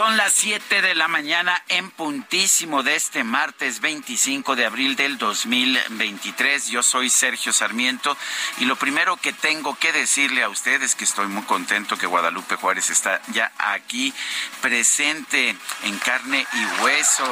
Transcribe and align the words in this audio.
Son 0.00 0.16
las 0.16 0.32
7 0.32 0.80
de 0.80 0.94
la 0.94 1.08
mañana 1.08 1.62
en 1.68 1.90
puntísimo 1.90 2.82
de 2.82 2.96
este 2.96 3.22
martes 3.22 3.82
25 3.82 4.56
de 4.56 4.64
abril 4.64 4.96
del 4.96 5.18
2023. 5.18 6.68
Yo 6.68 6.82
soy 6.82 7.10
Sergio 7.10 7.52
Sarmiento 7.52 8.16
y 8.60 8.64
lo 8.64 8.76
primero 8.76 9.18
que 9.18 9.34
tengo 9.34 9.78
que 9.78 9.92
decirle 9.92 10.42
a 10.42 10.48
ustedes 10.48 10.92
es 10.92 10.94
que 10.94 11.04
estoy 11.04 11.26
muy 11.26 11.42
contento 11.42 11.98
que 11.98 12.06
Guadalupe 12.06 12.56
Juárez 12.56 12.88
está 12.88 13.20
ya 13.34 13.52
aquí 13.58 14.14
presente 14.62 15.54
en 15.82 15.98
carne 15.98 16.46
y 16.50 16.82
hueso 16.82 17.26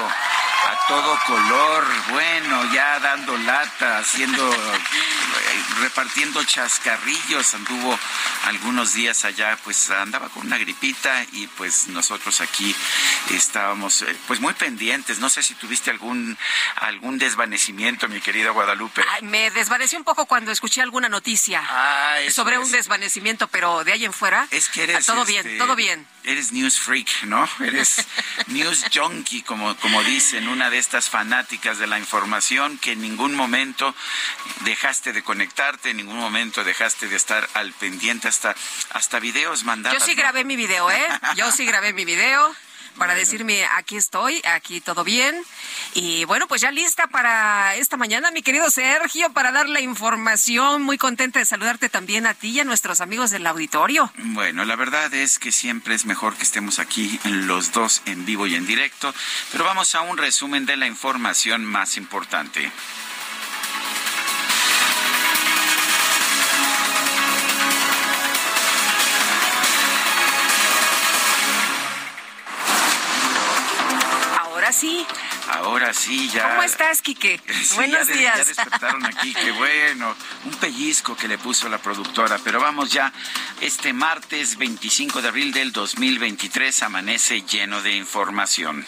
a 0.66 0.88
todo 0.88 1.18
color, 1.26 1.84
bueno, 2.10 2.74
ya 2.74 2.98
dando 3.00 3.34
lata, 3.38 3.98
haciendo, 3.98 4.44
repartiendo 5.80 6.42
chascarrillos, 6.44 7.54
anduvo 7.54 7.98
algunos 8.46 8.94
días 8.94 9.24
allá, 9.24 9.58
pues 9.64 9.90
andaba 9.90 10.28
con 10.28 10.46
una 10.46 10.58
gripita 10.58 11.24
y 11.32 11.46
pues 11.48 11.88
nosotros 11.88 12.40
aquí 12.40 12.74
estábamos 13.30 14.02
eh, 14.02 14.16
pues 14.26 14.40
muy 14.40 14.54
pendientes. 14.54 15.18
No 15.18 15.28
sé 15.28 15.42
si 15.42 15.54
tuviste 15.54 15.90
algún 15.90 16.36
algún 16.76 17.18
desvanecimiento, 17.18 18.08
mi 18.08 18.20
querida 18.20 18.50
Guadalupe. 18.50 19.02
Ay, 19.10 19.22
me 19.22 19.50
desvanecí 19.50 19.96
un 19.96 20.04
poco 20.04 20.26
cuando 20.26 20.50
escuché 20.52 20.82
alguna 20.82 21.08
noticia 21.08 21.62
Ah, 21.68 22.16
sobre 22.30 22.56
es. 22.56 22.62
un 22.62 22.70
desvanecimiento, 22.72 23.48
pero 23.48 23.84
de 23.84 23.92
ahí 23.92 24.04
en 24.04 24.12
fuera, 24.12 24.46
Es 24.50 24.68
que 24.68 24.84
eres 24.84 25.04
todo 25.06 25.22
este, 25.22 25.42
bien, 25.42 25.58
todo 25.58 25.76
bien. 25.76 26.06
Eres 26.24 26.52
news 26.52 26.78
freak, 26.78 27.22
¿no? 27.24 27.48
Eres 27.60 28.06
news 28.48 28.84
junkie, 28.92 29.42
como, 29.42 29.74
como 29.76 30.02
dicen, 30.02 30.48
una 30.48 30.68
de 30.70 30.78
estas 30.78 31.08
fanáticas 31.08 31.78
de 31.78 31.86
la 31.86 31.98
información 31.98 32.76
que 32.78 32.92
en 32.92 33.00
ningún 33.00 33.34
momento 33.34 33.94
dejaste 34.60 35.12
de 35.12 35.22
en 35.84 35.96
ningún 35.96 36.16
momento 36.16 36.64
dejaste 36.64 37.08
de 37.08 37.16
estar 37.16 37.48
al 37.54 37.72
pendiente, 37.72 38.28
hasta, 38.28 38.54
hasta 38.90 39.18
videos 39.18 39.64
mandados. 39.64 39.98
Yo 39.98 40.04
sí 40.04 40.14
grabé 40.14 40.44
mi 40.44 40.56
video, 40.56 40.90
¿eh? 40.90 41.06
Yo 41.36 41.50
sí 41.50 41.64
grabé 41.64 41.92
mi 41.92 42.04
video 42.04 42.54
para 42.98 43.14
decirme 43.14 43.64
aquí 43.64 43.96
estoy, 43.96 44.42
aquí 44.44 44.80
todo 44.80 45.04
bien. 45.04 45.36
Y 45.94 46.24
bueno, 46.24 46.46
pues 46.48 46.60
ya 46.60 46.70
lista 46.70 47.06
para 47.06 47.76
esta 47.76 47.96
mañana, 47.96 48.30
mi 48.30 48.42
querido 48.42 48.70
Sergio, 48.70 49.32
para 49.32 49.52
dar 49.52 49.68
la 49.68 49.80
información. 49.80 50.82
Muy 50.82 50.98
contenta 50.98 51.38
de 51.38 51.44
saludarte 51.44 51.88
también 51.88 52.26
a 52.26 52.34
ti 52.34 52.50
y 52.50 52.60
a 52.60 52.64
nuestros 52.64 53.00
amigos 53.00 53.30
del 53.30 53.46
auditorio. 53.46 54.12
Bueno, 54.16 54.64
la 54.64 54.76
verdad 54.76 55.12
es 55.14 55.38
que 55.38 55.52
siempre 55.52 55.94
es 55.94 56.04
mejor 56.04 56.36
que 56.36 56.42
estemos 56.42 56.78
aquí 56.78 57.18
los 57.24 57.72
dos 57.72 58.02
en 58.04 58.26
vivo 58.26 58.46
y 58.46 58.56
en 58.56 58.66
directo, 58.66 59.14
pero 59.52 59.64
vamos 59.64 59.94
a 59.94 60.00
un 60.02 60.18
resumen 60.18 60.66
de 60.66 60.76
la 60.76 60.86
información 60.86 61.64
más 61.64 61.96
importante. 61.96 62.70
Ahora 75.68 75.92
sí, 75.92 76.30
ya. 76.32 76.48
¿cómo 76.48 76.62
estás, 76.62 77.02
Quique? 77.02 77.38
Sí, 77.62 77.74
Buenos 77.76 78.06
ya 78.06 78.12
de- 78.14 78.18
días. 78.18 78.38
Ya 78.38 78.44
despertaron 78.44 79.04
aquí, 79.04 79.34
qué 79.34 79.50
bueno. 79.52 80.16
Un 80.46 80.52
pellizco 80.52 81.14
que 81.14 81.28
le 81.28 81.36
puso 81.36 81.68
la 81.68 81.76
productora. 81.76 82.38
Pero 82.42 82.58
vamos 82.58 82.90
ya, 82.90 83.12
este 83.60 83.92
martes 83.92 84.56
25 84.56 85.20
de 85.20 85.28
abril 85.28 85.52
del 85.52 85.70
2023 85.72 86.82
amanece 86.84 87.42
lleno 87.42 87.82
de 87.82 87.92
información. 87.96 88.86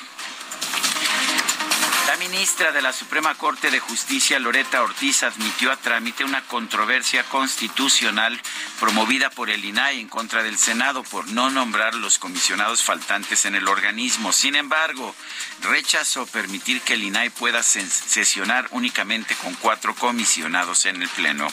La 2.11 2.17
ministra 2.17 2.73
de 2.73 2.83
la 2.83 2.93
Suprema 2.93 3.37
Corte 3.37 3.71
de 3.71 3.79
Justicia, 3.79 4.41
Loreta 4.41 4.83
Ortiz, 4.83 5.23
admitió 5.23 5.71
a 5.71 5.77
trámite 5.77 6.25
una 6.25 6.43
controversia 6.43 7.23
constitucional 7.23 8.43
promovida 8.81 9.31
por 9.31 9.49
el 9.49 9.65
INAI 9.65 10.01
en 10.01 10.09
contra 10.09 10.43
del 10.43 10.59
Senado 10.59 11.05
por 11.05 11.29
no 11.29 11.51
nombrar 11.51 11.95
los 11.95 12.19
comisionados 12.19 12.83
faltantes 12.83 13.45
en 13.45 13.55
el 13.55 13.69
organismo. 13.69 14.33
Sin 14.33 14.57
embargo, 14.57 15.15
rechazó 15.63 16.27
permitir 16.27 16.81
que 16.81 16.95
el 16.95 17.05
INAI 17.05 17.31
pueda 17.31 17.63
sesionar 17.63 18.67
únicamente 18.73 19.37
con 19.37 19.55
cuatro 19.55 19.95
comisionados 19.95 20.87
en 20.87 21.01
el 21.01 21.09
Pleno. 21.11 21.47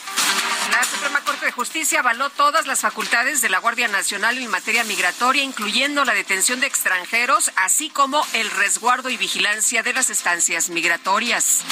La 0.71 0.83
Suprema 0.83 1.21
Corte 1.21 1.45
de 1.45 1.51
Justicia 1.51 1.99
avaló 1.99 2.31
todas 2.31 2.65
las 2.65 2.81
facultades 2.81 3.41
de 3.41 3.49
la 3.49 3.59
Guardia 3.59 3.89
Nacional 3.89 4.39
en 4.39 4.49
materia 4.49 4.83
migratoria, 4.85 5.43
incluyendo 5.43 6.03
la 6.03 6.15
detención 6.15 6.59
de 6.59 6.67
extranjeros, 6.67 7.51
así 7.57 7.91
como 7.91 8.25
el 8.33 8.49
resguardo 8.49 9.09
y 9.09 9.17
vigilancia 9.17 9.83
de 9.83 9.93
las 9.93 10.09
estancias 10.09 10.46
migratorias. 10.69 11.63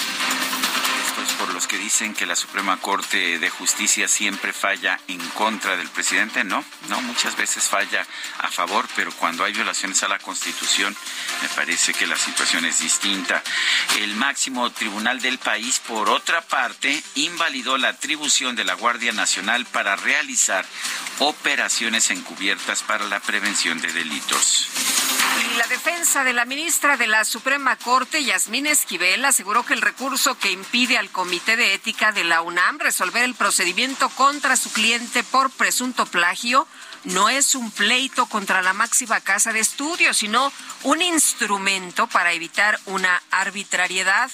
Estos 1.18 1.34
por 1.36 1.53
los 1.53 1.66
que 1.66 1.78
dicen 1.78 2.14
que 2.14 2.26
la 2.26 2.36
Suprema 2.36 2.76
Corte 2.76 3.40
de 3.40 3.50
Justicia 3.50 4.06
siempre 4.06 4.52
falla 4.52 5.00
en 5.08 5.26
contra 5.30 5.78
del 5.78 5.88
presidente. 5.88 6.44
No, 6.44 6.62
no, 6.90 7.02
muchas 7.03 7.38
veces 7.38 7.64
falla 7.64 8.06
a 8.40 8.52
favor, 8.52 8.86
pero 8.98 9.14
cuando 9.14 9.46
hay 9.46 9.53
violaciones 9.53 10.03
a 10.03 10.09
la 10.09 10.20
Constitución, 10.20 10.94
me 11.42 11.48
parece 11.48 11.94
que 11.94 12.06
la 12.06 12.18
situación 12.18 12.66
es 12.66 12.80
distinta. 12.80 13.42
El 14.00 14.14
máximo 14.16 14.70
tribunal 14.72 15.22
del 15.22 15.38
país, 15.38 15.80
por 15.88 16.09
otra 16.09 16.42
parte, 16.42 17.02
invalidó 17.16 17.78
la 17.78 17.90
atribución 17.90 18.58
de 18.58 18.66
la 18.66 18.74
Guardia 18.74 19.14
Nacional 19.14 19.66
para 19.68 19.96
realizar 19.96 20.66
operaciones 21.20 22.09
encubiertas 22.09 22.84
para 22.84 23.06
la 23.06 23.22
prevención 23.22 23.80
de 23.80 23.94
delitos. 23.94 24.68
Y 25.53 25.58
la 25.58 25.68
defensa 25.68 26.24
de 26.24 26.34
la 26.34 26.46
ministra 26.46 26.97
de 26.97 27.08
la 27.08 27.24
Suprema 27.26 27.76
Corte, 27.78 28.24
Yasmín 28.24 28.68
Esquivel, 28.68 29.24
aseguró 29.26 29.66
que 29.66 29.74
el 29.74 29.82
recurso 29.82 30.38
que 30.38 30.52
impide 30.52 30.97
al 30.97 31.05
Comité 31.10 31.56
de 31.56 31.74
Ética 31.74 32.12
de 32.12 32.24
la 32.24 32.42
UNAM 32.42 32.80
resolver 32.80 33.24
el 33.24 33.36
procedimiento 33.36 34.10
contra 34.10 34.56
su 34.56 34.72
cliente 34.72 35.24
por 35.24 35.50
presunto 35.52 36.06
plagio 36.06 36.68
no 37.04 37.30
es 37.30 37.56
un 37.56 37.72
pleito 37.72 38.26
contra 38.26 38.62
la 38.62 38.74
máxima 38.74 39.22
casa 39.22 39.54
de 39.54 39.60
estudios, 39.60 40.18
sino 40.18 40.52
un 40.84 41.02
instrumento 41.02 42.08
para 42.08 42.34
evitar 42.34 42.79
una 42.85 43.22
arbitrariedad. 43.32 44.32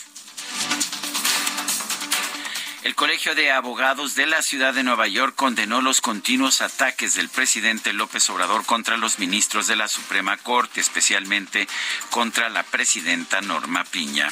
El 2.84 2.96
Colegio 2.96 3.36
de 3.36 3.52
Abogados 3.52 4.16
de 4.16 4.26
la 4.26 4.42
Ciudad 4.42 4.74
de 4.74 4.82
Nueva 4.82 5.08
York 5.08 5.36
condenó 5.36 5.82
los 5.82 6.02
continuos 6.02 6.62
ataques 6.62 7.14
del 7.14 7.30
presidente 7.30 7.94
López 7.94 8.28
Obrador 8.32 8.66
contra 8.66 8.98
los 8.98 9.20
ministros 9.20 9.68
de 9.68 9.76
la 9.76 9.88
Suprema 9.88 10.38
Corte, 10.38 10.80
especialmente 10.80 11.68
contra 12.10 12.50
la 12.50 12.64
presidenta 12.64 13.40
Norma 13.42 13.84
Piña. 13.84 14.32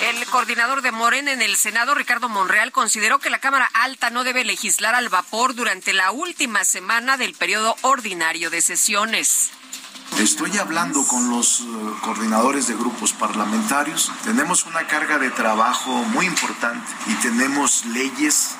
El 0.00 0.24
coordinador 0.26 0.80
de 0.82 0.92
Morena 0.92 1.32
en 1.32 1.42
el 1.42 1.56
Senado, 1.56 1.92
Ricardo 1.92 2.28
Monreal, 2.28 2.70
consideró 2.70 3.18
que 3.18 3.30
la 3.30 3.40
Cámara 3.40 3.68
Alta 3.74 4.10
no 4.10 4.22
debe 4.22 4.44
legislar 4.44 4.94
al 4.94 5.08
vapor 5.08 5.56
durante 5.56 5.92
la 5.92 6.12
última 6.12 6.62
semana 6.64 7.16
del 7.16 7.34
periodo 7.34 7.74
ordinario 7.82 8.48
de 8.48 8.60
sesiones. 8.60 9.50
Estoy 10.20 10.56
hablando 10.58 11.04
con 11.04 11.30
los 11.30 11.60
eh, 11.60 11.64
coordinadores 12.02 12.68
de 12.68 12.74
grupos 12.74 13.12
parlamentarios. 13.12 14.10
Tenemos 14.24 14.66
una 14.66 14.86
carga 14.86 15.18
de 15.18 15.30
trabajo 15.30 15.90
muy 15.90 16.26
importante 16.26 16.86
y 17.06 17.14
tenemos 17.14 17.84
leyes 17.86 18.54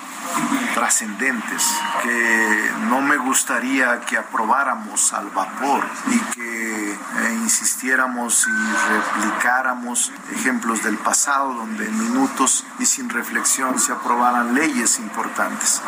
trascendentes 0.75 1.65
que 2.03 2.71
no 2.89 3.01
me 3.01 3.17
gustaría 3.17 4.01
que 4.01 4.17
aprobáramos 4.17 5.13
al 5.13 5.29
vapor 5.31 5.85
y 6.07 6.19
que 6.35 6.93
eh, 6.93 7.33
insistiéramos 7.43 8.47
y 8.47 9.23
replicáramos 9.23 10.13
ejemplos 10.33 10.83
del 10.85 10.97
pasado 10.99 11.55
donde 11.55 11.87
en 11.87 11.99
minutos 11.99 12.65
y 12.79 12.87
sin 12.87 13.09
reflexión 13.09 13.79
se 13.79 13.93
aprobaran 13.93 14.55
leyes 14.55 14.99
importantes. 14.99 15.83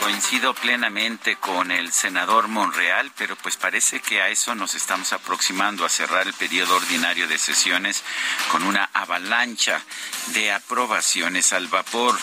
Coincido 0.00 0.54
plenamente 0.54 1.36
con 1.36 1.70
el 1.70 1.92
senador 1.92 2.48
Monreal, 2.48 3.10
pero 3.16 3.36
pues 3.36 3.56
parece 3.56 4.00
que 4.00 4.22
a 4.22 4.28
eso 4.28 4.54
nos 4.54 4.74
estamos 4.74 5.12
aproximando 5.12 5.84
a 5.84 5.88
cerrar 5.88 6.26
el 6.26 6.34
periodo 6.34 6.76
ordinario 6.76 7.26
de 7.26 7.36
sesiones 7.36 8.04
con 8.52 8.62
una 8.62 8.88
avalancha 8.92 9.80
de 10.28 10.52
aprobaciones 10.52 11.52
al 11.52 11.66
vapor. 11.66 12.16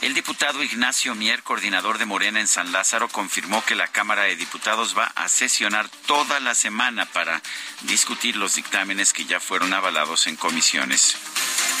El 0.00 0.12
diputado 0.14 0.62
Ignacio 0.62 1.14
Mier, 1.14 1.42
coordinador 1.42 1.98
de 1.98 2.06
Morena 2.06 2.40
en 2.40 2.48
San 2.48 2.72
Lázaro, 2.72 3.08
confirmó 3.08 3.64
que 3.64 3.76
la 3.76 3.88
Cámara 3.88 4.22
de 4.22 4.36
Diputados 4.36 4.96
va 4.98 5.12
a 5.14 5.28
sesionar 5.28 5.88
toda 6.06 6.40
la 6.40 6.54
semana 6.54 7.06
para 7.06 7.40
discutir 7.82 8.36
los 8.36 8.56
dictámenes 8.56 9.12
que 9.12 9.24
ya 9.24 9.38
fueron 9.38 9.72
avalados 9.72 10.26
en 10.26 10.36
comisiones. 10.36 11.16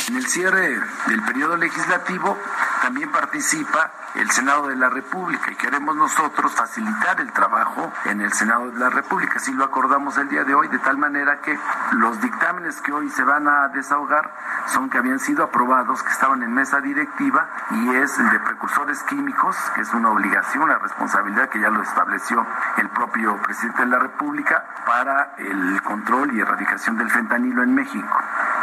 En 0.08 0.16
el 0.16 0.26
cierre 0.26 0.80
del 1.06 1.22
periodo 1.24 1.56
legislativo 1.56 2.38
también 2.82 3.12
participa 3.12 4.09
el 4.14 4.30
Senado 4.30 4.68
de 4.68 4.76
la 4.76 4.88
República 4.88 5.50
y 5.50 5.56
queremos 5.56 5.94
nosotros 5.94 6.52
facilitar 6.54 7.20
el 7.20 7.32
trabajo 7.32 7.92
en 8.04 8.20
el 8.20 8.32
Senado 8.32 8.70
de 8.70 8.78
la 8.78 8.90
República. 8.90 9.34
Así 9.36 9.52
lo 9.52 9.64
acordamos 9.64 10.16
el 10.18 10.28
día 10.28 10.44
de 10.44 10.54
hoy, 10.54 10.68
de 10.68 10.78
tal 10.78 10.98
manera 10.98 11.40
que 11.40 11.58
los 11.92 12.20
dictámenes 12.20 12.80
que 12.80 12.92
hoy 12.92 13.08
se 13.10 13.22
van 13.22 13.46
a 13.46 13.68
desahogar 13.68 14.34
son 14.66 14.90
que 14.90 14.98
habían 14.98 15.18
sido 15.18 15.44
aprobados, 15.44 16.02
que 16.02 16.10
estaban 16.10 16.42
en 16.42 16.52
mesa 16.52 16.80
directiva 16.80 17.48
y 17.70 17.96
es 17.96 18.18
el 18.18 18.30
de 18.30 18.40
precursores 18.40 19.02
químicos, 19.04 19.56
que 19.74 19.82
es 19.82 19.92
una 19.94 20.10
obligación, 20.10 20.64
una 20.64 20.78
responsabilidad 20.78 21.48
que 21.48 21.60
ya 21.60 21.70
lo 21.70 21.82
estableció 21.82 22.46
el 22.76 22.88
propio 22.90 23.40
presidente 23.42 23.82
de 23.82 23.88
la 23.88 23.98
República 23.98 24.64
para 24.86 25.34
el 25.38 25.82
control 25.82 26.34
y 26.34 26.40
erradicación 26.40 26.96
del 26.96 27.10
fentanilo 27.10 27.62
en 27.62 27.74
México. 27.74 28.18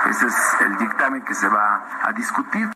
Ese 0.09 0.27
es 0.27 0.57
el 0.61 0.77
dictamen 0.77 1.23
que 1.23 1.33
se 1.33 1.47
va 1.47 1.83
a 2.03 2.11
discutir. 2.13 2.69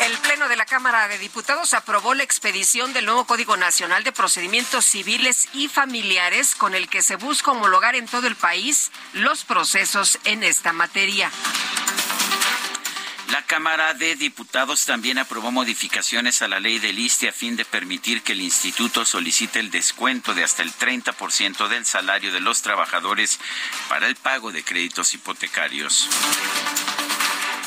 El 0.00 0.18
Pleno 0.18 0.48
de 0.48 0.56
la 0.56 0.66
Cámara 0.66 1.08
de 1.08 1.18
Diputados 1.18 1.72
aprobó 1.72 2.12
la 2.14 2.22
expedición 2.22 2.92
del 2.92 3.06
nuevo 3.06 3.24
Código 3.24 3.56
Nacional 3.56 4.04
de 4.04 4.12
Procedimientos 4.12 4.84
Civiles 4.84 5.48
y 5.54 5.68
Familiares 5.68 6.54
con 6.54 6.74
el 6.74 6.88
que 6.88 7.00
se 7.00 7.16
busca 7.16 7.52
homologar 7.52 7.94
en 7.94 8.06
todo 8.06 8.26
el 8.26 8.36
país 8.36 8.92
los 9.14 9.44
procesos 9.44 10.18
en 10.24 10.44
esta 10.44 10.74
materia. 10.74 11.30
La 13.30 13.42
Cámara 13.42 13.94
de 13.94 14.16
Diputados 14.16 14.84
también 14.84 15.18
aprobó 15.18 15.50
modificaciones 15.50 16.42
a 16.42 16.48
la 16.48 16.60
ley 16.60 16.78
del 16.78 16.98
ISTE 16.98 17.30
a 17.30 17.32
fin 17.32 17.56
de 17.56 17.64
permitir 17.64 18.22
que 18.22 18.32
el 18.32 18.42
instituto 18.42 19.04
solicite 19.04 19.60
el 19.60 19.70
descuento 19.70 20.34
de 20.34 20.44
hasta 20.44 20.62
el 20.62 20.72
30% 20.72 21.68
del 21.68 21.86
salario 21.86 22.32
de 22.32 22.40
los 22.40 22.60
trabajadores 22.60 23.40
para 23.88 24.06
el 24.06 24.16
pago 24.16 24.52
de 24.52 24.62
créditos 24.62 25.14
hipotecarios. 25.14 26.08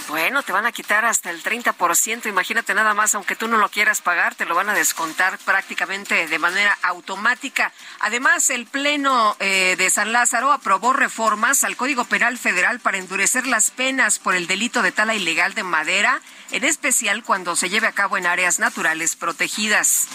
Bueno, 0.09 0.41
te 0.41 0.51
van 0.51 0.65
a 0.65 0.71
quitar 0.71 1.05
hasta 1.05 1.29
el 1.29 1.43
30%, 1.43 2.25
imagínate 2.25 2.73
nada 2.73 2.95
más, 2.95 3.13
aunque 3.13 3.35
tú 3.35 3.47
no 3.47 3.57
lo 3.57 3.69
quieras 3.69 4.01
pagar, 4.01 4.33
te 4.33 4.47
lo 4.47 4.55
van 4.55 4.67
a 4.67 4.73
descontar 4.73 5.37
prácticamente 5.37 6.25
de 6.25 6.39
manera 6.39 6.75
automática. 6.81 7.71
Además, 7.99 8.49
el 8.49 8.65
Pleno 8.65 9.37
eh, 9.39 9.75
de 9.77 9.89
San 9.91 10.11
Lázaro 10.11 10.51
aprobó 10.51 10.93
reformas 10.93 11.63
al 11.63 11.77
Código 11.77 12.05
Penal 12.05 12.39
Federal 12.39 12.79
para 12.79 12.97
endurecer 12.97 13.45
las 13.45 13.69
penas 13.69 14.17
por 14.17 14.33
el 14.33 14.47
delito 14.47 14.81
de 14.81 14.91
tala 14.91 15.13
ilegal 15.13 15.53
de 15.53 15.61
madera, 15.61 16.21
en 16.49 16.63
especial 16.63 17.23
cuando 17.23 17.55
se 17.55 17.69
lleve 17.69 17.85
a 17.85 17.91
cabo 17.91 18.17
en 18.17 18.25
áreas 18.25 18.57
naturales 18.57 19.15
protegidas. 19.15 20.07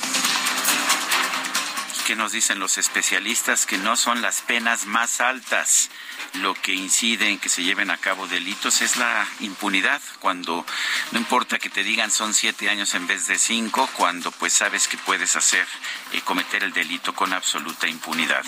¿Qué 2.04 2.16
nos 2.16 2.32
dicen 2.32 2.58
los 2.58 2.78
especialistas? 2.78 3.64
Que 3.64 3.78
no 3.78 3.94
son 3.94 4.22
las 4.22 4.42
penas 4.42 4.86
más 4.86 5.20
altas 5.20 5.88
lo 6.34 6.54
que 6.54 6.74
incide 6.74 7.28
en 7.28 7.38
que 7.38 7.48
se 7.48 7.62
lleven 7.62 7.90
a 7.90 7.98
cabo 7.98 8.26
delitos 8.26 8.80
es 8.80 8.96
la 8.96 9.26
impunidad, 9.40 10.02
cuando 10.20 10.66
no 11.12 11.18
importa 11.18 11.58
que 11.58 11.70
te 11.70 11.84
digan 11.84 12.10
son 12.10 12.34
siete 12.34 12.68
años 12.68 12.94
en 12.94 13.06
vez 13.06 13.26
de 13.26 13.38
cinco, 13.38 13.88
cuando 13.94 14.30
pues 14.32 14.52
sabes 14.52 14.88
que 14.88 14.96
puedes 14.96 15.36
hacer, 15.36 15.66
eh, 16.12 16.20
cometer 16.22 16.64
el 16.64 16.72
delito 16.72 17.14
con 17.14 17.32
absoluta 17.32 17.88
impunidad. 17.88 18.44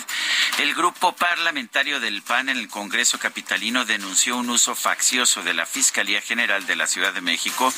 El 0.59 0.73
grupo 0.73 1.15
parlamentario 1.15 1.99
del 1.99 2.21
PAN 2.21 2.49
en 2.49 2.57
el 2.57 2.67
Congreso 2.67 3.19
Capitalino 3.19 3.85
denunció 3.85 4.37
un 4.37 4.49
uso 4.49 4.75
faccioso 4.75 5.43
de 5.43 5.53
la 5.53 5.65
Fiscalía 5.65 6.21
General 6.21 6.65
de 6.65 6.75
la 6.75 6.87
Ciudad 6.87 7.13
de 7.13 7.21
México, 7.21 7.73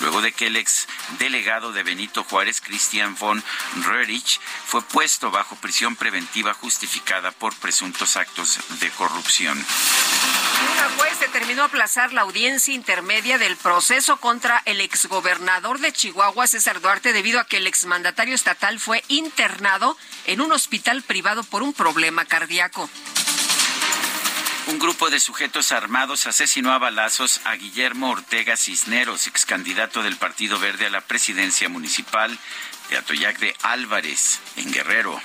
luego 0.00 0.22
de 0.22 0.32
que 0.32 0.46
el 0.46 0.56
ex 0.56 0.86
delegado 1.18 1.72
de 1.72 1.82
Benito 1.82 2.24
Juárez, 2.24 2.60
Christian 2.60 3.16
von 3.16 3.42
Röhrich, 3.82 4.40
fue 4.66 4.82
puesto 4.82 5.30
bajo 5.30 5.56
prisión 5.56 5.96
preventiva 5.96 6.54
justificada 6.54 7.30
por 7.30 7.54
presuntos 7.56 8.16
actos 8.16 8.58
de 8.80 8.90
corrupción. 8.90 9.43
Una 9.52 10.88
juez 10.96 11.20
determinó 11.20 11.64
aplazar 11.64 12.12
la 12.12 12.22
audiencia 12.22 12.72
intermedia 12.72 13.36
del 13.38 13.56
proceso 13.56 14.16
contra 14.18 14.62
el 14.64 14.80
exgobernador 14.80 15.80
de 15.80 15.92
Chihuahua, 15.92 16.46
César 16.46 16.80
Duarte, 16.80 17.12
debido 17.12 17.40
a 17.40 17.46
que 17.46 17.58
el 17.58 17.66
exmandatario 17.66 18.34
estatal 18.34 18.80
fue 18.80 19.04
internado 19.08 19.98
en 20.26 20.40
un 20.40 20.52
hospital 20.52 21.02
privado 21.02 21.44
por 21.44 21.62
un 21.62 21.72
problema 21.72 22.24
cardíaco. 22.24 22.88
Un 24.66 24.78
grupo 24.78 25.10
de 25.10 25.20
sujetos 25.20 25.72
armados 25.72 26.26
asesinó 26.26 26.72
a 26.72 26.78
balazos 26.78 27.42
a 27.44 27.54
Guillermo 27.54 28.10
Ortega 28.10 28.56
Cisneros, 28.56 29.26
ex 29.26 29.44
candidato 29.44 30.02
del 30.02 30.16
Partido 30.16 30.58
Verde 30.58 30.86
a 30.86 30.90
la 30.90 31.02
presidencia 31.02 31.68
municipal 31.68 32.38
de 32.94 32.98
Atoyac 32.98 33.38
de 33.40 33.56
Álvarez, 33.62 34.38
en 34.54 34.70
Guerrero. 34.70 35.20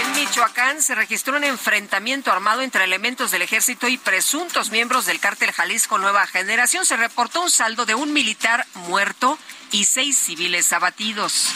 En 0.00 0.12
Michoacán 0.12 0.80
se 0.80 0.94
registró 0.94 1.36
un 1.36 1.44
enfrentamiento 1.44 2.32
armado 2.32 2.62
entre 2.62 2.84
elementos 2.84 3.30
del 3.30 3.42
ejército 3.42 3.88
y 3.88 3.98
presuntos 3.98 4.70
miembros 4.70 5.04
del 5.04 5.20
cártel 5.20 5.52
Jalisco 5.52 5.98
Nueva 5.98 6.26
Generación. 6.26 6.86
Se 6.86 6.96
reportó 6.96 7.42
un 7.42 7.50
saldo 7.50 7.84
de 7.84 7.94
un 7.94 8.14
militar 8.14 8.66
muerto 8.72 9.38
y 9.70 9.84
seis 9.84 10.16
civiles 10.16 10.72
abatidos. 10.72 11.48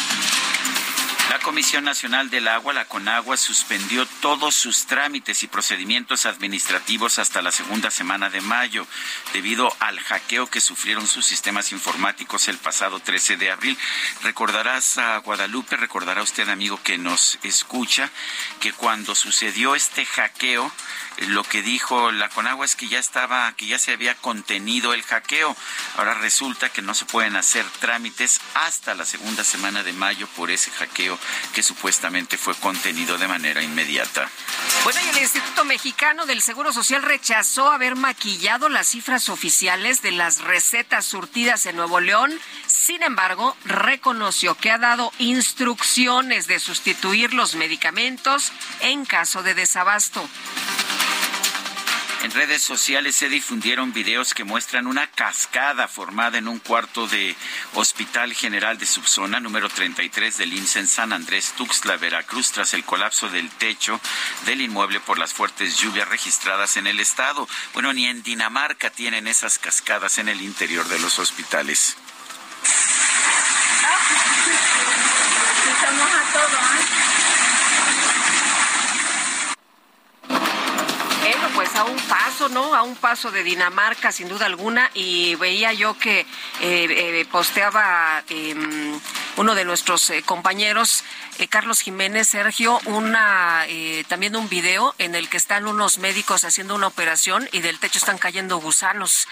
La 1.33 1.39
Comisión 1.39 1.85
Nacional 1.85 2.29
del 2.29 2.47
Agua, 2.47 2.75
la 2.75 2.85
CONAGUA, 2.85 3.39
suspendió 3.39 4.05
todos 4.21 4.55
sus 4.55 4.85
trámites 4.85 5.43
y 5.43 5.47
procedimientos 5.47 6.27
administrativos 6.27 7.19
hasta 7.19 7.41
la 7.41 7.51
segunda 7.51 7.91
semana 7.91 8.29
de 8.29 8.43
mayo, 8.43 8.87
debido 9.33 9.75
al 9.81 9.99
hackeo 9.99 10.49
que 10.49 10.61
sufrieron 10.61 11.07
sus 11.07 11.25
sistemas 11.25 11.73
informáticos 11.73 12.49
el 12.49 12.59
pasado 12.59 13.01
13 13.01 13.39
de 13.39 13.51
abril. 13.51 13.79
Recordarás 14.23 14.99
a 14.99 15.17
Guadalupe, 15.17 15.79
recordará 15.79 16.21
usted, 16.21 16.51
amigo, 16.51 16.79
que 16.83 16.99
nos 16.99 17.39
escucha, 17.43 18.11
que 18.61 18.75
cuando 18.75 19.15
sucedió 19.15 19.75
este 19.75 20.05
hackeo, 20.05 20.71
lo 21.29 21.45
que 21.45 21.63
dijo 21.63 22.11
la 22.13 22.29
Conagua 22.29 22.65
es 22.65 22.77
que 22.77 22.89
ya 22.89 22.99
estaba, 22.99 23.53
que 23.55 23.67
ya 23.67 23.79
se 23.79 23.93
había 23.93 24.15
contenido 24.15 24.95
el 24.95 25.03
hackeo. 25.03 25.57
Ahora 25.97 26.15
resulta 26.15 26.69
que 26.69 26.83
no 26.83 26.95
se 26.95 27.05
pueden 27.05 27.37
hacer 27.37 27.65
trámites 27.81 28.41
hasta 28.55 28.95
la 28.95 29.05
segunda 29.05 29.45
semana 29.45 29.83
de 29.83 29.93
mayo 29.93 30.27
por 30.37 30.51
ese 30.51 30.71
hackeo 30.71 31.19
que 31.55 31.63
supuestamente 31.63 32.39
fue 32.39 32.55
contenido 32.57 33.19
de 33.19 33.29
manera 33.29 33.63
inmediata. 33.63 34.29
Bueno, 34.85 35.01
y 35.05 35.09
el 35.11 35.23
Instituto 35.23 35.65
Mexicano 35.65 36.27
del 36.27 36.43
Seguro 36.43 36.73
Social 36.73 37.03
rechazó 37.03 37.71
haber 37.71 37.97
maquillado 37.97 38.69
las 38.69 38.89
cifras 38.89 39.29
oficiales 39.29 40.03
de 40.03 40.13
las 40.13 40.41
recetas 40.41 41.05
surtidas 41.05 41.67
en 41.67 41.77
Nuevo 41.77 42.01
León. 42.01 42.39
Sin 42.67 43.03
embargo, 43.03 43.57
reconoció 43.65 44.57
que 44.57 44.71
ha 44.71 44.79
dado 44.79 45.13
instrucciones 45.19 46.47
de 46.47 46.59
sustituir 46.59 47.35
los 47.35 47.55
medicamentos 47.55 48.53
en 48.81 49.05
caso 49.05 49.43
de 49.43 49.55
desabasto. 49.55 50.29
En 52.23 52.31
redes 52.31 52.63
sociales 52.63 53.17
se 53.17 53.29
difundieron 53.29 53.93
videos 53.93 54.33
que 54.33 54.45
muestran 54.45 54.87
una 54.87 55.09
cascada 55.09 55.89
formada 55.89 56.39
en 56.39 56.47
un 56.47 56.61
cuarto 56.61 57.09
de 57.09 57.35
Hospital 57.75 58.33
General 58.33 58.79
de 58.79 58.87
Subzona 58.87 59.41
número 59.41 59.69
33 59.69 60.39
del 60.39 60.53
IMSS 60.53 60.77
en 60.77 60.87
San 60.87 61.13
Andrés, 61.13 61.53
Tuxtla, 61.57 61.97
Veracruz, 61.97 62.53
tras 62.53 62.75
el 62.75 62.85
colapso 62.85 63.29
del 63.29 63.51
techo 63.51 64.01
del 64.47 64.61
inmueble 64.61 65.01
por 65.01 65.19
las 65.19 65.35
fuertes 65.35 65.79
lluvias 65.79 66.09
registradas 66.09 66.77
en 66.77 66.87
el 66.87 67.01
estado. 67.01 67.49
Bueno, 67.75 67.93
ni 67.93 68.07
en 68.07 68.23
Dinamarca 68.23 68.91
tienen 68.91 69.27
esas 69.27 69.59
cascadas 69.59 70.19
en 70.19 70.29
el 70.29 70.43
interior 70.43 70.87
de 70.87 71.01
los 71.01 71.19
hospitales. 71.19 71.97
pues 81.55 81.75
a 81.77 81.85
un 81.85 81.99
¿no? 82.49 82.75
A 82.75 82.83
un 82.83 82.97
paso 82.97 83.31
de 83.31 83.43
Dinamarca, 83.43 84.13
sin 84.13 84.29
duda 84.29 84.47
alguna, 84.47 84.91
y 84.95 85.35
veía 85.37 85.73
yo 85.73 85.99
que 85.99 86.21
eh, 86.21 86.27
eh, 86.61 87.27
posteaba 87.31 88.23
em, 88.29 88.99
uno 89.37 89.55
de 89.55 89.65
nuestros 89.65 90.11
eh, 90.11 90.23
compañeros 90.23 91.05
eh, 91.39 91.49
Carlos 91.49 91.81
Jiménez, 91.81 92.29
Sergio, 92.29 92.79
una 92.85 93.65
eh, 93.67 94.05
también 94.09 94.37
un 94.37 94.49
video 94.49 94.95
en 94.99 95.15
el 95.15 95.29
que 95.29 95.37
están 95.37 95.67
unos 95.67 95.99
médicos 95.99 96.45
haciendo 96.45 96.75
una 96.75 96.87
operación 96.87 97.49
y 97.53 97.61
del 97.61 97.79
techo 97.79 97.99
están 97.99 98.19
cayendo 98.19 98.59
gusanos. 98.59 99.27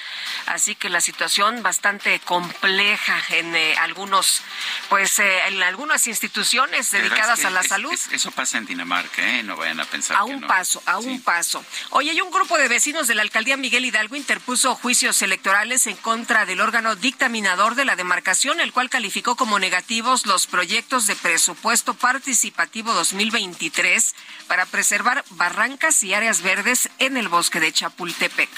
Así 0.46 0.74
que 0.74 0.88
la 0.88 1.00
situación 1.00 1.62
bastante 1.62 2.18
compleja 2.20 3.20
en 3.30 3.54
eh, 3.54 3.76
algunos, 3.78 4.42
pues 4.88 5.18
en 5.18 5.62
algunas 5.62 6.06
instituciones 6.06 6.90
dedicadas 6.90 7.44
a 7.44 7.50
la 7.50 7.62
salud. 7.62 7.98
eso 8.12 8.30
pasa 8.30 8.58
en 8.58 8.66
Dinamarca, 8.66 9.22
¿eh? 9.22 9.42
No 9.42 9.56
vayan 9.56 9.80
a 9.80 9.84
pensar. 9.84 10.16
A 10.16 10.24
un 10.24 10.40
paso, 10.40 10.82
a 10.86 10.98
un 10.98 11.20
paso. 11.20 11.64
Oye, 11.90 12.10
hay 12.10 12.20
un 12.20 12.30
grupo 12.30 12.56
de 12.56 12.68
vecinos 12.68 13.08
de 13.08 13.14
la 13.14 13.22
alcaldía 13.22 13.56
Miguel 13.56 13.84
Hidalgo 13.84 14.16
interpuso 14.16 14.74
juicios 14.74 15.20
electorales 15.22 15.86
en 15.86 15.96
contra 15.96 16.46
del 16.46 16.60
órgano 16.60 16.96
dictaminador 16.96 17.74
de 17.74 17.84
la 17.84 17.96
demarcación, 17.96 18.60
el 18.60 18.72
cual 18.72 18.90
calificó 18.90 19.36
como 19.36 19.58
negativos 19.58 20.26
los 20.26 20.46
proyectos 20.46 21.06
de 21.06 21.16
presupuesto 21.16 21.89
participativo 21.94 22.92
2023 22.92 24.14
para 24.46 24.66
preservar 24.66 25.24
barrancas 25.30 26.02
y 26.02 26.14
áreas 26.14 26.42
verdes 26.42 26.88
en 26.98 27.16
el 27.16 27.28
bosque 27.28 27.60
de 27.60 27.72
Chapultepec. 27.72 28.50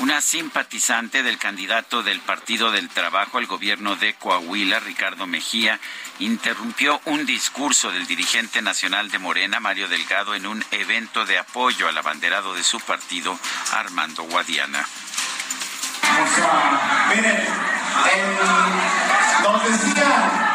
Una 0.00 0.22
simpatizante 0.22 1.22
del 1.22 1.36
candidato 1.36 2.02
del 2.02 2.20
Partido 2.20 2.70
del 2.70 2.88
Trabajo 2.88 3.36
al 3.36 3.46
gobierno 3.46 3.96
de 3.96 4.14
Coahuila, 4.14 4.80
Ricardo 4.80 5.26
Mejía, 5.26 5.78
interrumpió 6.20 7.02
un 7.04 7.26
discurso 7.26 7.92
del 7.92 8.06
dirigente 8.06 8.62
nacional 8.62 9.10
de 9.10 9.18
Morena, 9.18 9.60
Mario 9.60 9.88
Delgado, 9.88 10.34
en 10.34 10.46
un 10.46 10.64
evento 10.70 11.26
de 11.26 11.38
apoyo 11.38 11.86
al 11.86 11.98
abanderado 11.98 12.54
de 12.54 12.62
su 12.62 12.80
partido, 12.80 13.38
Armando 13.72 14.22
Guadiana. 14.22 14.86
miren, 17.14 17.46
decía 19.68 20.00
Bueno, 20.00 20.00
la 20.08 20.49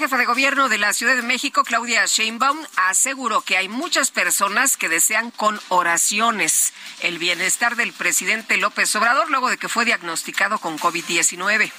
jefa 0.00 0.16
de 0.16 0.24
gobierno 0.24 0.70
de 0.70 0.78
la 0.78 0.94
Ciudad 0.94 1.14
de 1.14 1.20
México, 1.20 1.62
Claudia 1.62 2.06
Sheinbaum, 2.06 2.58
aseguró 2.88 3.42
que 3.42 3.58
hay 3.58 3.68
muchas 3.68 4.10
personas 4.10 4.78
que 4.78 4.88
desean 4.88 5.30
con 5.30 5.60
oraciones 5.68 6.72
el 7.02 7.18
bienestar 7.18 7.76
del 7.76 7.92
presidente 7.92 8.56
López 8.56 8.96
Obrador 8.96 9.28
luego 9.28 9.50
de 9.50 9.58
que 9.58 9.68
fue 9.68 9.84
diagnosticado 9.84 10.58
con 10.58 10.78
COVID-19 10.78 11.70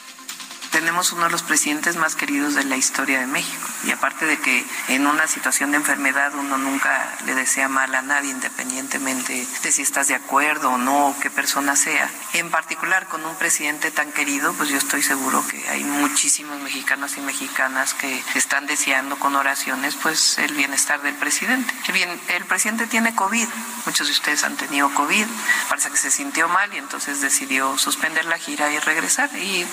tenemos 0.72 1.12
uno 1.12 1.26
de 1.26 1.32
los 1.32 1.44
presidentes 1.44 1.98
más 1.98 2.16
queridos 2.16 2.56
de 2.56 2.64
la 2.64 2.78
historia 2.78 3.20
de 3.20 3.28
México. 3.28 3.68
Y 3.84 3.92
aparte 3.92 4.26
de 4.26 4.40
que 4.40 4.66
en 4.88 5.06
una 5.06 5.28
situación 5.28 5.72
de 5.72 5.78
enfermedad 5.78 6.34
uno 6.36 6.58
nunca 6.58 7.14
le 7.26 7.36
desea 7.36 7.68
mal 7.68 7.94
a 7.94 8.02
nadie, 8.02 8.32
independientemente 8.32 9.46
de 9.64 9.72
si 9.72 9.82
estás 9.82 10.08
de 10.08 10.16
acuerdo 10.16 10.72
o 10.72 10.78
no, 10.78 11.16
qué 11.22 11.30
persona 11.30 11.76
sea. 11.76 12.10
En 12.34 12.50
particular 12.50 13.08
con 13.08 13.26
un 13.26 13.36
presidente 13.36 13.92
tan 13.92 14.12
querido, 14.12 14.54
pues 14.54 14.70
yo 14.70 14.78
estoy 14.78 15.02
seguro 15.02 15.46
que 15.48 15.68
hay 15.70 15.84
muchísimos 15.84 16.60
mexicanos 16.62 17.18
y 17.18 17.22
mexicanas 17.22 17.94
que 17.94 18.24
están 18.36 18.66
deseando 18.66 19.18
con 19.20 19.36
oraciones 19.36 19.96
pues 20.02 20.38
el 20.38 20.54
bienestar 20.54 21.02
del 21.02 21.16
presidente. 21.16 21.74
Bien, 21.92 22.10
el 22.30 22.46
presidente 22.46 22.88
tiene 22.88 23.14
COVID, 23.14 23.48
muchos 23.86 24.08
de 24.08 24.14
ustedes 24.14 24.44
han 24.46 24.56
tenido 24.56 24.94
COVID, 24.94 25.26
parece 25.68 25.90
que 25.90 25.98
se 25.98 26.12
sintió 26.12 26.48
mal 26.48 26.74
y 26.74 26.78
entonces 26.78 27.20
decidió 27.20 27.78
suspender 27.78 28.26
la 28.26 28.38
gira 28.38 28.72
y 28.72 28.80
regresar. 28.80 29.30
Y 29.36 29.66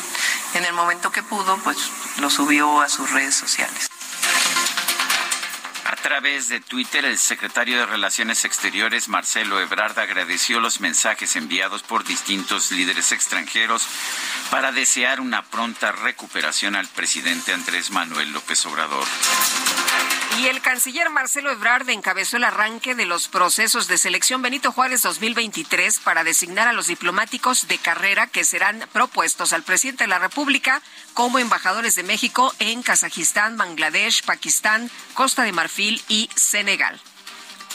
en 0.55 0.64
el 0.64 0.73
momento 0.73 0.88
momento 0.88 1.12
que 1.12 1.23
pudo, 1.23 1.59
pues 1.64 1.76
lo 2.18 2.30
subió 2.30 2.80
a 2.80 2.88
sus 2.88 3.11
redes 3.11 3.35
sociales. 3.35 3.90
A 5.85 5.97
través 5.97 6.49
de 6.49 6.61
Twitter, 6.61 7.04
el 7.04 7.18
secretario 7.18 7.76
de 7.76 7.85
Relaciones 7.85 8.47
Exteriores, 8.47 9.11
Marcelo 9.11 9.61
Ebrard, 9.61 9.99
agradeció 9.99 10.61
los 10.61 10.80
mensajes 10.80 11.37
enviados 11.37 11.83
por 11.83 12.04
distintos 12.04 12.73
líderes 12.73 13.12
extranjeros 13.12 13.87
para 14.50 14.73
desear 14.73 15.21
una 15.21 15.42
pronta 15.42 15.92
recuperación 15.92 16.75
al 16.75 16.88
presidente 16.88 17.52
Andrés 17.52 17.90
Manuel 17.90 18.33
López 18.33 18.64
Obrador. 18.64 19.04
Y 20.38 20.47
el 20.47 20.61
canciller 20.61 21.11
Marcelo 21.11 21.50
Ebrard 21.50 21.90
encabezó 21.90 22.37
el 22.37 22.45
arranque 22.45 22.95
de 22.95 23.07
los 23.07 23.26
procesos 23.26 23.88
de 23.88 23.99
selección 23.99 24.40
Benito 24.40 24.71
Juárez 24.71 25.02
2023 25.02 25.99
para 25.99 26.23
designar 26.23 26.68
a 26.68 26.73
los 26.73 26.87
diplomáticos 26.87 27.66
de 27.66 27.76
carrera 27.78 28.28
que 28.28 28.45
serán 28.45 28.85
propuestos 28.92 29.52
al 29.52 29.64
presidente 29.64 30.04
de 30.04 30.09
la 30.09 30.21
República 30.21 30.80
como 31.12 31.40
embajadores 31.40 31.97
de 31.97 32.04
México 32.04 32.54
en 32.61 32.85
Kazajistán, 32.85 33.57
Bangladesh, 33.57 34.23
Pakistán, 34.23 34.88
Costa 35.14 35.42
de 35.42 35.50
Marfil 35.50 36.00
y 36.07 36.30
Senegal. 36.37 37.00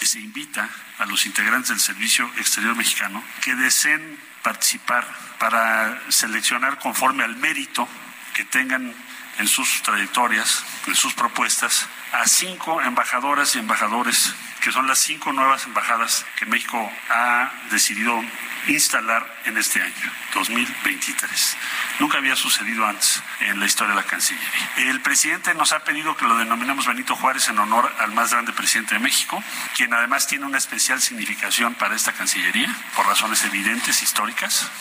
Se 0.01 0.21
invita 0.21 0.69
a 0.99 1.05
los 1.05 1.25
integrantes 1.25 1.67
del 1.71 1.81
Servicio 1.81 2.31
Exterior 2.37 2.77
Mexicano 2.77 3.21
que 3.43 3.55
deseen 3.55 4.17
participar 4.41 5.05
para 5.37 6.01
seleccionar 6.09 6.79
conforme 6.79 7.25
al 7.25 7.35
mérito 7.35 7.85
que 8.33 8.45
tengan 8.45 8.95
en 9.39 9.47
sus 9.47 9.81
trayectorias, 9.83 10.63
en 10.87 10.95
sus 10.95 11.13
propuestas, 11.13 11.87
a 12.11 12.27
cinco 12.27 12.81
embajadoras 12.81 13.55
y 13.55 13.59
embajadores, 13.59 14.33
que 14.61 14.71
son 14.71 14.87
las 14.87 14.99
cinco 14.99 15.33
nuevas 15.33 15.65
embajadas 15.65 16.25
que 16.37 16.45
México 16.45 16.91
ha 17.09 17.51
decidido 17.71 18.21
instalar 18.67 19.25
en 19.45 19.57
este 19.57 19.81
año, 19.81 20.11
2023. 20.33 21.57
Nunca 21.99 22.17
había 22.17 22.35
sucedido 22.35 22.85
antes 22.85 23.21
en 23.41 23.59
la 23.59 23.65
historia 23.65 23.93
de 23.93 24.01
la 24.01 24.07
Cancillería. 24.07 24.49
El 24.77 25.01
presidente 25.01 25.53
nos 25.53 25.73
ha 25.73 25.83
pedido 25.83 26.15
que 26.15 26.25
lo 26.25 26.37
denominemos 26.37 26.87
Benito 26.87 27.15
Juárez 27.15 27.49
en 27.49 27.59
honor 27.59 27.91
al 27.99 28.13
más 28.13 28.31
grande 28.31 28.53
presidente 28.53 28.95
de 28.95 28.99
México, 28.99 29.43
quien 29.75 29.93
además 29.93 30.27
tiene 30.27 30.45
una 30.45 30.57
especial 30.57 31.01
significación 31.01 31.73
para 31.75 31.95
esta 31.95 32.13
Cancillería, 32.13 32.73
por 32.95 33.05
razones 33.05 33.43
evidentes, 33.43 34.01
históricas. 34.01 34.71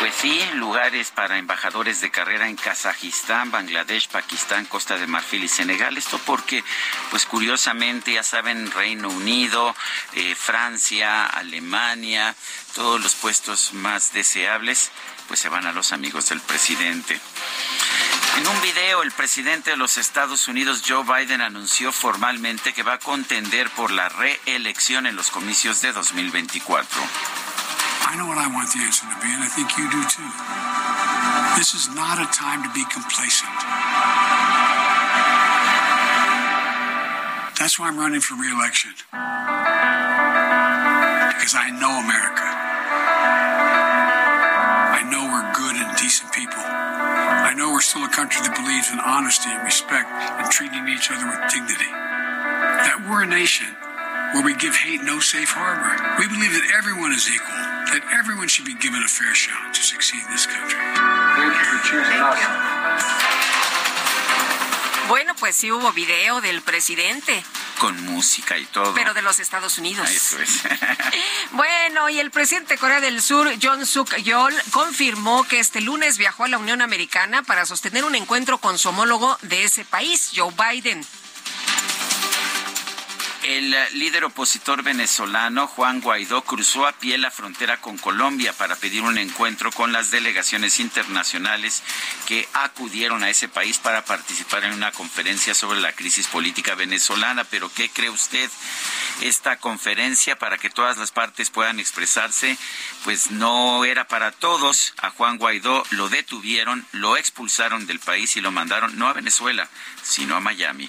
Pues 0.00 0.14
sí, 0.14 0.42
lugares 0.54 1.10
para 1.10 1.36
embajadores 1.36 2.00
de 2.00 2.10
carrera 2.10 2.48
en 2.48 2.56
Kazajistán, 2.56 3.50
Bangladesh, 3.50 4.08
Pakistán, 4.08 4.64
Costa 4.64 4.96
de 4.96 5.06
Marfil 5.06 5.44
y 5.44 5.48
Senegal. 5.48 5.98
Esto 5.98 6.18
porque, 6.24 6.64
pues 7.10 7.26
curiosamente, 7.26 8.14
ya 8.14 8.22
saben, 8.22 8.70
Reino 8.70 9.10
Unido, 9.10 9.76
eh, 10.14 10.34
Francia, 10.34 11.26
Alemania, 11.26 12.34
todos 12.74 12.98
los 12.98 13.14
puestos 13.14 13.74
más 13.74 14.14
deseables, 14.14 14.90
pues 15.28 15.38
se 15.38 15.50
van 15.50 15.66
a 15.66 15.72
los 15.72 15.92
amigos 15.92 16.30
del 16.30 16.40
presidente. 16.40 17.20
En 18.38 18.46
un 18.46 18.62
video, 18.62 19.02
el 19.02 19.12
presidente 19.12 19.72
de 19.72 19.76
los 19.76 19.98
Estados 19.98 20.48
Unidos, 20.48 20.82
Joe 20.88 21.04
Biden, 21.04 21.42
anunció 21.42 21.92
formalmente 21.92 22.72
que 22.72 22.82
va 22.82 22.94
a 22.94 22.98
contender 22.98 23.68
por 23.68 23.90
la 23.90 24.08
reelección 24.08 25.06
en 25.06 25.14
los 25.14 25.30
comicios 25.30 25.82
de 25.82 25.92
2024. 25.92 27.02
I 28.10 28.18
know 28.18 28.26
what 28.26 28.42
I 28.42 28.50
want 28.50 28.66
the 28.74 28.82
answer 28.82 29.06
to 29.06 29.14
be, 29.22 29.30
and 29.30 29.38
I 29.38 29.46
think 29.46 29.78
you 29.78 29.86
do 29.86 30.02
too. 30.02 30.26
This 31.54 31.78
is 31.78 31.94
not 31.94 32.18
a 32.18 32.26
time 32.34 32.58
to 32.66 32.70
be 32.74 32.82
complacent. 32.90 33.54
That's 37.54 37.78
why 37.78 37.86
I'm 37.86 37.94
running 37.94 38.18
for 38.18 38.34
reelection. 38.34 38.98
Because 41.38 41.54
I 41.54 41.70
know 41.70 42.02
America. 42.02 42.42
I 44.98 45.06
know 45.06 45.30
we're 45.30 45.46
good 45.54 45.78
and 45.78 45.94
decent 45.94 46.34
people. 46.34 46.66
I 46.66 47.54
know 47.54 47.70
we're 47.70 47.78
still 47.78 48.02
a 48.02 48.10
country 48.10 48.42
that 48.42 48.58
believes 48.58 48.90
in 48.90 48.98
honesty 48.98 49.54
and 49.54 49.62
respect 49.62 50.10
and 50.10 50.50
treating 50.50 50.82
each 50.90 51.14
other 51.14 51.30
with 51.30 51.46
dignity. 51.46 51.94
That 51.94 53.06
we're 53.06 53.22
a 53.22 53.30
nation 53.30 53.70
where 54.32 54.44
we 54.44 54.54
give 54.54 54.74
hate 54.74 55.02
no 55.02 55.20
safe 55.20 55.50
harbor. 55.50 55.94
We 56.18 56.28
believe 56.28 56.52
that 56.52 56.66
everyone 56.76 57.12
is 57.12 57.28
equal 57.28 57.70
that 57.90 58.02
everyone 58.14 58.46
should 58.46 58.66
be 58.66 58.74
given 58.74 59.02
a 59.02 59.08
fair 59.08 59.34
shot 59.34 59.74
to 59.74 59.82
succeed 59.82 60.22
in 60.22 60.30
this 60.30 60.46
country. 60.46 60.78
Thank 61.34 61.54
you 61.58 61.64
for 61.66 61.80
choosing 61.88 62.20
us. 62.22 62.38
Bueno, 65.08 65.34
pues 65.34 65.56
sí 65.56 65.72
hubo 65.72 65.92
video 65.92 66.40
del 66.40 66.62
presidente. 66.62 67.42
Con 67.80 68.00
música 68.04 68.58
y 68.58 68.64
todo. 68.66 68.94
Pero 68.94 69.12
de 69.12 69.22
los 69.22 69.40
Estados 69.40 69.76
Unidos. 69.78 70.08
Eso 70.08 70.38
es. 70.38 70.62
bueno, 71.50 72.08
y 72.10 72.20
el 72.20 72.30
presidente 72.30 72.74
de 72.74 72.78
Corea 72.78 73.00
del 73.00 73.20
Sur, 73.20 73.50
John 73.60 73.84
Suk 73.86 74.14
Yeol, 74.18 74.54
confirmó 74.70 75.42
que 75.48 75.58
este 75.58 75.80
lunes 75.80 76.16
viajó 76.16 76.44
a 76.44 76.48
la 76.48 76.58
Unión 76.58 76.80
Americana 76.80 77.42
para 77.42 77.66
sostener 77.66 78.04
un 78.04 78.14
encuentro 78.14 78.58
con 78.58 78.78
su 78.78 78.90
homólogo 78.90 79.36
de 79.42 79.64
ese 79.64 79.84
país, 79.84 80.30
Joe 80.36 80.54
Biden. 80.56 81.04
El 83.56 83.74
líder 83.98 84.24
opositor 84.24 84.82
venezolano 84.82 85.66
Juan 85.66 86.00
Guaidó 86.00 86.42
cruzó 86.42 86.86
a 86.86 86.92
pie 86.92 87.18
la 87.18 87.30
frontera 87.30 87.80
con 87.80 87.98
Colombia 87.98 88.52
para 88.52 88.76
pedir 88.76 89.02
un 89.02 89.18
encuentro 89.18 89.72
con 89.72 89.92
las 89.92 90.10
delegaciones 90.10 90.78
internacionales 90.78 91.82
que 92.26 92.48
acudieron 92.52 93.24
a 93.24 93.30
ese 93.30 93.48
país 93.48 93.78
para 93.78 94.04
participar 94.04 94.64
en 94.64 94.74
una 94.74 94.92
conferencia 94.92 95.54
sobre 95.54 95.80
la 95.80 95.92
crisis 95.92 96.28
política 96.28 96.74
venezolana. 96.74 97.44
Pero 97.44 97.72
¿qué 97.72 97.88
cree 97.88 98.10
usted? 98.10 98.48
Esta 99.20 99.56
conferencia 99.56 100.38
para 100.38 100.58
que 100.58 100.70
todas 100.70 100.96
las 100.96 101.10
partes 101.10 101.50
puedan 101.50 101.80
expresarse, 101.80 102.56
pues 103.04 103.30
no 103.30 103.84
era 103.84 104.06
para 104.06 104.30
todos. 104.30 104.94
A 104.98 105.10
Juan 105.10 105.38
Guaidó 105.38 105.82
lo 105.90 106.08
detuvieron, 106.08 106.86
lo 106.92 107.16
expulsaron 107.16 107.86
del 107.86 107.98
país 107.98 108.36
y 108.36 108.40
lo 108.40 108.52
mandaron 108.52 108.96
no 108.96 109.08
a 109.08 109.12
Venezuela, 109.12 109.68
sino 110.02 110.36
a 110.36 110.40
Miami. 110.40 110.88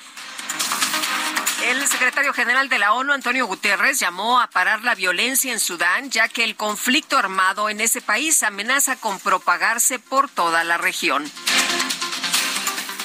El 1.64 1.88
secretario 1.88 2.34
general 2.34 2.70
de 2.70 2.80
la 2.80 2.94
ONU, 2.94 3.14
Antonio 3.14 3.46
Guterres, 3.46 4.00
llamó 4.00 4.40
a 4.40 4.48
parar 4.48 4.84
la 4.84 4.96
violencia 4.96 5.54
en 5.54 5.60
Sudán, 5.60 6.10
ya 6.10 6.28
que 6.28 6.44
el 6.44 6.56
conflicto 6.56 7.18
armado 7.18 7.70
en 7.70 7.82
ese 7.82 8.02
país 8.02 8.42
amenaza 8.44 8.96
con 9.00 9.20
propagarse 9.20 10.00
por 10.00 10.28
toda 10.28 10.64
la 10.64 10.78
región. 10.78 11.32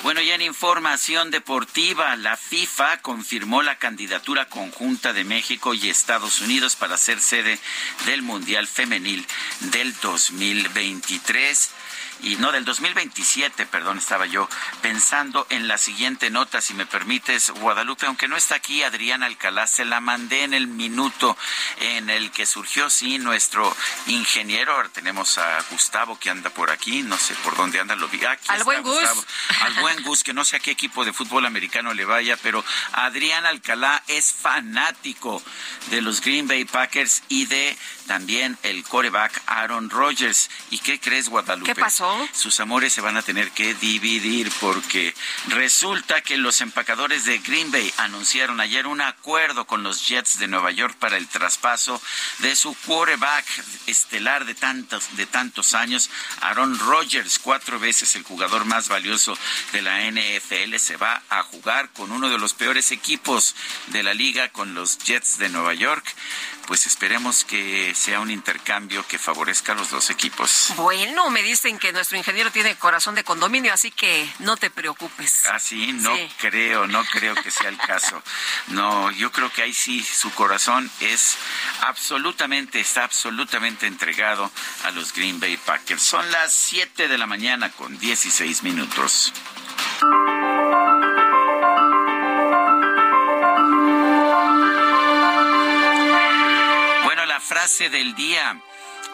Bueno, 0.02 0.20
ya 0.20 0.36
en 0.36 0.42
información 0.42 1.30
deportiva, 1.30 2.14
la 2.16 2.36
FIFA 2.36 3.02
confirmó 3.02 3.62
la 3.62 3.76
candidatura 3.76 4.48
conjunta 4.48 5.12
de 5.12 5.24
México 5.24 5.74
y 5.74 5.88
Estados 5.88 6.40
Unidos 6.40 6.76
para 6.76 6.96
ser 6.96 7.20
sede 7.20 7.58
del 8.06 8.22
Mundial 8.22 8.68
Femenil 8.68 9.26
del 9.72 9.92
2023 10.00 11.70
y 12.22 12.36
no 12.36 12.52
del 12.52 12.64
2027, 12.64 13.66
perdón, 13.66 13.98
estaba 13.98 14.26
yo 14.26 14.48
pensando 14.82 15.46
en 15.50 15.68
la 15.68 15.78
siguiente 15.78 16.30
nota, 16.30 16.60
si 16.60 16.74
me 16.74 16.86
permites, 16.86 17.50
Guadalupe, 17.50 18.06
aunque 18.06 18.28
no 18.28 18.36
está 18.36 18.56
aquí 18.56 18.82
Adriana 18.82 19.26
Alcalá, 19.26 19.66
se 19.66 19.84
la 19.84 20.00
mandé 20.00 20.44
en 20.44 20.54
el 20.54 20.66
minuto 20.66 21.36
en 21.80 22.10
el 22.10 22.30
que 22.30 22.46
surgió, 22.46 22.90
sí, 22.90 23.18
nuestro 23.18 23.74
ingeniero, 24.06 24.72
ahora 24.72 24.88
tenemos 24.88 25.38
a 25.38 25.62
Gustavo 25.70 26.18
que 26.18 26.30
anda 26.30 26.50
por 26.50 26.70
aquí, 26.70 27.02
no 27.02 27.18
sé 27.18 27.34
por 27.36 27.56
dónde 27.56 27.80
anda, 27.80 27.96
lo 27.96 28.08
vi, 28.08 28.24
aquí 28.24 28.46
al 28.48 28.64
buen 28.64 28.82
Gus. 28.82 28.98
al 29.60 29.74
buen 29.74 30.02
Gus, 30.02 30.22
que 30.22 30.32
no 30.32 30.44
sé 30.44 30.56
a 30.56 30.60
qué 30.60 30.70
equipo 30.70 31.04
de 31.04 31.12
fútbol 31.12 31.46
americano 31.46 31.92
le 31.94 32.04
vaya, 32.04 32.36
pero 32.42 32.64
Adrián 32.92 33.46
Alcalá 33.46 34.02
es 34.06 34.32
fanático 34.32 35.42
de 35.90 36.00
los 36.00 36.20
Green 36.20 36.48
Bay 36.48 36.64
Packers 36.64 37.22
y 37.28 37.46
de 37.46 37.76
también 38.06 38.58
el 38.62 38.82
coreback 38.84 39.42
Aaron 39.46 39.90
Rodgers. 39.90 40.50
¿Y 40.70 40.78
qué 40.78 40.98
crees, 40.98 41.28
Guadalupe? 41.28 41.74
¿Qué 41.74 41.80
pasó? 41.80 42.28
Sus 42.32 42.58
amores 42.60 42.92
se 42.92 43.00
van 43.00 43.16
a 43.16 43.22
tener 43.22 43.50
que 43.50 43.74
dividir 43.74 44.50
porque 44.60 45.14
resulta 45.48 46.20
que 46.22 46.36
los 46.36 46.60
empacadores 46.60 47.24
de 47.24 47.38
Green 47.38 47.70
Bay 47.70 47.92
anunciaron 47.98 48.60
ayer 48.60 48.86
un 48.86 49.00
acuerdo 49.00 49.66
con 49.66 49.82
los 49.82 50.06
Jets 50.06 50.38
de 50.38 50.48
Nueva 50.48 50.70
York 50.70 50.96
para 50.98 51.16
el 51.16 51.28
traspaso 51.28 52.00
de 52.38 52.56
su 52.56 52.74
quarterback 52.86 53.44
estelar 53.86 54.44
de 54.44 54.54
tantos, 54.54 55.16
de 55.16 55.26
tantos 55.26 55.74
años, 55.74 56.10
Aaron 56.40 56.78
Rodgers, 56.78 57.38
cuatro 57.38 57.78
veces 57.78 58.14
el 58.16 58.22
jugador 58.22 58.64
más 58.64 58.88
valioso 58.88 59.36
de 59.72 59.82
la 59.82 60.10
NFL, 60.10 60.76
se 60.78 60.96
va 60.96 61.22
a 61.28 61.42
jugar 61.42 61.90
con 61.90 62.12
uno 62.12 62.28
de 62.28 62.38
los 62.38 62.54
peores 62.54 62.90
equipos 62.92 63.54
de 63.88 64.02
la 64.02 64.14
liga, 64.14 64.48
con 64.48 64.74
los 64.74 64.98
Jets 64.98 65.38
de 65.38 65.48
Nueva 65.48 65.74
York 65.74 66.04
pues 66.66 66.86
esperemos 66.86 67.44
que 67.44 67.94
sea 67.94 68.20
un 68.20 68.30
intercambio 68.30 69.06
que 69.06 69.18
favorezca 69.18 69.72
a 69.72 69.74
los 69.74 69.90
dos 69.90 70.10
equipos. 70.10 70.72
Bueno, 70.76 71.30
me 71.30 71.42
dicen 71.42 71.78
que 71.78 71.92
nuestro 71.92 72.18
ingeniero 72.18 72.50
tiene 72.50 72.76
corazón 72.76 73.14
de 73.14 73.24
condominio, 73.24 73.72
así 73.72 73.90
que 73.90 74.28
no 74.40 74.56
te 74.56 74.70
preocupes. 74.70 75.44
Ah, 75.48 75.58
no 75.94 76.16
creo, 76.38 76.86
no 76.86 77.04
creo 77.04 77.34
que 77.34 77.50
sea 77.50 77.68
el 77.68 77.78
caso. 77.78 78.22
No, 78.68 79.10
yo 79.12 79.32
creo 79.32 79.52
que 79.52 79.62
ahí 79.62 79.72
sí 79.72 80.02
su 80.02 80.30
corazón 80.32 80.90
es 81.00 81.36
absolutamente, 81.82 82.80
está 82.80 83.04
absolutamente 83.04 83.86
entregado 83.86 84.50
a 84.84 84.90
los 84.90 85.12
Green 85.12 85.40
Bay 85.40 85.56
Packers. 85.56 86.02
Son 86.02 86.30
las 86.30 86.52
7 86.52 87.08
de 87.08 87.18
la 87.18 87.26
mañana 87.26 87.70
con 87.70 87.98
16 87.98 88.62
minutos. 88.62 89.32
Frase 97.66 97.90
del 97.90 98.14
día. 98.14 98.62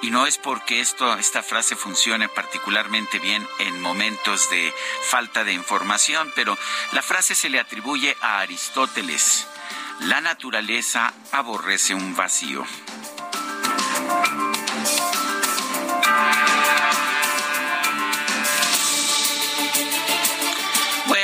Y 0.02 0.10
no 0.10 0.26
es 0.26 0.36
porque 0.36 0.80
esto, 0.80 1.16
esta 1.16 1.42
frase 1.42 1.74
funcione 1.74 2.28
particularmente 2.28 3.18
bien 3.18 3.48
en 3.60 3.80
momentos 3.80 4.50
de 4.50 4.74
falta 5.08 5.42
de 5.42 5.54
información, 5.54 6.30
pero 6.36 6.58
la 6.92 7.00
frase 7.00 7.34
se 7.34 7.48
le 7.48 7.58
atribuye 7.58 8.14
a 8.20 8.40
Aristóteles. 8.40 9.46
La 10.00 10.20
naturaleza 10.20 11.14
aborrece 11.32 11.94
un 11.94 12.14
vacío. 12.14 12.62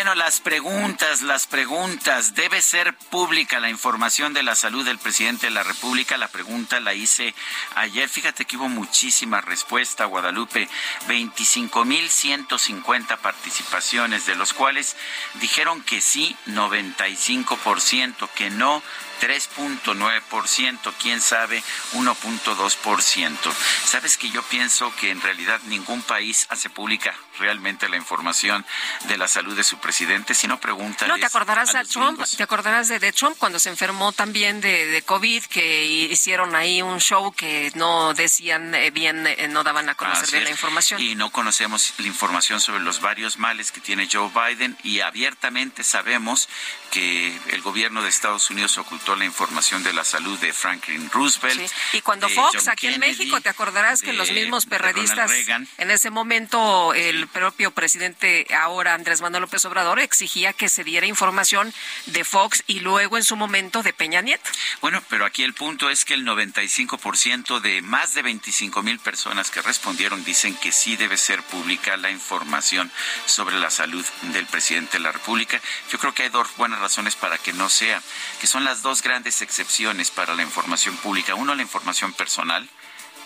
Bueno, 0.08 0.24
las 0.24 0.40
preguntas, 0.40 1.20
las 1.20 1.46
preguntas. 1.46 2.34
¿Debe 2.34 2.62
ser 2.62 2.96
pública 2.96 3.60
la 3.60 3.68
información 3.68 4.32
de 4.32 4.42
la 4.42 4.54
salud 4.54 4.82
del 4.82 4.96
presidente 4.96 5.48
de 5.48 5.52
la 5.52 5.64
República? 5.64 6.16
La 6.16 6.28
pregunta 6.28 6.80
la 6.80 6.94
hice 6.94 7.34
ayer. 7.74 8.08
Fíjate 8.08 8.46
que 8.46 8.56
hubo 8.56 8.70
muchísima 8.70 9.42
respuesta, 9.42 10.06
Guadalupe. 10.06 10.66
25.150 11.08 13.18
participaciones, 13.18 14.24
de 14.24 14.34
los 14.34 14.54
cuales 14.54 14.96
dijeron 15.42 15.82
que 15.82 16.00
sí, 16.00 16.34
95%, 16.46 18.30
que 18.30 18.48
no, 18.48 18.82
3.9%, 19.20 20.94
quién 21.02 21.20
sabe, 21.20 21.62
1.2%. 21.92 23.36
Sabes 23.84 24.16
que 24.16 24.30
yo 24.30 24.42
pienso 24.44 24.90
que 24.96 25.10
en 25.10 25.20
realidad 25.20 25.60
ningún 25.66 26.00
país 26.00 26.46
hace 26.48 26.70
pública 26.70 27.14
realmente 27.38 27.88
la 27.88 27.96
información 27.96 28.64
de 29.09 29.16
la 29.16 29.29
salud 29.29 29.57
de 29.57 29.64
su 29.64 29.79
presidente, 29.79 30.35
si 30.35 30.46
no 30.46 30.61
preguntan. 30.61 31.09
No, 31.09 31.16
te 31.16 31.27
acordarás 31.27 31.74
a, 31.74 31.85
Trump, 31.85 32.20
te 32.37 32.42
acordarás 32.42 32.88
de, 32.88 33.12
Trump 33.12 33.37
cuando 33.38 33.59
se 33.59 33.68
enfermó 33.68 34.12
también 34.12 34.61
de, 34.61 35.03
COVID, 35.07 35.44
que 35.44 35.85
hicieron 35.85 36.55
ahí 36.55 36.83
un 36.83 37.01
show 37.01 37.33
que 37.33 37.70
no 37.74 38.14
decían 38.14 38.74
eh, 38.74 38.90
bien, 38.90 39.27
eh, 39.27 39.48
no 39.48 39.64
daban 39.64 39.88
a 39.88 39.94
conocer 39.94 40.31
bien 40.31 40.44
la 40.44 40.51
información. 40.51 41.01
Y 41.01 41.14
no 41.14 41.31
conocemos 41.31 41.94
la 41.98 42.07
información 42.07 42.61
sobre 42.61 42.81
los 42.81 43.01
varios 43.01 43.38
males 43.38 43.72
que 43.72 43.81
tiene 43.81 44.09
Joe 44.11 44.31
Biden 44.31 44.77
y 44.83 45.01
abiertamente 45.01 45.85
sabemos 45.85 46.48
que 46.90 47.37
el 47.48 47.62
gobierno 47.62 48.03
de 48.03 48.09
Estados 48.09 48.51
Unidos 48.51 48.79
ocultó 48.79 49.14
la 49.16 49.24
información 49.24 49.83
de 49.83 49.92
la 49.92 50.05
salud 50.05 50.38
de 50.38 50.53
Franklin 50.53 51.11
Roosevelt. 51.11 51.70
Y 51.92 52.01
cuando 52.01 52.29
Fox, 52.29 52.68
aquí 52.68 52.88
en 52.88 53.01
México, 53.01 53.40
te 53.40 53.48
acordarás 53.48 54.03
que 54.03 54.12
los 54.12 54.31
mismos 54.33 54.66
perredistas, 54.66 55.31
en 55.79 55.90
ese 55.90 56.11
momento, 56.11 56.94
el 56.94 57.27
propio 57.28 57.70
presidente 57.70 58.46
ahora, 58.54 58.94
Andrés 58.94 59.20
Manuel 59.20 59.42
López 59.42 59.64
Obrador, 59.64 60.00
exigía 60.00 60.52
que 60.52 60.68
se 60.68 60.84
diera 60.84 61.06
información 61.06 61.72
de 62.06 62.24
Fox 62.24 62.64
y 62.66 62.80
luego 62.80 63.16
en 63.16 63.24
su 63.24 63.36
momento 63.36 63.82
de 63.82 63.92
Peña 63.92 64.20
Nieto. 64.20 64.50
Bueno, 64.80 65.02
pero 65.08 65.24
aquí 65.24 65.42
el 65.42 65.54
punto 65.54 65.90
es 65.90 66.04
que 66.04 66.14
el 66.14 66.26
95% 66.26 67.60
de 67.60 67.82
más 67.82 68.14
de 68.14 68.22
25 68.22 68.82
mil 68.82 68.98
personas 68.98 69.50
que 69.50 69.62
respondieron 69.62 70.24
dicen 70.24 70.54
que 70.56 70.72
sí 70.72 70.96
debe 70.96 71.16
ser 71.16 71.42
pública 71.42 71.96
la 71.96 72.10
información 72.10 72.90
sobre 73.26 73.58
la 73.58 73.70
salud 73.70 74.04
del 74.32 74.46
presidente 74.46 74.98
de 74.98 75.04
la 75.04 75.12
República. 75.12 75.60
Yo 75.90 75.98
creo 75.98 76.14
que 76.14 76.24
hay 76.24 76.28
dos 76.28 76.48
buenas 76.56 76.80
razones 76.80 77.16
para 77.16 77.38
que 77.38 77.52
no 77.52 77.68
sea, 77.68 78.02
que 78.40 78.46
son 78.46 78.64
las 78.64 78.82
dos 78.82 79.02
grandes 79.02 79.42
excepciones 79.42 80.10
para 80.10 80.34
la 80.34 80.42
información 80.42 80.96
pública. 80.96 81.34
Uno, 81.34 81.54
la 81.54 81.62
información 81.62 82.12
personal, 82.12 82.68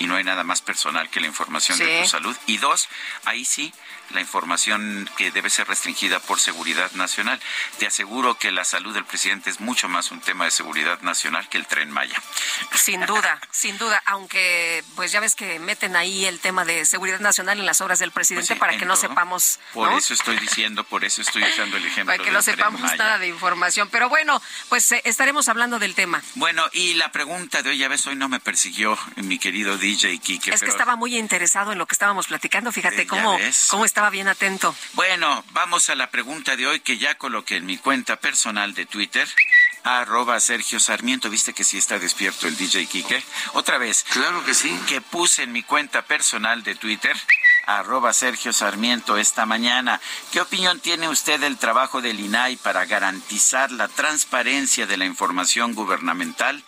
y 0.02 0.06
no 0.06 0.16
hay 0.16 0.24
nada 0.24 0.42
más 0.42 0.60
personal 0.62 1.08
que 1.10 1.20
la 1.20 1.28
información 1.28 1.78
de 1.78 2.02
tu 2.02 2.08
salud. 2.08 2.36
Y 2.46 2.58
dos, 2.58 2.88
ahí 3.24 3.44
sí, 3.44 3.72
la 4.10 4.20
información 4.20 5.08
que 5.16 5.30
debe 5.30 5.50
ser 5.50 5.68
restringida 5.68 6.20
por 6.20 6.40
seguridad 6.40 6.90
nacional. 6.92 7.40
Te 7.78 7.86
aseguro 7.86 8.36
que 8.38 8.50
la 8.50 8.64
salud 8.64 8.94
del 8.94 9.04
presidente 9.04 9.50
es 9.50 9.60
mucho 9.60 9.88
más 9.88 10.10
un 10.10 10.20
tema 10.20 10.44
de 10.44 10.50
seguridad 10.50 11.00
nacional 11.00 11.48
que 11.48 11.58
el 11.58 11.66
tren 11.66 11.90
Maya. 11.90 12.20
Sin 12.74 13.04
duda, 13.06 13.40
sin 13.50 13.78
duda, 13.78 14.02
aunque 14.06 14.84
pues 14.94 15.12
ya 15.12 15.20
ves 15.20 15.34
que 15.34 15.58
meten 15.58 15.96
ahí 15.96 16.24
el 16.24 16.40
tema 16.40 16.64
de 16.64 16.84
seguridad 16.84 17.20
nacional 17.20 17.58
en 17.58 17.66
las 17.66 17.80
obras 17.80 17.98
del 17.98 18.10
presidente 18.10 18.48
pues 18.48 18.60
para 18.60 18.76
que 18.76 18.84
no 18.84 18.96
sepamos. 18.96 19.58
Por 19.72 19.92
eso 19.92 20.14
estoy 20.14 20.38
diciendo, 20.38 20.84
por 20.84 21.04
eso 21.04 21.22
estoy 21.22 21.42
usando 21.42 21.76
el 21.76 21.86
ejemplo. 21.86 22.12
Para 22.12 22.22
que 22.22 22.30
no 22.30 22.42
sepamos 22.42 22.80
nada 22.80 23.18
de 23.18 23.28
información. 23.28 23.88
Pero 23.90 24.08
bueno, 24.08 24.42
pues 24.68 24.92
eh, 24.92 25.00
estaremos 25.04 25.48
hablando 25.48 25.78
del 25.78 25.94
tema. 25.94 26.22
Bueno, 26.34 26.64
y 26.72 26.94
la 26.94 27.12
pregunta 27.12 27.62
de 27.62 27.70
hoy, 27.70 27.78
ya 27.78 27.88
ves, 27.88 28.06
hoy 28.06 28.16
no 28.16 28.28
me 28.28 28.40
persiguió 28.40 28.98
mi 29.16 29.38
querido 29.38 29.78
DJ 29.78 30.18
Kike. 30.18 30.52
Es 30.52 30.62
que 30.62 30.68
estaba 30.68 30.96
muy 30.96 31.16
interesado 31.16 31.72
en 31.72 31.78
lo 31.78 31.86
que 31.86 31.94
estábamos 31.94 32.26
platicando. 32.26 32.72
Fíjate 32.72 33.06
cómo, 33.06 33.38
cómo 33.70 33.84
estaba 34.02 34.10
bien 34.10 34.26
atento. 34.26 34.74
Bueno, 34.94 35.44
vamos 35.52 35.88
a 35.88 35.94
la 35.94 36.10
pregunta 36.10 36.56
de 36.56 36.66
hoy 36.66 36.80
que 36.80 36.98
ya 36.98 37.14
coloqué 37.14 37.58
en 37.58 37.66
mi 37.66 37.78
cuenta 37.78 38.16
personal 38.16 38.74
de 38.74 38.84
Twitter 38.84 39.28
arroba 39.84 40.40
Sergio 40.40 40.80
Sarmiento. 40.80 41.30
¿Viste 41.30 41.52
que 41.52 41.62
sí 41.62 41.78
está 41.78 42.00
despierto 42.00 42.48
el 42.48 42.56
DJ 42.56 42.86
Quique? 42.86 43.22
Otra 43.52 43.78
vez. 43.78 44.04
Claro 44.10 44.44
que 44.44 44.54
sí. 44.54 44.76
Que 44.88 45.00
puse 45.00 45.44
en 45.44 45.52
mi 45.52 45.62
cuenta 45.62 46.02
personal 46.02 46.64
de 46.64 46.74
Twitter 46.74 47.16
arroba 47.66 48.12
Sergio 48.12 48.52
Sarmiento 48.52 49.18
esta 49.18 49.46
mañana. 49.46 50.00
¿Qué 50.32 50.40
opinión 50.40 50.80
tiene 50.80 51.08
usted 51.08 51.38
del 51.38 51.56
trabajo 51.56 52.02
del 52.02 52.18
INAI 52.18 52.56
para 52.56 52.86
garantizar 52.86 53.70
la 53.70 53.86
transparencia 53.86 54.84
de 54.84 54.96
la 54.96 55.04
información 55.04 55.74
gubernamental? 55.74 56.64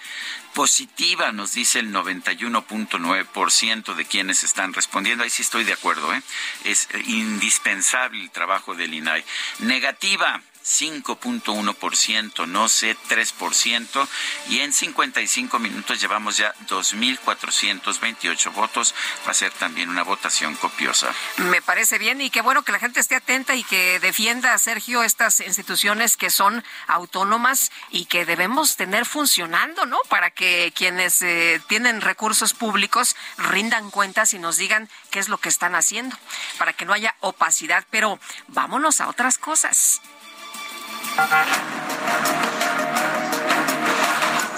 Positiva, 0.54 1.32
nos 1.32 1.52
dice 1.52 1.80
el 1.80 1.92
91.9% 1.92 3.94
de 3.94 4.04
quienes 4.04 4.44
están 4.44 4.72
respondiendo. 4.72 5.24
Ahí 5.24 5.30
sí 5.30 5.42
estoy 5.42 5.64
de 5.64 5.74
acuerdo, 5.74 6.14
¿eh? 6.14 6.22
Es 6.64 6.88
indispensable 7.06 8.22
el 8.22 8.30
trabajo 8.30 8.74
del 8.74 8.94
INAI. 8.94 9.22
Negativa, 9.58 10.40
5.1%, 10.64 12.46
no 12.46 12.68
sé, 12.68 12.96
3%, 13.08 14.08
y 14.48 14.60
en 14.60 14.72
55 14.72 15.58
minutos 15.58 16.00
llevamos 16.00 16.38
ya 16.38 16.54
2.428 16.68 18.52
votos. 18.52 18.94
Va 19.26 19.32
a 19.32 19.34
ser 19.34 19.52
también 19.52 19.90
una 19.90 20.02
votación 20.02 20.54
copiosa. 20.56 21.14
Me 21.36 21.60
parece 21.60 21.98
bien 21.98 22.20
y 22.20 22.30
qué 22.30 22.40
bueno 22.40 22.62
que 22.62 22.72
la 22.72 22.78
gente 22.78 23.00
esté 23.00 23.16
atenta 23.16 23.54
y 23.54 23.64
que 23.64 24.00
defienda, 24.00 24.56
Sergio, 24.58 25.02
estas 25.02 25.40
instituciones 25.40 26.16
que 26.16 26.30
son 26.30 26.64
autónomas 26.86 27.70
y 27.90 28.06
que 28.06 28.24
debemos 28.24 28.76
tener 28.76 29.04
funcionando, 29.04 29.84
¿no? 29.84 29.98
Para 30.08 30.30
que 30.30 30.72
quienes 30.74 31.20
eh, 31.22 31.60
tienen 31.68 32.00
recursos 32.00 32.54
públicos 32.54 33.16
rindan 33.36 33.90
cuentas 33.90 34.32
y 34.32 34.38
nos 34.38 34.56
digan 34.56 34.88
qué 35.10 35.18
es 35.18 35.28
lo 35.28 35.38
que 35.38 35.48
están 35.48 35.74
haciendo, 35.74 36.16
para 36.58 36.72
que 36.72 36.86
no 36.86 36.94
haya 36.94 37.14
opacidad. 37.20 37.84
Pero 37.90 38.18
vámonos 38.48 39.00
a 39.00 39.08
otras 39.08 39.36
cosas. 39.36 40.00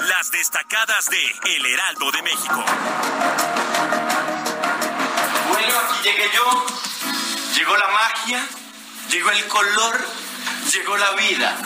Las 0.09 0.31
destacadas 0.31 1.07
de 1.11 1.55
El 1.55 1.67
Heraldo 1.67 2.11
de 2.13 2.23
México. 2.23 2.65
Bueno, 5.49 5.75
aquí 5.85 6.09
llegué 6.09 6.31
yo. 6.35 6.67
Llegó 7.55 7.77
la 7.77 7.89
magia, 7.89 8.47
llegó 9.11 9.31
el 9.33 9.47
color, 9.49 10.07
llegó 10.73 10.97
la 10.97 11.11
vida. 11.13 11.59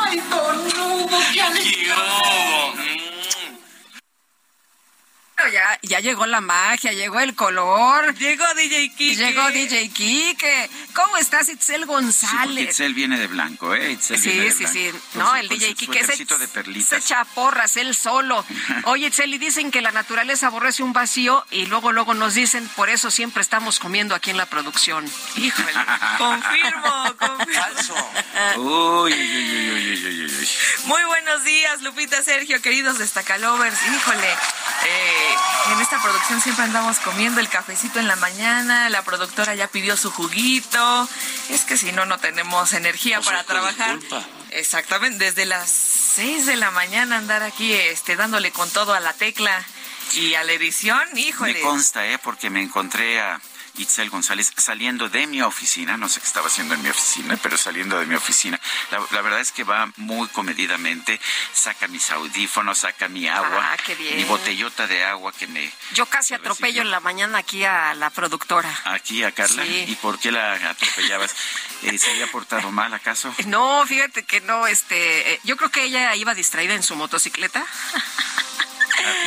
Ay, 0.00 0.20
don 0.30 0.66
Hugo, 0.66 1.18
qué 1.32 1.42
alegría 1.42 1.94
ya, 5.52 5.78
ya 5.82 6.00
llegó 6.00 6.26
la 6.26 6.40
magia, 6.40 6.92
llegó 6.92 7.20
el 7.20 7.34
color. 7.34 8.14
Llegó 8.16 8.44
DJ 8.54 8.90
Kike. 8.94 9.16
Llegó 9.16 9.50
DJ 9.50 9.90
Kike. 9.90 10.70
¿Cómo 10.94 11.16
estás, 11.16 11.48
Itzel 11.48 11.86
González? 11.86 12.70
Itzel 12.70 12.94
viene 12.94 13.18
de 13.18 13.26
blanco, 13.26 13.74
¿eh? 13.74 13.98
sí, 14.00 14.16
sí, 14.16 14.66
sí. 14.66 14.90
No, 15.14 15.34
el 15.34 15.48
DJ 15.48 15.74
Kike 15.74 16.04
se, 16.04 16.16
se 16.16 16.96
echa 16.96 17.24
porras 17.24 17.76
él 17.76 17.94
solo. 17.94 18.44
Oye, 18.84 19.08
Itzel, 19.08 19.34
y 19.34 19.38
dicen 19.38 19.70
que 19.70 19.82
la 19.82 19.92
naturaleza 19.92 20.46
aborrece 20.46 20.82
un 20.82 20.92
vacío 20.92 21.44
y 21.50 21.66
luego, 21.66 21.92
luego 21.92 22.14
nos 22.14 22.34
dicen, 22.34 22.68
por 22.76 22.88
eso 22.88 23.10
siempre 23.10 23.42
estamos 23.42 23.78
comiendo 23.78 24.14
aquí 24.14 24.30
en 24.30 24.36
la 24.36 24.46
producción. 24.46 25.04
Híjole, 25.36 25.72
confirmo, 26.18 27.16
confirmo. 27.18 27.54
Falso. 27.54 27.94
Uy, 28.56 29.12
uy, 29.12 29.70
uy, 29.70 30.06
uy, 30.06 30.24
uy, 30.24 30.48
Muy 30.84 31.04
buenos 31.04 31.44
días, 31.44 31.82
Lupita, 31.82 32.22
Sergio, 32.22 32.60
queridos 32.62 32.98
destacalovers. 32.98 33.78
Híjole, 33.86 34.32
eh, 34.86 35.23
en 35.72 35.80
esta 35.80 36.00
producción 36.00 36.40
siempre 36.40 36.64
andamos 36.64 36.98
comiendo 36.98 37.40
el 37.40 37.48
cafecito 37.48 37.98
en 37.98 38.06
la 38.08 38.16
mañana, 38.16 38.90
la 38.90 39.02
productora 39.02 39.54
ya 39.54 39.68
pidió 39.68 39.96
su 39.96 40.10
juguito. 40.10 41.08
Es 41.48 41.64
que 41.64 41.76
si 41.76 41.92
no, 41.92 42.06
no 42.06 42.18
tenemos 42.18 42.72
energía 42.72 43.20
para 43.20 43.44
trabajar. 43.44 43.98
Exactamente, 44.50 45.24
desde 45.24 45.46
las 45.46 45.70
6 45.70 46.46
de 46.46 46.56
la 46.56 46.70
mañana 46.70 47.16
andar 47.16 47.42
aquí 47.42 47.72
este, 47.72 48.16
dándole 48.16 48.52
con 48.52 48.70
todo 48.70 48.94
a 48.94 49.00
la 49.00 49.12
tecla 49.12 49.64
y 50.12 50.34
a 50.34 50.44
la 50.44 50.52
edición, 50.52 51.02
híjole. 51.16 51.54
Me 51.54 51.60
consta, 51.60 52.06
¿eh? 52.06 52.18
Porque 52.18 52.50
me 52.50 52.62
encontré 52.62 53.20
a 53.20 53.40
Itzel 53.76 54.10
González 54.10 54.52
saliendo 54.56 55.08
de 55.08 55.26
mi 55.26 55.42
oficina, 55.42 55.96
no 55.96 56.08
sé 56.08 56.20
qué 56.20 56.26
estaba 56.26 56.46
haciendo 56.46 56.74
en 56.74 56.82
mi 56.82 56.88
oficina, 56.88 57.36
pero 57.42 57.56
saliendo 57.56 57.98
de 57.98 58.06
mi 58.06 58.14
oficina. 58.14 58.60
La, 58.90 59.22
verdad 59.22 59.40
es 59.40 59.52
que 59.52 59.64
va 59.64 59.90
muy 59.96 60.28
comedidamente, 60.28 61.20
saca 61.52 61.88
mis 61.88 62.10
audífonos, 62.10 62.78
saca 62.78 63.08
mi 63.08 63.26
agua, 63.28 63.72
ah, 63.72 63.92
mi 64.14 64.24
botellota 64.24 64.86
de 64.86 65.04
agua 65.04 65.32
que 65.32 65.46
me... 65.46 65.72
Yo 65.92 66.06
casi 66.06 66.34
atropello 66.34 66.82
en 66.82 66.90
la 66.90 67.00
mañana 67.00 67.38
aquí 67.38 67.64
a 67.64 67.94
la 67.94 68.10
productora. 68.10 68.72
¿Aquí 68.84 69.22
a 69.24 69.32
Carla? 69.32 69.66
¿Y 69.66 69.96
por 70.00 70.18
qué 70.18 70.30
la 70.30 70.54
atropellabas? 70.70 71.34
Eh, 71.82 71.98
¿Se 71.98 72.10
había 72.10 72.26
portado 72.28 72.72
mal 72.72 72.94
acaso? 72.94 73.34
No, 73.44 73.84
fíjate 73.86 74.22
que 74.22 74.40
no, 74.40 74.66
este, 74.66 75.34
eh, 75.34 75.40
yo 75.44 75.58
creo 75.58 75.70
que 75.70 75.84
ella 75.84 76.14
iba 76.16 76.32
distraída 76.32 76.72
en 76.72 76.82
su 76.82 76.96
motocicleta. 76.96 77.62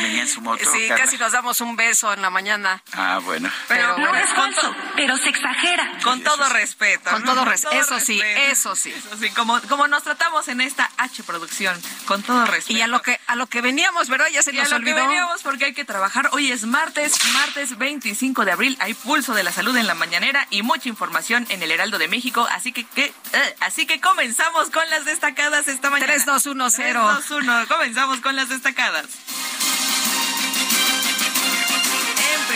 venía 0.02 0.22
en 0.22 0.28
su 0.28 0.40
moto. 0.40 0.64
Sí, 0.72 0.88
casi 0.88 1.18
nos 1.18 1.32
damos 1.32 1.60
un 1.60 1.76
beso 1.76 2.12
en 2.12 2.22
la 2.22 2.30
mañana. 2.30 2.82
Ah, 2.92 3.20
bueno. 3.22 3.50
Pero, 3.68 3.98
no 3.98 4.14
es 4.14 4.30
falso, 4.30 4.74
pero 4.96 5.16
se 5.16 5.28
exagera. 5.28 5.98
Con 6.02 6.22
todo 6.22 6.48
respeto. 6.48 7.10
Con 7.10 7.24
todo, 7.24 7.44
respeto. 7.44 7.74
eso 7.74 8.00
sí, 8.00 8.20
eso 8.50 8.76
sí. 8.76 8.90
Eso 8.90 9.16
sí, 9.18 9.30
como, 9.30 9.60
como 9.62 9.86
nos 9.88 10.02
tratamos 10.02 10.48
en 10.48 10.60
esta 10.60 10.90
H 10.96 11.22
producción, 11.22 11.80
con 12.06 12.22
todo 12.22 12.44
respeto. 12.46 12.78
Y 12.78 12.82
a 12.82 12.86
lo 12.86 13.02
que 13.02 13.20
a 13.26 13.36
lo 13.36 13.46
que 13.46 13.60
veníamos, 13.60 14.08
¿verdad? 14.08 14.26
Ya 14.32 14.42
se 14.42 14.52
y 14.52 14.56
nos 14.56 14.72
a 14.72 14.78
lo 14.78 14.84
que 14.84 14.94
veníamos 14.94 15.42
porque 15.42 15.66
hay 15.66 15.74
que 15.74 15.84
trabajar. 15.84 16.30
Hoy 16.32 16.50
es 16.50 16.64
martes, 16.64 17.14
martes 17.34 17.76
25 17.78 18.44
de 18.44 18.52
abril. 18.52 18.76
Hay 18.80 18.94
pulso 18.94 19.34
de 19.34 19.42
la 19.42 19.52
salud 19.52 19.76
en 19.76 19.86
la 19.86 19.94
mañanera 19.94 20.46
y 20.50 20.62
mucha 20.62 20.88
información 20.88 21.46
en 21.50 21.62
el 21.62 21.70
Heraldo 21.70 21.98
de 21.98 22.08
México. 22.08 22.46
Así 22.50 22.72
que, 22.72 22.84
que 22.84 23.06
eh, 23.06 23.56
así 23.60 23.86
que 23.86 24.00
comenzamos 24.00 24.70
con 24.70 24.88
las 24.90 25.04
destacadas 25.04 25.68
esta 25.68 25.90
mañana. 25.90 26.12
3, 26.12 26.26
2, 26.26 26.46
1, 26.46 26.70
0. 26.70 27.10
3, 27.14 27.28
2, 27.28 27.42
1. 27.42 27.68
Comenzamos 27.68 28.20
con 28.20 28.36
las 28.36 28.48
destacadas. 28.48 29.06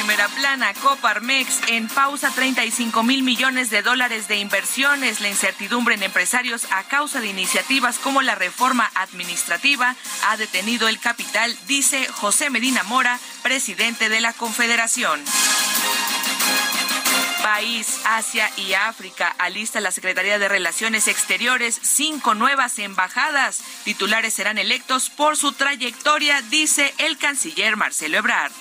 Primera 0.03 0.27
plana, 0.27 0.75
Coparmex 0.75 1.61
en 1.69 1.87
pausa 1.87 2.31
35 2.35 3.05
mil 3.05 3.23
millones 3.23 3.71
de 3.71 3.83
dólares 3.83 4.27
de 4.27 4.37
inversiones. 4.39 5.21
La 5.21 5.29
incertidumbre 5.29 5.95
en 5.95 6.03
empresarios 6.03 6.67
a 6.73 6.83
causa 6.83 7.21
de 7.21 7.29
iniciativas 7.29 7.99
como 7.99 8.21
la 8.21 8.35
reforma 8.35 8.91
administrativa 8.97 9.95
ha 10.29 10.37
detenido 10.37 10.89
el 10.89 10.99
capital, 10.99 11.57
dice 11.69 12.05
José 12.15 12.51
Medina 12.51 12.83
Mora, 12.83 13.21
presidente 13.45 14.09
de 14.09 14.21
la 14.21 14.33
Confederación. 14.33 15.21
País, 17.43 18.01
Asia 18.05 18.51
y 18.57 18.75
África 18.75 19.35
alista 19.39 19.81
la 19.81 19.91
Secretaría 19.91 20.39
de 20.39 20.49
Relaciones 20.49 21.09
Exteriores 21.09 21.79
cinco 21.83 22.35
nuevas 22.35 22.79
embajadas. 22.79 23.61
Titulares 23.85 24.35
serán 24.35 24.59
electos 24.59 25.11
por 25.11 25.37
su 25.37 25.53
trayectoria, 25.53 26.41
dice 26.43 26.95
el 26.99 27.19
canciller 27.19 27.77
Marcelo 27.77 28.19
Ebrard. 28.19 28.53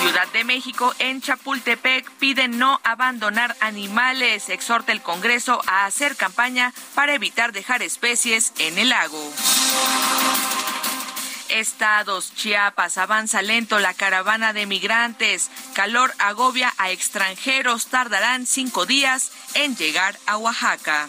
Ciudad 0.00 0.26
de 0.32 0.44
México 0.44 0.94
en 0.98 1.22
Chapultepec 1.22 2.10
pide 2.18 2.48
no 2.48 2.80
abandonar 2.84 3.56
animales. 3.60 4.48
Exhorta 4.48 4.92
el 4.92 5.00
Congreso 5.00 5.62
a 5.66 5.86
hacer 5.86 6.16
campaña 6.16 6.74
para 6.94 7.14
evitar 7.14 7.52
dejar 7.52 7.82
especies 7.82 8.52
en 8.58 8.78
el 8.78 8.90
lago. 8.90 9.32
Estados, 11.54 12.34
Chiapas, 12.34 12.98
avanza 12.98 13.40
lento 13.40 13.78
la 13.78 13.94
caravana 13.94 14.52
de 14.52 14.66
migrantes. 14.66 15.50
Calor 15.72 16.12
agobia 16.18 16.74
a 16.78 16.90
extranjeros. 16.90 17.86
Tardarán 17.86 18.44
cinco 18.44 18.86
días 18.86 19.30
en 19.54 19.76
llegar 19.76 20.18
a 20.26 20.36
Oaxaca. 20.36 21.08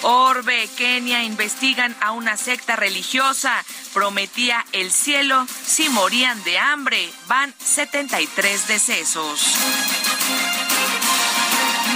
Orbe, 0.00 0.68
Kenia 0.76 1.22
investigan 1.22 1.94
a 2.00 2.12
una 2.12 2.38
secta 2.38 2.76
religiosa. 2.76 3.62
Prometía 3.92 4.64
el 4.72 4.90
cielo 4.90 5.46
si 5.66 5.88
morían 5.90 6.42
de 6.44 6.58
hambre. 6.58 7.12
Van 7.28 7.54
73 7.58 8.68
decesos. 8.68 10.51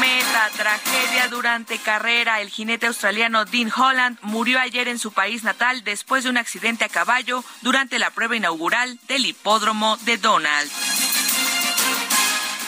Meta, 0.00 0.50
tragedia 0.56 1.28
durante 1.28 1.78
carrera. 1.78 2.40
El 2.40 2.50
jinete 2.50 2.86
australiano 2.86 3.44
Dean 3.44 3.72
Holland 3.74 4.18
murió 4.22 4.60
ayer 4.60 4.88
en 4.88 4.98
su 4.98 5.12
país 5.12 5.44
natal 5.44 5.84
después 5.84 6.24
de 6.24 6.30
un 6.30 6.36
accidente 6.36 6.84
a 6.84 6.88
caballo 6.88 7.44
durante 7.62 7.98
la 7.98 8.10
prueba 8.10 8.36
inaugural 8.36 8.98
del 9.08 9.26
hipódromo 9.26 9.96
de 9.98 10.18
Donald. 10.18 10.70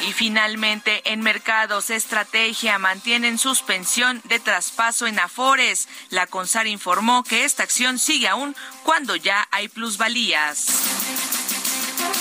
Y 0.08 0.12
finalmente, 0.12 1.02
en 1.12 1.20
mercados, 1.20 1.90
estrategia 1.90 2.78
mantienen 2.78 3.36
suspensión 3.36 4.22
de 4.24 4.38
traspaso 4.38 5.06
en 5.06 5.18
Afores. 5.18 5.88
La 6.10 6.26
CONSAR 6.26 6.66
informó 6.66 7.24
que 7.24 7.44
esta 7.44 7.64
acción 7.64 7.98
sigue 7.98 8.28
aún 8.28 8.56
cuando 8.84 9.16
ya 9.16 9.46
hay 9.50 9.68
plusvalías. 9.68 10.88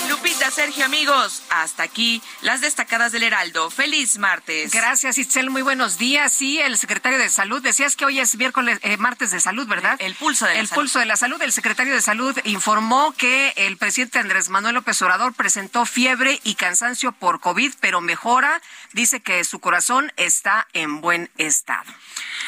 Lupita, 0.08 0.50
Sergio, 0.50 0.84
amigos, 0.84 1.42
hasta 1.50 1.82
aquí 1.82 2.22
las 2.42 2.60
destacadas 2.60 3.12
del 3.12 3.22
Heraldo. 3.22 3.70
Feliz 3.70 4.18
martes. 4.18 4.72
Gracias, 4.72 5.18
Itzel. 5.18 5.50
Muy 5.50 5.62
buenos 5.62 5.98
días. 5.98 6.32
Sí, 6.32 6.58
el 6.58 6.76
secretario 6.78 7.18
de 7.18 7.28
Salud, 7.28 7.62
decías 7.62 7.96
que 7.96 8.04
hoy 8.04 8.18
es 8.18 8.36
miércoles, 8.36 8.78
eh, 8.82 8.96
martes 8.96 9.30
de 9.30 9.40
salud, 9.40 9.66
¿verdad? 9.66 9.96
El, 10.00 10.14
pulso 10.14 10.46
de 10.46 10.54
la 10.54 10.60
el 10.60 10.68
pulso 10.68 10.98
de 10.98 11.06
la 11.06 11.16
salud. 11.16 11.40
El 11.42 11.52
secretario 11.52 11.94
de 11.94 12.00
Salud 12.00 12.36
informó 12.44 13.12
que 13.12 13.52
el 13.56 13.76
presidente 13.76 14.18
Andrés 14.18 14.48
Manuel 14.48 14.74
López 14.76 15.00
Obrador 15.02 15.34
presentó 15.34 15.84
fiebre 15.86 16.40
y 16.44 16.54
cansancio 16.54 17.12
por 17.12 17.40
COVID, 17.40 17.74
pero 17.80 18.00
mejora. 18.00 18.62
Dice 18.92 19.20
que 19.20 19.44
su 19.44 19.60
corazón 19.60 20.12
está 20.16 20.66
en 20.72 21.00
buen 21.00 21.30
estado. 21.36 21.92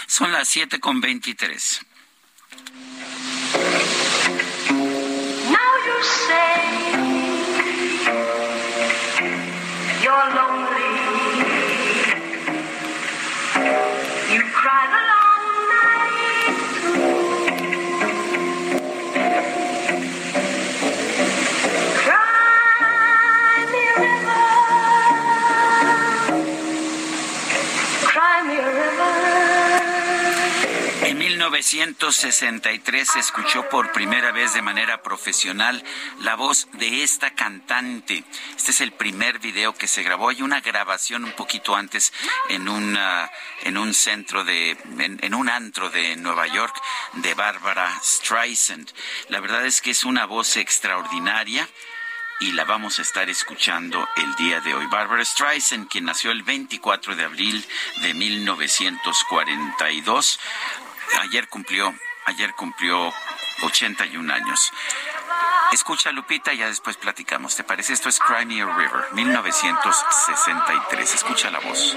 Son 0.07 0.33
las 0.33 0.48
siete 0.48 0.81
con 0.81 1.00
veintitrés. 1.00 1.83
Now 5.50 5.59
you 5.87 6.03
say 6.03 7.10
you're 10.11 10.35
lonely. 10.35 10.88
You 14.35 14.42
cry. 14.51 15.00
1963 31.61 33.07
se 33.07 33.18
escuchó 33.18 33.68
por 33.68 33.92
primera 33.92 34.33
vez 34.33 34.55
de 34.55 34.62
manera 34.62 35.03
profesional 35.03 35.85
la 36.20 36.35
voz 36.35 36.66
de 36.73 37.03
esta 37.03 37.35
cantante. 37.35 38.25
Este 38.57 38.70
es 38.70 38.81
el 38.81 38.92
primer 38.92 39.40
video 39.40 39.75
que 39.75 39.87
se 39.87 40.03
grabó. 40.03 40.31
Hay 40.31 40.40
una 40.40 40.62
grabación 40.62 41.23
un 41.23 41.33
poquito 41.33 41.77
antes 41.77 42.14
en, 42.49 42.66
una, 42.66 43.31
en 43.64 43.77
un 43.77 43.92
centro 43.92 44.42
de, 44.42 44.70
en, 44.99 45.35
un 45.35 45.51
antro 45.51 45.90
de 45.90 46.16
Nueva 46.16 46.46
York 46.46 46.75
de 47.14 47.35
Barbara 47.35 47.92
Streisand. 48.03 48.90
La 49.29 49.40
verdad 49.40 49.66
es 49.66 49.83
que 49.83 49.90
es 49.90 50.05
una 50.05 50.25
voz 50.25 50.57
extraordinaria 50.57 51.68
y 52.40 52.53
la 52.53 52.64
vamos 52.64 52.99
a 52.99 53.03
estar 53.03 53.29
escuchando 53.29 54.09
el 54.16 54.35
día 54.37 54.62
de 54.62 54.73
hoy. 54.73 54.87
Barbara 54.87 55.27
Streisand, 55.27 55.90
quien 55.90 56.07
nació 56.07 56.31
el 56.31 56.42
24 56.42 57.16
de 57.16 57.25
abril 57.25 57.62
de 58.01 58.14
1942, 58.14 60.40
ayer 61.20 61.49
cumplió, 61.49 61.94
ayer 62.27 62.55
cumplió 62.55 63.12
81 63.62 64.33
años. 64.33 64.73
Escucha 65.73 66.11
Lupita 66.11 66.53
ya 66.53 66.66
después 66.66 66.96
platicamos. 66.96 67.55
¿Te 67.57 67.64
parece? 67.64 67.92
Esto 67.92 68.09
es 68.09 68.18
Crimea 68.18 68.66
River, 68.66 69.12
1963. 69.12 71.14
Escucha 71.14 71.51
la 71.51 71.61
voz. 71.61 71.96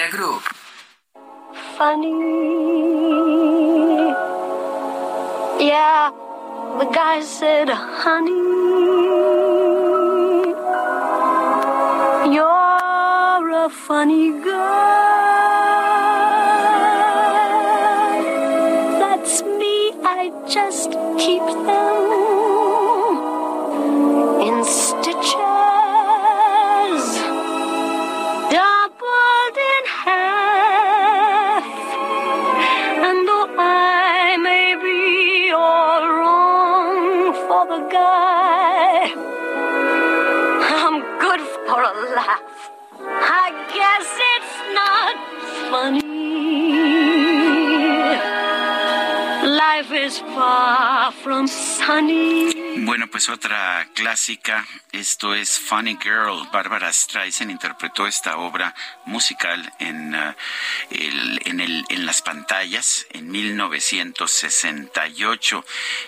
Group. 0.09 0.41
funny. 1.77 2.09
Yeah, 5.59 6.11
the 6.79 6.85
guy 6.85 7.21
said, 7.21 7.69
honey, 7.69 8.31
you're 12.33 13.51
a 13.65 13.69
funny 13.69 14.31
guy. 14.43 15.01
That's 18.99 19.43
me, 19.43 19.93
I 20.03 20.31
just 20.47 20.91
keep 21.19 21.45
them 21.67 22.30
is 50.11 50.19
far 50.19 51.11
from 51.11 51.47
sunny. 51.47 52.50
Bueno, 52.83 53.05
pues 53.11 53.29
otra 53.29 53.87
clásica, 53.93 54.65
esto 54.91 55.35
es 55.35 55.59
Funny 55.59 55.99
Girl. 56.01 56.49
Barbara 56.51 56.91
Streisand 56.91 57.51
interpretó 57.51 58.07
esta 58.07 58.37
obra 58.37 58.73
musical 59.05 59.71
en, 59.77 60.15
uh, 60.15 60.33
el, 60.89 61.39
en, 61.45 61.59
el, 61.59 61.85
en 61.89 62.07
las 62.07 62.23
pantallas 62.23 63.05
en 63.11 63.29
1968 63.29 65.63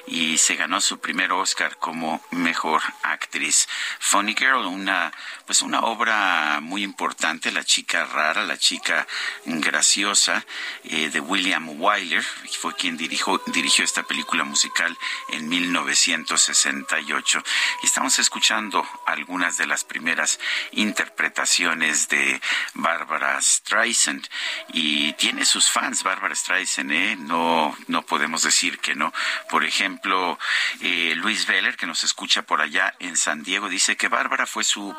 y 0.07 0.39
se 0.39 0.55
ganó 0.55 0.81
su 0.81 0.99
primer 0.99 1.31
Oscar 1.31 1.77
como 1.77 2.23
mejor 2.31 2.81
actriz. 3.03 3.67
Funny 3.99 4.33
Girl, 4.33 4.65
una 4.65 5.11
pues 5.45 5.61
una 5.61 5.81
obra 5.81 6.59
muy 6.61 6.83
importante, 6.83 7.51
La 7.51 7.63
chica 7.63 8.05
rara, 8.05 8.43
la 8.43 8.57
chica 8.57 9.05
graciosa 9.45 10.45
eh, 10.85 11.09
de 11.09 11.19
William 11.19 11.69
Wyler, 11.79 12.23
fue 12.23 12.73
quien 12.75 12.97
dirigió, 12.97 13.41
dirigió 13.47 13.83
esta 13.83 14.03
película 14.03 14.43
musical 14.43 14.97
en 15.29 15.49
1968. 15.49 16.62
Y 16.65 17.85
estamos 17.85 18.19
escuchando 18.19 18.87
algunas 19.05 19.57
de 19.57 19.67
las 19.67 19.83
primeras 19.83 20.39
interpretaciones 20.71 22.07
de 22.07 22.41
Barbara 22.73 23.41
Streisand 23.41 24.25
y 24.69 25.11
tiene 25.13 25.45
sus 25.45 25.69
fans 25.69 26.03
Barbara 26.03 26.35
Streisand, 26.35 26.91
¿eh? 26.91 27.15
no 27.17 27.75
no 27.87 28.03
podemos 28.03 28.43
decir 28.43 28.79
que 28.79 28.95
no. 28.95 29.11
Por 29.49 29.65
ejemplo, 29.65 30.39
eh, 30.81 31.13
Luis 31.17 31.45
Veller 31.47 31.75
que 31.75 31.85
nos 31.85 32.03
escucha 32.03 32.43
por 32.43 32.61
allá 32.61 32.95
en 32.99 33.17
San 33.17 33.43
Diego 33.43 33.67
dice 33.67 33.97
que 33.97 34.07
Bárbara 34.07 34.45
fue 34.45 34.63
su 34.63 34.95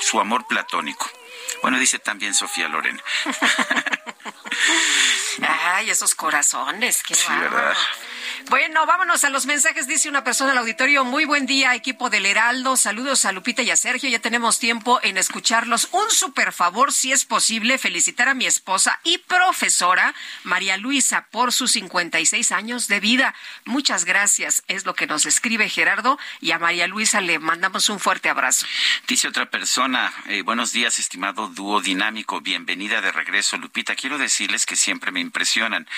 su 0.00 0.20
amor 0.20 0.46
platónico. 0.48 1.08
Bueno, 1.62 1.78
dice 1.78 2.00
también 2.00 2.34
Sofía 2.34 2.68
Loren. 2.68 3.00
Ay, 5.42 5.90
esos 5.90 6.14
corazones, 6.14 7.02
qué 7.02 7.14
Sí. 7.14 7.26
Bueno, 8.48 8.84
vámonos 8.86 9.24
a 9.24 9.30
los 9.30 9.46
mensajes. 9.46 9.86
Dice 9.86 10.08
una 10.08 10.24
persona 10.24 10.52
al 10.52 10.58
auditorio, 10.58 11.04
muy 11.04 11.24
buen 11.24 11.46
día, 11.46 11.74
equipo 11.74 12.10
del 12.10 12.26
Heraldo. 12.26 12.76
Saludos 12.76 13.24
a 13.24 13.32
Lupita 13.32 13.62
y 13.62 13.70
a 13.70 13.76
Sergio. 13.76 14.08
Ya 14.10 14.18
tenemos 14.18 14.58
tiempo 14.58 15.00
en 15.02 15.16
escucharlos. 15.16 15.88
Un 15.92 16.10
super 16.10 16.52
favor, 16.52 16.92
si 16.92 17.12
es 17.12 17.24
posible, 17.24 17.78
felicitar 17.78 18.28
a 18.28 18.34
mi 18.34 18.46
esposa 18.46 19.00
y 19.04 19.18
profesora, 19.18 20.14
María 20.42 20.76
Luisa, 20.76 21.26
por 21.30 21.52
sus 21.52 21.72
56 21.72 22.52
años 22.52 22.88
de 22.88 23.00
vida. 23.00 23.34
Muchas 23.64 24.04
gracias. 24.04 24.62
Es 24.68 24.84
lo 24.84 24.94
que 24.94 25.06
nos 25.06 25.26
escribe 25.26 25.68
Gerardo 25.68 26.18
y 26.40 26.50
a 26.50 26.58
María 26.58 26.86
Luisa 26.86 27.20
le 27.20 27.38
mandamos 27.38 27.88
un 27.88 28.00
fuerte 28.00 28.28
abrazo. 28.28 28.66
Dice 29.06 29.28
otra 29.28 29.50
persona, 29.50 30.12
eh, 30.26 30.42
buenos 30.42 30.72
días, 30.72 30.98
estimado 30.98 31.48
dúo 31.48 31.80
dinámico, 31.80 32.40
bienvenida 32.40 33.00
de 33.00 33.12
regreso, 33.12 33.56
Lupita. 33.56 33.94
Quiero 33.94 34.18
decirles 34.18 34.66
que 34.66 34.76
siempre 34.76 35.12
me 35.12 35.20
impresionan. 35.20 35.88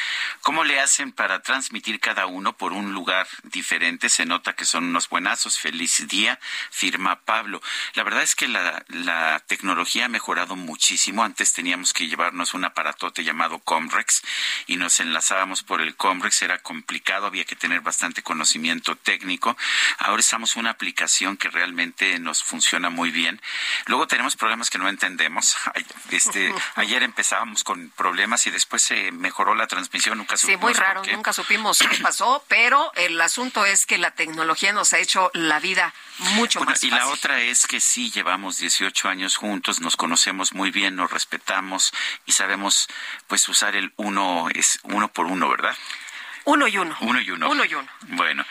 ¿Cómo 0.43 0.65
le 0.65 0.81
hacen 0.81 1.13
para 1.13 1.43
transmitir 1.43 1.99
cada 2.01 2.26
uno 2.27 2.57
por 2.57 2.73
un 2.73 2.93
lugar 2.93 3.27
diferente? 3.45 4.09
Se 4.09 4.27
nota 4.27 4.55
que 4.55 4.65
son 4.65 4.85
unos 4.85 5.09
buenazos. 5.09 5.59
Feliz 5.59 6.07
día, 6.09 6.39
firma 6.71 7.21
Pablo. 7.21 7.61
La 7.95 8.03
verdad 8.03 8.23
es 8.23 8.35
que 8.35 8.49
la, 8.49 8.85
la 8.89 9.43
tecnología 9.47 10.07
ha 10.07 10.09
mejorado 10.09 10.57
muchísimo. 10.57 11.25
Antes 11.25 11.53
teníamos 11.53 11.93
que 11.93 12.09
llevarnos 12.09 12.55
un 12.55 12.65
aparatote 12.65 13.25
llamado 13.25 13.59
Comrex 13.61 14.23
y 14.67 14.77
nos 14.77 15.01
enlazábamos 15.01 15.63
por 15.63 15.81
el 15.81 15.97
Comrex. 15.97 16.43
Era 16.43 16.59
complicado, 16.59 17.27
había 17.27 17.45
que 17.45 17.57
tener 17.57 17.81
bastante 17.81 18.23
conocimiento 18.23 18.97
técnico. 18.97 19.57
Ahora 19.99 20.21
estamos 20.21 20.57
una 20.57 20.71
aplicación 20.71 21.37
que 21.37 21.49
realmente 21.49 22.19
nos 22.19 22.43
funciona 22.43 22.91
muy 22.91 23.11
bien. 23.11 23.41
Luego 23.87 24.07
tenemos 24.07 24.37
problemas 24.37 24.71
que 24.71 24.79
no 24.79 24.89
entendemos. 24.89 25.57
Este, 26.11 26.55
ayer 26.77 27.03
empezábamos 27.03 27.65
con 27.65 27.91
problemas 27.91 28.47
y 28.47 28.51
después 28.51 28.83
se 28.83 29.13
mejoró 29.13 29.55
la 29.55 29.67
transmisión. 29.67 30.19
Nunca 30.19 30.37
Sí, 30.37 30.43
supimos 30.43 30.63
muy 30.63 30.73
por 30.73 30.83
raro. 30.83 31.03
Nunca 31.13 31.33
supimos 31.33 31.79
qué 31.79 31.99
pasó. 31.99 32.16
Pasó, 32.17 32.43
pero 32.49 32.93
el 32.95 33.21
asunto 33.21 33.67
es 33.67 33.85
que 33.85 33.99
la 33.99 34.11
tecnología 34.13 34.73
nos 34.73 34.93
ha 34.95 34.99
hecho 34.99 35.31
la 35.35 35.61
vida 35.61 35.93
mucho 36.37 36.61
Bueno, 36.61 36.71
más 36.71 36.83
y 36.83 36.89
fácil. 36.89 37.05
la 37.07 37.13
otra 37.13 37.43
es 37.43 37.67
que 37.67 37.79
sí 37.79 38.11
llevamos 38.11 38.57
18 38.59 39.09
años 39.11 39.37
juntos, 39.37 39.81
nos 39.81 39.97
conocemos 39.97 40.55
muy 40.55 40.71
bien, 40.71 40.97
nos 40.97 41.11
respetamos 41.11 41.93
y 42.25 42.33
sabemos 42.33 42.89
pues 43.27 43.47
usar 43.51 43.77
el 43.77 43.93
uno 43.97 44.49
es 44.55 44.79
uno 44.85 45.09
por 45.09 45.27
uno, 45.27 45.49
¿verdad? 45.51 45.77
Uno 46.47 46.69
y 46.69 46.79
uno. 46.79 46.97
Uno 47.01 47.21
y 47.21 47.31
uno. 47.33 47.51
Uno 47.51 47.65
y 47.65 47.75
uno. 47.75 47.89
Bueno, 48.11 48.45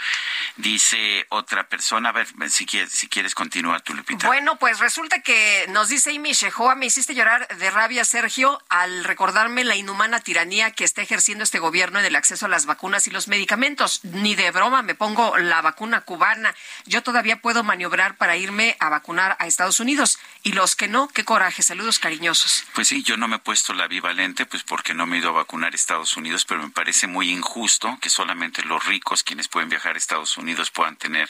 dice 0.57 1.25
otra 1.29 1.69
persona, 1.69 2.09
a 2.09 2.11
ver, 2.11 2.27
si 2.49 2.65
quieres, 2.65 2.91
si 2.91 3.07
quieres 3.07 3.33
continúa 3.33 3.79
tu 3.79 3.93
Lupita. 3.93 4.27
Bueno, 4.27 4.57
pues 4.57 4.79
resulta 4.79 5.21
que 5.21 5.65
nos 5.69 5.87
dice 5.87 6.13
Amy 6.13 6.33
Shehoa, 6.33 6.75
me 6.75 6.87
hiciste 6.87 7.15
llorar 7.15 7.47
de 7.47 7.71
rabia, 7.71 8.03
Sergio, 8.03 8.61
al 8.67 9.05
recordarme 9.05 9.63
la 9.63 9.77
inhumana 9.77 10.19
tiranía 10.19 10.71
que 10.71 10.83
está 10.83 11.03
ejerciendo 11.03 11.45
este 11.45 11.59
gobierno 11.59 11.99
en 11.99 12.05
el 12.05 12.17
acceso 12.17 12.47
a 12.47 12.49
las 12.49 12.65
vacunas 12.65 13.07
y 13.07 13.11
los 13.11 13.29
medicamentos. 13.29 14.03
Ni 14.03 14.35
de 14.35 14.51
broma 14.51 14.81
me 14.81 14.95
pongo 14.95 15.37
la 15.37 15.61
vacuna 15.61 16.01
cubana. 16.01 16.53
Yo 16.85 17.01
todavía 17.01 17.37
puedo 17.37 17.63
maniobrar 17.63 18.17
para 18.17 18.35
irme 18.35 18.75
a 18.81 18.89
vacunar 18.89 19.37
a 19.39 19.47
Estados 19.47 19.79
Unidos. 19.79 20.19
Y 20.43 20.51
los 20.51 20.75
que 20.75 20.89
no, 20.89 21.07
qué 21.07 21.23
coraje. 21.23 21.63
Saludos 21.63 21.99
cariñosos. 21.99 22.65
Pues 22.73 22.89
sí, 22.89 23.03
yo 23.03 23.15
no 23.15 23.29
me 23.29 23.37
he 23.37 23.39
puesto 23.39 23.73
la 23.73 23.87
bivalente, 23.87 24.45
pues 24.45 24.63
porque 24.63 24.93
no 24.93 25.05
me 25.05 25.15
he 25.15 25.19
ido 25.19 25.29
a 25.29 25.33
vacunar 25.33 25.71
a 25.71 25.75
Estados 25.75 26.17
Unidos, 26.17 26.43
pero 26.43 26.61
me 26.61 26.71
parece 26.71 27.07
muy 27.07 27.31
injusto 27.31 27.84
que 28.01 28.09
solamente 28.09 28.63
los 28.63 28.85
ricos, 28.85 29.23
quienes 29.23 29.47
pueden 29.47 29.69
viajar 29.69 29.95
a 29.95 29.97
Estados 29.97 30.37
Unidos, 30.37 30.71
puedan 30.71 30.97
tener 30.97 31.29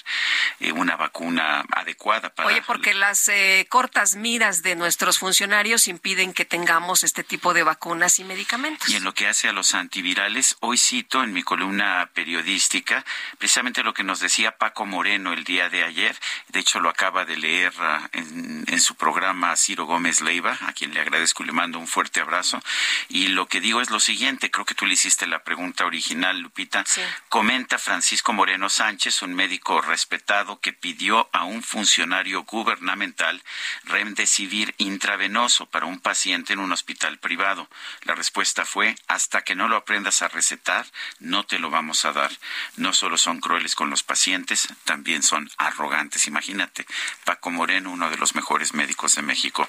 eh, 0.59 0.71
una 0.71 0.95
vacuna 0.95 1.63
adecuada 1.71 2.33
para... 2.33 2.49
Oye, 2.49 2.61
porque 2.61 2.93
las 2.93 3.27
eh, 3.27 3.65
cortas 3.69 4.15
miras 4.15 4.63
de 4.63 4.75
nuestros 4.75 5.19
funcionarios 5.19 5.87
impiden 5.87 6.33
que 6.33 6.45
tengamos 6.45 7.03
este 7.03 7.23
tipo 7.23 7.53
de 7.53 7.63
vacunas 7.63 8.19
y 8.19 8.23
medicamentos. 8.23 8.89
Y 8.89 8.95
en 8.95 9.03
lo 9.03 9.13
que 9.13 9.27
hace 9.27 9.47
a 9.47 9.53
los 9.53 9.73
antivirales, 9.73 10.57
hoy 10.61 10.77
cito 10.77 11.23
en 11.23 11.33
mi 11.33 11.43
columna 11.43 12.09
periodística 12.13 13.05
precisamente 13.37 13.83
lo 13.83 13.93
que 13.93 14.03
nos 14.03 14.19
decía 14.19 14.57
Paco 14.57 14.85
Moreno 14.85 15.33
el 15.33 15.43
día 15.43 15.69
de 15.69 15.83
ayer. 15.83 16.15
De 16.49 16.59
hecho, 16.59 16.79
lo 16.79 16.89
acaba 16.89 17.25
de 17.25 17.37
leer 17.37 17.73
ah, 17.79 18.09
en, 18.13 18.63
en 18.67 18.81
su 18.81 18.95
programa 18.95 19.55
Ciro 19.55 19.85
Gómez 19.85 20.21
Leiva, 20.21 20.57
a 20.61 20.73
quien 20.73 20.93
le 20.93 21.01
agradezco 21.01 21.43
y 21.43 21.47
le 21.47 21.51
mando 21.51 21.79
un 21.79 21.87
fuerte 21.87 22.21
abrazo. 22.21 22.61
Y 23.09 23.27
lo 23.29 23.47
que 23.47 23.61
digo 23.61 23.81
es 23.81 23.89
lo 23.89 23.99
siguiente, 23.99 24.51
creo 24.51 24.65
que 24.65 24.75
tú 24.75 24.85
le 24.85 24.93
hiciste 24.93 25.27
la 25.27 25.43
pregunta 25.43 25.85
original, 25.85 26.44
Lupita. 26.45 26.83
Comenta 27.27 27.79
Francisco 27.79 28.31
Moreno 28.31 28.69
Sánchez, 28.69 29.23
un 29.23 29.33
médico 29.33 29.81
respetado 29.81 30.59
que 30.59 30.73
pidió 30.73 31.27
a 31.33 31.43
un 31.43 31.63
funcionario 31.63 32.43
gubernamental 32.43 33.41
remdesivir 33.83 34.75
intravenoso 34.77 35.65
para 35.65 35.87
un 35.87 35.99
paciente 35.99 36.53
en 36.53 36.59
un 36.59 36.71
hospital 36.71 37.17
privado. 37.17 37.67
La 38.03 38.13
respuesta 38.13 38.63
fue, 38.63 38.95
hasta 39.07 39.41
que 39.41 39.55
no 39.55 39.67
lo 39.67 39.75
aprendas 39.75 40.21
a 40.21 40.27
recetar, 40.27 40.85
no 41.19 41.45
te 41.45 41.57
lo 41.57 41.71
vamos 41.71 42.05
a 42.05 42.13
dar. 42.13 42.31
No 42.75 42.93
solo 42.93 43.17
son 43.17 43.39
crueles 43.39 43.73
con 43.73 43.89
los 43.89 44.03
pacientes, 44.03 44.67
también 44.83 45.23
son 45.23 45.49
arrogantes. 45.57 46.27
Imagínate, 46.27 46.85
Paco 47.23 47.49
Moreno, 47.49 47.91
uno 47.91 48.11
de 48.11 48.17
los 48.17 48.35
mejores 48.35 48.75
médicos 48.75 49.15
de 49.15 49.23
México. 49.23 49.67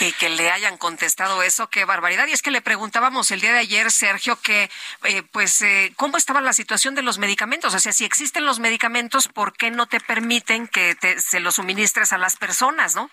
Y 0.00 0.12
que 0.12 0.30
le 0.30 0.50
hayan 0.50 0.78
contestado 0.78 1.42
eso, 1.42 1.68
qué 1.68 1.84
barbaridad. 1.84 2.28
Y 2.28 2.32
es 2.32 2.42
que 2.42 2.50
le 2.50 2.62
preguntábamos 2.62 3.30
el 3.32 3.40
día 3.40 3.52
de 3.52 3.58
ayer, 3.58 3.90
Sergio, 3.90 4.40
que 4.40 4.70
eh, 5.04 5.22
pues 5.32 5.60
eh, 5.62 5.92
cómo 5.96 6.11
estaba 6.16 6.40
la 6.40 6.52
situación 6.52 6.94
de 6.94 7.02
los 7.02 7.18
medicamentos. 7.18 7.74
O 7.74 7.78
sea, 7.78 7.92
si 7.92 8.04
existen 8.04 8.44
los 8.44 8.58
medicamentos, 8.58 9.28
¿por 9.28 9.52
qué 9.52 9.70
no 9.70 9.86
te 9.86 10.00
permiten 10.00 10.68
que 10.68 10.96
se 11.18 11.40
los 11.40 11.56
suministres 11.56 12.12
a 12.12 12.18
las 12.18 12.36
personas, 12.36 12.94
no? 12.94 13.10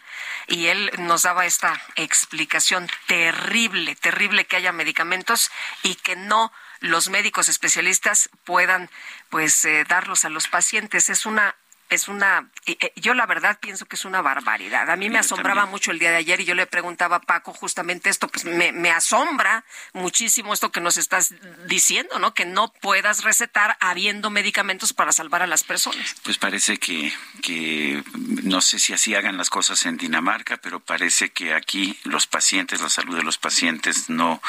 Y 0.48 0.68
él 0.68 0.92
nos 0.98 1.24
daba 1.24 1.46
esta 1.46 1.82
explicación 1.96 2.88
terrible, 3.08 3.96
terrible 3.96 4.46
que 4.46 4.58
haya 4.58 4.72
medicamentos 4.72 5.52
y 5.84 5.96
que 5.96 6.16
no 6.16 6.52
los 6.80 7.10
médicos 7.10 7.50
especialistas 7.50 8.30
puedan 8.46 8.90
pues 9.30 9.66
eh, 9.66 9.86
darlos 9.88 10.26
a 10.26 10.30
los 10.30 10.48
pacientes. 10.48 11.10
Es 11.10 11.26
una 11.26 11.56
es 11.90 12.08
una, 12.08 12.50
eh, 12.66 12.78
eh, 12.80 12.94
yo 12.96 13.14
la 13.14 13.26
verdad 13.26 13.60
pienso 13.60 13.86
que 13.86 13.96
es 13.96 14.06
una 14.06 14.22
barbaridad. 14.22 14.90
A 14.90 14.96
mí 14.96 15.10
me 15.10 15.16
Yo 15.16 15.20
asombraba 15.22 15.62
también. 15.62 15.72
mucho 15.72 15.92
el 15.92 16.00
día 16.00 16.12
de 16.12 16.18
ayer 16.18 16.40
y 16.42 16.46
yo 16.46 16.54
le 16.56 16.68
preguntaba 16.68 17.18
a 17.18 17.22
Paco 17.22 17.52
justamente 17.54 18.10
esto, 18.10 18.28
pues 18.28 18.46
me, 18.46 18.72
me 18.72 18.92
asombra 18.92 19.64
muchísimo 19.94 20.54
esto 20.54 20.72
que 20.72 20.82
nos 20.82 20.98
estás 20.98 21.34
diciendo, 21.66 22.20
¿no? 22.20 22.34
Que 22.34 22.46
no 22.46 22.72
puedas 22.74 23.24
recetar 23.24 23.76
habiendo 23.80 24.30
medicamentos 24.30 24.94
para 24.94 25.12
salvar 25.12 25.42
a 25.42 25.48
las 25.48 25.64
personas. 25.64 26.16
Pues 26.24 26.38
parece 26.38 26.78
que, 26.78 27.12
que 27.42 28.04
no 28.44 28.62
sé 28.62 28.78
si 28.78 28.94
así 28.94 29.16
hagan 29.16 29.38
las 29.38 29.50
cosas 29.50 29.86
en 29.86 29.98
Dinamarca, 29.98 30.58
pero 30.58 30.80
parece 30.80 31.32
que 31.32 31.54
aquí 31.56 32.00
los 32.04 32.28
pacientes, 32.28 32.82
la 32.82 32.90
salud 32.90 33.18
de 33.18 33.24
los 33.24 33.38
pacientes 33.40 34.10
no, 34.10 34.42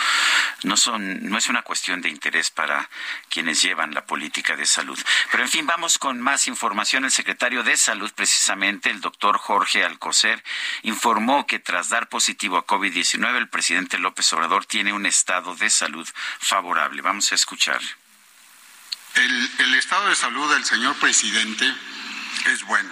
no 0.63 0.77
son, 0.77 1.29
no 1.29 1.39
es 1.39 1.49
una 1.49 1.63
cuestión 1.63 2.03
de 2.03 2.11
interés 2.11 2.51
para 2.51 2.89
quienes 3.31 3.63
llevan 3.63 3.95
la 3.95 4.05
política 4.05 4.57
de 4.57 4.67
salud. 4.67 4.99
Pero 5.31 5.43
en 5.43 5.49
fin, 5.49 5.67
vamos 5.67 5.99
con 5.99 6.21
más 6.21 6.47
información. 6.47 7.05
El 7.05 7.11
secretario 7.11 7.30
de 7.35 7.77
Salud, 7.77 8.11
precisamente, 8.15 8.91
el 8.91 9.01
doctor 9.01 9.39
Jorge 9.39 9.85
Alcocer, 9.85 10.43
informó 10.83 11.47
que 11.47 11.59
tras 11.59 11.89
dar 11.89 12.09
positivo 12.09 12.57
a 12.57 12.67
COVID-19, 12.67 13.37
el 13.37 13.49
presidente 13.49 13.99
López 13.99 14.33
Obrador 14.33 14.67
tiene 14.67 14.93
un 14.93 15.07
estado 15.07 15.55
de 15.57 15.71
salud 15.71 16.09
favorable. 16.39 17.03
Vamos 17.03 17.31
a 17.33 17.35
escuchar. 17.35 17.81
El, 19.15 19.51
el 19.59 19.75
estado 19.75 20.09
de 20.09 20.15
salud 20.15 20.53
del 20.53 20.65
señor 20.65 20.97
presidente 20.97 21.73
es 22.47 22.65
bueno. 22.65 22.91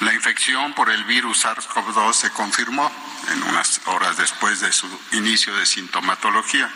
La 0.00 0.12
infección 0.12 0.74
por 0.74 0.90
el 0.90 1.04
virus 1.04 1.44
SARS-CoV-2 1.44 2.12
se 2.12 2.30
confirmó 2.30 2.90
en 3.32 3.42
unas 3.44 3.80
horas 3.86 4.16
después 4.16 4.60
de 4.60 4.72
su 4.72 4.88
inicio 5.12 5.54
de 5.56 5.66
sintomatología, 5.66 6.68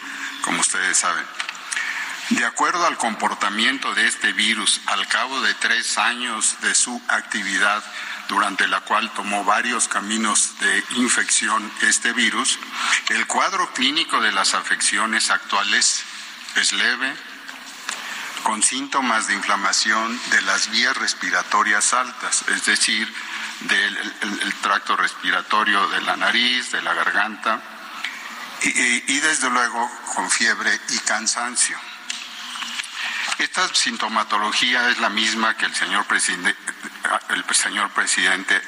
como 0.42 0.60
ustedes 0.60 0.96
saben. 0.96 1.24
De 2.30 2.44
acuerdo 2.44 2.86
al 2.86 2.98
comportamiento 2.98 3.94
de 3.94 4.06
este 4.06 4.32
virus 4.32 4.80
al 4.86 5.06
cabo 5.08 5.40
de 5.40 5.54
tres 5.54 5.96
años 5.96 6.56
de 6.60 6.74
su 6.74 7.00
actividad, 7.08 7.82
durante 8.28 8.68
la 8.68 8.82
cual 8.82 9.10
tomó 9.14 9.44
varios 9.44 9.88
caminos 9.88 10.58
de 10.60 10.84
infección 10.96 11.72
este 11.82 12.12
virus, 12.12 12.58
el 13.08 13.26
cuadro 13.26 13.72
clínico 13.72 14.20
de 14.20 14.32
las 14.32 14.52
afecciones 14.52 15.30
actuales 15.30 16.04
es 16.56 16.72
leve, 16.74 17.16
con 18.42 18.62
síntomas 18.62 19.26
de 19.26 19.34
inflamación 19.34 20.20
de 20.30 20.42
las 20.42 20.70
vías 20.70 20.96
respiratorias 20.98 21.94
altas, 21.94 22.44
es 22.48 22.66
decir, 22.66 23.12
del 23.60 23.96
el- 23.96 24.40
el 24.42 24.54
tracto 24.56 24.96
respiratorio 24.96 25.88
de 25.88 26.02
la 26.02 26.16
nariz, 26.16 26.70
de 26.72 26.82
la 26.82 26.92
garganta, 26.92 27.60
y 28.62 29.18
desde 29.20 29.48
luego 29.50 29.90
con 30.14 30.30
fiebre 30.30 30.78
y 30.90 30.98
cansancio. 30.98 31.78
Esta 33.38 33.72
sintomatología 33.72 34.90
es 34.90 34.98
la 34.98 35.10
misma 35.10 35.56
que 35.56 35.66
el 35.66 35.74
señor 35.74 36.04
presidente, 36.06 36.56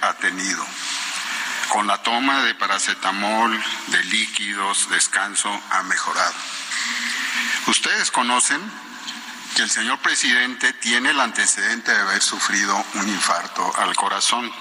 ha 0.00 0.12
tenido. 0.14 0.64
Con 1.70 1.88
la 1.88 2.00
toma 2.02 2.42
de 2.44 2.54
paracetamol, 2.54 3.60
de 3.88 4.04
líquidos, 4.04 4.88
descanso, 4.90 5.50
ha 5.70 5.82
mejorado. 5.82 6.34
Ustedes 7.66 8.12
conocen 8.12 8.60
que 9.56 9.62
el 9.62 9.70
señor 9.70 9.98
presidente 9.98 10.72
tiene 10.74 11.10
el 11.10 11.20
antecedente 11.20 11.92
de 11.92 12.00
haber 12.00 12.22
sufrido 12.22 12.84
un 12.94 13.08
infarto 13.08 13.72
al 13.76 13.96
corazón. 13.96 14.52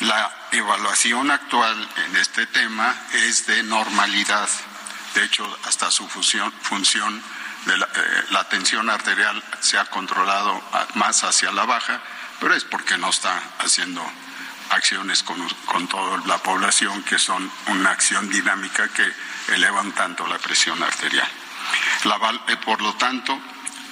La 0.00 0.30
evaluación 0.52 1.30
actual 1.30 1.88
en 2.04 2.16
este 2.16 2.46
tema 2.46 2.94
es 3.12 3.46
de 3.46 3.62
normalidad. 3.62 4.48
De 5.14 5.24
hecho, 5.24 5.58
hasta 5.64 5.90
su 5.90 6.06
función 6.06 7.22
de 7.66 7.76
la, 7.78 7.86
eh, 7.86 8.24
la 8.30 8.48
tensión 8.48 8.90
arterial 8.90 9.42
se 9.60 9.78
ha 9.78 9.84
controlado 9.86 10.62
más 10.94 11.24
hacia 11.24 11.52
la 11.52 11.64
baja, 11.64 12.00
pero 12.40 12.54
es 12.54 12.64
porque 12.64 12.98
no 12.98 13.10
está 13.10 13.40
haciendo 13.58 14.04
acciones 14.70 15.22
con, 15.22 15.48
con 15.66 15.86
toda 15.88 16.18
la 16.26 16.38
población 16.38 17.02
que 17.02 17.18
son 17.18 17.50
una 17.68 17.90
acción 17.90 18.28
dinámica 18.28 18.88
que 18.88 19.06
elevan 19.54 19.92
tanto 19.92 20.26
la 20.26 20.38
presión 20.38 20.82
arterial. 20.82 21.28
Eh, 22.48 22.56
por 22.64 22.80
lo 22.82 22.94
tanto, 22.94 23.40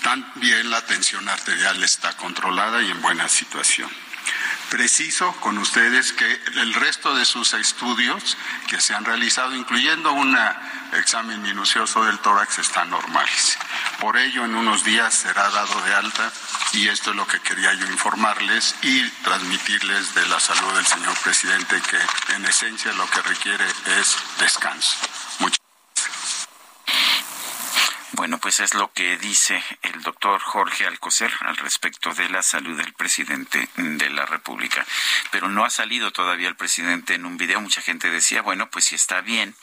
también 0.03 0.71
la 0.71 0.85
tensión 0.85 1.29
arterial 1.29 1.83
está 1.83 2.13
controlada 2.17 2.83
y 2.83 2.91
en 2.91 3.01
buena 3.01 3.29
situación. 3.29 3.91
Preciso 4.73 5.35
con 5.41 5.59
ustedes 5.59 6.15
que 6.15 6.41
el 6.57 6.73
resto 6.73 7.15
de 7.15 7.27
sus 7.27 7.53
estudios 7.53 8.39
que 8.69 8.81
se 8.81 8.95
han 8.95 9.05
realizado, 9.05 9.55
incluyendo 9.55 10.15
un 10.15 10.35
examen 10.95 11.43
minucioso 11.43 12.03
del 12.07 12.19
tórax, 12.21 12.59
están 12.59 12.89
normales. 12.89 13.59
Por 14.01 14.17
ello, 14.17 14.47
en 14.47 14.55
unos 14.55 14.83
días 14.83 15.13
será 15.13 15.51
dado 15.51 15.79
de 15.83 15.95
alta 15.95 16.33
y 16.73 16.89
esto 16.89 17.11
es 17.11 17.17
lo 17.17 17.27
que 17.27 17.41
quería 17.41 17.75
yo 17.75 17.87
informarles 17.89 18.75
y 18.81 19.07
transmitirles 19.23 20.15
de 20.15 20.27
la 20.29 20.41
salud 20.41 20.75
del 20.75 20.87
señor 20.87 21.19
presidente, 21.19 21.77
que 21.83 22.33
en 22.35 22.47
esencia 22.47 22.95
lo 22.95 23.07
que 23.11 23.21
requiere 23.21 23.67
es 24.01 24.17
descanso. 24.39 24.97
Muchas 25.41 25.62
Bueno, 28.23 28.39
pues 28.39 28.61
es 28.61 28.75
lo 28.75 28.93
que 28.93 29.19
dice 29.19 29.61
el 29.83 30.01
doctor 30.01 30.41
Jorge 30.41 30.87
Alcocer 30.87 31.33
al 31.41 31.57
respecto 31.57 32.15
de 32.15 32.29
la 32.29 32.45
salud 32.45 32.77
del 32.77 32.93
presidente 32.93 33.69
de 33.75 34.11
la 34.11 34.27
República. 34.27 34.87
Pero 35.33 35.49
no 35.49 35.65
ha 35.65 35.71
salido 35.71 36.13
todavía 36.13 36.47
el 36.47 36.55
presidente 36.55 37.15
en 37.15 37.27
un 37.27 37.37
video. 37.37 37.61
Mucha 37.61 37.83
gente 37.83 38.11
decía, 38.11 38.41
bueno, 38.41 38.71
pues 38.71 38.85
si 38.85 38.95
está 38.95 39.23
bien, 39.23 39.57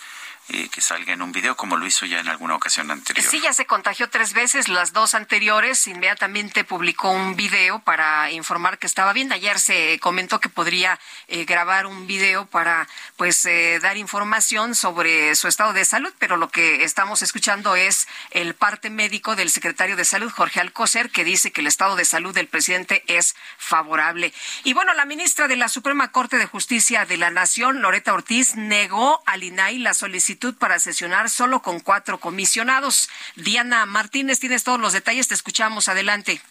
que 0.49 0.81
salga 0.81 1.13
en 1.13 1.21
un 1.21 1.31
video 1.31 1.55
como 1.55 1.77
lo 1.77 1.85
hizo 1.85 2.05
ya 2.05 2.19
en 2.19 2.27
alguna 2.27 2.55
ocasión 2.55 2.89
anterior. 2.89 3.25
Sí, 3.25 3.39
ya 3.39 3.53
se 3.53 3.65
contagió 3.65 4.09
tres 4.09 4.33
veces, 4.33 4.67
las 4.67 4.93
dos 4.93 5.13
anteriores 5.13 5.85
inmediatamente 5.87 6.63
publicó 6.63 7.11
un 7.11 7.35
video 7.35 7.79
para 7.79 8.31
informar 8.31 8.79
que 8.79 8.87
estaba 8.87 9.13
bien. 9.13 9.31
Ayer 9.31 9.59
se 9.59 9.99
comentó 9.99 10.39
que 10.39 10.49
podría 10.49 10.99
eh, 11.27 11.45
grabar 11.45 11.85
un 11.85 12.07
video 12.07 12.47
para 12.47 12.87
pues 13.15 13.45
eh, 13.45 13.79
dar 13.81 13.97
información 13.97 14.73
sobre 14.73 15.35
su 15.35 15.47
estado 15.47 15.73
de 15.73 15.85
salud, 15.85 16.11
pero 16.17 16.35
lo 16.35 16.49
que 16.49 16.83
estamos 16.83 17.21
escuchando 17.21 17.75
es 17.75 18.07
el 18.31 18.55
parte 18.55 18.89
médico 18.89 19.35
del 19.35 19.51
secretario 19.51 19.95
de 19.95 20.05
Salud, 20.05 20.31
Jorge 20.31 20.59
Alcocer, 20.59 21.11
que 21.11 21.23
dice 21.23 21.51
que 21.51 21.61
el 21.61 21.67
estado 21.67 21.95
de 21.95 22.05
salud 22.05 22.33
del 22.33 22.47
presidente 22.47 23.03
es 23.07 23.35
favorable. 23.57 24.33
Y 24.63 24.73
bueno, 24.73 24.93
la 24.95 25.05
ministra 25.05 25.47
de 25.47 25.57
la 25.57 25.69
Suprema 25.69 26.11
Corte 26.11 26.37
de 26.37 26.47
Justicia 26.47 27.05
de 27.05 27.17
la 27.17 27.29
Nación, 27.29 27.81
Loreta 27.81 28.13
Ortiz, 28.13 28.55
negó 28.55 29.21
al 29.25 29.43
INAI 29.43 29.77
la 29.77 29.93
solicitud 29.93 30.38
para 30.57 30.79
sesionar 30.79 31.29
solo 31.29 31.61
con 31.61 31.79
cuatro 31.79 32.19
comisionados. 32.19 33.09
Diana 33.35 33.85
Martínez, 33.85 34.39
tienes 34.39 34.63
todos 34.63 34.79
los 34.79 34.93
detalles, 34.93 35.27
te 35.27 35.35
escuchamos. 35.35 35.87
Adelante. 35.87 36.41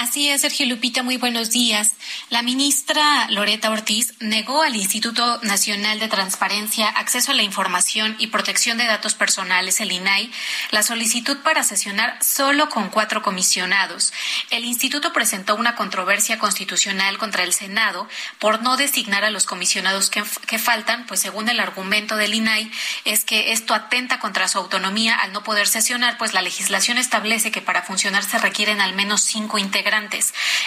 Así 0.00 0.30
es, 0.30 0.40
Sergio 0.40 0.64
Lupita, 0.64 1.02
muy 1.02 1.18
buenos 1.18 1.50
días. 1.50 1.92
La 2.30 2.40
ministra 2.40 3.28
Loreta 3.28 3.70
Ortiz 3.70 4.14
negó 4.18 4.62
al 4.62 4.74
Instituto 4.74 5.38
Nacional 5.42 6.00
de 6.00 6.08
Transparencia, 6.08 6.88
Acceso 6.88 7.32
a 7.32 7.34
la 7.34 7.42
Información 7.42 8.16
y 8.18 8.28
Protección 8.28 8.78
de 8.78 8.86
Datos 8.86 9.12
Personales, 9.12 9.78
el 9.78 9.92
INAI, 9.92 10.32
la 10.70 10.82
solicitud 10.82 11.36
para 11.42 11.64
sesionar 11.64 12.16
solo 12.24 12.70
con 12.70 12.88
cuatro 12.88 13.20
comisionados. 13.20 14.14
El 14.48 14.64
instituto 14.64 15.12
presentó 15.12 15.54
una 15.54 15.76
controversia 15.76 16.38
constitucional 16.38 17.18
contra 17.18 17.42
el 17.42 17.52
Senado 17.52 18.08
por 18.38 18.62
no 18.62 18.78
designar 18.78 19.24
a 19.24 19.30
los 19.30 19.44
comisionados 19.44 20.08
que, 20.08 20.24
que 20.46 20.58
faltan, 20.58 21.04
pues 21.04 21.20
según 21.20 21.50
el 21.50 21.60
argumento 21.60 22.16
del 22.16 22.32
INAI, 22.32 22.70
es 23.04 23.26
que 23.26 23.52
esto 23.52 23.74
atenta 23.74 24.18
contra 24.18 24.48
su 24.48 24.56
autonomía 24.56 25.14
al 25.16 25.34
no 25.34 25.44
poder 25.44 25.68
sesionar, 25.68 26.16
pues 26.16 26.32
la 26.32 26.40
legislación 26.40 26.96
establece 26.96 27.50
que 27.50 27.60
para 27.60 27.82
funcionar 27.82 28.24
se 28.24 28.38
requieren 28.38 28.80
al 28.80 28.94
menos 28.94 29.20
cinco 29.20 29.58
integrantes 29.58 29.89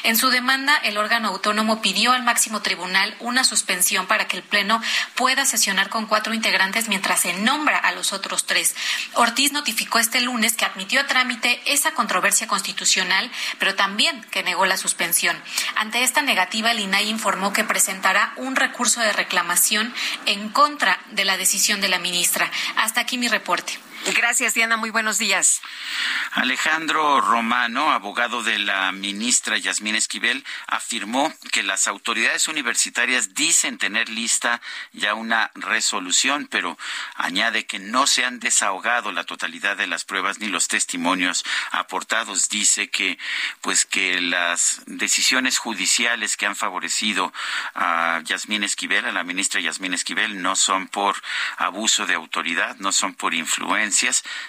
en 0.03 0.17
su 0.17 0.29
demanda, 0.29 0.75
el 0.83 0.97
órgano 0.97 1.29
autónomo 1.29 1.81
pidió 1.81 2.11
al 2.11 2.23
máximo 2.23 2.61
tribunal 2.61 3.15
una 3.19 3.45
suspensión 3.45 4.05
para 4.05 4.27
que 4.27 4.35
el 4.35 4.43
Pleno 4.43 4.81
pueda 5.15 5.45
sesionar 5.45 5.89
con 5.89 6.07
cuatro 6.07 6.33
integrantes 6.33 6.89
mientras 6.89 7.21
se 7.21 7.33
nombra 7.33 7.77
a 7.77 7.93
los 7.93 8.11
otros 8.11 8.45
tres. 8.45 8.75
Ortiz 9.13 9.53
notificó 9.53 9.99
este 9.99 10.19
lunes 10.19 10.53
que 10.53 10.65
admitió 10.65 10.99
a 10.99 11.07
trámite 11.07 11.61
esa 11.65 11.91
controversia 11.91 12.47
constitucional, 12.47 13.31
pero 13.59 13.75
también 13.75 14.21
que 14.29 14.43
negó 14.43 14.65
la 14.65 14.77
suspensión. 14.77 15.41
Ante 15.75 16.03
esta 16.03 16.21
negativa, 16.21 16.71
el 16.71 16.81
INAI 16.81 17.09
informó 17.09 17.53
que 17.53 17.63
presentará 17.63 18.33
un 18.35 18.57
recurso 18.57 18.99
de 18.99 19.13
reclamación 19.13 19.93
en 20.25 20.49
contra 20.49 20.99
de 21.11 21.23
la 21.23 21.37
decisión 21.37 21.79
de 21.79 21.87
la 21.87 21.99
ministra. 21.99 22.51
Hasta 22.75 23.01
aquí 23.01 23.17
mi 23.17 23.29
reporte. 23.29 23.79
Gracias, 24.11 24.53
Diana. 24.53 24.75
Muy 24.75 24.89
buenos 24.89 25.17
días. 25.17 25.61
Alejandro 26.33 27.21
Romano, 27.21 27.91
abogado 27.91 28.43
de 28.43 28.59
la 28.59 28.91
ministra 28.91 29.57
Yasmín 29.57 29.95
Esquivel, 29.95 30.43
afirmó 30.67 31.33
que 31.53 31.63
las 31.63 31.87
autoridades 31.87 32.49
universitarias 32.49 33.33
dicen 33.33 33.77
tener 33.77 34.09
lista 34.09 34.61
ya 34.91 35.13
una 35.13 35.51
resolución, 35.55 36.47
pero 36.51 36.77
añade 37.15 37.65
que 37.65 37.79
no 37.79 38.05
se 38.05 38.25
han 38.25 38.41
desahogado 38.41 39.13
la 39.13 39.23
totalidad 39.23 39.77
de 39.77 39.87
las 39.87 40.03
pruebas 40.03 40.39
ni 40.39 40.47
los 40.47 40.67
testimonios 40.67 41.45
aportados. 41.71 42.49
Dice 42.49 42.89
que, 42.89 43.17
pues, 43.61 43.85
que 43.85 44.19
las 44.19 44.81
decisiones 44.85 45.59
judiciales 45.59 46.35
que 46.35 46.45
han 46.45 46.57
favorecido 46.57 47.31
a 47.73 48.19
Yasmín 48.25 48.63
Esquivel, 48.63 49.05
a 49.05 49.13
la 49.13 49.23
ministra 49.23 49.61
Yasmín 49.61 49.93
Esquivel, 49.93 50.41
no 50.41 50.57
son 50.57 50.89
por 50.89 51.15
abuso 51.57 52.05
de 52.05 52.15
autoridad, 52.15 52.75
no 52.79 52.91
son 52.91 53.13
por 53.13 53.33
influencia 53.33 53.92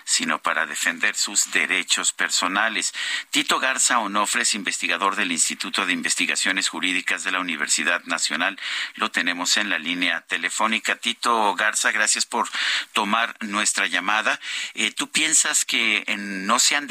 sino 0.04 0.42
para 0.42 0.66
defender 0.66 1.16
sus 1.16 1.50
derechos 1.52 2.12
personales. 2.12 2.92
Tito 3.30 3.60
Garza 3.60 3.98
Onofre 3.98 4.42
es 4.42 4.54
investigador 4.54 5.16
del 5.16 5.32
Instituto 5.32 5.86
de 5.86 5.92
Investigaciones 5.92 6.68
Jurídicas 6.68 7.24
de 7.24 7.32
la 7.32 7.40
Universidad 7.40 8.02
Nacional. 8.04 8.58
Lo 8.94 9.10
tenemos 9.10 9.56
en 9.56 9.70
la 9.70 9.78
línea 9.78 10.22
telefónica. 10.22 10.96
Tito 10.96 11.54
Garza, 11.54 11.92
gracias 11.92 12.26
por 12.26 12.48
tomar 12.92 13.36
nuestra 13.40 13.86
llamada. 13.86 14.40
Eh, 14.74 14.90
¿Tú 14.90 15.10
piensas 15.10 15.64
que 15.64 16.04
no 16.18 16.58
se 16.58 16.76
han 16.76 16.88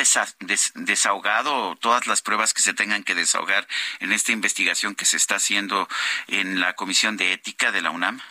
desahogado 0.75 1.75
todas 1.77 2.07
las 2.07 2.21
pruebas 2.21 2.53
que 2.53 2.61
se 2.61 2.73
tengan 2.73 3.03
que 3.03 3.15
desahogar 3.15 3.67
en 3.99 4.11
esta 4.11 4.31
investigación 4.31 4.95
que 4.95 5.05
se 5.05 5.17
está 5.17 5.35
haciendo 5.35 5.87
en 6.27 6.59
la 6.59 6.73
Comisión 6.73 7.17
de 7.17 7.33
Ética 7.33 7.71
de 7.71 7.81
la 7.81 7.91
UNAM? 7.91 8.21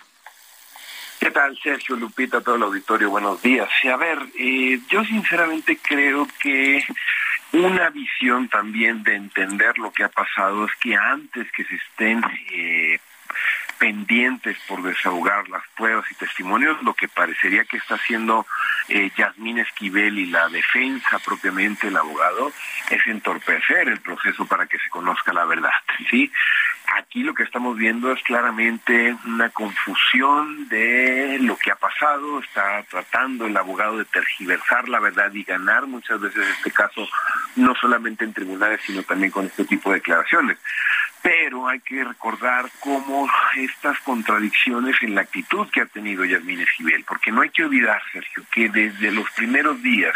¿Qué 1.22 1.30
tal, 1.30 1.56
Sergio 1.62 1.94
Lupita, 1.94 2.40
todo 2.40 2.56
el 2.56 2.64
auditorio? 2.64 3.08
Buenos 3.08 3.40
días. 3.40 3.68
a 3.84 3.96
ver, 3.96 4.18
eh, 4.36 4.80
yo 4.90 5.04
sinceramente 5.04 5.78
creo 5.80 6.26
que 6.40 6.84
una 7.52 7.90
visión 7.90 8.48
también 8.48 9.04
de 9.04 9.14
entender 9.14 9.78
lo 9.78 9.92
que 9.92 10.02
ha 10.02 10.08
pasado 10.08 10.64
es 10.64 10.74
que 10.80 10.96
antes 10.96 11.46
que 11.52 11.62
se 11.62 11.76
estén 11.76 12.24
eh, 12.50 12.98
pendientes 13.78 14.56
por 14.66 14.82
desahogar 14.82 15.48
las 15.48 15.62
pruebas 15.76 16.04
y 16.10 16.16
testimonios, 16.16 16.82
lo 16.82 16.92
que 16.92 17.06
parecería 17.06 17.64
que 17.66 17.76
está 17.76 17.94
haciendo 17.94 18.44
eh, 18.88 19.12
Yasmín 19.16 19.58
Esquivel 19.58 20.18
y 20.18 20.26
la 20.26 20.48
defensa 20.48 21.20
propiamente, 21.20 21.86
el 21.86 21.96
abogado, 21.98 22.50
es 22.90 23.06
entorpecer 23.06 23.88
el 23.88 24.00
proceso 24.00 24.44
para 24.46 24.66
que 24.66 24.78
se 24.78 24.90
conozca 24.90 25.32
la 25.32 25.44
verdad. 25.44 25.70
¿sí? 26.10 26.32
Aquí 26.94 27.22
lo 27.22 27.32
que 27.32 27.44
estamos 27.44 27.76
viendo 27.78 28.12
es 28.12 28.22
claramente 28.22 29.16
una 29.24 29.48
confusión 29.48 30.68
de 30.68 31.38
lo 31.40 31.56
que 31.56 31.70
ha 31.70 31.76
pasado, 31.76 32.40
está 32.40 32.82
tratando 32.82 33.46
el 33.46 33.56
abogado 33.56 33.96
de 33.96 34.04
tergiversar 34.04 34.88
la 34.90 35.00
verdad 35.00 35.32
y 35.32 35.42
ganar 35.42 35.86
muchas 35.86 36.20
veces 36.20 36.46
este 36.48 36.70
caso, 36.70 37.08
no 37.56 37.74
solamente 37.76 38.24
en 38.24 38.34
tribunales, 38.34 38.80
sino 38.84 39.02
también 39.04 39.30
con 39.30 39.46
este 39.46 39.64
tipo 39.64 39.88
de 39.88 39.96
declaraciones. 39.96 40.58
Pero 41.22 41.66
hay 41.68 41.80
que 41.80 42.04
recordar 42.04 42.68
cómo 42.80 43.26
estas 43.56 43.98
contradicciones 44.00 44.96
en 45.02 45.14
la 45.14 45.22
actitud 45.22 45.70
que 45.70 45.80
ha 45.80 45.86
tenido 45.86 46.24
Yasmín 46.26 46.60
Esquivel, 46.60 47.04
porque 47.04 47.32
no 47.32 47.40
hay 47.40 47.50
que 47.50 47.64
olvidar, 47.64 48.02
Sergio, 48.12 48.44
que 48.50 48.68
desde 48.68 49.12
los 49.12 49.30
primeros 49.30 49.80
días 49.82 50.14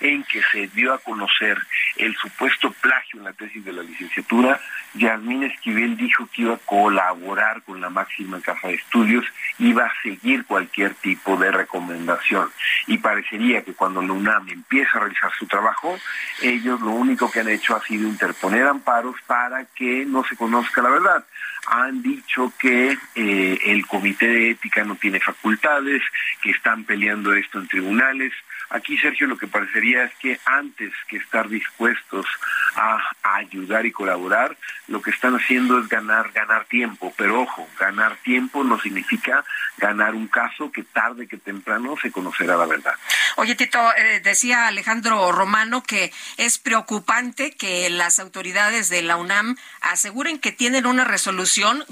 en 0.00 0.24
que 0.24 0.40
se 0.52 0.66
dio 0.68 0.92
a 0.92 0.98
conocer 0.98 1.58
el 1.96 2.14
supuesto 2.16 2.70
plagio 2.72 3.20
en 3.20 3.24
la 3.24 3.32
tesis 3.32 3.64
de 3.64 3.72
la 3.72 3.82
licenciatura, 3.82 4.60
Yasmín 4.94 5.44
Esquivel 5.44 5.96
dijo 5.96 6.28
que 6.32 6.42
iba 6.42 6.54
a 6.54 6.58
colaborar 6.58 7.62
con 7.62 7.80
la 7.80 7.90
máxima 7.90 8.40
casa 8.40 8.68
de 8.68 8.74
estudios, 8.74 9.24
iba 9.58 9.86
a 9.86 9.92
seguir 10.02 10.44
cualquier 10.44 10.94
tipo 10.94 11.36
de 11.36 11.50
recomendación. 11.50 12.50
Y 12.86 12.98
parecería 12.98 13.62
que 13.62 13.74
cuando 13.74 14.02
la 14.02 14.12
UNAM 14.12 14.48
empieza 14.48 14.96
a 14.96 15.00
realizar 15.00 15.32
su 15.38 15.46
trabajo, 15.46 15.98
ellos 16.42 16.80
lo 16.80 16.90
único 16.90 17.30
que 17.30 17.40
han 17.40 17.48
hecho 17.48 17.76
ha 17.76 17.82
sido 17.84 18.08
interponer 18.08 18.66
amparos 18.66 19.16
para 19.26 19.64
que 19.64 20.04
no 20.06 20.24
se 20.24 20.36
conozca 20.36 20.82
la 20.82 20.90
verdad. 20.90 21.24
Han 21.66 22.02
dicho 22.02 22.52
que 22.58 22.98
eh, 23.14 23.58
el 23.64 23.86
comité 23.86 24.26
de 24.26 24.50
ética 24.50 24.84
no 24.84 24.96
tiene 24.96 25.20
facultades, 25.20 26.02
que 26.42 26.50
están 26.50 26.84
peleando 26.84 27.34
esto 27.34 27.58
en 27.58 27.68
tribunales. 27.68 28.32
Aquí, 28.70 28.98
Sergio, 28.98 29.26
lo 29.26 29.38
que 29.38 29.46
parecería 29.46 30.04
es 30.04 30.14
que 30.16 30.38
antes 30.44 30.92
que 31.08 31.16
estar 31.16 31.48
dispuestos 31.48 32.26
a, 32.76 32.98
ayudar 33.22 33.86
y 33.86 33.92
colaborar, 33.92 34.56
lo 34.88 35.00
que 35.02 35.10
están 35.10 35.34
haciendo 35.34 35.78
es 35.80 35.88
ganar, 35.88 36.32
ganar 36.32 36.64
tiempo. 36.66 37.12
Pero 37.16 37.42
ojo, 37.42 37.68
ganar 37.78 38.16
tiempo 38.16 38.62
no 38.62 38.80
significa 38.80 39.44
ganar 39.78 40.14
un 40.14 40.28
caso 40.28 40.70
que 40.70 40.82
tarde 40.82 41.26
que 41.26 41.36
temprano 41.36 41.96
se 42.00 42.12
conocerá 42.12 42.56
la 42.56 42.66
verdad. 42.66 42.94
Oye, 43.36 43.54
Tito, 43.54 43.78
eh, 43.96 44.20
decía 44.20 44.68
Alejandro 44.68 45.32
Romano 45.32 45.82
que 45.82 46.12
es 46.36 46.58
preocupante 46.58 47.52
que 47.52 47.90
las 47.90 48.18
autoridades 48.20 48.88
de 48.88 49.02
la 49.02 49.16
UNAM 49.16 49.56
aseguren 49.80 50.38
que 50.38 50.52
tienen 50.52 50.86
una 50.86 51.04
resolución 51.04 51.33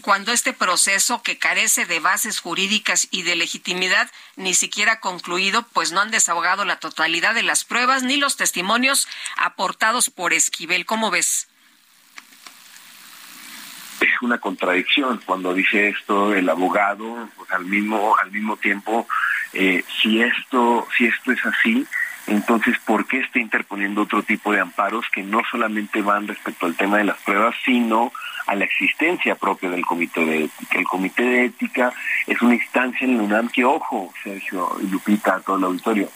cuando 0.02 0.32
este 0.32 0.52
proceso 0.52 1.22
que 1.22 1.38
carece 1.38 1.84
de 1.86 2.00
bases 2.00 2.40
jurídicas 2.40 3.08
y 3.10 3.22
de 3.22 3.36
legitimidad 3.36 4.10
ni 4.36 4.54
siquiera 4.54 5.00
concluido, 5.00 5.64
pues 5.72 5.92
no 5.92 6.00
han 6.00 6.10
desahogado 6.10 6.64
la 6.64 6.78
totalidad 6.78 7.34
de 7.34 7.42
las 7.42 7.64
pruebas 7.64 8.02
ni 8.02 8.16
los 8.16 8.36
testimonios 8.36 9.08
aportados 9.36 10.10
por 10.10 10.32
Esquivel. 10.32 10.86
¿Cómo 10.86 11.10
ves? 11.10 11.48
es 14.00 14.20
una 14.20 14.38
contradicción 14.38 15.20
cuando 15.24 15.54
dice 15.54 15.88
esto 15.88 16.34
el 16.34 16.48
abogado 16.48 17.28
pues, 17.36 17.48
al 17.52 17.64
mismo 17.64 18.16
al 18.18 18.32
mismo 18.32 18.56
tiempo 18.56 19.06
eh, 19.52 19.84
si 20.00 20.20
esto 20.20 20.88
si 20.96 21.06
esto 21.06 21.30
es 21.30 21.46
así 21.46 21.86
entonces 22.26 22.78
por 22.84 23.06
qué 23.06 23.20
está 23.20 23.38
interponiendo 23.38 24.02
otro 24.02 24.22
tipo 24.22 24.52
de 24.52 24.60
amparos 24.60 25.06
que 25.12 25.22
no 25.22 25.42
solamente 25.50 26.02
van 26.02 26.28
respecto 26.28 26.66
al 26.66 26.76
tema 26.76 26.98
de 26.98 27.04
las 27.04 27.18
pruebas 27.18 27.54
sino 27.64 28.12
a 28.46 28.54
la 28.54 28.64
existencia 28.64 29.34
propia 29.34 29.70
del 29.70 29.84
comité 29.86 30.24
de 30.24 30.44
ética 30.44 30.78
el 30.78 30.84
comité 30.84 31.22
de 31.22 31.44
ética 31.46 31.92
es 32.26 32.40
una 32.42 32.54
instancia 32.54 33.06
en 33.06 33.16
la 33.16 33.22
UNAM 33.22 33.48
que 33.48 33.64
ojo 33.64 34.12
Sergio 34.22 34.76
y 34.82 34.86
Lupita 34.88 35.40
todo 35.40 35.56
el 35.56 35.64
auditorio 35.64 36.08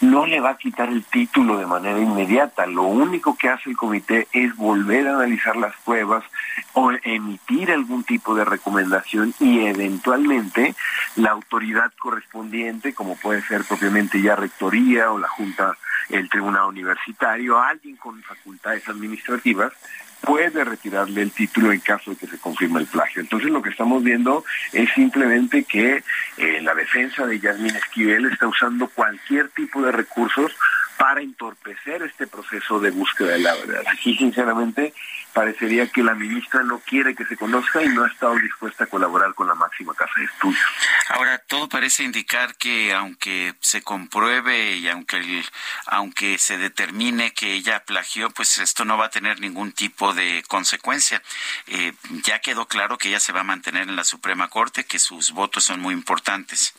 no 0.00 0.26
le 0.26 0.40
va 0.40 0.50
a 0.50 0.58
quitar 0.58 0.88
el 0.88 1.04
título 1.04 1.58
de 1.58 1.66
manera 1.66 1.98
inmediata. 1.98 2.66
Lo 2.66 2.82
único 2.82 3.36
que 3.36 3.48
hace 3.48 3.70
el 3.70 3.76
comité 3.76 4.28
es 4.32 4.56
volver 4.56 5.06
a 5.08 5.16
analizar 5.16 5.56
las 5.56 5.74
pruebas 5.84 6.24
o 6.72 6.90
emitir 7.04 7.70
algún 7.70 8.04
tipo 8.04 8.34
de 8.34 8.44
recomendación 8.44 9.34
y 9.38 9.66
eventualmente 9.66 10.74
la 11.16 11.30
autoridad 11.30 11.92
correspondiente, 12.00 12.94
como 12.94 13.16
puede 13.16 13.42
ser 13.42 13.64
propiamente 13.64 14.22
ya 14.22 14.36
rectoría 14.36 15.10
o 15.10 15.18
la 15.18 15.28
Junta, 15.28 15.76
el 16.08 16.28
Tribunal 16.28 16.66
Universitario, 16.66 17.60
alguien 17.60 17.96
con 17.96 18.20
facultades 18.22 18.88
administrativas, 18.88 19.72
puede 20.20 20.64
retirarle 20.64 21.22
el 21.22 21.30
título 21.30 21.72
en 21.72 21.80
caso 21.80 22.10
de 22.10 22.16
que 22.16 22.26
se 22.26 22.38
confirme 22.38 22.80
el 22.80 22.86
plagio. 22.86 23.22
Entonces 23.22 23.50
lo 23.50 23.62
que 23.62 23.70
estamos 23.70 24.02
viendo 24.02 24.44
es 24.72 24.90
simplemente 24.92 25.64
que 25.64 26.02
eh, 26.36 26.60
la 26.62 26.74
defensa 26.74 27.26
de 27.26 27.40
Yasmin 27.40 27.76
Esquivel 27.76 28.26
está 28.26 28.46
usando 28.46 28.88
cualquier 28.88 29.48
tipo 29.50 29.82
de 29.82 29.92
recursos 29.92 30.52
para 31.00 31.22
entorpecer 31.22 32.02
este 32.02 32.26
proceso 32.26 32.78
de 32.78 32.90
búsqueda 32.90 33.32
de 33.32 33.38
la 33.38 33.54
verdad. 33.54 33.82
Aquí, 33.90 34.14
sinceramente, 34.18 34.92
parecería 35.32 35.86
que 35.86 36.02
la 36.02 36.14
ministra 36.14 36.62
no 36.62 36.78
quiere 36.80 37.14
que 37.14 37.24
se 37.24 37.38
conozca 37.38 37.82
y 37.82 37.88
no 37.88 38.04
ha 38.04 38.08
estado 38.08 38.34
dispuesta 38.34 38.84
a 38.84 38.86
colaborar 38.86 39.32
con 39.32 39.48
la 39.48 39.54
máxima 39.54 39.94
casa 39.94 40.12
de 40.18 40.26
estudios. 40.26 40.62
Ahora, 41.08 41.38
todo 41.38 41.70
parece 41.70 42.04
indicar 42.04 42.54
que 42.56 42.92
aunque 42.92 43.54
se 43.60 43.80
compruebe 43.80 44.76
y 44.76 44.88
aunque, 44.88 45.42
aunque 45.86 46.36
se 46.36 46.58
determine 46.58 47.32
que 47.32 47.54
ella 47.54 47.82
plagió, 47.82 48.28
pues 48.28 48.58
esto 48.58 48.84
no 48.84 48.98
va 48.98 49.06
a 49.06 49.10
tener 49.10 49.40
ningún 49.40 49.72
tipo 49.72 50.12
de 50.12 50.44
consecuencia. 50.48 51.22
Eh, 51.68 51.94
ya 52.26 52.40
quedó 52.40 52.66
claro 52.66 52.98
que 52.98 53.08
ella 53.08 53.20
se 53.20 53.32
va 53.32 53.40
a 53.40 53.44
mantener 53.44 53.88
en 53.88 53.96
la 53.96 54.04
Suprema 54.04 54.48
Corte, 54.48 54.84
que 54.84 54.98
sus 54.98 55.30
votos 55.30 55.64
son 55.64 55.80
muy 55.80 55.94
importantes. 55.94 56.74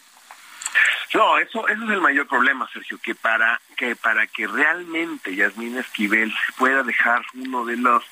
No, 1.14 1.38
eso, 1.38 1.68
es 1.68 1.78
el 1.78 2.02
mayor 2.02 2.28
problema, 2.28 2.70
Sergio, 2.72 2.98
que 3.04 3.16
para 3.16 3.60
que 3.76 3.96
para 3.96 4.28
que 4.28 4.48
realmente 4.48 5.36
Yasmín 5.36 5.78
Esquivel 5.78 6.34
pueda 6.58 6.84
dejar 6.84 7.22
uno 7.34 7.66
de 7.66 7.78
los 7.78 8.04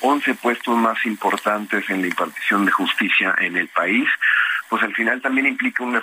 11 0.00 0.34
puestos 0.34 0.76
más 0.76 1.04
importantes 1.04 1.88
en 1.90 2.02
la 2.02 2.06
impartición 2.08 2.64
de 2.64 2.70
justicia 2.70 3.34
en 3.38 3.56
el 3.56 3.68
país, 3.68 4.08
pues 4.74 4.82
al 4.82 4.94
final 4.96 5.20
también 5.20 5.46
implica 5.46 5.84
un, 5.84 5.94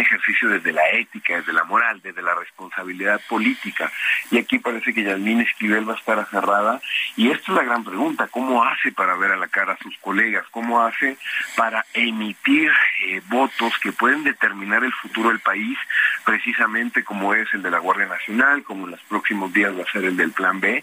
ejercicio 0.00 0.48
desde 0.48 0.72
la 0.72 0.90
ética, 0.90 1.36
desde 1.36 1.52
la 1.52 1.62
moral, 1.62 2.00
desde 2.02 2.20
la 2.20 2.34
responsabilidad 2.34 3.20
política. 3.28 3.92
Y 4.32 4.38
aquí 4.38 4.58
parece 4.58 4.92
que 4.92 5.04
Yasmín 5.04 5.40
Esquivel 5.40 5.88
va 5.88 5.92
a 5.92 5.96
estar 5.96 6.18
aferrada. 6.18 6.80
Y 7.16 7.30
esto 7.30 7.52
es 7.52 7.58
la 7.58 7.62
gran 7.62 7.84
pregunta, 7.84 8.26
¿cómo 8.26 8.64
hace 8.64 8.90
para 8.90 9.14
ver 9.14 9.30
a 9.30 9.36
la 9.36 9.46
cara 9.46 9.74
a 9.74 9.78
sus 9.78 9.96
colegas? 9.98 10.44
¿Cómo 10.50 10.82
hace 10.84 11.16
para 11.56 11.86
emitir 11.94 12.72
eh, 13.06 13.22
votos 13.28 13.78
que 13.80 13.92
pueden 13.92 14.24
determinar 14.24 14.82
el 14.82 14.92
futuro 14.92 15.28
del 15.28 15.38
país, 15.38 15.78
precisamente 16.24 17.04
como 17.04 17.34
es 17.34 17.46
el 17.54 17.62
de 17.62 17.70
la 17.70 17.78
Guardia 17.78 18.06
Nacional, 18.06 18.64
como 18.64 18.86
en 18.86 18.90
los 18.90 19.02
próximos 19.02 19.52
días 19.52 19.78
va 19.78 19.84
a 19.84 19.92
ser 19.92 20.04
el 20.06 20.16
del 20.16 20.32
Plan 20.32 20.58
B? 20.58 20.82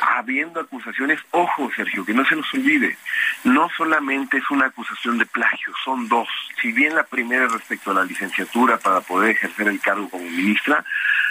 Habiendo 0.00 0.60
acusaciones, 0.60 1.18
ojo 1.32 1.68
Sergio, 1.74 2.04
que 2.04 2.14
no 2.14 2.24
se 2.26 2.36
nos 2.36 2.54
olvide, 2.54 2.96
no 3.42 3.68
solamente 3.76 4.36
es 4.36 4.48
una 4.50 4.66
acusación 4.66 5.18
de 5.18 5.26
plagio, 5.26 5.72
dos. 6.04 6.28
Si 6.60 6.72
bien 6.72 6.94
la 6.94 7.04
primera 7.04 7.46
es 7.46 7.52
respecto 7.52 7.90
a 7.90 7.94
la 7.94 8.04
licenciatura 8.04 8.78
para 8.78 9.00
poder 9.00 9.30
ejercer 9.30 9.68
el 9.68 9.80
cargo 9.80 10.08
como 10.08 10.24
ministra, 10.24 10.84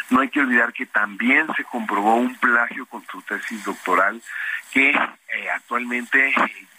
no 0.09 0.21
hay 0.21 0.29
que 0.29 0.39
olvidar 0.39 0.73
que 0.73 0.85
también 0.85 1.47
se 1.55 1.63
comprobó 1.63 2.15
un 2.15 2.35
plagio 2.35 2.85
con 2.85 3.05
su 3.07 3.21
tesis 3.21 3.63
doctoral 3.63 4.21
que 4.71 4.89
eh, 4.89 5.49
actualmente 5.53 6.33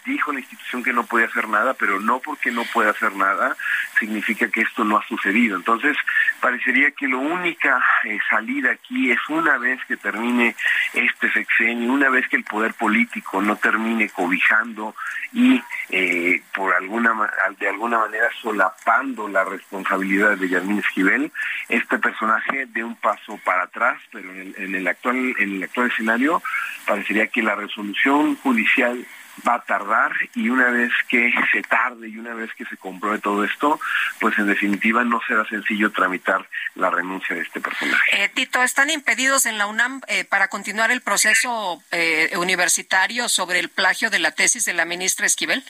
dijo 0.07 0.31
la 0.31 0.39
institución 0.39 0.83
que 0.83 0.93
no 0.93 1.05
puede 1.05 1.25
hacer 1.25 1.47
nada, 1.49 1.73
pero 1.73 1.99
no 1.99 2.19
porque 2.19 2.51
no 2.51 2.63
pueda 2.73 2.91
hacer 2.91 3.13
nada 3.15 3.55
significa 3.99 4.47
que 4.47 4.61
esto 4.61 4.83
no 4.83 4.97
ha 4.97 5.05
sucedido. 5.07 5.57
Entonces, 5.57 5.97
parecería 6.39 6.91
que 6.91 7.07
la 7.07 7.17
única 7.17 7.83
eh, 8.05 8.17
salida 8.29 8.71
aquí 8.71 9.11
es 9.11 9.19
una 9.27 9.57
vez 9.57 9.79
que 9.87 9.97
termine 9.97 10.55
este 10.93 11.31
sexenio, 11.31 11.91
una 11.91 12.09
vez 12.09 12.27
que 12.29 12.37
el 12.37 12.43
poder 12.43 12.73
político 12.73 13.41
no 13.41 13.55
termine 13.57 14.09
cobijando 14.09 14.95
y 15.33 15.61
eh, 15.89 16.41
por 16.53 16.73
alguna 16.73 17.13
de 17.59 17.67
alguna 17.67 17.99
manera 17.99 18.27
solapando 18.41 19.27
la 19.27 19.43
responsabilidad 19.43 20.37
de 20.37 20.49
Yasmín 20.49 20.79
Esquivel, 20.79 21.31
este 21.67 21.97
personaje 21.97 22.65
de 22.67 22.83
un 22.83 22.95
paso 22.95 23.16
para 23.43 23.63
atrás, 23.63 24.01
pero 24.11 24.31
en 24.31 24.39
el, 24.39 24.55
en 24.57 24.75
el 24.75 24.87
actual 24.87 25.35
en 25.39 25.55
el 25.55 25.63
actual 25.63 25.87
escenario 25.91 26.41
parecería 26.85 27.27
que 27.27 27.41
la 27.41 27.55
resolución 27.55 28.35
judicial 28.37 29.05
va 29.47 29.55
a 29.55 29.61
tardar 29.61 30.11
y 30.35 30.49
una 30.49 30.69
vez 30.69 30.91
que 31.09 31.31
se 31.51 31.61
tarde 31.61 32.09
y 32.09 32.17
una 32.17 32.33
vez 32.33 32.49
que 32.55 32.65
se 32.65 32.77
compruebe 32.77 33.19
todo 33.19 33.43
esto, 33.43 33.79
pues 34.19 34.37
en 34.37 34.47
definitiva 34.47 35.03
no 35.03 35.19
será 35.27 35.47
sencillo 35.47 35.91
tramitar 35.91 36.47
la 36.75 36.89
renuncia 36.89 37.35
de 37.35 37.41
este 37.41 37.59
personaje. 37.59 38.23
Eh, 38.23 38.29
Tito, 38.29 38.61
¿están 38.63 38.89
impedidos 38.89 39.45
en 39.45 39.57
la 39.57 39.67
UNAM 39.67 40.01
eh, 40.07 40.25
para 40.25 40.47
continuar 40.47 40.91
el 40.91 41.01
proceso 41.01 41.81
eh, 41.91 42.31
universitario 42.37 43.29
sobre 43.29 43.59
el 43.59 43.69
plagio 43.69 44.09
de 44.09 44.19
la 44.19 44.31
tesis 44.31 44.65
de 44.65 44.73
la 44.73 44.85
ministra 44.85 45.25
Esquivel? 45.25 45.63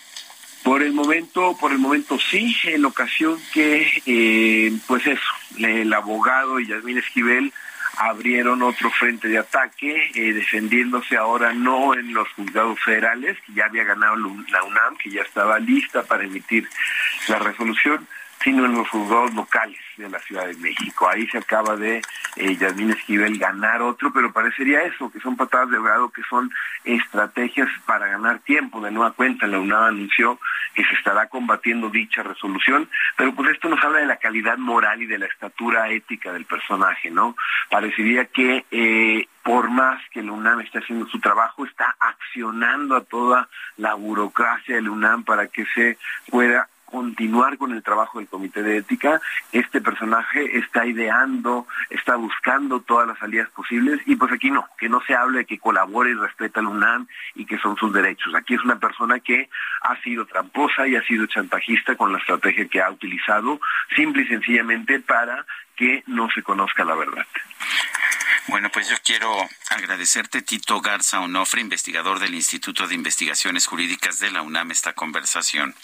Por 0.67 0.83
el 0.83 0.91
momento, 0.91 1.55
por 1.57 1.71
el 1.71 1.77
momento 1.77 2.19
sí, 2.19 2.53
en 2.65 2.83
ocasión 2.83 3.39
que, 3.53 4.73
pues 4.85 5.07
eso, 5.07 5.31
el 5.59 5.93
abogado 5.93 6.59
y 6.59 6.67
Yasmín 6.67 6.97
Esquivel 6.97 7.53
abrieron 7.95 8.61
otro 8.61 8.91
frente 8.91 9.29
de 9.29 9.37
ataque, 9.37 10.11
eh, 10.13 10.33
defendiéndose 10.33 11.15
ahora 11.15 11.53
no 11.53 11.93
en 11.93 12.13
los 12.13 12.27
juzgados 12.33 12.77
federales, 12.83 13.37
que 13.45 13.53
ya 13.53 13.67
había 13.67 13.85
ganado 13.85 14.17
la 14.17 14.63
UNAM, 14.63 14.97
que 15.01 15.09
ya 15.09 15.21
estaba 15.21 15.57
lista 15.57 16.03
para 16.03 16.25
emitir 16.25 16.67
la 17.29 17.39
resolución, 17.39 18.05
sino 18.43 18.65
en 18.65 18.73
los 18.73 18.89
juzgados 18.89 19.33
locales 19.33 19.79
de 19.95 20.09
la 20.09 20.19
Ciudad 20.19 20.47
de 20.47 20.55
México. 20.55 21.09
Ahí 21.09 21.27
se 21.27 21.37
acaba 21.37 21.75
de 21.75 22.01
eh, 22.35 22.55
Yasmín 22.55 22.91
Esquivel 22.91 23.37
ganar 23.37 23.81
otro, 23.81 24.11
pero 24.11 24.31
parecería 24.31 24.83
eso, 24.83 25.09
que 25.11 25.19
son 25.19 25.35
patadas 25.35 25.71
de 25.71 25.81
grado, 25.81 26.09
que 26.09 26.23
son 26.29 26.51
estrategias 26.83 27.69
para 27.85 28.07
ganar 28.07 28.39
tiempo. 28.39 28.81
De 28.81 28.91
nueva 28.91 29.11
cuenta, 29.11 29.47
la 29.47 29.59
UNAM 29.59 29.83
anunció 29.85 30.39
que 30.77 30.83
se 30.83 30.93
estará 30.93 31.25
combatiendo 31.25 31.89
dicha 31.89 32.21
resolución, 32.21 32.87
pero 33.15 33.33
pues 33.33 33.49
esto 33.49 33.67
nos 33.67 33.83
habla 33.83 33.97
de 33.97 34.05
la 34.05 34.17
calidad 34.17 34.59
moral 34.59 35.01
y 35.01 35.07
de 35.07 35.17
la 35.17 35.25
estatura 35.25 35.89
ética 35.89 36.31
del 36.31 36.45
personaje, 36.45 37.09
¿no? 37.09 37.35
Parecería 37.71 38.25
que 38.25 38.63
eh, 38.69 39.27
por 39.41 39.71
más 39.71 39.99
que 40.11 40.21
la 40.21 40.33
UNAM 40.33 40.59
esté 40.59 40.77
haciendo 40.77 41.07
su 41.07 41.19
trabajo, 41.19 41.65
está 41.65 41.95
accionando 41.99 42.95
a 42.95 43.03
toda 43.03 43.49
la 43.77 43.95
burocracia 43.95 44.75
de 44.75 44.83
la 44.83 44.91
UNAM 44.91 45.23
para 45.23 45.47
que 45.47 45.65
se 45.73 45.97
pueda 46.29 46.69
continuar 46.89 47.57
con 47.57 47.73
el 47.73 47.83
trabajo 47.83 48.19
del 48.19 48.27
comité 48.27 48.63
de 48.63 48.77
ética. 48.77 49.21
Este 49.51 49.81
personaje 49.81 50.57
está 50.57 50.85
ideando, 50.85 51.67
está 51.89 52.15
buscando 52.15 52.79
todas 52.79 53.07
las 53.07 53.19
salidas 53.19 53.49
posibles 53.49 54.01
y 54.05 54.15
pues 54.15 54.31
aquí 54.31 54.49
no, 54.49 54.67
que 54.77 54.89
no 54.89 55.01
se 55.05 55.13
hable 55.13 55.39
de 55.39 55.45
que 55.45 55.59
colabore 55.59 56.11
y 56.11 56.15
respeta 56.15 56.59
al 56.59 56.67
UNAM 56.67 57.07
y 57.35 57.45
que 57.45 57.57
son 57.59 57.75
sus 57.77 57.93
derechos. 57.93 58.33
Aquí 58.33 58.55
es 58.55 58.63
una 58.63 58.79
persona 58.79 59.19
que 59.19 59.49
ha 59.81 60.01
sido 60.01 60.25
tramposa 60.25 60.87
y 60.87 60.95
ha 60.95 61.03
sido 61.03 61.25
chantajista 61.27 61.95
con 61.95 62.11
la 62.11 62.19
estrategia 62.19 62.67
que 62.67 62.81
ha 62.81 62.89
utilizado, 62.89 63.59
simple 63.95 64.23
y 64.23 64.27
sencillamente 64.27 64.99
para 64.99 65.45
que 65.75 66.03
no 66.07 66.29
se 66.31 66.41
conozca 66.41 66.83
la 66.83 66.95
verdad. 66.95 67.25
Bueno, 68.47 68.69
pues 68.69 68.89
yo 68.89 68.95
quiero 69.03 69.29
agradecerte, 69.69 70.41
Tito 70.41 70.79
Garza 70.79 71.19
Onofre, 71.19 71.59
investigador 71.59 72.19
del 72.19 72.33
Instituto 72.33 72.87
de 72.87 72.95
Investigaciones 72.95 73.67
Jurídicas 73.67 74.19
de 74.19 74.31
la 74.31 74.41
UNAM, 74.41 74.71
esta 74.71 74.93
conversación. 74.93 75.75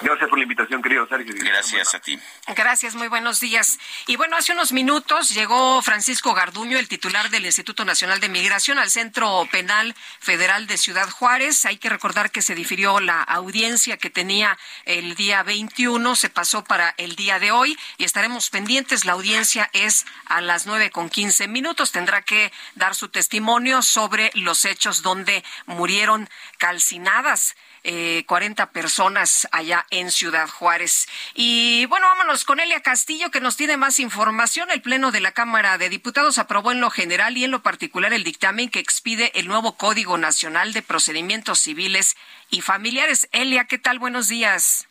Gracias 0.00 0.30
por 0.30 0.38
la 0.38 0.44
invitación, 0.44 0.80
querido 0.80 1.06
Sergio. 1.08 1.34
Gracias 1.36 1.94
a 1.94 2.00
ti. 2.00 2.18
Gracias, 2.56 2.94
muy 2.94 3.08
buenos 3.08 3.40
días. 3.40 3.78
Y 4.06 4.16
bueno, 4.16 4.36
hace 4.36 4.52
unos 4.52 4.72
minutos 4.72 5.30
llegó 5.30 5.82
Francisco 5.82 6.34
Garduño, 6.34 6.78
el 6.78 6.86
titular 6.86 7.30
del 7.30 7.46
Instituto 7.46 7.84
Nacional 7.84 8.20
de 8.20 8.28
Migración, 8.28 8.78
al 8.78 8.90
Centro 8.90 9.48
Penal 9.50 9.96
Federal 10.20 10.66
de 10.68 10.78
Ciudad 10.78 11.10
Juárez. 11.10 11.64
Hay 11.64 11.78
que 11.78 11.88
recordar 11.88 12.30
que 12.30 12.42
se 12.42 12.54
difirió 12.54 13.00
la 13.00 13.22
audiencia 13.22 13.96
que 13.96 14.08
tenía 14.08 14.56
el 14.84 15.16
día 15.16 15.42
21, 15.42 16.14
se 16.14 16.30
pasó 16.30 16.62
para 16.62 16.94
el 16.96 17.16
día 17.16 17.40
de 17.40 17.50
hoy 17.50 17.76
y 17.96 18.04
estaremos 18.04 18.50
pendientes. 18.50 19.04
La 19.04 19.12
audiencia 19.12 19.68
es 19.72 20.06
a 20.26 20.40
las 20.40 20.66
nueve 20.66 20.90
con 20.90 21.10
quince 21.10 21.48
minutos. 21.48 21.90
Tendrá 21.90 22.22
que 22.22 22.52
dar 22.76 22.94
su 22.94 23.08
testimonio 23.08 23.82
sobre 23.82 24.30
los 24.34 24.64
hechos 24.64 25.02
donde 25.02 25.44
murieron 25.66 26.28
calcinadas 26.58 27.56
eh, 27.90 28.24
40 28.26 28.70
personas 28.70 29.48
allá 29.50 29.86
en 29.90 30.10
Ciudad 30.10 30.46
Juárez. 30.46 31.08
Y 31.32 31.86
bueno, 31.86 32.06
vámonos 32.06 32.44
con 32.44 32.60
Elia 32.60 32.82
Castillo, 32.82 33.30
que 33.30 33.40
nos 33.40 33.56
tiene 33.56 33.78
más 33.78 33.98
información. 33.98 34.70
El 34.70 34.82
Pleno 34.82 35.10
de 35.10 35.22
la 35.22 35.32
Cámara 35.32 35.78
de 35.78 35.88
Diputados 35.88 36.36
aprobó 36.36 36.70
en 36.70 36.80
lo 36.80 36.90
general 36.90 37.38
y 37.38 37.44
en 37.44 37.50
lo 37.50 37.62
particular 37.62 38.12
el 38.12 38.24
dictamen 38.24 38.68
que 38.68 38.78
expide 38.78 39.32
el 39.34 39.48
nuevo 39.48 39.78
Código 39.78 40.18
Nacional 40.18 40.74
de 40.74 40.82
Procedimientos 40.82 41.60
Civiles 41.60 42.18
y 42.50 42.60
Familiares. 42.60 43.26
Elia, 43.32 43.64
¿qué 43.64 43.78
tal? 43.78 43.98
Buenos 43.98 44.28
días. 44.28 44.87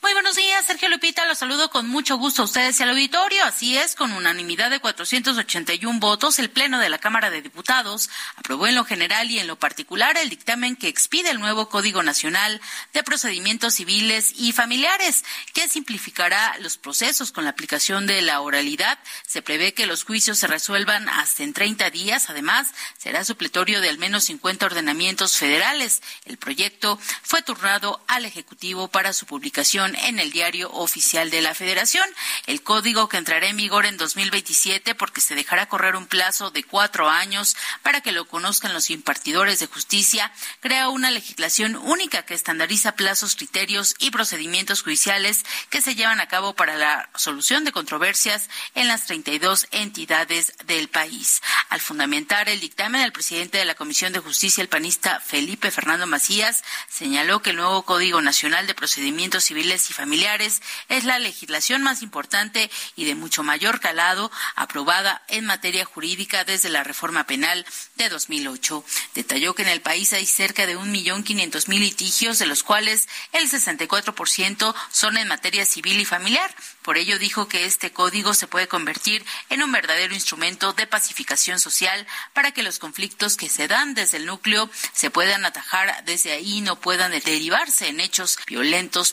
Muy 0.00 0.12
buenos 0.12 0.36
días, 0.36 0.64
Sergio 0.64 0.88
Lupita. 0.88 1.26
Los 1.26 1.38
saludo 1.38 1.70
con 1.70 1.88
mucho 1.88 2.18
gusto 2.18 2.42
a 2.42 2.44
ustedes 2.44 2.78
y 2.78 2.82
al 2.84 2.90
auditorio. 2.90 3.42
Así 3.44 3.76
es, 3.76 3.96
con 3.96 4.12
unanimidad 4.12 4.70
de 4.70 4.78
481 4.78 5.98
votos, 5.98 6.38
el 6.38 6.50
Pleno 6.50 6.78
de 6.78 6.88
la 6.88 6.98
Cámara 6.98 7.30
de 7.30 7.42
Diputados 7.42 8.08
aprobó 8.36 8.68
en 8.68 8.76
lo 8.76 8.84
general 8.84 9.28
y 9.28 9.40
en 9.40 9.48
lo 9.48 9.58
particular 9.58 10.16
el 10.16 10.30
dictamen 10.30 10.76
que 10.76 10.86
expide 10.86 11.30
el 11.30 11.40
nuevo 11.40 11.68
Código 11.68 12.04
Nacional 12.04 12.60
de 12.92 13.02
Procedimientos 13.02 13.74
Civiles 13.74 14.34
y 14.36 14.52
Familiares, 14.52 15.24
que 15.52 15.68
simplificará 15.68 16.56
los 16.60 16.78
procesos 16.78 17.32
con 17.32 17.42
la 17.42 17.50
aplicación 17.50 18.06
de 18.06 18.22
la 18.22 18.40
oralidad. 18.40 19.00
Se 19.26 19.42
prevé 19.42 19.74
que 19.74 19.86
los 19.86 20.04
juicios 20.04 20.38
se 20.38 20.46
resuelvan 20.46 21.08
hasta 21.08 21.42
en 21.42 21.52
30 21.52 21.90
días. 21.90 22.30
Además, 22.30 22.68
será 22.98 23.24
supletorio 23.24 23.80
de 23.80 23.88
al 23.88 23.98
menos 23.98 24.24
50 24.24 24.64
ordenamientos 24.64 25.36
federales. 25.36 26.02
El 26.24 26.38
proyecto 26.38 27.00
fue 27.22 27.42
turnado 27.42 28.00
al 28.06 28.26
Ejecutivo 28.26 28.86
para 28.86 29.12
su 29.12 29.26
publicación 29.26 29.87
en 29.96 30.18
el 30.18 30.30
diario 30.30 30.70
oficial 30.72 31.30
de 31.30 31.42
la 31.42 31.54
Federación. 31.54 32.08
El 32.46 32.62
código 32.62 33.08
que 33.08 33.16
entrará 33.16 33.48
en 33.48 33.56
vigor 33.56 33.86
en 33.86 33.96
2027 33.96 34.94
porque 34.94 35.20
se 35.20 35.34
dejará 35.34 35.66
correr 35.66 35.96
un 35.96 36.06
plazo 36.06 36.50
de 36.50 36.64
cuatro 36.64 37.08
años 37.08 37.56
para 37.82 38.00
que 38.00 38.12
lo 38.12 38.26
conozcan 38.26 38.72
los 38.72 38.90
impartidores 38.90 39.58
de 39.58 39.66
justicia, 39.66 40.32
crea 40.60 40.88
una 40.88 41.10
legislación 41.10 41.76
única 41.76 42.24
que 42.24 42.34
estandariza 42.34 42.96
plazos, 42.96 43.36
criterios 43.36 43.94
y 43.98 44.10
procedimientos 44.10 44.82
judiciales 44.82 45.44
que 45.70 45.82
se 45.82 45.94
llevan 45.94 46.20
a 46.20 46.28
cabo 46.28 46.54
para 46.54 46.76
la 46.76 47.10
solución 47.14 47.64
de 47.64 47.72
controversias 47.72 48.48
en 48.74 48.88
las 48.88 49.06
32 49.06 49.68
entidades 49.70 50.52
del 50.66 50.88
país. 50.88 51.42
Al 51.68 51.80
fundamentar 51.80 52.48
el 52.48 52.60
dictamen, 52.60 53.02
el 53.02 53.12
presidente 53.12 53.58
de 53.58 53.64
la 53.64 53.74
Comisión 53.74 54.12
de 54.12 54.20
Justicia, 54.20 54.62
el 54.62 54.68
panista 54.68 55.20
Felipe 55.20 55.70
Fernando 55.70 56.06
Macías, 56.06 56.64
señaló 56.88 57.42
que 57.42 57.50
el 57.50 57.56
nuevo 57.56 57.82
Código 57.82 58.20
Nacional 58.20 58.66
de 58.66 58.74
Procedimientos 58.74 59.44
Civiles 59.44 59.77
y 59.90 59.92
familiares 59.92 60.62
es 60.88 61.04
la 61.04 61.18
legislación 61.18 61.82
más 61.82 62.02
importante 62.02 62.70
y 62.96 63.04
de 63.04 63.14
mucho 63.14 63.42
mayor 63.42 63.80
calado 63.80 64.30
aprobada 64.56 65.22
en 65.28 65.44
materia 65.44 65.84
jurídica 65.84 66.44
desde 66.44 66.68
la 66.68 66.84
reforma 66.84 67.24
penal 67.24 67.64
de 67.96 68.08
2008. 68.08 68.84
Detalló 69.14 69.54
que 69.54 69.62
en 69.62 69.68
el 69.68 69.80
país 69.80 70.12
hay 70.12 70.26
cerca 70.26 70.66
de 70.66 70.76
un 70.76 70.90
millón 70.90 71.22
quinientos 71.22 71.68
mil 71.68 71.80
litigios, 71.80 72.38
de 72.38 72.46
los 72.46 72.62
cuales 72.62 73.08
el 73.32 73.50
64% 73.50 74.74
son 74.90 75.16
en 75.16 75.28
materia 75.28 75.64
civil 75.64 76.00
y 76.00 76.04
familiar. 76.04 76.54
Por 76.82 76.98
ello 76.98 77.18
dijo 77.18 77.48
que 77.48 77.64
este 77.64 77.92
código 77.92 78.34
se 78.34 78.46
puede 78.46 78.68
convertir 78.68 79.24
en 79.50 79.62
un 79.62 79.72
verdadero 79.72 80.14
instrumento 80.14 80.72
de 80.72 80.86
pacificación 80.86 81.60
social 81.60 82.06
para 82.32 82.52
que 82.52 82.62
los 82.62 82.78
conflictos 82.78 83.36
que 83.36 83.48
se 83.48 83.68
dan 83.68 83.94
desde 83.94 84.16
el 84.16 84.26
núcleo 84.26 84.70
se 84.92 85.10
puedan 85.10 85.44
atajar 85.44 86.04
desde 86.04 86.32
ahí 86.32 86.58
y 86.58 86.60
no 86.60 86.80
puedan 86.80 87.12
derivarse 87.12 87.88
en 87.88 88.00
hechos 88.00 88.38
violentos 88.46 89.12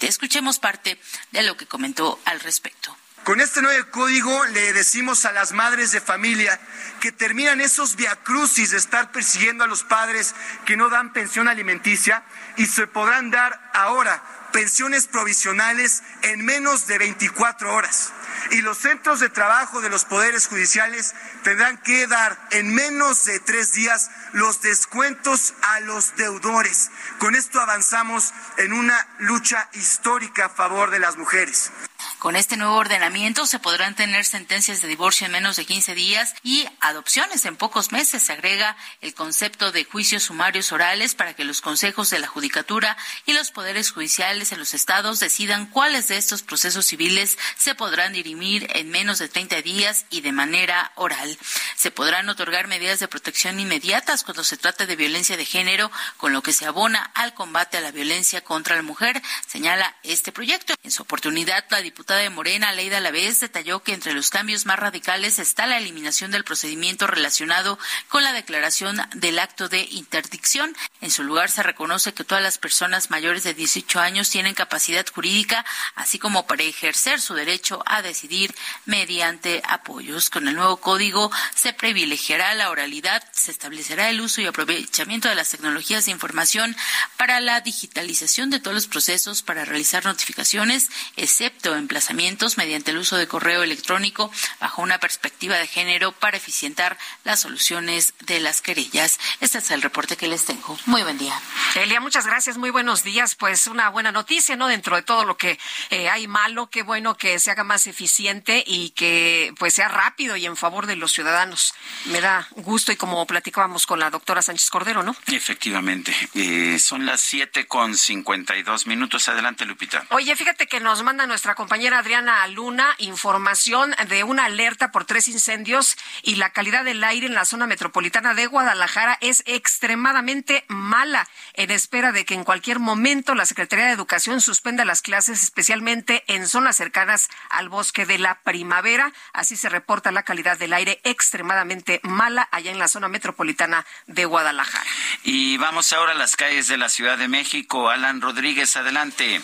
Escuchemos 0.00 0.58
parte 0.58 1.00
de 1.32 1.42
lo 1.42 1.56
que 1.56 1.66
comentó 1.66 2.20
al 2.24 2.40
respecto. 2.40 2.96
Con 3.24 3.40
este 3.40 3.60
nuevo 3.60 3.90
código 3.90 4.44
le 4.46 4.72
decimos 4.72 5.24
a 5.24 5.32
las 5.32 5.52
madres 5.52 5.92
de 5.92 6.00
familia 6.00 6.58
que 7.00 7.12
terminan 7.12 7.60
esos 7.60 7.94
viacrucis 7.94 8.70
de 8.70 8.78
estar 8.78 9.12
persiguiendo 9.12 9.64
a 9.64 9.66
los 9.66 9.84
padres 9.84 10.34
que 10.64 10.76
no 10.76 10.88
dan 10.88 11.12
pensión 11.12 11.46
alimenticia 11.46 12.24
y 12.56 12.66
se 12.66 12.86
podrán 12.86 13.30
dar 13.30 13.70
ahora 13.74 14.22
pensiones 14.52 15.06
provisionales 15.06 16.02
en 16.22 16.44
menos 16.44 16.86
de 16.86 16.98
24 16.98 17.74
horas. 17.74 18.12
Y 18.50 18.60
los 18.62 18.78
centros 18.78 19.20
de 19.20 19.28
trabajo 19.28 19.80
de 19.80 19.90
los 19.90 20.04
poderes 20.04 20.46
judiciales 20.46 21.14
tendrán 21.42 21.78
que 21.78 22.06
dar 22.06 22.38
en 22.50 22.74
menos 22.74 23.24
de 23.24 23.40
tres 23.40 23.72
días 23.72 24.10
los 24.32 24.60
descuentos 24.62 25.54
a 25.62 25.80
los 25.80 26.16
deudores. 26.16 26.90
Con 27.18 27.34
esto 27.34 27.60
avanzamos 27.60 28.32
en 28.56 28.72
una 28.72 29.06
lucha 29.18 29.68
histórica 29.72 30.46
a 30.46 30.50
favor 30.50 30.90
de 30.90 30.98
las 30.98 31.16
mujeres. 31.16 31.70
Con 32.18 32.34
este 32.34 32.56
nuevo 32.56 32.74
ordenamiento 32.74 33.46
se 33.46 33.60
podrán 33.60 33.94
tener 33.94 34.24
sentencias 34.24 34.82
de 34.82 34.88
divorcio 34.88 35.26
en 35.26 35.32
menos 35.32 35.54
de 35.54 35.64
15 35.64 35.94
días 35.94 36.34
y 36.42 36.66
adopciones 36.80 37.44
en 37.44 37.54
pocos 37.54 37.92
meses. 37.92 38.24
Se 38.24 38.32
agrega 38.32 38.76
el 39.00 39.14
concepto 39.14 39.70
de 39.70 39.84
juicios 39.84 40.24
sumarios 40.24 40.72
orales 40.72 41.14
para 41.14 41.34
que 41.34 41.44
los 41.44 41.60
consejos 41.60 42.10
de 42.10 42.18
la 42.18 42.26
judicatura 42.26 42.96
y 43.24 43.34
los 43.34 43.52
poderes 43.52 43.92
judiciales 43.92 44.50
en 44.50 44.58
los 44.58 44.74
estados 44.74 45.20
decidan 45.20 45.66
cuáles 45.66 46.08
de 46.08 46.16
estos 46.16 46.42
procesos 46.42 46.86
civiles 46.86 47.38
se 47.56 47.76
podrán 47.76 48.12
dirimir 48.12 48.66
en 48.74 48.90
menos 48.90 49.20
de 49.20 49.28
30 49.28 49.62
días 49.62 50.04
y 50.10 50.20
de 50.20 50.32
manera 50.32 50.90
oral. 50.96 51.38
Se 51.76 51.92
podrán 51.92 52.28
otorgar 52.28 52.66
medidas 52.66 52.98
de 52.98 53.06
protección 53.06 53.60
inmediatas 53.60 54.24
cuando 54.24 54.42
se 54.42 54.56
trate 54.56 54.86
de 54.86 54.96
violencia 54.96 55.36
de 55.36 55.44
género, 55.44 55.92
con 56.16 56.32
lo 56.32 56.42
que 56.42 56.52
se 56.52 56.66
abona 56.66 57.12
al 57.14 57.34
combate 57.34 57.76
a 57.76 57.80
la 57.80 57.92
violencia 57.92 58.40
contra 58.40 58.74
la 58.74 58.82
mujer, 58.82 59.22
señala 59.46 59.94
este 60.02 60.32
proyecto. 60.32 60.74
En 60.82 60.90
su 60.90 61.02
oportunidad, 61.02 61.64
la 61.70 61.80
diputada 61.80 62.07
de 62.14 62.30
Morena, 62.30 62.72
Leida 62.72 63.00
Lavés, 63.00 63.40
detalló 63.40 63.82
que 63.82 63.92
entre 63.92 64.14
los 64.14 64.30
cambios 64.30 64.66
más 64.66 64.78
radicales 64.78 65.38
está 65.38 65.66
la 65.66 65.78
eliminación 65.78 66.30
del 66.30 66.44
procedimiento 66.44 67.06
relacionado 67.06 67.78
con 68.08 68.22
la 68.22 68.32
declaración 68.32 69.00
del 69.14 69.38
acto 69.38 69.68
de 69.68 69.82
interdicción. 69.90 70.76
En 71.00 71.10
su 71.10 71.22
lugar 71.22 71.50
se 71.50 71.62
reconoce 71.62 72.14
que 72.14 72.24
todas 72.24 72.42
las 72.42 72.58
personas 72.58 73.10
mayores 73.10 73.44
de 73.44 73.54
18 73.54 74.00
años 74.00 74.30
tienen 74.30 74.54
capacidad 74.54 75.06
jurídica, 75.06 75.64
así 75.94 76.18
como 76.18 76.46
para 76.46 76.62
ejercer 76.62 77.20
su 77.20 77.34
derecho 77.34 77.82
a 77.86 78.02
decidir 78.02 78.54
mediante 78.86 79.62
apoyos. 79.68 80.30
Con 80.30 80.48
el 80.48 80.56
nuevo 80.56 80.78
código 80.78 81.30
se 81.54 81.72
privilegiará 81.72 82.54
la 82.54 82.70
oralidad, 82.70 83.22
se 83.32 83.50
establecerá 83.50 84.08
el 84.08 84.20
uso 84.20 84.40
y 84.40 84.46
aprovechamiento 84.46 85.28
de 85.28 85.34
las 85.34 85.50
tecnologías 85.50 86.06
de 86.06 86.12
información 86.12 86.76
para 87.16 87.40
la 87.40 87.60
digitalización 87.60 88.50
de 88.50 88.60
todos 88.60 88.74
los 88.74 88.86
procesos 88.86 89.42
para 89.42 89.64
realizar 89.64 90.04
notificaciones, 90.04 90.90
excepto 91.16 91.76
emplazamientos 91.98 92.58
mediante 92.58 92.92
el 92.92 92.98
uso 92.98 93.16
de 93.16 93.26
correo 93.26 93.64
electrónico 93.64 94.30
bajo 94.60 94.82
una 94.82 95.00
perspectiva 95.00 95.56
de 95.56 95.66
género 95.66 96.12
para 96.12 96.36
eficientar 96.36 96.96
las 97.24 97.40
soluciones 97.40 98.14
de 98.20 98.38
las 98.38 98.62
querellas. 98.62 99.18
Este 99.40 99.58
es 99.58 99.70
el 99.72 99.82
reporte 99.82 100.16
que 100.16 100.28
les 100.28 100.44
tengo. 100.44 100.78
Muy 100.86 101.02
buen 101.02 101.18
día. 101.18 101.34
Elia, 101.74 102.00
muchas 102.00 102.24
gracias. 102.24 102.56
Muy 102.56 102.70
buenos 102.70 103.02
días. 103.02 103.34
Pues 103.34 103.66
una 103.66 103.88
buena 103.88 104.12
noticia, 104.12 104.54
¿no? 104.54 104.68
Dentro 104.68 104.94
de 104.94 105.02
todo 105.02 105.24
lo 105.24 105.36
que 105.36 105.58
eh, 105.90 106.08
hay 106.08 106.28
malo, 106.28 106.70
qué 106.70 106.84
bueno 106.84 107.16
que 107.16 107.40
se 107.40 107.50
haga 107.50 107.64
más 107.64 107.88
eficiente 107.88 108.62
y 108.64 108.90
que 108.90 109.52
pues 109.58 109.74
sea 109.74 109.88
rápido 109.88 110.36
y 110.36 110.46
en 110.46 110.56
favor 110.56 110.86
de 110.86 110.94
los 110.94 111.12
ciudadanos. 111.12 111.74
Me 112.04 112.20
da 112.20 112.46
gusto 112.52 112.92
y 112.92 112.96
como 112.96 113.26
platicábamos 113.26 113.86
con 113.88 113.98
la 113.98 114.10
doctora 114.10 114.40
Sánchez 114.40 114.70
Cordero, 114.70 115.02
¿no? 115.02 115.16
Efectivamente. 115.26 116.14
Eh, 116.34 116.78
son 116.78 117.06
las 117.06 117.20
siete 117.20 117.66
con 117.66 117.96
cincuenta 117.96 118.56
y 118.56 118.62
dos 118.62 118.86
minutos. 118.86 119.28
Adelante, 119.28 119.64
Lupita. 119.64 120.06
Oye, 120.10 120.36
fíjate 120.36 120.68
que 120.68 120.78
nos 120.78 121.02
manda 121.02 121.26
nuestra 121.26 121.56
compañera 121.56 121.87
Adriana 121.94 122.46
Luna 122.48 122.94
información 122.98 123.94
de 124.08 124.24
una 124.24 124.44
alerta 124.44 124.92
por 124.92 125.04
tres 125.04 125.28
incendios 125.28 125.96
y 126.22 126.36
la 126.36 126.50
calidad 126.50 126.84
del 126.84 127.02
aire 127.04 127.26
en 127.26 127.34
la 127.34 127.44
zona 127.44 127.66
metropolitana 127.66 128.34
de 128.34 128.46
Guadalajara 128.46 129.18
es 129.20 129.42
extremadamente 129.46 130.64
mala, 130.68 131.28
en 131.54 131.70
espera 131.70 132.12
de 132.12 132.24
que 132.24 132.34
en 132.34 132.44
cualquier 132.44 132.78
momento 132.78 133.34
la 133.34 133.46
Secretaría 133.46 133.86
de 133.86 133.92
Educación 133.92 134.40
suspenda 134.40 134.84
las 134.84 135.02
clases, 135.02 135.42
especialmente 135.42 136.24
en 136.26 136.46
zonas 136.46 136.76
cercanas 136.76 137.28
al 137.50 137.68
bosque 137.68 138.06
de 138.06 138.18
la 138.18 138.40
primavera. 138.42 139.12
Así 139.32 139.56
se 139.56 139.68
reporta 139.68 140.12
la 140.12 140.22
calidad 140.22 140.58
del 140.58 140.72
aire 140.72 141.00
extremadamente 141.04 142.00
mala 142.02 142.48
allá 142.50 142.70
en 142.70 142.78
la 142.78 142.88
zona 142.88 143.08
metropolitana 143.08 143.86
de 144.06 144.24
Guadalajara. 144.24 144.90
Y 145.22 145.56
vamos 145.58 145.92
ahora 145.92 146.12
a 146.12 146.16
las 146.16 146.36
calles 146.36 146.68
de 146.68 146.76
la 146.76 146.88
Ciudad 146.88 147.18
de 147.18 147.28
México. 147.28 147.90
Alan 147.90 148.20
Rodríguez, 148.20 148.76
adelante. 148.76 149.40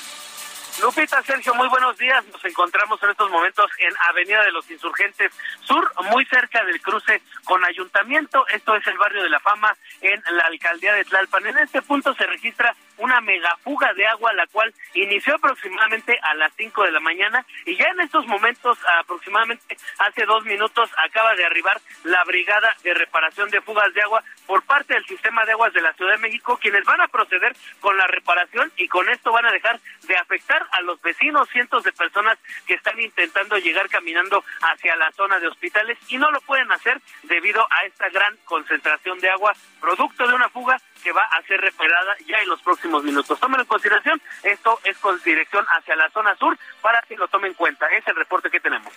Lupita, 0.82 1.22
Sergio, 1.22 1.54
muy 1.54 1.68
buenos 1.68 1.96
días. 1.98 2.24
Nos 2.32 2.44
encontramos 2.44 3.00
en 3.02 3.10
estos 3.10 3.30
momentos 3.30 3.70
en 3.78 3.92
Avenida 4.08 4.42
de 4.42 4.50
los 4.50 4.68
Insurgentes 4.70 5.32
Sur, 5.60 5.90
muy 6.10 6.24
cerca 6.26 6.64
del 6.64 6.80
cruce 6.80 7.22
con 7.44 7.64
Ayuntamiento. 7.64 8.46
Esto 8.48 8.74
es 8.74 8.86
el 8.86 8.98
barrio 8.98 9.22
de 9.22 9.30
la 9.30 9.40
Fama 9.40 9.76
en 10.00 10.20
la 10.36 10.44
alcaldía 10.44 10.92
de 10.94 11.04
Tlalpan. 11.04 11.46
En 11.46 11.58
este 11.58 11.80
punto 11.82 12.12
se 12.14 12.26
registra 12.26 12.74
una 12.98 13.20
megafuga 13.20 13.92
de 13.94 14.06
agua, 14.06 14.32
la 14.32 14.46
cual 14.46 14.72
inició 14.94 15.34
aproximadamente 15.36 16.18
a 16.22 16.34
las 16.34 16.52
5 16.56 16.84
de 16.84 16.92
la 16.92 17.00
mañana 17.00 17.44
y 17.66 17.76
ya 17.76 17.86
en 17.88 18.00
estos 18.00 18.26
momentos, 18.26 18.78
aproximadamente 19.00 19.76
hace 19.98 20.24
dos 20.26 20.44
minutos, 20.44 20.90
acaba 21.04 21.34
de 21.34 21.44
arribar 21.44 21.80
la 22.04 22.22
brigada 22.24 22.74
de 22.82 22.94
reparación 22.94 23.50
de 23.50 23.60
fugas 23.60 23.92
de 23.94 24.02
agua 24.02 24.22
por 24.46 24.62
parte 24.64 24.94
del 24.94 25.06
sistema 25.06 25.44
de 25.44 25.52
aguas 25.52 25.72
de 25.72 25.82
la 25.82 25.92
Ciudad 25.94 26.12
de 26.12 26.18
México, 26.18 26.58
quienes 26.60 26.84
van 26.84 27.00
a 27.00 27.08
proceder 27.08 27.56
con 27.80 27.96
la 27.96 28.06
reparación 28.06 28.72
y 28.76 28.88
con 28.88 29.08
esto 29.08 29.32
van 29.32 29.46
a 29.46 29.52
dejar 29.52 29.80
de 30.02 30.16
afectar 30.16 30.66
a 30.70 30.80
los 30.82 31.00
vecinos, 31.02 31.48
cientos 31.50 31.82
de 31.84 31.92
personas 31.92 32.38
que 32.66 32.74
están 32.74 33.00
intentando 33.00 33.58
llegar 33.58 33.88
caminando 33.88 34.44
hacia 34.60 34.96
la 34.96 35.10
zona 35.12 35.38
de 35.38 35.48
hospitales 35.48 35.98
y 36.08 36.18
no 36.18 36.30
lo 36.30 36.40
pueden 36.42 36.70
hacer 36.72 37.00
debido 37.22 37.66
a 37.70 37.86
esta 37.86 38.08
gran 38.10 38.36
concentración 38.44 39.18
de 39.20 39.30
agua 39.30 39.54
producto 39.80 40.26
de 40.26 40.34
una 40.34 40.48
fuga 40.48 40.80
que 41.04 41.12
va 41.12 41.22
a 41.22 41.42
ser 41.42 41.60
reparada 41.60 42.16
ya 42.26 42.38
en 42.38 42.48
los 42.48 42.60
próximos 42.62 43.04
minutos. 43.04 43.38
Tomen 43.38 43.60
en 43.60 43.66
consideración, 43.66 44.20
esto 44.42 44.80
es 44.84 44.96
con 44.98 45.20
dirección 45.22 45.64
hacia 45.68 45.94
la 45.94 46.10
zona 46.10 46.34
sur 46.36 46.58
para 46.80 47.00
que 47.02 47.14
lo 47.16 47.28
tomen 47.28 47.50
en 47.50 47.54
cuenta. 47.54 47.86
Es 47.88 48.06
el 48.08 48.16
reporte 48.16 48.50
que 48.50 48.58
tenemos. 48.58 48.92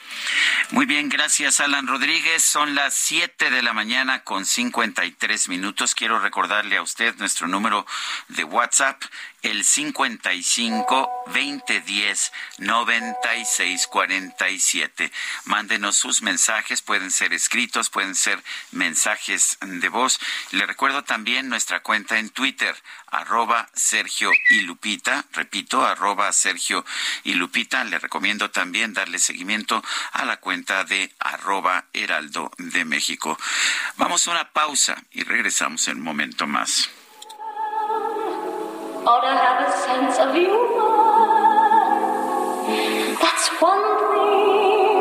Muy 0.71 0.85
bien, 0.85 1.09
gracias 1.09 1.59
Alan 1.59 1.85
Rodríguez. 1.85 2.41
Son 2.43 2.73
las 2.75 2.93
7 2.95 3.51
de 3.51 3.61
la 3.61 3.73
mañana 3.73 4.23
con 4.23 4.45
53 4.45 5.49
minutos. 5.49 5.93
Quiero 5.93 6.19
recordarle 6.19 6.77
a 6.77 6.81
usted 6.81 7.13
nuestro 7.17 7.47
número 7.47 7.85
de 8.29 8.45
WhatsApp 8.45 9.01
el 9.41 9.63
55 9.63 11.09
2010 11.27 12.31
96 12.59 13.87
47. 13.87 15.11
Mándenos 15.45 15.97
sus 15.97 16.21
mensajes, 16.21 16.81
pueden 16.81 17.11
ser 17.11 17.33
escritos, 17.33 17.89
pueden 17.89 18.15
ser 18.15 18.41
mensajes 18.71 19.57
de 19.61 19.89
voz. 19.89 20.19
Le 20.51 20.65
recuerdo 20.65 21.03
también 21.03 21.49
nuestra 21.49 21.81
cuenta 21.81 22.17
en 22.19 22.29
Twitter, 22.29 22.75
arroba 23.07 23.69
Sergio 23.73 24.31
y 24.49 24.61
Lupita, 24.61 25.25
repito, 25.33 25.85
arroba 25.85 26.31
Sergio 26.33 26.85
y 27.23 27.33
Lupita. 27.33 27.83
Le 27.83 27.99
recomiendo 27.99 28.49
también 28.51 28.93
darle 28.93 29.19
seguimiento 29.19 29.83
a 30.13 30.25
la 30.25 30.37
cuenta 30.37 30.83
de 30.83 31.13
arroba 31.19 31.85
Heraldo 31.93 32.51
de 32.57 32.85
México. 32.85 33.37
Vamos 33.97 34.27
a 34.27 34.31
una 34.31 34.51
pausa 34.51 35.03
y 35.11 35.23
regresamos 35.23 35.87
en 35.87 35.97
un 35.97 36.03
momento 36.03 36.47
más. 36.47 36.89
Ought 39.07 39.21
to 39.21 39.35
have 39.45 39.59
a 39.65 39.71
sense 39.87 40.19
of 40.19 40.33
humor. 40.35 40.67
That's 43.23 43.47
one 43.61 43.87
thing 44.11 44.97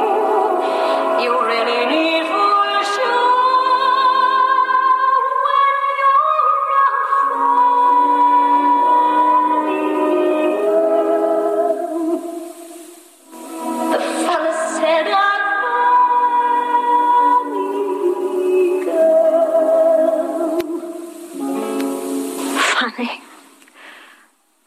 you 1.24 1.32
really 1.50 1.86
need 1.86 2.15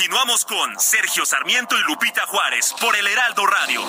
Continuamos 0.00 0.46
con 0.46 0.80
Sergio 0.80 1.26
Sarmiento 1.26 1.76
y 1.78 1.82
Lupita 1.82 2.22
Juárez 2.26 2.74
por 2.80 2.96
el 2.96 3.06
Heraldo 3.06 3.46
Radio. 3.46 3.82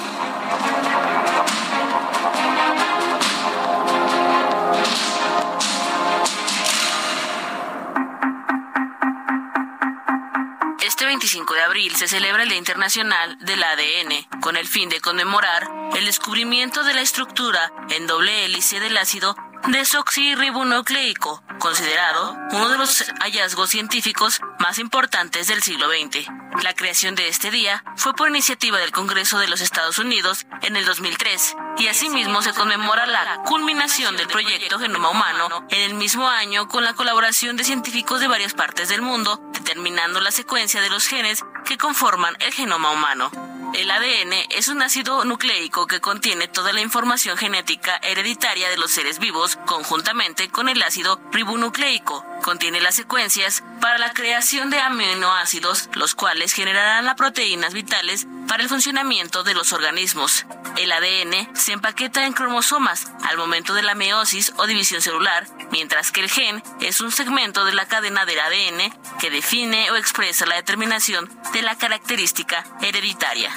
Este 10.82 11.06
25 11.06 11.54
de 11.54 11.62
abril 11.62 11.96
se 11.96 12.10
celebra 12.10 12.44
el 12.44 12.50
Día 12.50 12.58
Internacional 12.58 13.38
del 13.40 13.64
ADN, 13.64 14.42
con 14.42 14.58
el 14.58 14.68
fin 14.68 14.90
de 14.90 15.00
conmemorar 15.00 15.66
el 15.96 16.04
descubrimiento 16.04 16.84
de 16.84 16.94
la 16.94 17.02
estructura 17.02 17.72
en 17.90 18.06
doble 18.06 18.44
hélice 18.44 18.82
del 18.82 18.98
ácido 18.98 19.38
desoxirribonucleico, 19.68 21.44
considerado 21.60 22.38
uno 22.52 22.70
de 22.70 22.78
los 22.78 23.06
hallazgos 23.20 23.70
científicos 23.70 24.42
más 24.60 24.80
importantes 24.80 25.48
del 25.48 25.62
siglo 25.62 25.88
XX. 25.88 26.28
La 26.64 26.74
creación 26.74 27.16
de 27.16 27.28
este 27.28 27.52
día 27.52 27.84
fue 27.96 28.14
por 28.14 28.30
iniciativa 28.30 28.78
del 28.80 28.92
Congreso 28.92 29.40
de 29.40 29.48
los 29.48 29.62
Estados 29.62 30.00
Unidos 30.00 30.46
en 30.62 30.76
el 30.76 30.86
2003 30.86 31.56
y 31.78 31.88
asimismo 31.88 32.42
se 32.42 32.54
conmemora 32.54 33.06
la 33.06 33.44
culminación 33.44 34.18
del 34.18 34.28
proyecto 34.28 34.80
Genoma 34.80 35.10
Humano 35.10 35.66
en 35.70 35.82
el 35.82 35.94
mismo 35.94 36.28
año 36.28 36.68
con 36.68 36.84
la 36.84 36.94
colaboración 36.94 37.56
de 37.56 37.64
científicos 37.64 38.20
de 38.20 38.28
varias 38.28 38.54
partes 38.54 38.90
del 38.90 39.02
mundo, 39.02 39.42
determinando 39.54 40.20
la 40.20 40.32
secuencia 40.32 40.82
de 40.82 40.90
los 40.90 41.06
genes 41.06 41.44
que 41.66 41.78
conforman 41.78 42.36
el 42.40 42.52
genoma 42.54 42.92
humano. 42.92 43.32
El 43.74 43.90
ADN 43.90 44.34
es 44.50 44.68
un 44.68 44.82
ácido 44.82 45.24
nucleico 45.24 45.88
que 45.88 46.02
contiene 46.02 46.50
toda 46.50 46.74
la 46.74 46.82
información 46.82 47.38
genética 47.38 47.98
hereditaria 48.04 48.70
de 48.70 48.78
los 48.78 48.92
seres 48.92 49.18
vivos 49.18 49.58
conjuntamente 49.66 50.50
con 50.50 50.68
el 50.68 50.84
ácido 50.84 51.22
ribonucleico. 51.32 52.31
Contiene 52.42 52.82
las 52.82 52.96
secuencias 52.96 53.64
para 53.80 53.98
la 53.98 54.14
creación 54.14 54.70
de 54.70 54.80
aminoácidos, 54.80 55.90
los 55.94 56.16
cuales 56.16 56.54
generarán 56.54 57.06
las 57.06 57.16
proteínas 57.16 57.74
vitales 57.74 58.28
para 58.48 58.64
el 58.64 58.70
funcionamiento 58.70 59.44
de 59.44 59.54
los 59.54 59.74
organismos. 59.74 60.46
El 60.78 60.92
ADN 60.92 61.56
se 61.56 61.74
empaqueta 61.74 62.26
en 62.26 62.34
cromosomas 62.34 63.12
al 63.30 63.38
momento 63.38 63.74
de 63.74 63.84
la 63.84 63.96
meiosis 63.96 64.54
o 64.58 64.66
división 64.66 65.02
celular, 65.02 65.46
mientras 65.72 66.12
que 66.12 66.22
el 66.22 66.30
gen 66.30 66.64
es 66.80 67.02
un 67.02 67.12
segmento 67.12 67.64
de 67.66 67.74
la 67.74 67.88
cadena 67.88 68.26
del 68.26 68.40
ADN 68.40 68.94
que 69.20 69.30
define 69.30 69.92
o 69.92 69.96
expresa 69.96 70.46
la 70.46 70.56
determinación 70.56 71.30
de 71.54 71.62
la 71.62 71.78
característica 71.78 72.66
hereditaria. 72.82 73.52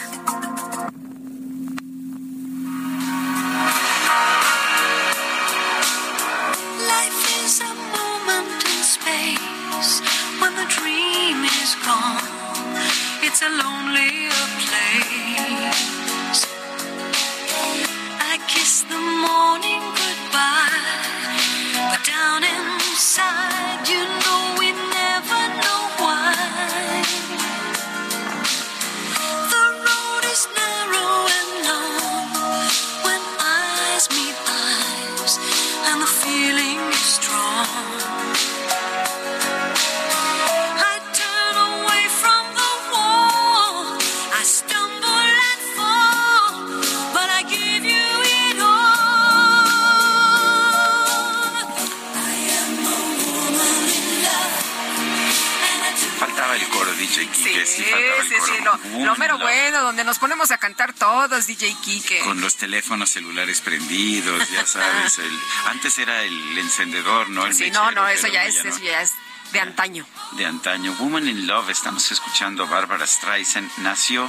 Con 62.24 62.40
los 62.40 62.56
teléfonos 62.56 63.10
celulares 63.10 63.60
prendidos, 63.60 64.48
ya 64.50 64.66
sabes. 64.74 65.18
el- 65.18 65.40
antes 65.66 65.98
era 65.98 66.22
el 66.22 66.58
encendedor, 66.58 67.28
¿no? 67.30 67.46
El 67.46 67.54
Sí, 67.54 67.70
no, 67.70 67.82
mechero, 67.84 68.02
no, 68.02 68.08
eso 68.08 68.26
ya 68.28 68.42
no, 68.42 68.48
es, 68.48 68.56
eso 68.64 68.78
ya 68.78 69.02
es 69.02 69.12
de 69.52 69.60
antaño. 69.60 70.06
de 70.32 70.46
antaño. 70.46 70.92
Woman 70.98 71.28
in 71.28 71.46
Love, 71.46 71.70
estamos 71.70 72.10
escuchando 72.10 72.66
Bárbara 72.66 73.06
Streisand. 73.06 73.70
Nació 73.78 74.28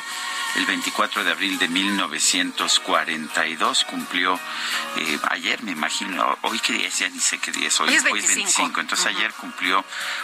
el 0.55 0.65
24 0.67 1.23
de 1.23 1.31
abril 1.31 1.57
de 1.57 1.67
1942, 1.67 3.85
cumplió 3.85 4.39
eh, 4.97 5.19
ayer, 5.29 5.63
me 5.63 5.71
imagino, 5.71 6.37
hoy 6.43 6.59
qué 6.59 6.73
día 6.73 6.87
es, 6.87 6.99
ya 6.99 7.09
ni 7.09 7.19
sé 7.19 7.39
qué 7.39 7.51
día 7.51 7.67
es, 7.67 7.79
hoy, 7.79 7.89
Hoy 7.89 7.95
es 7.95 8.03
25. 8.03 8.79
entonces 8.81 9.05
ayer 9.07 9.33
cumplió 9.33 9.83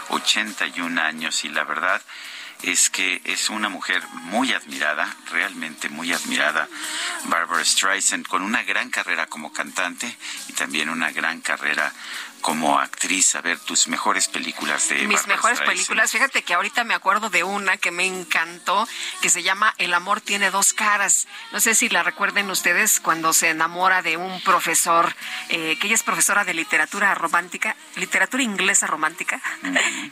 81 0.10 1.02
años 1.02 1.44
y 1.46 1.50
la 1.50 1.64
verdad 1.64 2.00
es 2.64 2.90
que 2.90 3.22
es 3.26 3.50
una 3.50 3.70
mujer 3.70 4.04
muy 4.14 4.54
admirada, 4.54 5.16
realmente 5.32 5.90
muy 5.90 6.14
admirada, 6.14 6.68
Barbara 7.26 7.66
Streisand, 7.66 8.28
con 8.28 8.42
una 8.42 8.64
gran 8.64 8.90
carrera 8.90 9.28
como 9.28 9.52
cantante 9.52 10.16
y 10.48 10.54
también 10.54 10.90
una 10.90 11.12
gran 11.12 11.42
carrera 11.42 11.92
como 12.42 12.80
actriz. 12.80 13.36
A 13.36 13.42
ver, 13.42 13.60
tus 13.60 13.88
mejores 13.88 14.28
películas 14.28 14.90
de 14.90 15.08
Mis 15.08 15.28
mejores 15.28 15.58
Streisand. 15.60 15.68
películas, 15.68 16.12
fíjate 16.12 16.44
que 16.44 16.54
ahorita 16.54 16.84
me 16.84 16.94
acuerdo 16.94 17.30
de 17.30 17.44
una 17.44 17.78
que 17.78 17.92
me 17.92 18.06
encantó, 18.06 18.88
que 19.22 19.30
se 19.30 19.44
llama 19.44 19.74
El 19.78 19.94
amor 19.94 20.22
tiene 20.22 20.52
dos 20.52 20.74
caras. 20.74 21.28
No 21.52 21.60
sé 21.62 21.76
si 21.76 21.90
la 21.90 22.04
recuerden 22.04 22.50
ustedes 22.50 23.00
cuando 23.00 23.34
se 23.34 23.50
enamora 23.50 24.02
de 24.02 24.18
un 24.18 24.42
profesor, 24.42 25.16
eh, 25.50 25.78
que 25.80 25.88
ella 25.88 25.96
es 25.96 26.04
profesora 26.04 26.44
de 26.44 26.54
literatura 26.54 27.14
romántica, 27.16 27.76
literatura 27.96 28.44
inglesa 28.44 28.88
romántica, 28.88 29.42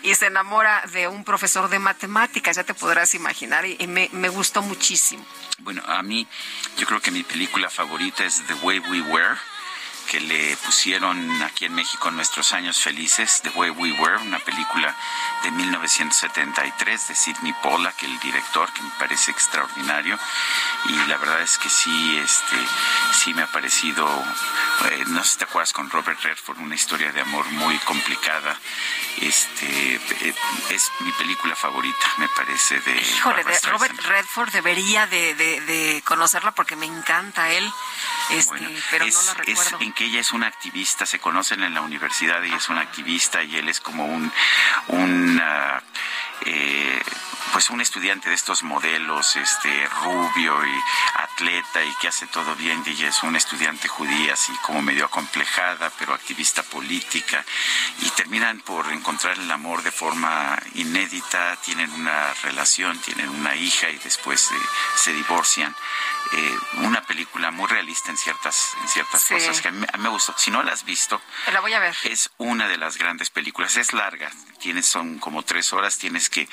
y 0.03 0.13
se 0.15 0.27
enamora 0.27 0.83
de 0.93 1.07
un 1.07 1.23
profesor 1.23 1.69
de 1.69 1.79
matemáticas, 1.79 2.55
ya 2.55 2.63
te 2.63 2.73
podrás 2.73 3.15
imaginar, 3.15 3.65
y, 3.65 3.75
y 3.79 3.87
me, 3.87 4.09
me 4.11 4.29
gustó 4.29 4.61
muchísimo. 4.61 5.25
Bueno, 5.59 5.83
a 5.85 6.01
mí, 6.03 6.27
yo 6.77 6.85
creo 6.85 7.01
que 7.01 7.11
mi 7.11 7.23
película 7.23 7.69
favorita 7.69 8.23
es 8.23 8.43
The 8.47 8.53
Way 8.55 8.79
We 8.79 9.01
Were, 9.01 9.35
que 10.09 10.19
le 10.19 10.57
pusieron 10.57 11.41
aquí 11.43 11.65
en 11.65 11.73
México 11.75 12.09
Nuestros 12.09 12.51
Años 12.53 12.79
Felices, 12.81 13.41
The 13.43 13.49
Way 13.49 13.69
We 13.69 13.91
Were, 13.91 14.17
una 14.17 14.39
película 14.39 14.95
de 15.43 15.51
1973 15.51 17.07
de 17.09 17.15
Sidney 17.15 17.53
Pollack, 17.61 18.01
el 18.03 18.19
director, 18.19 18.71
que 18.73 18.81
me 18.81 18.89
parece 18.97 19.29
extraordinario. 19.31 20.17
Y 20.85 20.93
la 21.07 21.17
verdad 21.17 21.41
es 21.41 21.57
que 21.59 21.69
sí, 21.69 22.17
este, 22.17 22.55
sí 23.13 23.33
me 23.35 23.43
ha 23.43 23.47
parecido, 23.51 24.07
eh, 24.89 25.03
no 25.07 25.23
sé 25.23 25.31
si 25.33 25.37
te 25.37 25.43
acuerdas 25.43 25.73
con 25.73 25.89
Robert 25.91 26.19
Redford, 26.23 26.57
una 26.59 26.73
historia 26.75 27.11
de 27.11 27.21
amor 27.21 27.45
muy 27.51 27.77
complicada. 27.79 28.57
Este, 29.17 29.95
eh, 29.95 30.33
es 30.71 30.91
mi 31.01 31.11
película 31.13 31.55
favorita, 31.55 32.07
me 32.17 32.27
parece, 32.29 32.79
de... 32.79 32.95
Híjole, 32.99 33.43
de. 33.43 33.59
Robert 33.69 33.99
Redford 34.01 34.51
debería 34.51 35.05
de, 35.07 35.35
de- 35.35 35.61
de 35.61 36.01
conocerla 36.05 36.51
porque 36.51 36.75
me 36.75 36.85
encanta 36.87 37.51
él, 37.51 37.71
este, 38.31 38.49
Bueno, 38.51 38.69
pero 38.89 39.05
es, 39.05 39.15
no 39.15 39.21
la 39.23 39.31
es 39.31 39.37
recuerdo. 39.37 39.69
en 39.69 39.77
que 39.99 40.05
ella 40.05 40.21
es 40.21 40.31
una 40.31 40.47
activista, 40.47 41.05
se 41.05 41.19
conocen 41.19 41.61
en 41.61 41.73
la 41.73 41.81
universidad, 41.81 42.41
ella 42.41 42.55
es 42.55 42.69
una 42.69 42.79
activista 42.79 43.43
y 43.43 43.57
él 43.57 43.67
es 43.67 43.81
como 43.81 44.05
un, 44.05 44.31
un 44.87 45.41
ah, 45.43 45.81
eh, 46.45 47.01
pues 47.53 47.69
un 47.69 47.81
estudiante 47.81 48.29
de 48.29 48.35
estos 48.35 48.63
modelos, 48.63 49.35
este 49.35 49.87
rubio 50.03 50.65
y 50.65 50.79
atleta 51.15 51.83
y 51.83 51.93
que 51.95 52.07
hace 52.07 52.27
todo 52.27 52.55
bien, 52.55 52.83
y 52.85 52.91
ella 52.91 53.07
es 53.09 53.23
una 53.23 53.37
estudiante 53.37 53.87
judía 53.87 54.33
así 54.33 54.51
como 54.61 54.81
medio 54.81 55.05
acomplejada, 55.05 55.91
pero 55.97 56.13
activista 56.13 56.63
política, 56.63 57.43
y 58.01 58.09
terminan 58.11 58.59
por 58.61 58.91
encontrar 58.91 59.37
el 59.37 59.49
amor 59.51 59.81
de 59.83 59.91
forma 59.91 60.57
inédita, 60.75 61.55
tienen 61.57 61.91
una 61.91 62.33
relación, 62.43 62.97
tienen 62.99 63.29
una 63.29 63.55
hija 63.55 63.89
y 63.89 63.97
después 63.97 64.51
eh, 64.51 64.55
se 64.95 65.13
divorcian. 65.13 65.75
Eh, 66.31 66.57
una 66.83 67.01
película 67.01 67.49
muy 67.49 67.67
realista 67.67 68.11
en 68.11 68.17
ciertas, 68.17 68.73
en 68.81 68.87
ciertas 68.89 69.21
Sí. 69.21 69.33
cosas 69.33 69.61
que 69.61 69.69
a 69.69 69.71
mí, 69.71 69.85
a 69.91 69.97
mí 69.97 70.03
me 70.03 70.09
gustó. 70.09 70.35
Si 70.37 70.51
no 70.51 70.61
la 70.61 70.73
has 70.73 70.83
visto, 70.85 71.19
La 71.51 71.59
voy 71.59 71.73
a 71.73 71.79
ver. 71.79 71.95
es 72.03 72.29
una 72.37 72.67
de 72.67 72.77
las 72.77 72.97
grandes 72.97 73.29
películas. 73.31 73.75
Es 73.77 73.93
larga, 73.93 74.29
tienes 74.59 74.85
son 74.85 75.19
como 75.19 75.43
tres 75.43 75.73
horas, 75.73 75.97
tienes 75.97 76.29
que, 76.29 76.47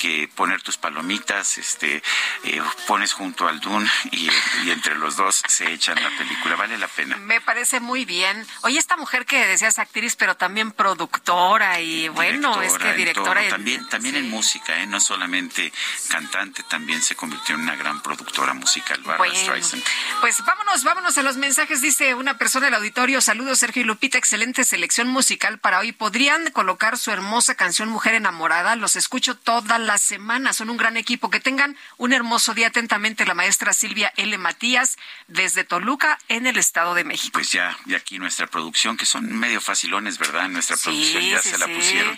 que 0.00 0.28
poner 0.34 0.62
tus 0.62 0.76
palomitas, 0.76 1.58
este, 1.58 2.02
eh, 2.44 2.62
pones 2.86 3.12
junto 3.12 3.48
al 3.48 3.60
Dune 3.60 3.88
y, 4.10 4.28
y 4.64 4.70
entre 4.70 4.94
los 4.96 5.16
dos 5.16 5.42
se 5.46 5.72
echan 5.72 6.02
la 6.02 6.10
película. 6.16 6.56
Vale 6.56 6.78
la 6.78 6.88
pena. 6.88 7.16
Me 7.16 7.40
parece 7.40 7.80
muy 7.80 8.04
bien. 8.04 8.46
Oye, 8.62 8.78
esta 8.78 8.96
mujer 8.96 9.26
que 9.26 9.46
decías 9.46 9.78
actriz, 9.78 10.16
pero 10.16 10.36
también 10.36 10.72
productora 10.72 11.80
y 11.80 12.08
bueno, 12.08 12.60
es 12.62 12.78
que 12.78 12.90
en 12.90 12.96
directora. 12.96 13.40
todo. 13.40 13.50
también 13.50 13.88
también 13.88 14.16
en 14.16 14.30
música, 14.30 14.80
¿eh? 14.80 14.86
no 14.86 15.00
solamente 15.00 15.72
cantante, 16.08 16.62
también 16.64 17.02
se 17.02 17.14
convirtió 17.16 17.54
en 17.54 17.62
una 17.62 17.76
gran 17.76 18.02
productora 18.02 18.54
musical, 18.54 18.98
Barbara 19.02 19.18
Bueno, 19.30 19.34
Streisand. 19.34 19.82
pues 20.20 20.42
vámonos, 20.44 20.84
vámonos 20.84 21.18
a 21.18 21.22
los 21.22 21.36
mensajes. 21.36 21.80
Dice 21.80 22.14
una 22.14 22.38
persona 22.38 22.66
del 22.66 22.74
auditorio, 22.74 23.20
saludos 23.20 23.58
Sergio 23.58 23.82
y 23.82 23.84
Lupita, 23.84 24.18
excelente 24.18 24.64
selección 24.64 25.08
musical 25.08 25.58
para 25.58 25.78
hoy. 25.80 25.92
¿Podrían 25.92 26.50
colocar 26.50 26.98
su 26.98 27.10
hermosa 27.42 27.54
canción 27.56 27.88
Mujer 27.88 28.14
enamorada? 28.14 28.76
Los 28.76 28.94
escucho 28.94 29.36
toda 29.36 29.80
la 29.80 29.98
semana, 29.98 30.52
son 30.52 30.70
un 30.70 30.76
gran 30.76 30.96
equipo. 30.96 31.28
Que 31.28 31.40
tengan 31.40 31.76
un 31.96 32.12
hermoso 32.12 32.54
día 32.54 32.68
atentamente 32.68 33.26
la 33.26 33.34
maestra 33.34 33.72
Silvia 33.72 34.12
L. 34.16 34.38
Matías 34.38 34.96
desde 35.26 35.64
Toluca 35.64 36.20
en 36.28 36.46
el 36.46 36.56
Estado 36.56 36.94
de 36.94 37.02
México. 37.02 37.32
Pues 37.32 37.50
ya, 37.50 37.76
y 37.86 37.94
aquí 37.94 38.20
nuestra 38.20 38.46
producción, 38.46 38.96
que 38.96 39.06
son 39.06 39.26
medio 39.36 39.60
facilones, 39.60 40.18
¿verdad? 40.18 40.48
Nuestra 40.50 40.76
Sí, 40.76 40.84
producción 40.84 41.24
ya 41.24 41.42
sí, 41.42 41.48
se 41.50 41.58
la 41.58 41.66
sí. 41.66 41.74
pusieron. 41.74 42.16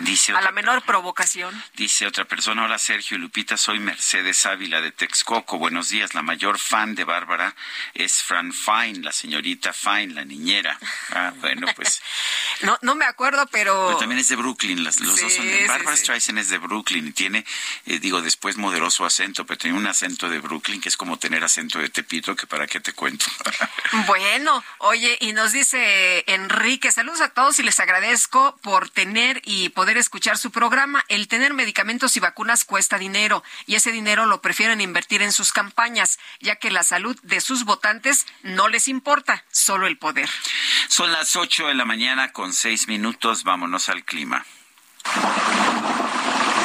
Dice 0.00 0.32
A 0.32 0.40
la 0.40 0.50
menor 0.50 0.82
provocación. 0.82 1.62
Dice 1.74 2.08
otra 2.08 2.24
persona, 2.24 2.64
hola 2.64 2.80
Sergio 2.80 3.16
y 3.16 3.20
Lupita, 3.20 3.56
soy 3.56 3.78
Mercedes 3.78 4.44
Ávila 4.44 4.80
de 4.80 4.90
Texcoco. 4.90 5.58
Buenos 5.58 5.88
días, 5.90 6.14
la 6.14 6.22
mayor 6.22 6.58
fan 6.58 6.96
de 6.96 7.04
Bárbara 7.04 7.54
es 7.94 8.24
Fran 8.24 8.52
Fine, 8.52 9.04
la 9.04 9.12
señorita 9.12 9.72
Fine, 9.72 10.14
la 10.14 10.24
niñera. 10.24 10.76
Ah, 11.10 11.32
bueno, 11.36 11.68
pues, 11.76 12.02
No, 12.62 12.76
no 12.82 12.96
me 12.96 13.04
acuerdo, 13.04 13.46
pero... 13.52 13.86
pero 13.86 13.98
también 13.98 14.18
es 14.18 14.28
de 14.28 14.47
Brooklyn, 14.48 14.82
las, 14.82 15.00
los 15.00 15.20
dos 15.20 15.30
son 15.30 15.42
Sí, 15.42 15.48
de... 15.48 15.58
sí, 15.58 15.64
Bárbara 15.66 15.94
sí. 15.94 16.04
Streisand 16.04 16.38
es 16.38 16.48
de 16.48 16.56
Brooklyn 16.56 17.06
y 17.06 17.12
tiene, 17.12 17.44
eh, 17.84 17.98
digo, 17.98 18.22
después 18.22 18.56
moderó 18.56 18.90
su 18.90 19.04
acento, 19.04 19.44
pero 19.44 19.58
tiene 19.58 19.76
un 19.76 19.86
acento 19.86 20.30
de 20.30 20.38
Brooklyn 20.38 20.80
que 20.80 20.88
es 20.88 20.96
como 20.96 21.18
tener 21.18 21.44
acento 21.44 21.78
de 21.78 21.90
Tepito, 21.90 22.34
que 22.34 22.46
para 22.46 22.66
qué 22.66 22.80
te 22.80 22.92
cuento. 22.92 23.26
Bueno, 24.06 24.62
oye, 24.78 25.16
y 25.20 25.32
nos 25.32 25.52
dice 25.52 26.22
Enrique, 26.26 26.92
saludos 26.92 27.22
a 27.22 27.30
todos 27.30 27.58
y 27.58 27.62
les 27.62 27.80
agradezco 27.80 28.58
por 28.62 28.90
tener 28.90 29.40
y 29.44 29.70
poder 29.70 29.96
escuchar 29.96 30.36
su 30.36 30.50
programa. 30.50 31.04
El 31.08 31.26
tener 31.26 31.54
medicamentos 31.54 32.14
y 32.16 32.20
vacunas 32.20 32.64
cuesta 32.64 32.98
dinero 32.98 33.42
y 33.66 33.76
ese 33.76 33.90
dinero 33.90 34.26
lo 34.26 34.42
prefieren 34.42 34.82
invertir 34.82 35.22
en 35.22 35.32
sus 35.32 35.52
campañas, 35.52 36.18
ya 36.40 36.56
que 36.56 36.70
la 36.70 36.82
salud 36.82 37.18
de 37.22 37.40
sus 37.40 37.64
votantes 37.64 38.26
no 38.42 38.68
les 38.68 38.88
importa, 38.88 39.44
solo 39.50 39.86
el 39.86 39.96
poder. 39.96 40.28
Son 40.88 41.10
las 41.12 41.34
8 41.36 41.68
de 41.68 41.74
la 41.74 41.86
mañana 41.86 42.32
con 42.32 42.52
6 42.52 42.88
minutos, 42.88 43.44
vámonos 43.44 43.88
al 43.88 44.04
clima. 44.04 44.37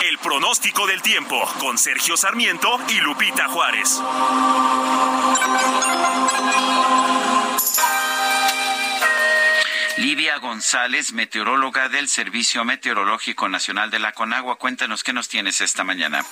El 0.03 0.17
pronóstico 0.19 0.85
del 0.87 1.01
tiempo 1.01 1.41
con 1.59 1.77
Sergio 1.77 2.17
Sarmiento 2.17 2.69
y 2.89 2.99
Lupita 2.99 3.47
Juárez. 3.47 4.01
Livia 9.97 10.37
González, 10.39 11.13
meteoróloga 11.13 11.87
del 11.87 12.09
Servicio 12.09 12.65
Meteorológico 12.65 13.47
Nacional 13.47 13.89
de 13.89 13.99
la 13.99 14.11
Conagua. 14.11 14.57
Cuéntanos 14.57 15.03
qué 15.03 15.13
nos 15.13 15.29
tienes 15.29 15.61
esta 15.61 15.83
mañana. 15.83 16.25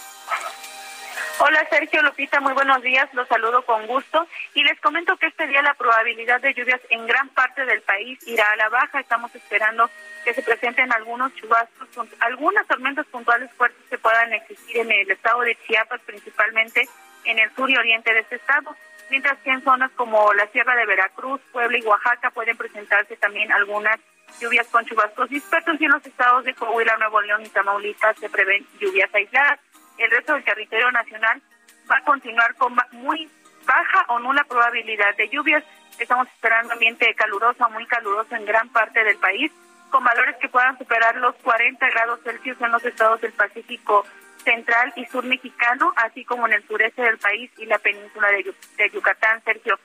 Hola 1.44 1.68
Sergio 1.72 2.04
Lupita, 2.04 2.40
muy 2.40 2.54
buenos 2.54 2.84
días, 2.84 3.12
los 3.16 3.28
saludo 3.28 3.66
con 3.66 3.88
gusto. 3.88 4.28
Y 4.54 4.64
les 4.64 4.80
comento 4.80 5.18
que 5.18 5.26
este 5.26 5.48
día 5.48 5.64
la 5.64 5.74
probabilidad 5.74 6.40
de 6.40 6.54
lluvias 6.54 6.80
en 6.92 7.08
gran 7.08 7.30
parte 7.30 7.66
del 7.66 7.82
país 7.82 8.20
irá 8.28 8.46
a 8.52 8.56
la 8.58 8.70
baja, 8.70 9.00
estamos 9.00 9.34
esperando 9.34 9.90
que 10.24 10.36
se 10.36 10.44
presenten 10.44 10.94
algunos 10.94 11.34
chubascos, 11.34 11.90
algunas 12.20 12.68
tormentas 12.68 13.08
puntuales 13.08 13.50
fuertes 13.54 13.84
que 13.90 13.98
puedan 13.98 14.32
existir 14.34 14.78
en 14.78 14.92
el 14.92 15.10
estado 15.10 15.42
de 15.42 15.58
Chiapas, 15.66 16.02
principalmente 16.06 16.88
en 17.26 17.40
el 17.40 17.50
sur 17.56 17.72
y 17.72 17.76
oriente 17.76 18.14
de 18.14 18.20
este 18.20 18.36
estado, 18.36 18.76
mientras 19.10 19.40
que 19.40 19.50
en 19.50 19.64
zonas 19.64 19.90
como 19.96 20.32
la 20.34 20.46
Sierra 20.50 20.76
de 20.76 20.86
Veracruz, 20.86 21.42
Puebla 21.52 21.76
y 21.76 21.82
Oaxaca 21.82 22.30
pueden 22.30 22.56
presentarse 22.56 23.18
también 23.18 23.52
algunas 23.52 24.00
lluvias 24.40 24.68
con 24.68 24.86
chubascos 24.86 25.28
dispersos. 25.30 25.82
Y 25.82 25.86
en 25.86 25.92
los 25.92 26.06
estados 26.06 26.46
de 26.46 26.54
Coahuila, 26.54 26.98
Nuevo 26.98 27.20
León 27.22 27.42
y 27.44 27.50
Tamaulipas 27.50 28.16
se 28.20 28.30
prevén 28.30 28.64
lluvias 28.80 29.10
aisladas 29.16 29.60
el 30.04 30.12
resto 30.12 30.34
del 30.34 30.44
territorio 30.44 30.92
nacional 30.92 31.42
va 31.90 31.98
a 31.98 32.04
continuar 32.04 32.56
con 32.56 32.76
muy 32.92 33.30
baja 33.66 34.06
o 34.10 34.20
nula 34.20 34.44
probabilidad 34.46 35.16
de 35.16 35.30
lluvias. 35.30 35.64
Estamos 36.00 36.28
esperando 36.28 36.74
ambiente 36.74 37.14
caluroso, 37.16 37.70
muy 37.70 37.86
caluroso 37.86 38.36
en 38.36 38.46
gran 38.46 38.70
parte 38.70 39.04
del 39.04 39.18
país, 39.18 39.52
con 39.90 40.04
valores 40.04 40.36
que 40.38 40.50
puedan 40.50 40.78
superar 40.78 41.16
los 41.18 41.36
40 41.38 41.90
grados 41.90 42.20
Celsius 42.24 42.60
en 42.62 42.72
los 42.72 42.84
estados 42.86 43.22
del 43.22 43.34
Pacífico 43.34 44.06
central 44.44 44.92
y 44.96 45.06
sur 45.06 45.24
mexicano, 45.26 45.94
así 45.98 46.26
como 46.26 46.48
en 46.48 46.54
el 46.54 46.68
sureste 46.68 47.02
del 47.04 47.18
país 47.20 47.52
y 47.58 47.66
la 47.66 47.78
península 47.78 48.30
de, 48.30 48.44
Yu- 48.46 48.56
de 48.78 48.90
Yucatán, 48.90 49.44
Sergio. 49.44 49.80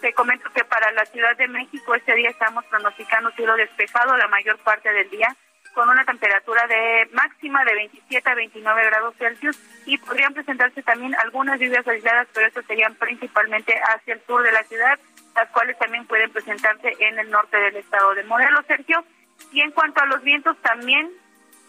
Te 0.00 0.12
comento 0.14 0.50
que 0.52 0.64
para 0.64 0.90
la 0.92 1.04
Ciudad 1.06 1.36
de 1.36 1.46
México 1.46 1.94
este 1.94 2.14
día 2.16 2.30
estamos 2.30 2.64
pronosticando 2.64 3.30
cielo 3.32 3.54
despejado 3.54 4.16
la 4.16 4.26
mayor 4.26 4.58
parte 4.58 4.90
del 4.92 5.08
día, 5.10 5.28
con 5.74 5.88
una 5.88 6.04
temperatura 6.04 6.66
de 6.66 7.08
máxima 7.12 7.64
de 7.64 7.74
27 7.74 8.30
a 8.30 8.34
29 8.34 8.84
grados 8.86 9.14
Celsius 9.18 9.58
y 9.86 9.98
podrían 9.98 10.34
presentarse 10.34 10.82
también 10.82 11.14
algunas 11.16 11.58
lluvias 11.58 11.86
aisladas, 11.86 12.28
pero 12.32 12.46
estas 12.46 12.64
serían 12.66 12.94
principalmente 12.94 13.74
hacia 13.88 14.14
el 14.14 14.22
sur 14.26 14.42
de 14.42 14.52
la 14.52 14.62
ciudad, 14.64 14.98
las 15.34 15.48
cuales 15.50 15.78
también 15.78 16.06
pueden 16.06 16.30
presentarse 16.30 16.94
en 16.98 17.18
el 17.18 17.30
norte 17.30 17.56
del 17.56 17.76
estado 17.76 18.14
de 18.14 18.24
Morelos, 18.24 18.66
Sergio. 18.66 19.04
Y 19.50 19.60
en 19.60 19.72
cuanto 19.72 20.00
a 20.02 20.06
los 20.06 20.22
vientos, 20.22 20.56
también 20.62 21.10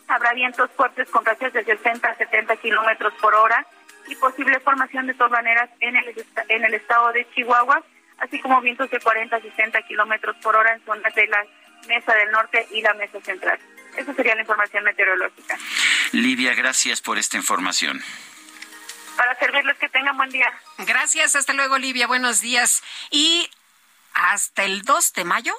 habrá 0.07 0.33
vientos 0.33 0.69
fuertes 0.71 1.09
con 1.09 1.25
rachas 1.25 1.53
de 1.53 1.63
60 1.63 2.07
a 2.07 2.15
70 2.15 2.55
kilómetros 2.57 3.13
por 3.21 3.33
hora 3.33 3.65
y 4.07 4.15
posible 4.15 4.59
formación 4.59 5.07
de 5.07 5.13
torbaneras 5.13 5.69
en 5.79 5.95
el, 5.95 6.25
en 6.49 6.63
el 6.65 6.73
estado 6.73 7.11
de 7.13 7.27
Chihuahua, 7.33 7.81
así 8.19 8.39
como 8.41 8.61
vientos 8.61 8.89
de 8.89 8.99
40 8.99 9.35
a 9.35 9.41
60 9.41 9.81
kilómetros 9.83 10.35
por 10.43 10.55
hora 10.55 10.73
en 10.73 10.83
zonas 10.85 11.15
de 11.15 11.27
la 11.27 11.45
mesa 11.87 12.13
del 12.15 12.31
norte 12.31 12.67
y 12.71 12.81
la 12.81 12.93
mesa 12.93 13.19
central. 13.21 13.59
Esa 13.97 14.13
sería 14.13 14.35
la 14.35 14.41
información 14.41 14.83
meteorológica. 14.83 15.57
Livia, 16.11 16.53
gracias 16.55 17.01
por 17.01 17.17
esta 17.17 17.37
información. 17.37 18.03
Para 19.15 19.37
servirles 19.37 19.77
que 19.77 19.89
tengan 19.89 20.17
buen 20.17 20.29
día. 20.29 20.51
Gracias, 20.79 21.35
hasta 21.35 21.53
luego 21.53 21.75
Olivia, 21.75 22.07
buenos 22.07 22.41
días. 22.41 22.83
Y 23.11 23.49
hasta 24.13 24.63
el 24.63 24.81
2 24.81 25.13
de 25.13 25.25
mayo, 25.25 25.53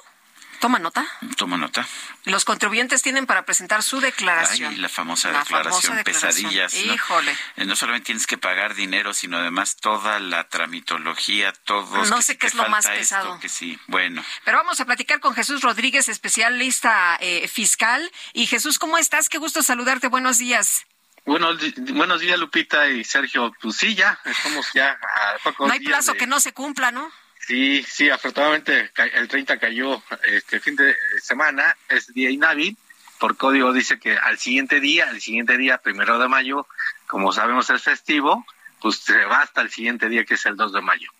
toma 0.59 0.79
nota, 0.79 1.05
Toma 1.37 1.57
nota. 1.57 1.87
los 2.25 2.45
contribuyentes 2.45 3.01
tienen 3.01 3.25
para 3.25 3.45
presentar 3.45 3.83
su 3.83 3.99
declaración. 3.99 4.71
Ay, 4.73 4.77
la 4.79 4.89
famosa 4.89 5.31
La 5.31 5.39
declaración, 5.39 5.81
famosa 5.81 5.95
declaración. 6.03 6.49
pesadillas. 6.51 6.73
¿no? 6.85 6.93
Híjole. 6.93 7.37
Eh, 7.57 7.65
No 7.65 7.75
solamente 7.75 8.05
tienes 8.07 8.27
que 8.27 8.37
pagar 8.37 8.75
dinero, 8.75 9.13
sino 9.13 9.37
además 9.37 9.75
toda 9.77 10.19
la 10.19 10.47
tramitología, 10.47 11.53
todos. 11.53 12.09
No 12.09 12.17
que 12.17 12.21
sé 12.23 12.33
si 12.33 12.37
qué 12.39 12.47
es 12.47 12.53
lo 12.55 12.67
más 12.69 12.85
falta 12.85 12.99
esto, 12.99 13.15
pesado. 13.15 13.39
que 13.39 13.49
sí, 13.49 13.79
bueno. 13.87 14.23
Pero 14.43 14.57
vamos 14.57 14.79
a 14.79 14.85
platicar 14.85 15.19
con 15.19 15.33
Jesús 15.35 15.61
Rodríguez, 15.61 16.07
especialista 16.09 17.17
eh, 17.21 17.47
fiscal. 17.47 18.11
Y 18.33 18.47
Jesús, 18.47 18.79
¿cómo 18.79 18.97
estás? 18.97 19.29
Qué 19.29 19.37
gusto 19.37 19.63
saludarte. 19.63 20.07
Buenos 20.07 20.37
días. 20.37 20.85
Buenos, 21.25 21.57
buenos 21.77 22.19
días, 22.21 22.37
Lupita 22.37 22.87
y 22.87 23.03
Sergio. 23.03 23.51
Pues 23.59 23.77
sí, 23.77 23.95
ya, 23.95 24.19
estamos 24.25 24.67
ya 24.75 24.91
a 24.91 25.37
pocos 25.43 25.67
No 25.67 25.73
hay 25.73 25.79
días 25.79 25.89
plazo 25.89 26.11
de- 26.13 26.17
que 26.19 26.27
no 26.27 26.39
se 26.39 26.53
cumpla, 26.53 26.91
¿no? 26.91 27.11
Sí, 27.45 27.85
sí, 27.87 28.09
afortunadamente 28.09 28.91
el 29.13 29.27
30 29.27 29.59
cayó 29.59 30.01
este 30.23 30.59
fin 30.59 30.75
de 30.75 30.95
semana, 31.21 31.77
es 31.89 32.07
día 32.07 32.31
inhábil, 32.31 32.75
por 33.19 33.37
código 33.37 33.71
dice 33.71 33.99
que 33.99 34.17
al 34.17 34.39
siguiente 34.39 34.79
día, 34.79 35.09
al 35.09 35.21
siguiente 35.21 35.57
día, 35.57 35.77
primero 35.77 36.17
de 36.17 36.27
mayo, 36.27 36.67
como 37.07 37.31
sabemos 37.31 37.69
es 37.69 37.83
festivo, 37.83 38.45
pues 38.81 38.97
se 38.97 39.25
va 39.25 39.41
hasta 39.41 39.61
el 39.61 39.69
siguiente 39.69 40.09
día 40.09 40.25
que 40.25 40.33
es 40.33 40.45
el 40.45 40.55
2 40.55 40.73
de 40.73 40.81
mayo. 40.81 41.11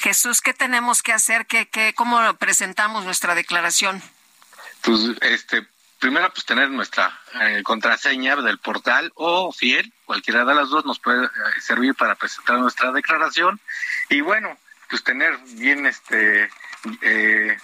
Jesús, 0.00 0.40
¿qué 0.40 0.54
tenemos 0.54 1.02
que 1.02 1.12
hacer? 1.12 1.46
¿Qué, 1.46 1.68
qué, 1.68 1.92
¿Cómo 1.94 2.34
presentamos 2.34 3.04
nuestra 3.04 3.34
declaración? 3.34 4.02
Pues 4.80 5.00
este, 5.20 5.66
primero 5.98 6.32
pues 6.32 6.46
tener 6.46 6.70
nuestra 6.70 7.20
eh, 7.40 7.62
contraseña 7.62 8.34
del 8.36 8.58
portal 8.58 9.12
o 9.14 9.52
fiel, 9.52 9.92
cualquiera 10.06 10.44
de 10.46 10.54
las 10.54 10.70
dos 10.70 10.86
nos 10.86 10.98
puede 10.98 11.26
eh, 11.26 11.30
servir 11.60 11.94
para 11.94 12.14
presentar 12.14 12.58
nuestra 12.58 12.90
declaración 12.92 13.60
y 14.08 14.22
bueno, 14.22 14.58
pues 14.90 15.04
tener 15.04 15.38
bien 15.56 15.86
este 15.86 16.50
eh, 17.02 17.56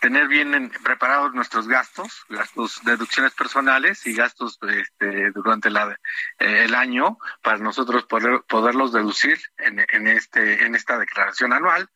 tener 0.00 0.28
bien 0.28 0.54
en- 0.54 0.70
preparados 0.70 1.34
nuestros 1.34 1.66
gastos, 1.66 2.24
gastos, 2.28 2.80
deducciones 2.84 3.32
personales 3.34 4.06
y 4.06 4.14
gastos 4.14 4.58
este, 4.62 5.32
durante 5.32 5.70
la, 5.70 5.98
eh, 6.38 6.64
el 6.64 6.74
año 6.76 7.18
para 7.42 7.58
nosotros 7.58 8.04
poder, 8.04 8.42
poderlos 8.48 8.92
deducir 8.92 9.38
en, 9.58 9.84
en 9.90 10.06
este 10.06 10.64
en 10.64 10.74
esta 10.76 10.98
declaración 10.98 11.52
anual. 11.52 11.90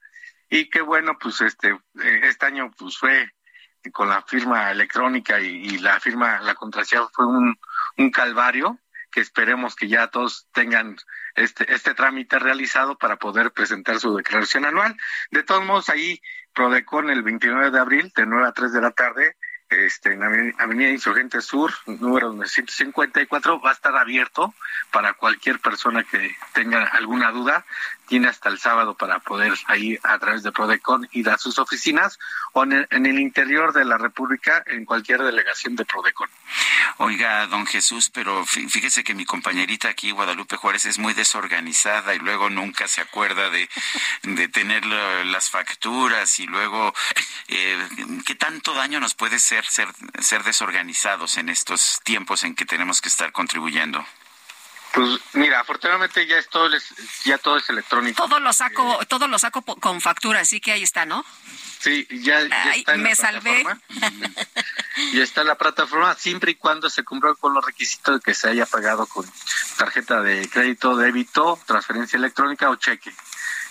Y 0.50 0.68
que 0.68 0.80
bueno 0.82 1.16
pues 1.18 1.40
este 1.40 1.68
eh, 1.70 2.20
este 2.24 2.46
año 2.46 2.70
pues 2.76 2.98
fue 2.98 3.30
con 3.92 4.08
la 4.08 4.22
firma 4.22 4.70
electrónica 4.70 5.40
y, 5.40 5.46
y 5.66 5.78
la 5.78 5.98
firma 6.00 6.40
la 6.40 6.54
contraseña 6.54 7.06
fue 7.12 7.26
un, 7.26 7.58
un 7.96 8.10
calvario 8.10 8.78
que 9.12 9.20
esperemos 9.20 9.76
que 9.76 9.86
ya 9.88 10.08
todos 10.08 10.48
tengan 10.52 10.96
este 11.36 11.72
este 11.72 11.94
trámite 11.94 12.38
realizado 12.38 12.96
para 12.98 13.16
poder 13.16 13.52
presentar 13.52 14.00
su 14.00 14.16
declaración 14.16 14.64
anual. 14.64 14.96
De 15.30 15.42
todos 15.44 15.64
modos, 15.64 15.88
ahí 15.90 16.20
Prodecon 16.54 17.10
el 17.10 17.22
29 17.22 17.70
de 17.70 17.78
abril, 17.78 18.12
de 18.16 18.26
9 18.26 18.48
a 18.48 18.52
3 18.52 18.72
de 18.72 18.80
la 18.80 18.90
tarde, 18.90 19.36
este, 19.70 20.12
en 20.12 20.20
Aveni- 20.20 20.54
Avenida 20.58 20.90
Insurgente 20.90 21.40
Sur, 21.40 21.72
número 21.86 22.32
954, 22.32 23.60
va 23.60 23.70
a 23.70 23.72
estar 23.72 23.96
abierto 23.96 24.54
para 24.90 25.14
cualquier 25.14 25.60
persona 25.60 26.04
que 26.04 26.36
tenga 26.52 26.84
alguna 26.84 27.30
duda. 27.30 27.64
Tiene 28.12 28.28
hasta 28.28 28.50
el 28.50 28.58
sábado 28.58 28.94
para 28.94 29.20
poder 29.20 29.54
ahí, 29.68 29.98
a 30.02 30.18
través 30.18 30.42
de 30.42 30.52
Prodecon, 30.52 31.08
ir 31.12 31.30
a 31.30 31.38
sus 31.38 31.58
oficinas 31.58 32.18
o 32.52 32.62
en 32.64 32.72
el, 32.72 32.86
en 32.90 33.06
el 33.06 33.18
interior 33.18 33.72
de 33.72 33.86
la 33.86 33.96
República, 33.96 34.62
en 34.66 34.84
cualquier 34.84 35.22
delegación 35.22 35.76
de 35.76 35.86
Prodecon. 35.86 36.28
Oiga, 36.98 37.46
don 37.46 37.64
Jesús, 37.66 38.10
pero 38.10 38.44
fí- 38.44 38.68
fíjese 38.68 39.02
que 39.02 39.14
mi 39.14 39.24
compañerita 39.24 39.88
aquí, 39.88 40.10
Guadalupe 40.10 40.58
Juárez, 40.58 40.84
es 40.84 40.98
muy 40.98 41.14
desorganizada 41.14 42.14
y 42.14 42.18
luego 42.18 42.50
nunca 42.50 42.86
se 42.86 43.00
acuerda 43.00 43.48
de, 43.48 43.66
tener 44.48 44.84
la- 44.84 45.24
las 45.24 45.48
facturas 45.48 46.38
y 46.38 46.46
luego, 46.46 46.92
eh, 47.48 47.78
¿qué 48.26 48.34
tanto 48.34 48.74
daño 48.74 49.00
nos 49.00 49.14
puede 49.14 49.38
ser 49.38 49.64
ser 49.64 50.42
desorganizados 50.44 51.38
en 51.38 51.48
estos 51.48 52.02
tiempos 52.04 52.44
en 52.44 52.54
que 52.56 52.66
tenemos 52.66 53.00
que 53.00 53.08
estar 53.08 53.32
contribuyendo? 53.32 54.04
Pues 54.94 55.20
mira, 55.32 55.60
afortunadamente 55.60 56.26
ya 56.26 56.36
es 56.38 56.48
todo, 56.48 56.74
es- 56.74 56.94
ya 57.24 57.38
todo 57.38 57.56
es 57.56 57.68
electrónico. 57.70 58.26
Todo 58.26 58.40
lo 58.40 58.52
saco, 58.52 59.00
todo 59.08 59.26
lo 59.28 59.38
saco 59.38 59.62
con 59.62 60.00
factura, 60.00 60.40
así 60.40 60.60
que 60.60 60.72
ahí 60.72 60.82
está, 60.82 61.06
¿no? 61.06 61.24
Sí, 61.80 62.06
ya, 62.10 62.40
ya 62.46 62.62
Ay, 62.64 62.80
está 62.80 62.94
en 62.94 63.02
la 63.02 63.08
me 63.08 63.14
salvé. 63.16 63.64
Ya 65.14 65.22
está 65.22 65.40
en 65.40 65.46
la 65.46 65.54
plataforma 65.56 66.14
siempre 66.16 66.52
y 66.52 66.54
cuando 66.54 66.90
se 66.90 67.02
cumpla 67.02 67.34
con 67.34 67.54
los 67.54 67.64
requisitos 67.64 68.16
de 68.16 68.20
que 68.20 68.34
se 68.34 68.50
haya 68.50 68.66
pagado 68.66 69.06
con 69.06 69.24
tarjeta 69.78 70.20
de 70.20 70.46
crédito, 70.50 70.94
débito, 70.96 71.58
transferencia 71.66 72.18
electrónica 72.18 72.68
o 72.68 72.76
cheque. 72.76 73.10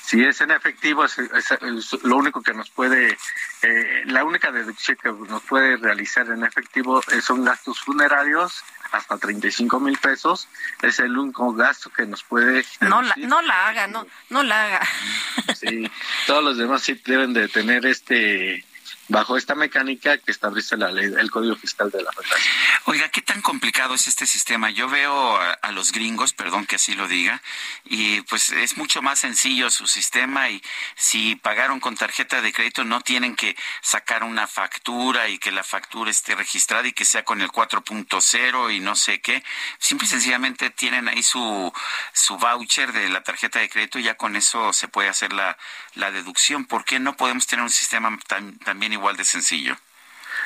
Si 0.04 0.22
es 0.24 0.42
en 0.42 0.50
efectivo, 0.52 1.06
es, 1.06 1.18
es- 1.20 1.52
es 1.52 2.04
lo 2.04 2.18
único 2.18 2.42
que 2.42 2.54
nos 2.56 2.72
puede, 2.72 3.18
eh, 3.62 4.02
la 4.08 4.24
única 4.26 4.52
deducción 4.52 4.98
que 5.02 5.12
nos 5.12 5.44
puede 5.44 5.78
realizar 5.78 6.28
en 6.28 6.44
efectivo 6.44 7.02
eh, 7.12 7.22
son 7.22 7.46
gastos 7.46 7.80
funerarios 7.82 8.64
hasta 8.92 9.18
35 9.18 9.80
mil 9.80 9.98
pesos. 9.98 10.48
Es 10.82 11.00
el 11.00 11.18
único 11.18 11.54
gasto 11.54 11.90
que 11.90 12.06
nos 12.06 12.24
puede 12.24 12.66
No 12.82 13.02
la, 13.02 13.16
no 13.18 13.42
la 13.42 13.68
haga, 13.68 13.88
no, 13.88 14.06
no 14.30 14.44
la 14.44 14.66
haga. 14.66 14.82
Sí, 15.56 15.90
todos 16.28 16.44
los 16.44 16.58
demás 16.58 16.82
sí 16.82 17.00
deben 17.06 17.34
de 17.34 17.48
tener 17.48 17.86
este 17.86 18.66
bajo 19.12 19.36
esta 19.36 19.56
mecánica 19.56 20.18
que 20.18 20.32
establece 20.32 20.78
la 20.78 20.90
ley, 20.90 21.06
el 21.06 21.30
Código 21.30 21.58
Fiscal 21.58 21.92
de 21.92 22.02
la 22.02 22.12
Federación. 22.14 22.50
Oiga, 22.86 23.10
¿qué 23.10 23.22
tan 23.22 23.42
complicado 23.42 23.94
es 23.94 24.08
este 24.08 24.26
sistema? 24.26 24.70
Yo 24.70 24.88
veo 24.88 25.36
a, 25.38 25.72
los 25.74 25.92
gringos, 25.92 26.32
perdón 26.34 26.66
que 26.66 26.78
así 26.78 26.96
lo 26.96 27.08
diga, 27.10 27.42
y 27.84 28.22
pues 28.22 28.52
es 28.52 28.78
mucho 28.78 29.02
más 29.02 29.20
sencillo 29.20 29.70
su 29.70 29.86
sistema 29.86 30.50
y 30.50 30.62
si 30.96 31.36
pagaron 31.36 31.80
con 31.82 31.96
tarjeta 31.98 32.42
de 32.42 32.54
crédito 32.54 32.86
no 32.86 33.02
tienen 33.02 33.36
que 33.36 33.58
sacar 33.82 34.24
una 34.24 34.48
factura 34.48 35.28
y 35.28 35.40
que 35.40 35.52
la 35.52 35.64
factura 35.64 36.10
esté 36.10 36.36
registrada 36.36 36.88
y 36.88 36.94
que 36.94 37.04
sea 37.06 37.24
con 37.24 37.42
el 37.42 37.50
4.0 37.50 38.74
y 38.74 38.80
no 38.80 38.96
sé 38.96 39.20
qué. 39.20 39.44
Simple 39.78 40.06
y 40.08 40.10
sencillamente 40.10 40.70
tienen 40.70 41.10
ahí 41.10 41.22
su, 41.22 41.74
su 42.14 42.38
voucher 42.38 42.94
de 42.94 43.10
la 43.10 43.24
tarjeta 43.24 43.60
de 43.60 43.70
crédito 43.70 44.00
y 44.00 44.04
ya 44.04 44.16
con 44.16 44.38
eso 44.38 44.72
se 44.72 44.88
puede 44.88 45.10
hacer 45.10 45.34
la, 45.34 45.58
la 45.96 46.12
deducción. 46.12 46.64
¿Por 46.66 46.86
qué 46.86 47.00
no 47.00 47.18
podemos 47.18 47.46
tener 47.46 47.64
un 47.64 47.70
sistema 47.70 48.18
tan- 48.28 48.58
también 48.60 48.94
igual 48.94 49.01
de 49.18 49.24
sencillo? 49.26 49.76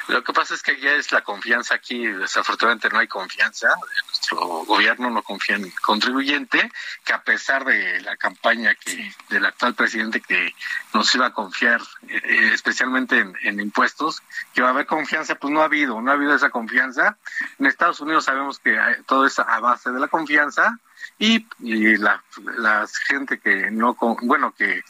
Lo 0.08 0.24
que 0.24 0.34
pasa 0.34 0.54
es 0.54 0.62
que 0.62 0.80
ya 0.80 0.92
es 0.92 1.12
la 1.12 1.22
confianza 1.24 1.74
aquí, 1.74 2.06
desafortunadamente 2.06 2.90
no 2.90 3.00
hay 3.00 3.08
confianza, 3.08 3.70
nuestro 4.06 4.38
gobierno 4.66 5.10
no 5.10 5.24
confía 5.24 5.56
en 5.56 5.64
el 5.66 5.80
contribuyente, 5.82 6.72
que 7.04 7.14
a 7.14 7.24
pesar 7.24 7.66
de 7.66 8.02
la 8.02 8.16
campaña 8.16 8.76
que 8.76 9.12
del 9.30 9.46
actual 9.46 9.74
presidente 9.74 10.22
que 10.22 10.54
nos 10.94 11.14
iba 11.16 11.28
a 11.28 11.34
confiar, 11.34 11.82
eh, 12.08 12.22
eh, 12.24 12.52
especialmente 12.54 13.18
en, 13.18 13.36
en 13.42 13.60
impuestos, 13.60 14.22
que 14.54 14.62
va 14.62 14.68
a 14.68 14.72
haber 14.72 14.86
confianza, 14.86 15.36
pues 15.36 15.52
no 15.52 15.62
ha 15.62 15.66
habido, 15.66 16.00
no 16.02 16.12
ha 16.12 16.14
habido 16.14 16.36
esa 16.36 16.52
confianza. 16.52 17.18
En 17.58 17.66
Estados 17.66 18.00
Unidos 18.00 18.26
sabemos 18.26 18.60
que 18.60 18.80
todo 19.08 19.26
es 19.26 19.40
a 19.40 19.60
base 19.60 19.92
de 19.92 20.00
la 20.00 20.08
confianza 20.08 20.78
y, 21.18 21.48
y 21.60 21.98
la, 21.98 22.24
la 22.58 22.86
gente 23.08 23.40
que 23.40 23.72
no, 23.72 23.96
con- 23.96 24.18
bueno, 24.22 24.54
que, 24.56 24.84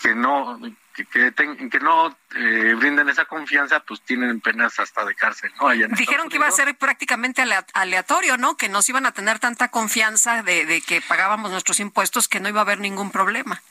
que 0.00 0.14
no 0.14 0.58
que, 1.04 1.20
que, 1.20 1.32
ten- 1.32 1.70
que 1.70 1.80
no 1.80 2.16
eh, 2.36 2.74
brinden 2.76 3.08
esa 3.08 3.24
confianza, 3.24 3.80
pues 3.80 4.00
tienen 4.02 4.40
penas 4.40 4.78
hasta 4.78 5.04
de 5.04 5.14
cárcel, 5.14 5.50
¿no? 5.60 5.68
Allá 5.68 5.86
Dijeron 5.90 6.28
que 6.28 6.36
iba 6.36 6.46
a 6.46 6.50
ser 6.50 6.74
prácticamente 6.76 7.42
alea- 7.42 7.66
aleatorio, 7.74 8.36
¿no? 8.36 8.56
Que 8.56 8.68
nos 8.68 8.88
iban 8.88 9.06
a 9.06 9.12
tener 9.12 9.38
tanta 9.38 9.68
confianza 9.68 10.42
de, 10.42 10.66
de 10.66 10.80
que 10.80 11.00
pagábamos 11.00 11.50
nuestros 11.50 11.80
impuestos 11.80 12.28
que 12.28 12.40
no 12.40 12.48
iba 12.48 12.60
a 12.60 12.62
haber 12.62 12.80
ningún 12.80 13.10
problema. 13.10 13.62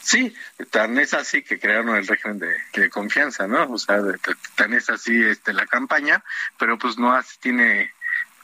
Sí, 0.00 0.34
tan 0.70 0.96
es 0.98 1.12
así 1.14 1.42
que 1.42 1.58
crearon 1.58 1.96
el 1.96 2.06
régimen 2.06 2.38
de, 2.38 2.56
de 2.74 2.88
confianza, 2.90 3.46
¿no? 3.46 3.64
O 3.70 3.78
sea, 3.78 4.00
de- 4.00 4.18
tan 4.56 4.72
es 4.74 4.88
así 4.90 5.22
este, 5.22 5.52
la 5.52 5.66
campaña, 5.66 6.22
pero 6.58 6.78
pues 6.78 6.98
no 6.98 7.12
así 7.14 7.36
tiene, 7.40 7.92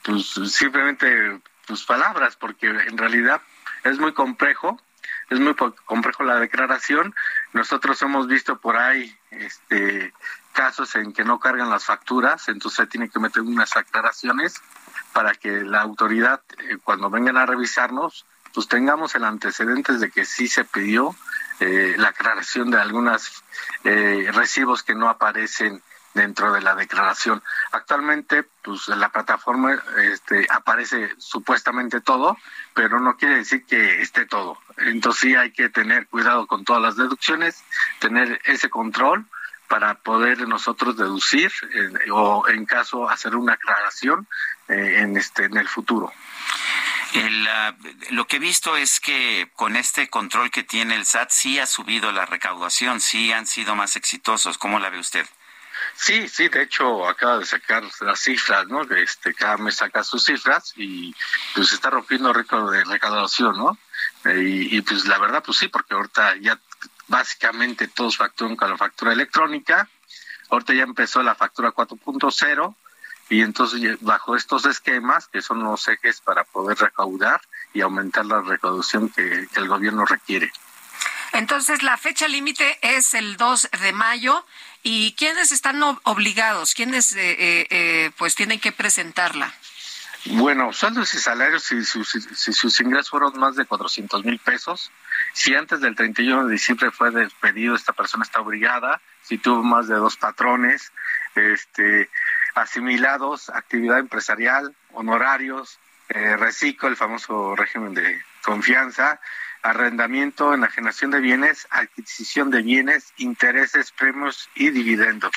pues 0.03 0.27
simplemente, 0.53 1.41
pues 1.67 1.85
palabras, 1.85 2.37
porque 2.37 2.67
en 2.69 2.99
realidad 2.99 3.41
es 3.85 3.99
muy 3.99 4.13
complejo, 4.15 4.81
es 5.31 5.41
muy 5.41 5.55
complejo 5.85 6.23
la 6.23 6.37
declaración. 6.37 7.15
Nosotros 7.53 8.01
hemos 8.03 8.27
visto 8.27 8.59
por 8.59 8.77
ahí, 8.77 9.15
este, 9.31 10.13
casos 10.53 10.95
en 10.97 11.13
que 11.13 11.25
no 11.25 11.39
cargan 11.39 11.71
las 11.71 11.85
facturas, 11.85 12.49
entonces 12.49 12.77
se 12.77 12.87
tiene 12.87 13.09
que 13.09 13.21
meter 13.21 13.43
unas 13.43 13.77
aclaraciones 13.77 14.55
para 15.13 15.35
que 15.35 15.63
la 15.63 15.83
autoridad, 15.83 16.43
eh, 16.59 16.79
cuando 16.83 17.11
vengan 17.11 17.37
a 17.37 17.47
revisarnos, 17.47 18.27
pues 18.55 18.67
tengamos 18.69 19.15
el 19.15 19.25
antecedente 19.25 19.93
de 19.95 20.11
que 20.11 20.25
sí 20.25 20.49
se 20.49 20.65
pidió 20.65 21.15
eh, 21.61 21.95
la 21.99 22.09
aclaración 22.09 22.71
de 22.71 22.81
algunos 22.81 23.45
recibos 23.85 24.83
que 24.83 24.95
no 24.95 25.09
aparecen 25.09 25.83
dentro 26.19 26.53
de 26.53 26.61
la 26.61 26.75
declaración. 26.75 27.43
Actualmente, 27.73 28.45
pues 28.63 28.89
en 28.89 29.01
la 29.01 29.09
plataforma 29.09 29.81
este, 30.03 30.47
aparece 30.51 31.15
supuestamente 31.19 32.01
todo, 32.01 32.37
pero 32.75 33.01
no 33.01 33.17
quiere 33.17 33.37
decir 33.37 33.65
que 33.65 34.03
esté 34.03 34.27
todo. 34.27 34.59
Entonces 34.79 35.21
sí 35.21 35.35
hay 35.35 35.53
que 35.53 35.69
tener 35.69 36.09
cuidado 36.09 36.47
con 36.47 36.65
todas 36.65 36.83
las 36.83 36.97
deducciones, 36.97 37.65
tener 38.01 38.41
ese 38.45 38.69
control 38.69 39.27
para 39.69 39.95
poder 39.95 40.49
nosotros 40.49 40.97
deducir 40.97 41.53
eh, 41.75 42.11
o 42.11 42.49
en 42.49 42.65
caso 42.65 43.09
hacer 43.09 43.37
una 43.37 43.53
aclaración 43.53 44.27
eh, 44.69 45.01
en 45.01 45.17
este 45.17 45.45
en 45.45 45.57
el 45.57 45.69
futuro. 45.69 46.13
El, 47.15 47.49
ah, 47.49 47.75
lo 48.11 48.27
que 48.27 48.37
he 48.37 48.41
visto 48.41 48.77
es 48.77 49.01
que 49.01 49.51
con 49.55 49.77
este 49.77 50.09
control 50.11 50.51
que 50.51 50.63
tiene 50.63 50.95
el 50.95 51.07
SAT 51.07 51.31
sí 51.31 51.59
ha 51.59 51.67
subido 51.67 52.13
la 52.13 52.27
recaudación, 52.27 53.01
sí 53.01 53.33
han 53.33 53.47
sido 53.47 53.75
más 53.75 53.97
exitosos. 53.97 54.59
¿Cómo 54.59 54.79
la 54.79 54.91
ve 54.91 54.99
usted? 54.99 55.27
Sí, 55.97 56.29
sí, 56.29 56.49
de 56.49 56.63
hecho 56.63 57.07
acaba 57.09 57.39
de 57.39 57.47
sacar 57.47 57.83
las 58.01 58.21
cifras, 58.21 58.67
¿no? 58.69 58.83
Este, 58.83 59.35
cada 59.35 59.57
mes 59.57 59.77
saca 59.77 60.05
sus 60.05 60.25
cifras 60.25 60.73
y 60.77 61.15
pues 61.55 61.73
está 61.73 61.91
rompiendo 61.91 62.33
récord 62.33 62.73
de 62.73 62.85
recaudación, 62.85 63.57
¿no? 63.57 63.79
Eh, 64.25 64.69
y, 64.71 64.81
pues 64.83 65.07
la 65.07 65.19
verdad, 65.19 65.43
pues 65.45 65.59
sí, 65.59 65.69
porque 65.69 65.95
ahorita 65.95 66.37
ya 66.37 66.59
básicamente 67.07 67.89
todos 67.89 68.17
facturan 68.17 68.57
con 68.57 68.71
la 68.71 68.77
factura 68.77 69.13
electrónica, 69.13 69.89
ahorita 70.51 70.75
ya 70.75 70.83
empezó 70.83 71.23
la 71.23 71.35
factura 71.35 71.73
4.0 71.73 72.75
y 73.31 73.43
entonces 73.43 73.99
bajo 74.01 74.37
estos 74.37 74.65
esquemas, 74.67 75.29
que 75.29 75.43
son 75.43 75.63
los 75.63 75.87
ejes 75.89 76.21
para 76.21 76.45
poder 76.45 76.79
recaudar 76.79 77.41
y 77.73 77.81
aumentar 77.81 78.25
la 78.27 78.41
recaudación 78.41 79.09
que, 79.11 79.47
que 79.53 79.61
el 79.61 79.69
gobierno 79.69 80.05
requiere. 80.05 80.51
Entonces, 81.33 81.83
la 81.83 81.97
fecha 81.97 82.27
límite 82.27 82.79
es 82.83 83.15
el 83.15 83.37
2 83.37 83.69
de 83.83 83.93
mayo. 83.93 84.45
¿Y 84.91 85.13
quiénes 85.13 85.53
están 85.53 85.83
obligados? 85.83 86.73
¿Quiénes 86.73 87.15
eh, 87.15 87.37
eh, 87.39 87.67
eh, 87.69 88.11
pues 88.17 88.35
tienen 88.35 88.59
que 88.59 88.73
presentarla? 88.73 89.53
Bueno, 90.25 90.73
sueldos 90.73 91.13
y 91.13 91.19
salarios, 91.19 91.65
si 91.65 91.85
sus, 91.85 92.09
si 92.09 92.55
sus 92.55 92.81
ingresos 92.81 93.11
fueron 93.11 93.39
más 93.39 93.55
de 93.55 93.67
400 93.67 94.25
mil 94.25 94.39
pesos, 94.39 94.91
si 95.35 95.55
antes 95.55 95.83
del 95.83 95.95
31 95.95 96.47
de 96.47 96.53
diciembre 96.53 96.91
fue 96.91 97.11
despedido, 97.11 97.75
esta 97.75 97.93
persona 97.93 98.25
está 98.25 98.41
obligada, 98.41 99.03
si 99.21 99.37
tuvo 99.37 99.63
más 99.63 99.89
de 99.89 99.97
dos 99.97 100.17
patrones, 100.17 100.91
este, 101.35 102.09
asimilados, 102.55 103.51
actividad 103.51 103.99
empresarial, 103.99 104.75
honorarios, 104.95 105.79
eh, 106.09 106.35
reciclo, 106.39 106.89
el 106.89 106.97
famoso 106.97 107.55
régimen 107.55 107.93
de 107.93 108.23
confianza, 108.43 109.21
arrendamiento, 109.69 110.55
enajenación 110.55 111.11
de 111.11 111.21
bienes, 111.21 111.67
adquisición 111.71 112.51
de 112.51 112.63
bienes, 112.63 113.13
intereses, 113.19 113.93
premios 113.93 114.49
y 114.55 114.71
dividendos. 114.71 115.33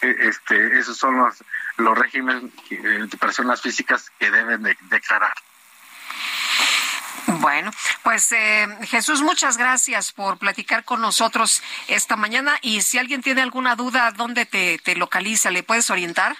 E, 0.00 0.28
este, 0.28 0.78
esos 0.78 0.96
son 0.96 1.16
los, 1.18 1.42
los 1.76 1.96
regímenes 1.96 2.50
de 2.70 3.16
personas 3.18 3.62
físicas 3.62 4.10
que 4.18 4.30
deben 4.30 4.62
de 4.62 4.76
declarar. 4.90 5.34
Bueno, 7.26 7.70
pues 8.02 8.30
eh, 8.32 8.66
Jesús, 8.82 9.20
muchas 9.20 9.56
gracias 9.56 10.12
por 10.12 10.38
platicar 10.38 10.84
con 10.84 11.00
nosotros 11.00 11.62
esta 11.88 12.16
mañana 12.16 12.58
y 12.62 12.82
si 12.82 12.98
alguien 12.98 13.20
tiene 13.20 13.42
alguna 13.42 13.74
duda, 13.74 14.12
¿dónde 14.12 14.46
te, 14.46 14.78
te 14.78 14.94
localiza? 14.94 15.50
¿Le 15.50 15.62
puedes 15.62 15.90
orientar? 15.90 16.36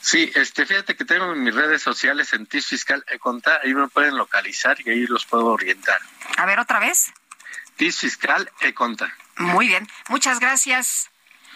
Sí, 0.00 0.30
este, 0.34 0.66
fíjate 0.66 0.96
que 0.96 1.04
tengo 1.04 1.32
en 1.32 1.42
mis 1.42 1.54
redes 1.54 1.82
sociales 1.82 2.32
en 2.32 2.46
TIS 2.46 2.66
Fiscal 2.66 3.04
Econta, 3.08 3.60
ahí 3.62 3.74
me 3.74 3.88
pueden 3.88 4.16
localizar 4.16 4.76
y 4.84 4.90
ahí 4.90 5.06
los 5.06 5.26
puedo 5.26 5.46
orientar. 5.46 6.00
A 6.36 6.46
ver, 6.46 6.60
otra 6.60 6.78
vez. 6.78 7.12
TIS 7.76 7.98
Fiscal 7.98 8.50
Econta. 8.60 9.12
Muy 9.36 9.68
bien, 9.68 9.86
muchas 10.08 10.40
gracias. 10.40 11.10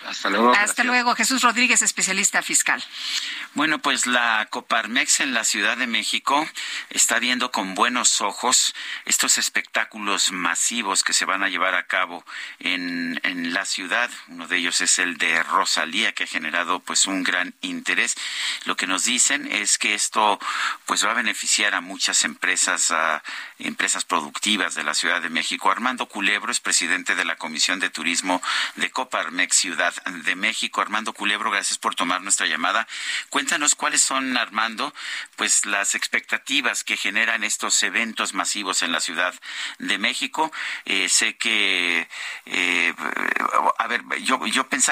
Hasta 0.07 0.31
luego. 0.31 0.53
Hasta 0.55 0.85
luego, 0.85 1.15
Jesús 1.15 1.43
Rodríguez, 1.43 1.83
especialista 1.83 2.43
fiscal. 2.43 2.83
Bueno, 3.55 3.81
pues 3.81 4.07
la 4.07 4.47
Coparmex 4.51 5.21
en 5.21 5.35
la 5.35 5.45
Ciudad 5.45 5.77
de 5.77 5.87
México 5.87 6.49
está 6.89 7.19
viendo 7.19 7.51
con 7.51 7.75
buenos 7.75 8.21
ojos 8.21 8.75
estos 9.05 9.39
espectáculos 9.39 10.33
masivos 10.33 11.03
que 11.03 11.13
se 11.13 11.25
van 11.25 11.43
a 11.43 11.49
llevar 11.49 11.75
a 11.75 11.87
cabo 11.87 12.25
en, 12.61 13.21
en 13.25 13.53
la 13.53 13.65
ciudad. 13.67 14.11
Uno 14.29 14.47
de 14.47 14.57
ellos 14.57 14.81
es 14.81 14.99
el 14.99 15.19
de 15.19 15.43
Rosalía, 15.43 16.13
que 16.13 16.25
ha 16.25 16.29
generado 16.29 16.81
pues 16.81 17.07
un 17.07 17.23
gran 17.23 17.55
interés. 17.61 18.17
Lo 18.65 18.77
que 18.77 18.87
nos 18.87 19.05
dicen 19.05 19.49
es 19.53 19.79
que 19.79 19.95
esto 19.95 20.39
pues 20.87 21.05
va 21.05 21.11
a 21.11 21.15
beneficiar 21.15 21.75
a 21.75 21.81
muchas 21.81 22.25
empresas, 22.25 22.91
a 22.91 23.23
empresas 23.59 24.05
productivas 24.05 24.75
de 24.75 24.85
la 24.85 24.95
Ciudad 24.95 25.21
de 25.21 25.29
México. 25.29 25.71
Armando 25.71 26.07
Culebro 26.07 26.51
es 26.51 26.61
presidente 26.61 27.15
de 27.15 27.25
la 27.25 27.37
Comisión 27.37 27.81
de 27.81 27.91
Turismo 27.91 28.43
de 28.77 28.91
Coparmex 28.91 29.57
Ciudad 29.57 29.90
de 30.25 30.35
México. 30.35 30.81
Armando 30.81 31.13
Culebro, 31.13 31.51
gracias 31.51 31.79
por 31.79 31.95
tomar 31.95 32.23
nuestra 32.23 32.47
llamada. 32.47 32.87
Cuéntanos 33.29 33.75
cuáles 33.75 34.03
son, 34.03 34.37
Armando, 34.37 34.95
pues 35.37 35.67
las 35.67 35.95
expectativas 35.95 36.85
que 36.85 36.97
generan 36.97 37.45
estos 37.45 37.83
eventos 37.83 38.35
masivos 38.35 38.83
en 38.83 38.93
la 38.93 39.01
Ciudad 39.01 39.35
de 39.79 39.99
México. 39.99 40.53
Eh, 40.85 41.09
sé 41.09 41.37
que, 41.37 42.09
eh, 42.47 42.95
a 43.79 43.87
ver, 43.87 44.03
yo, 44.23 44.41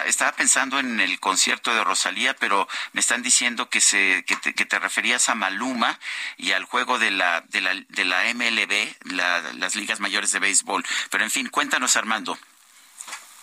estaba 0.07 0.33
pensando 0.33 0.79
en 0.79 1.01
el 1.01 1.21
concierto 1.21 1.75
de 1.75 1.85
Rosalía, 1.85 2.35
pero 2.35 2.69
me 2.93 3.01
están 3.01 3.23
diciendo 3.23 3.69
que, 3.69 3.81
se, 3.81 4.25
que 4.25 4.67
te 4.67 4.79
referías 4.79 5.29
a 5.29 5.35
Maluma 5.35 5.99
y 6.37 6.53
al 6.53 6.65
juego 6.65 6.99
de 6.99 7.11
la, 7.11 7.43
de 7.49 7.61
la, 7.61 7.75
de 7.75 8.05
la 8.05 8.23
MLB, 8.35 9.15
la, 9.15 9.41
las 9.55 9.75
ligas 9.77 10.01
mayores 10.01 10.33
de 10.33 10.39
béisbol. 10.39 10.85
Pero 11.11 11.25
en 11.25 11.31
fin, 11.31 11.49
cuéntanos, 11.49 11.97
Armando. 11.97 12.39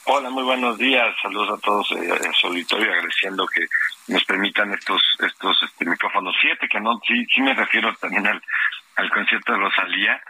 Hola, 0.08 0.30
muy 0.30 0.44
buenos 0.44 0.78
días. 0.78 1.16
Saludos 1.20 1.58
a 1.58 1.62
todos 1.62 1.92
eh, 1.94 2.12
a 2.12 2.34
su 2.34 2.46
auditorio, 2.46 2.92
agradeciendo 2.92 3.48
que 3.48 3.66
nos 4.08 4.24
permitan 4.26 4.72
estos 4.72 5.02
estos 5.20 5.64
este, 5.64 5.84
micrófonos. 5.84 6.36
Fíjate 6.40 6.68
que 6.68 6.80
no, 6.80 7.00
sí, 7.08 7.26
sí 7.34 7.42
me 7.42 7.56
refiero 7.56 7.92
también 7.96 8.28
al, 8.28 8.40
al 8.98 9.10
concierto 9.10 9.54
de 9.54 9.58
Rosalía 9.58 10.22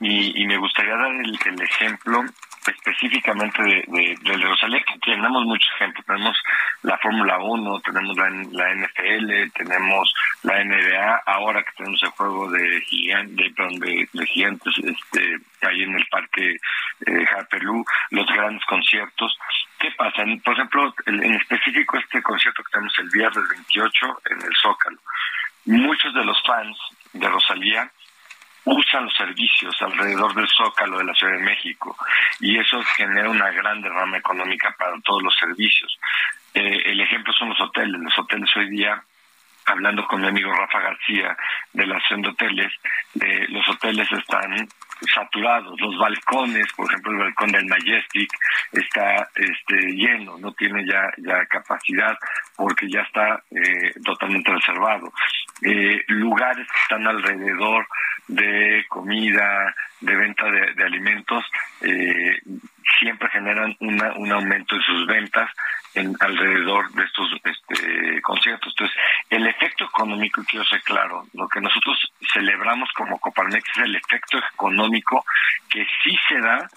y, 0.00 0.42
y 0.42 0.46
me 0.48 0.56
gustaría 0.56 0.96
dar 0.96 1.12
el, 1.12 1.38
el 1.46 1.62
ejemplo 1.62 2.24
específicamente 2.66 3.62
de, 3.62 4.16
de, 4.22 4.36
Rosalía, 4.36 4.82
que 4.82 4.98
tenemos 4.98 5.44
muchos 5.44 5.70
ejemplos. 5.76 6.04
Tenemos 6.06 6.36
la 6.82 6.98
Fórmula 6.98 7.38
1, 7.38 7.80
tenemos 7.80 8.16
la, 8.16 8.30
la 8.52 8.74
NFL, 8.74 9.50
tenemos 9.54 10.14
la 10.42 10.64
NBA, 10.64 11.22
ahora 11.26 11.62
que 11.62 11.72
tenemos 11.76 12.02
el 12.02 12.10
juego 12.10 12.50
de, 12.50 12.80
gigantes, 12.82 13.54
de, 13.56 14.26
gigantes 14.26 14.74
este, 14.78 15.38
ahí 15.62 15.82
en 15.82 15.94
el 15.94 16.06
parque 16.10 16.56
eh, 17.06 17.26
Harperloo, 17.34 17.84
los 18.10 18.26
grandes 18.26 18.64
conciertos. 18.66 19.38
¿Qué 19.78 19.90
pasa? 19.92 20.24
Por 20.44 20.54
ejemplo, 20.54 20.94
en 21.06 21.34
específico 21.34 21.96
este 21.96 22.22
concierto 22.22 22.62
que 22.62 22.72
tenemos 22.72 22.98
el 22.98 23.08
viernes 23.10 23.48
28 23.48 24.20
en 24.30 24.42
el 24.42 24.56
Zócalo. 24.60 24.98
Muchos 25.64 26.12
de 26.14 26.24
los 26.24 26.42
fans 26.42 26.76
de 27.12 27.28
Rosalía 27.28 27.90
usan 28.64 29.04
los 29.04 29.14
servicios 29.14 29.74
alrededor 29.80 30.34
del 30.34 30.48
Zócalo 30.48 30.98
de 30.98 31.04
la 31.04 31.14
Ciudad 31.14 31.34
de 31.34 31.42
México 31.42 31.96
y 32.40 32.58
eso 32.58 32.82
genera 32.96 33.30
una 33.30 33.50
gran 33.50 33.80
derrama 33.80 34.18
económica 34.18 34.74
para 34.78 35.00
todos 35.00 35.22
los 35.22 35.34
servicios. 35.36 35.98
Eh, 36.54 36.82
el 36.86 37.00
ejemplo 37.00 37.32
son 37.32 37.50
los 37.50 37.60
hoteles. 37.60 38.00
Los 38.00 38.18
hoteles 38.18 38.50
hoy 38.56 38.68
día, 38.70 39.02
hablando 39.66 40.06
con 40.06 40.20
mi 40.20 40.28
amigo 40.28 40.52
Rafa 40.52 40.80
García 40.80 41.36
de 41.72 41.86
la 41.86 41.96
Asociación 41.96 42.22
de 42.22 42.28
Hoteles, 42.28 42.72
eh, 43.20 43.46
los 43.48 43.68
hoteles 43.68 44.10
están 44.12 44.68
saturados, 45.14 45.80
los 45.80 45.98
balcones, 45.98 46.66
por 46.76 46.90
ejemplo 46.90 47.12
el 47.12 47.18
balcón 47.18 47.52
del 47.52 47.66
Majestic 47.66 48.30
está 48.72 49.28
este 49.34 49.76
lleno, 49.92 50.38
no 50.38 50.52
tiene 50.52 50.84
ya 50.86 51.10
ya 51.18 51.44
capacidad 51.46 52.16
porque 52.56 52.88
ya 52.88 53.00
está 53.00 53.42
eh, 53.50 53.92
totalmente 54.04 54.52
reservado. 54.52 55.12
Eh, 55.62 56.02
lugares 56.08 56.66
que 56.66 56.80
están 56.82 57.06
alrededor 57.06 57.86
de 58.28 58.84
comida, 58.88 59.74
de 60.00 60.16
venta 60.16 60.44
de, 60.50 60.74
de 60.74 60.84
alimentos, 60.84 61.44
eh, 61.82 62.38
siempre 62.98 63.28
generan 63.30 63.76
una, 63.80 64.12
un 64.14 64.32
aumento 64.32 64.76
de 64.76 64.82
sus 64.82 65.06
ventas 65.06 65.50
en 65.94 66.14
alrededor 66.20 66.90
de 66.92 67.04
estos 67.04 67.28
este, 67.44 68.22
conciertos. 68.22 68.72
Entonces, 68.76 68.96
el 69.28 69.46
efecto 69.46 69.84
económico, 69.84 70.42
quiero 70.48 70.64
ser 70.64 70.82
claro, 70.82 71.26
lo 71.34 71.48
que 71.48 71.60
nosotros 71.60 71.98
celebramos 72.32 72.88
como 72.92 73.18
Coparmex 73.18 73.68
es 73.76 73.84
el 73.84 73.96
efecto 73.96 74.38
económico 74.54 75.24
que 75.68 75.86
sí 76.02 76.16
se 76.28 76.38
da 76.40 76.68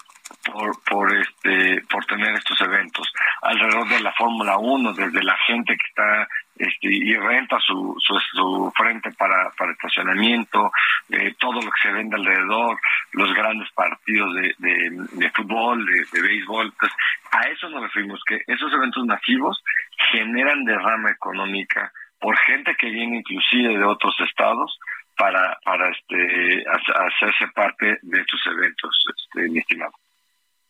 por 0.44 0.82
por 0.84 1.14
este 1.16 1.82
por 1.90 2.04
tener 2.06 2.34
estos 2.34 2.60
eventos 2.60 3.12
alrededor 3.42 3.88
de 3.88 4.00
la 4.00 4.12
Fórmula 4.12 4.56
1 4.58 4.94
desde 4.94 5.22
la 5.22 5.36
gente 5.46 5.76
que 5.76 5.86
está 5.86 6.28
este, 6.56 6.86
y 6.88 7.16
renta 7.16 7.58
su, 7.58 7.96
su, 7.98 8.18
su 8.32 8.72
frente 8.76 9.10
para, 9.12 9.50
para 9.58 9.72
estacionamiento, 9.72 10.70
eh, 11.10 11.34
todo 11.38 11.60
lo 11.60 11.70
que 11.70 11.82
se 11.82 11.92
vende 11.92 12.14
alrededor, 12.14 12.78
los 13.12 13.34
grandes 13.34 13.68
partidos 13.72 14.32
de, 14.34 14.54
de, 14.58 15.30
fútbol, 15.30 15.84
de, 15.84 16.22
béisbol. 16.22 16.66
Entonces, 16.66 16.96
a 17.32 17.48
eso 17.48 17.68
nos 17.70 17.82
referimos, 17.82 18.22
que 18.24 18.40
esos 18.46 18.72
eventos 18.72 19.04
masivos 19.04 19.64
generan 20.12 20.64
derrama 20.64 21.10
económica 21.10 21.92
por 22.20 22.36
gente 22.38 22.76
que 22.76 22.88
viene 22.88 23.18
inclusive 23.18 23.76
de 23.76 23.84
otros 23.84 24.14
estados 24.20 24.78
para, 25.16 25.58
para 25.64 25.90
este, 25.90 26.64
hacerse 26.68 27.48
parte 27.52 27.98
de 28.00 28.20
estos 28.20 28.40
eventos, 28.46 29.04
este, 29.16 29.48
mi 29.50 29.58
estimado. 29.58 29.92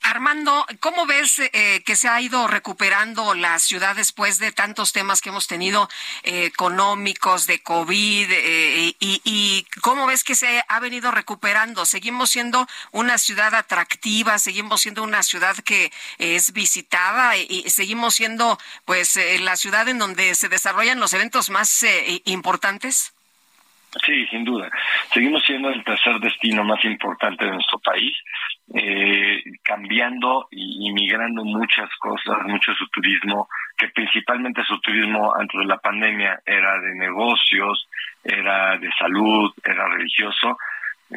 Armando, 0.04 0.66
¿cómo 0.80 1.06
ves 1.06 1.38
eh, 1.38 1.82
que 1.86 1.96
se 1.96 2.08
ha 2.08 2.20
ido 2.20 2.46
recuperando 2.46 3.32
la 3.32 3.58
ciudad 3.58 3.96
después 3.96 4.38
de 4.38 4.52
tantos 4.52 4.92
temas 4.92 5.22
que 5.22 5.30
hemos 5.30 5.46
tenido 5.46 5.88
eh, 6.24 6.44
económicos, 6.44 7.46
de 7.46 7.62
COVID, 7.62 8.30
eh, 8.30 8.94
y, 9.00 9.20
y, 9.24 9.66
cómo 9.80 10.06
ves 10.06 10.22
que 10.22 10.34
se 10.34 10.62
ha 10.68 10.78
venido 10.78 11.10
recuperando? 11.10 11.86
¿Seguimos 11.86 12.28
siendo 12.28 12.66
una 12.92 13.16
ciudad 13.16 13.54
atractiva? 13.54 14.38
¿Seguimos 14.38 14.82
siendo 14.82 15.02
una 15.02 15.22
ciudad 15.22 15.56
que 15.64 15.90
es 16.18 16.52
visitada? 16.52 17.38
¿Y 17.38 17.70
seguimos 17.70 18.14
siendo 18.14 18.58
pues 18.84 19.18
la 19.40 19.56
ciudad 19.56 19.88
en 19.88 19.98
donde 19.98 20.34
se 20.34 20.50
desarrollan 20.50 21.00
los 21.00 21.14
eventos 21.14 21.48
más 21.48 21.84
importantes? 22.26 23.14
Sí, 24.04 24.26
sin 24.26 24.44
duda. 24.44 24.70
Seguimos 25.12 25.42
siendo 25.44 25.70
el 25.70 25.82
tercer 25.84 26.18
destino 26.18 26.64
más 26.64 26.84
importante 26.84 27.44
de 27.44 27.52
nuestro 27.52 27.78
país, 27.78 28.14
eh, 28.76 29.40
cambiando 29.62 30.48
y, 30.50 30.92
migrando 30.92 31.44
muchas 31.44 31.88
cosas, 32.00 32.38
mucho 32.44 32.74
su 32.74 32.88
turismo, 32.88 33.48
que 33.76 33.88
principalmente 33.88 34.64
su 34.64 34.80
turismo 34.80 35.32
antes 35.34 35.60
de 35.60 35.66
la 35.66 35.78
pandemia 35.78 36.40
era 36.44 36.80
de 36.80 36.94
negocios, 36.96 37.88
era 38.24 38.76
de 38.76 38.90
salud, 38.98 39.52
era 39.62 39.86
religioso. 39.88 40.58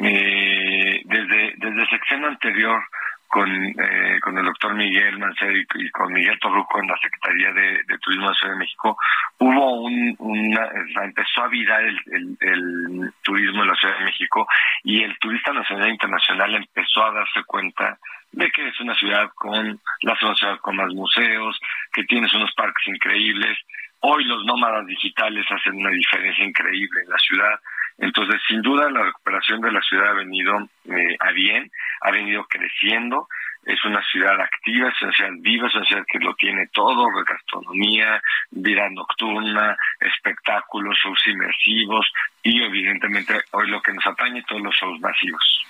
Eh, 0.00 1.02
desde, 1.04 1.54
desde 1.56 1.82
el 1.82 1.88
sexenio 1.90 2.28
anterior, 2.28 2.80
con, 3.28 3.48
eh, 3.50 4.18
con 4.22 4.36
el 4.38 4.44
doctor 4.44 4.74
Miguel 4.74 5.18
Mancero 5.18 5.54
y, 5.56 5.90
con 5.90 6.12
Miguel 6.12 6.38
Torruco 6.40 6.80
en 6.80 6.88
la 6.88 6.96
Secretaría 6.96 7.52
de, 7.52 7.98
Turismo 7.98 8.24
de 8.24 8.28
la 8.30 8.34
Ciudad 8.34 8.52
de 8.54 8.58
México, 8.58 8.98
hubo 9.38 9.82
un, 9.82 10.16
una, 10.18 10.68
empezó 11.04 11.42
a 11.42 11.48
virar 11.48 11.82
el, 11.84 13.12
turismo 13.22 13.62
en 13.62 13.68
la 13.68 13.74
Ciudad 13.74 13.98
de 13.98 14.04
México 14.06 14.46
y 14.82 15.02
el 15.02 15.18
turista 15.18 15.52
nacional 15.52 15.88
e 15.88 15.92
internacional 15.92 16.54
empezó 16.54 17.04
a 17.04 17.12
darse 17.12 17.44
cuenta 17.44 17.98
de 18.32 18.50
que 18.50 18.68
es 18.68 18.80
una 18.80 18.94
ciudad 18.94 19.30
con 19.34 19.80
la 20.02 20.16
ciudad 20.16 20.58
con 20.60 20.76
más 20.76 20.92
museos, 20.94 21.58
que 21.92 22.04
tienes 22.04 22.32
unos 22.34 22.52
parques 22.54 22.86
increíbles. 22.86 23.58
Hoy 24.00 24.24
los 24.24 24.44
nómadas 24.44 24.86
digitales 24.86 25.44
hacen 25.50 25.76
una 25.76 25.90
diferencia 25.90 26.44
increíble 26.44 27.00
en 27.04 27.10
la 27.10 27.18
ciudad. 27.18 27.60
Entonces, 27.98 28.40
sin 28.46 28.62
duda, 28.62 28.90
la 28.90 29.02
recuperación 29.02 29.60
de 29.60 29.72
la 29.72 29.82
ciudad 29.82 30.10
ha 30.10 30.14
venido 30.14 30.56
eh, 30.84 31.16
a 31.18 31.32
bien, 31.32 31.70
ha 32.02 32.10
venido 32.10 32.44
creciendo 32.44 33.28
es 33.68 33.84
una 33.84 34.02
ciudad 34.02 34.40
activa, 34.40 34.88
es 34.88 35.02
una 35.02 35.12
ciudad 35.12 35.30
viva, 35.40 35.68
es 35.68 35.74
una 35.74 35.84
ciudad 35.84 36.06
que 36.10 36.18
lo 36.20 36.34
tiene 36.34 36.68
todo, 36.68 37.06
gastronomía, 37.22 38.22
vida 38.50 38.88
nocturna, 38.88 39.76
espectáculos, 40.00 40.96
shows 41.04 41.26
inmersivos 41.26 42.10
y 42.42 42.62
evidentemente 42.62 43.42
hoy 43.50 43.68
lo 43.68 43.82
que 43.82 43.92
nos 43.92 44.06
atañe, 44.06 44.42
todos 44.48 44.62
los 44.62 44.74
shows 44.74 44.98
masivos. 45.00 45.64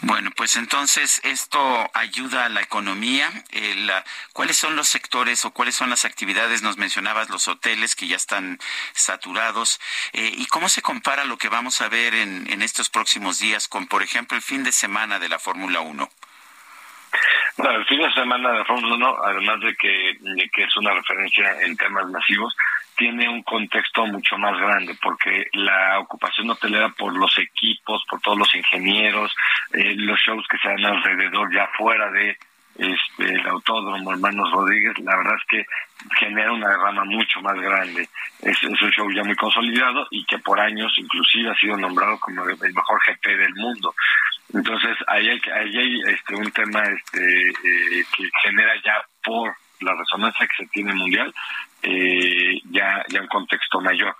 Bueno, 0.00 0.30
pues 0.36 0.54
entonces 0.56 1.20
esto 1.24 1.90
ayuda 1.92 2.44
a 2.44 2.48
la 2.48 2.62
economía. 2.62 3.32
¿Cuáles 4.32 4.56
son 4.56 4.76
los 4.76 4.88
sectores 4.88 5.44
o 5.44 5.50
cuáles 5.50 5.74
son 5.74 5.90
las 5.90 6.04
actividades? 6.04 6.62
Nos 6.62 6.76
mencionabas 6.76 7.30
los 7.30 7.48
hoteles 7.48 7.96
que 7.96 8.06
ya 8.06 8.16
están 8.16 8.60
saturados. 8.94 9.80
Eh, 10.12 10.32
¿Y 10.36 10.46
cómo 10.46 10.68
se 10.68 10.82
compara 10.82 11.24
lo 11.24 11.36
que 11.36 11.48
vamos 11.48 11.80
a 11.80 11.88
ver 11.88 12.14
en, 12.14 12.48
en 12.50 12.62
estos 12.62 12.90
próximos 12.90 13.40
días 13.40 13.66
con, 13.66 13.88
por 13.88 14.04
ejemplo, 14.04 14.36
el 14.36 14.42
fin 14.42 14.62
de 14.62 14.70
semana 14.72 15.18
de 15.18 15.28
la 15.28 15.40
Fórmula 15.40 15.80
1? 15.80 16.08
Bueno, 17.56 17.78
el 17.78 17.86
fin 17.86 18.00
de 18.00 18.12
semana 18.12 18.52
de 18.52 18.64
Fórmula 18.64 18.94
1, 18.94 19.16
además 19.24 19.60
de 19.60 19.74
que, 19.74 20.16
de 20.20 20.48
que 20.50 20.62
es 20.62 20.76
una 20.76 20.92
referencia 20.94 21.60
en 21.62 21.76
temas 21.76 22.06
masivos, 22.08 22.56
tiene 22.96 23.28
un 23.28 23.42
contexto 23.42 24.06
mucho 24.06 24.36
más 24.38 24.58
grande, 24.60 24.96
porque 25.00 25.46
la 25.52 26.00
ocupación 26.00 26.50
hotelera 26.50 26.88
por 26.90 27.16
los 27.16 27.36
equipos, 27.38 28.02
por 28.08 28.20
todos 28.20 28.38
los 28.38 28.54
ingenieros, 28.54 29.34
eh, 29.72 29.94
los 29.96 30.18
shows 30.20 30.46
que 30.48 30.58
se 30.58 30.68
dan 30.68 30.84
alrededor, 30.84 31.52
ya 31.54 31.68
fuera 31.76 32.10
de 32.10 32.36
este, 32.78 33.34
el 33.34 33.46
autódromo 33.46 34.12
Hermanos 34.12 34.52
Rodríguez, 34.52 34.96
la 35.00 35.16
verdad 35.16 35.34
es 35.34 35.44
que 35.48 35.66
genera 36.16 36.52
una 36.52 36.76
rama 36.76 37.04
mucho 37.04 37.40
más 37.40 37.54
grande. 37.54 38.08
Es, 38.40 38.56
es, 38.62 38.82
un 38.82 38.90
show 38.90 39.10
ya 39.12 39.24
muy 39.24 39.34
consolidado 39.34 40.06
y 40.10 40.24
que 40.24 40.38
por 40.38 40.60
años 40.60 40.92
inclusive 40.96 41.50
ha 41.50 41.54
sido 41.56 41.76
nombrado 41.76 42.18
como 42.20 42.44
el 42.44 42.56
mejor 42.74 43.00
GP 43.04 43.26
del 43.26 43.54
mundo. 43.56 43.94
Entonces, 44.52 44.96
ahí 45.06 45.28
hay, 45.28 45.40
ahí 45.54 45.76
hay 45.76 46.00
este, 46.06 46.34
un 46.34 46.50
tema 46.52 46.82
este, 46.82 47.48
eh, 47.48 48.04
que 48.16 48.30
genera 48.42 48.72
ya 48.82 49.04
por 49.22 49.54
la 49.80 49.94
resonancia 49.94 50.46
que 50.46 50.64
se 50.64 50.70
tiene 50.70 50.94
mundial, 50.94 51.32
eh, 51.82 52.60
ya, 52.70 53.04
ya 53.08 53.20
un 53.20 53.28
contexto 53.28 53.80
mayor. 53.80 54.16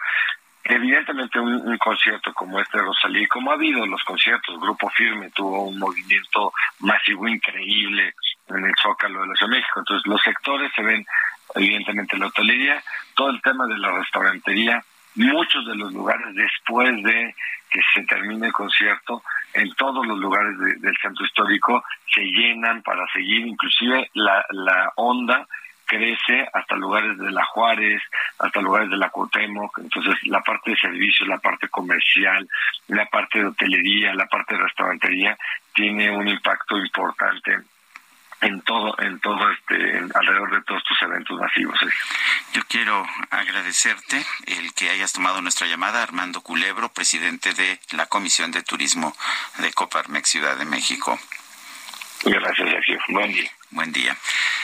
Evidentemente 0.65 1.41
un, 1.41 1.79
concierto 1.79 2.33
como 2.35 2.61
este 2.61 2.77
de 2.77 2.85
Rosalí, 2.85 3.27
como 3.27 3.51
ha 3.51 3.55
habido 3.55 3.87
los 3.87 4.05
conciertos, 4.05 4.61
Grupo 4.61 4.91
Firme 4.91 5.31
tuvo 5.31 5.65
un 5.65 5.79
movimiento 5.79 6.53
masivo 6.81 7.27
increíble 7.27 8.15
en 8.49 8.65
el 8.65 8.75
Zócalo 8.81 9.23
de 9.23 9.29
la 9.29 9.35
Ciudad 9.35 9.51
de 9.51 9.59
México, 9.59 9.79
entonces 9.79 10.07
los 10.07 10.23
sectores 10.23 10.71
se 10.75 10.83
ven 10.83 11.07
evidentemente 11.55 12.19
la 12.19 12.27
hotelería, 12.27 12.83
todo 13.15 13.31
el 13.31 13.41
tema 13.41 13.67
de 13.67 13.79
la 13.79 13.93
restaurantería, 13.93 14.85
muchos 15.15 15.67
de 15.67 15.75
los 15.75 15.93
lugares 15.93 16.35
después 16.35 17.03
de 17.03 17.35
que 17.71 17.81
se 17.95 18.03
termine 18.05 18.47
el 18.47 18.53
concierto, 18.53 19.23
en 19.55 19.73
todos 19.75 20.07
los 20.07 20.19
lugares 20.19 20.59
de, 20.59 20.75
del 20.77 20.97
centro 21.01 21.25
histórico 21.25 21.85
se 22.13 22.23
llenan 22.23 22.83
para 22.83 23.07
seguir, 23.13 23.47
inclusive 23.47 24.11
la, 24.15 24.45
la 24.51 24.93
onda 24.97 25.47
crece 25.85 26.47
hasta 26.53 26.77
lugares 26.77 27.17
de 27.17 27.31
la 27.31 27.45
Juárez, 27.47 28.03
hasta 28.39 28.61
lugares 28.61 28.91
de 28.91 28.99
la 28.99 29.09
Cuauhtémoc, 29.09 29.79
entonces 29.79 30.15
la 30.27 30.41
parte 30.43 30.73
de 30.73 30.77
servicios, 30.77 31.27
la 31.27 31.39
parte 31.39 31.69
comercial, 31.69 32.47
la 32.89 33.07
parte 33.07 33.39
de 33.39 33.47
hotelería, 33.47 34.15
la 34.15 34.27
parte 34.27 34.55
de 34.55 34.63
restaurantería 34.63 35.37
tiene 35.75 36.11
un 36.11 36.29
impacto 36.29 36.77
importante 36.77 37.59
en 38.41 38.61
todo 38.63 38.95
en 39.01 39.19
todo 39.21 39.51
este 39.51 39.99
en, 39.99 40.11
alrededor 40.15 40.51
de 40.53 40.63
todos 40.63 40.81
estos 40.83 41.03
eventos 41.03 41.39
masivos 41.39 41.79
Sergio. 41.79 42.05
yo 42.55 42.63
quiero 42.69 43.07
agradecerte 43.31 44.25
el 44.47 44.73
que 44.75 44.91
hayas 44.91 45.13
tomado 45.13 45.41
nuestra 45.43 45.67
llamada 45.67 46.03
Armando 46.03 46.41
Culebro 46.41 46.89
presidente 46.91 47.53
de 47.55 47.81
la 47.93 48.07
Comisión 48.07 48.51
de 48.51 48.63
Turismo 48.63 49.15
de 49.59 49.73
Coparmex 49.73 50.29
Ciudad 50.29 50.57
de 50.57 50.65
México 50.65 51.19
gracias 52.25 52.71
Sergio 52.71 52.99
buen 53.09 53.33
día 53.33 53.51
Buen 53.71 53.93
día. 53.93 54.17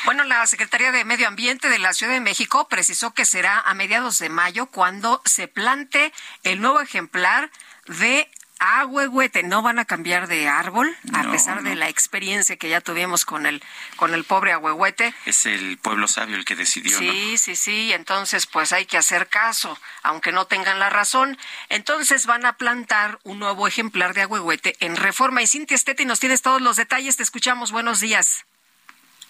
Bueno, 0.07 0.25
la 0.25 0.47
Secretaría 0.47 0.91
de 0.91 1.05
Medio 1.05 1.29
Ambiente 1.29 1.69
de 1.69 1.79
la 1.79 1.93
Ciudad 1.93 2.15
de 2.15 2.21
México 2.21 2.69
precisó 2.69 3.13
que 3.13 3.27
será 3.27 3.61
a 3.61 3.75
mediados 3.75 4.19
de 4.19 4.31
mayo 4.31 4.67
cuando 4.67 5.21
se 5.27 5.47
plante 5.47 6.11
el 6.43 6.63
nuevo 6.63 6.81
ejemplar 6.81 7.51
de 7.87 8.31
ahuehuete. 8.59 9.43
No 9.43 9.63
van 9.63 9.79
a 9.79 9.85
cambiar 9.85 10.27
de 10.27 10.49
árbol, 10.49 10.97
a 11.13 11.23
No, 11.25 11.31
pesar 11.33 11.63
no. 11.63 11.69
de 11.71 11.77
la 11.77 11.89
experiencia 11.89 12.57
que 12.57 12.69
ya 12.69 12.81
tuvimos 12.81 13.25
con 13.25 13.47
el, 13.47 13.63
con 13.97 14.15
el 14.15 14.25
pobre 14.25 14.53
ahuehuete. 14.53 15.15
Es 15.27 15.47
el 15.47 15.79
pueblo 15.79 16.09
sabio 16.09 16.37
el 16.37 16.45
que 16.45 16.57
decidió, 16.57 16.93
¿no? 17.01 17.13
Sí, 17.13 17.39
sí, 17.39 17.57
sí. 17.57 17.93
Entonces, 17.93 18.47
pues 18.47 18.73
hay 18.73 18.87
que 18.87 18.97
hacer 18.97 19.29
caso, 19.29 19.79
aunque 20.03 20.33
no 20.33 20.47
tengan 20.47 20.79
la 20.79 20.91
razón. 20.91 21.37
Entonces 21.69 22.27
van 22.27 22.47
a 22.47 22.57
plantar 22.57 23.19
un 23.25 23.39
nuevo 23.39 23.67
ejemplar 23.67 24.15
de 24.15 24.23
ahuehuete 24.23 24.77
en 24.81 24.97
reforma. 24.97 25.43
Y 25.43 25.47
Cintia 25.47 25.75
Esteti 25.75 26.05
nos 26.05 26.21
tienes 26.21 26.43
todos 26.43 26.61
los 26.63 26.77
detalles. 26.77 27.17
Te 27.17 27.23
escuchamos. 27.23 27.73
Buenos 27.73 28.01
días. 28.01 28.45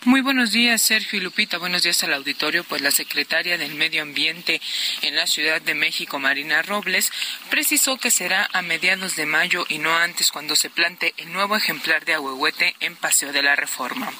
Muy 0.06 0.20
buenos 0.20 0.52
días, 0.52 0.82
Sergio 0.82 1.18
y 1.18 1.22
Lupita. 1.22 1.56
Buenos 1.56 1.82
días 1.82 2.04
al 2.04 2.12
auditorio. 2.12 2.62
Pues 2.62 2.82
la 2.82 2.90
secretaria 2.90 3.56
del 3.56 3.74
Medio 3.74 4.02
Ambiente 4.02 4.60
en 5.00 5.16
la 5.16 5.26
Ciudad 5.26 5.62
de 5.62 5.72
México, 5.72 6.18
Marina 6.18 6.60
Robles, 6.60 7.10
precisó 7.48 7.96
que 7.96 8.10
será 8.10 8.46
a 8.52 8.60
mediados 8.60 9.16
de 9.16 9.24
mayo 9.24 9.64
y 9.66 9.78
no 9.78 9.96
antes 9.96 10.30
cuando 10.30 10.56
se 10.56 10.68
plante 10.68 11.14
el 11.16 11.32
nuevo 11.32 11.56
ejemplar 11.56 12.04
de 12.04 12.12
ahuehuete 12.12 12.76
en 12.80 12.96
Paseo 12.96 13.32
de 13.32 13.40
la 13.40 13.56
Reforma. 13.56 14.12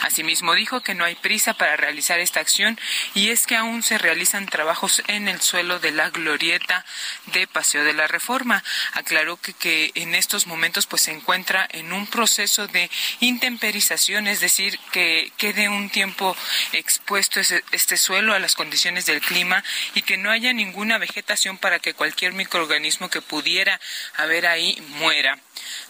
Asimismo, 0.00 0.52
dijo 0.54 0.80
que 0.80 0.96
no 0.96 1.04
hay 1.04 1.14
prisa 1.14 1.54
para 1.54 1.76
realizar 1.76 2.18
esta 2.18 2.40
acción 2.40 2.76
y 3.14 3.28
es 3.28 3.46
que 3.46 3.54
aún 3.54 3.84
se 3.84 3.98
realizan 3.98 4.46
trabajos 4.46 5.00
en 5.06 5.28
el 5.28 5.40
suelo 5.40 5.78
de 5.78 5.92
la 5.92 6.10
glorieta 6.10 6.84
de 7.26 7.46
Paseo 7.46 7.84
de 7.84 7.92
la 7.92 8.08
Reforma. 8.08 8.64
Aclaró 8.94 9.36
que, 9.36 9.52
que 9.52 9.92
en 9.94 10.16
estos 10.16 10.48
momentos 10.48 10.88
pues 10.88 11.02
se 11.02 11.12
encuentra 11.12 11.68
en 11.70 11.92
un 11.92 12.08
proceso 12.08 12.66
de 12.66 12.90
intemperización, 13.20 14.26
es 14.26 14.40
decir, 14.40 14.76
que 14.90 15.19
quede 15.36 15.68
un 15.68 15.90
tiempo 15.90 16.36
expuesto 16.72 17.40
este 17.40 17.96
suelo 17.96 18.34
a 18.34 18.38
las 18.38 18.54
condiciones 18.54 19.06
del 19.06 19.20
clima 19.20 19.62
y 19.94 20.02
que 20.02 20.16
no 20.16 20.30
haya 20.30 20.52
ninguna 20.52 20.98
vegetación 20.98 21.58
para 21.58 21.78
que 21.78 21.94
cualquier 21.94 22.32
microorganismo 22.32 23.10
que 23.10 23.22
pudiera 23.22 23.80
haber 24.16 24.46
ahí 24.46 24.80
muera. 24.98 25.38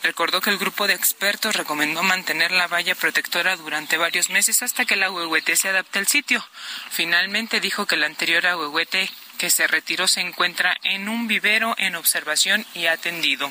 Recordó 0.02 0.40
que 0.40 0.50
el 0.50 0.58
grupo 0.58 0.86
de 0.86 0.94
expertos 0.94 1.56
recomendó 1.56 2.02
mantener 2.02 2.50
la 2.50 2.66
valla 2.66 2.94
protectora 2.94 3.56
durante 3.56 3.96
varios 3.96 4.30
meses 4.30 4.62
hasta 4.62 4.84
que 4.84 4.94
el 4.94 5.02
ahuehuete 5.02 5.56
se 5.56 5.68
adapte 5.68 5.98
al 5.98 6.06
sitio. 6.06 6.44
Finalmente 6.90 7.60
dijo 7.60 7.86
que 7.86 7.94
el 7.94 8.04
anterior 8.04 8.46
ahuehuete 8.46 9.10
que 9.38 9.50
se 9.50 9.66
retiró 9.66 10.06
se 10.06 10.20
encuentra 10.20 10.76
en 10.82 11.08
un 11.08 11.26
vivero 11.26 11.74
en 11.78 11.94
observación 11.94 12.66
y 12.74 12.86
atendido. 12.86 13.50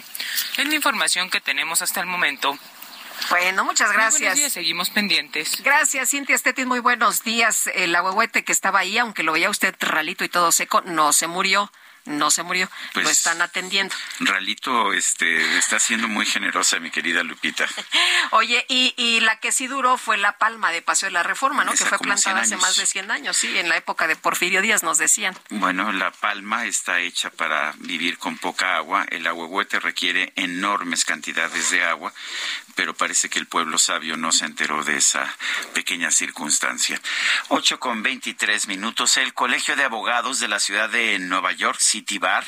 Es 0.58 0.68
la 0.68 0.76
información 0.76 1.30
que 1.30 1.42
tenemos 1.42 1.82
hasta 1.82 2.00
el 2.00 2.06
momento. 2.06 2.58
Bueno, 3.30 3.64
muchas 3.66 3.88
Muy 3.90 3.98
gracias. 3.98 4.20
buenos 4.22 4.38
días, 4.38 4.54
seguimos 4.54 4.90
pendientes. 4.90 5.62
Gracias, 5.64 6.10
Cintia 6.10 6.36
Estetis. 6.36 6.66
Muy 6.66 6.80
buenos 6.80 7.24
días. 7.24 7.68
El 7.74 7.96
ahuehuete 7.96 8.44
que 8.44 8.52
estaba 8.52 8.80
ahí, 8.80 8.98
aunque 8.98 9.24
lo 9.24 9.34
veía 9.34 9.50
usted 9.50 9.76
ralito 9.80 10.24
y 10.24 10.30
todo 10.30 10.52
seco, 10.52 10.82
no 10.86 11.14
se 11.14 11.28
murió. 11.28 11.72
No 12.06 12.32
se 12.32 12.42
murió. 12.44 12.68
Pues- 12.94 13.04
lo 13.04 13.12
están 13.12 13.42
atendiendo. 13.42 13.94
Ralito 14.22 14.94
este, 14.94 15.58
está 15.60 15.80
siendo 15.80 16.08
muy 16.08 16.26
generosa, 16.26 16.80
mi 16.80 16.90
querida 16.90 17.22
Lupita. 17.24 17.68
Oye, 18.32 18.66
y, 18.68 18.96
y 18.98 19.20
la 19.20 19.36
que 19.40 19.52
sí 19.52 19.68
duró 19.68 19.98
fue 19.98 20.18
la 20.18 20.38
palma 20.38 20.72
de 20.72 20.82
Paseo 20.82 21.08
de 21.08 21.14
la 21.14 21.24
Reforma, 21.24 21.66
¿no? 21.66 21.74
Esa 21.74 21.84
que 21.84 21.90
fue 21.90 21.98
como 22.00 22.16
100 22.18 22.24
plantada 22.34 22.42
hace 22.46 22.56
más 22.58 22.78
de 22.78 22.86
100 22.88 23.12
años, 23.12 23.38
sí, 23.38 23.56
en 23.60 23.70
la 23.70 23.76
época 23.78 24.08
de 24.08 24.16
Porfirio 24.16 24.62
Díaz 24.62 24.82
nos 24.82 24.98
decían. 24.98 25.38
Bueno, 25.50 25.92
la 25.92 26.10
palma 26.10 26.66
está 26.66 27.00
hecha 27.00 27.30
para 27.30 27.74
vivir 27.80 28.18
con 28.18 28.38
poca 28.38 28.78
agua. 28.78 29.06
El 29.10 29.28
ahuehuete 29.28 29.80
requiere 29.80 30.32
enormes 30.36 31.06
cantidades 31.06 31.70
de 31.70 31.84
agua, 31.84 32.12
pero 32.80 32.94
parece 32.94 33.30
que 33.30 33.40
el 33.40 33.46
pueblo 33.46 33.78
sabio 33.78 34.16
no 34.16 34.32
se 34.32 34.46
enteró 34.46 34.86
de 34.86 34.96
esa 34.96 35.36
pequeña 35.74 36.12
circunstancia. 36.12 37.02
Ocho 37.50 37.78
con 37.78 38.04
veintitrés 38.04 38.70
minutos. 38.70 39.18
El 39.18 39.34
Colegio 39.34 39.76
de 39.76 39.84
Abogados 39.84 40.40
de 40.40 40.48
la 40.48 40.60
ciudad 40.60 40.90
de 40.90 41.20
Nueva 41.20 41.52
York, 41.52 41.78
City 41.82 42.20
Bar, 42.20 42.46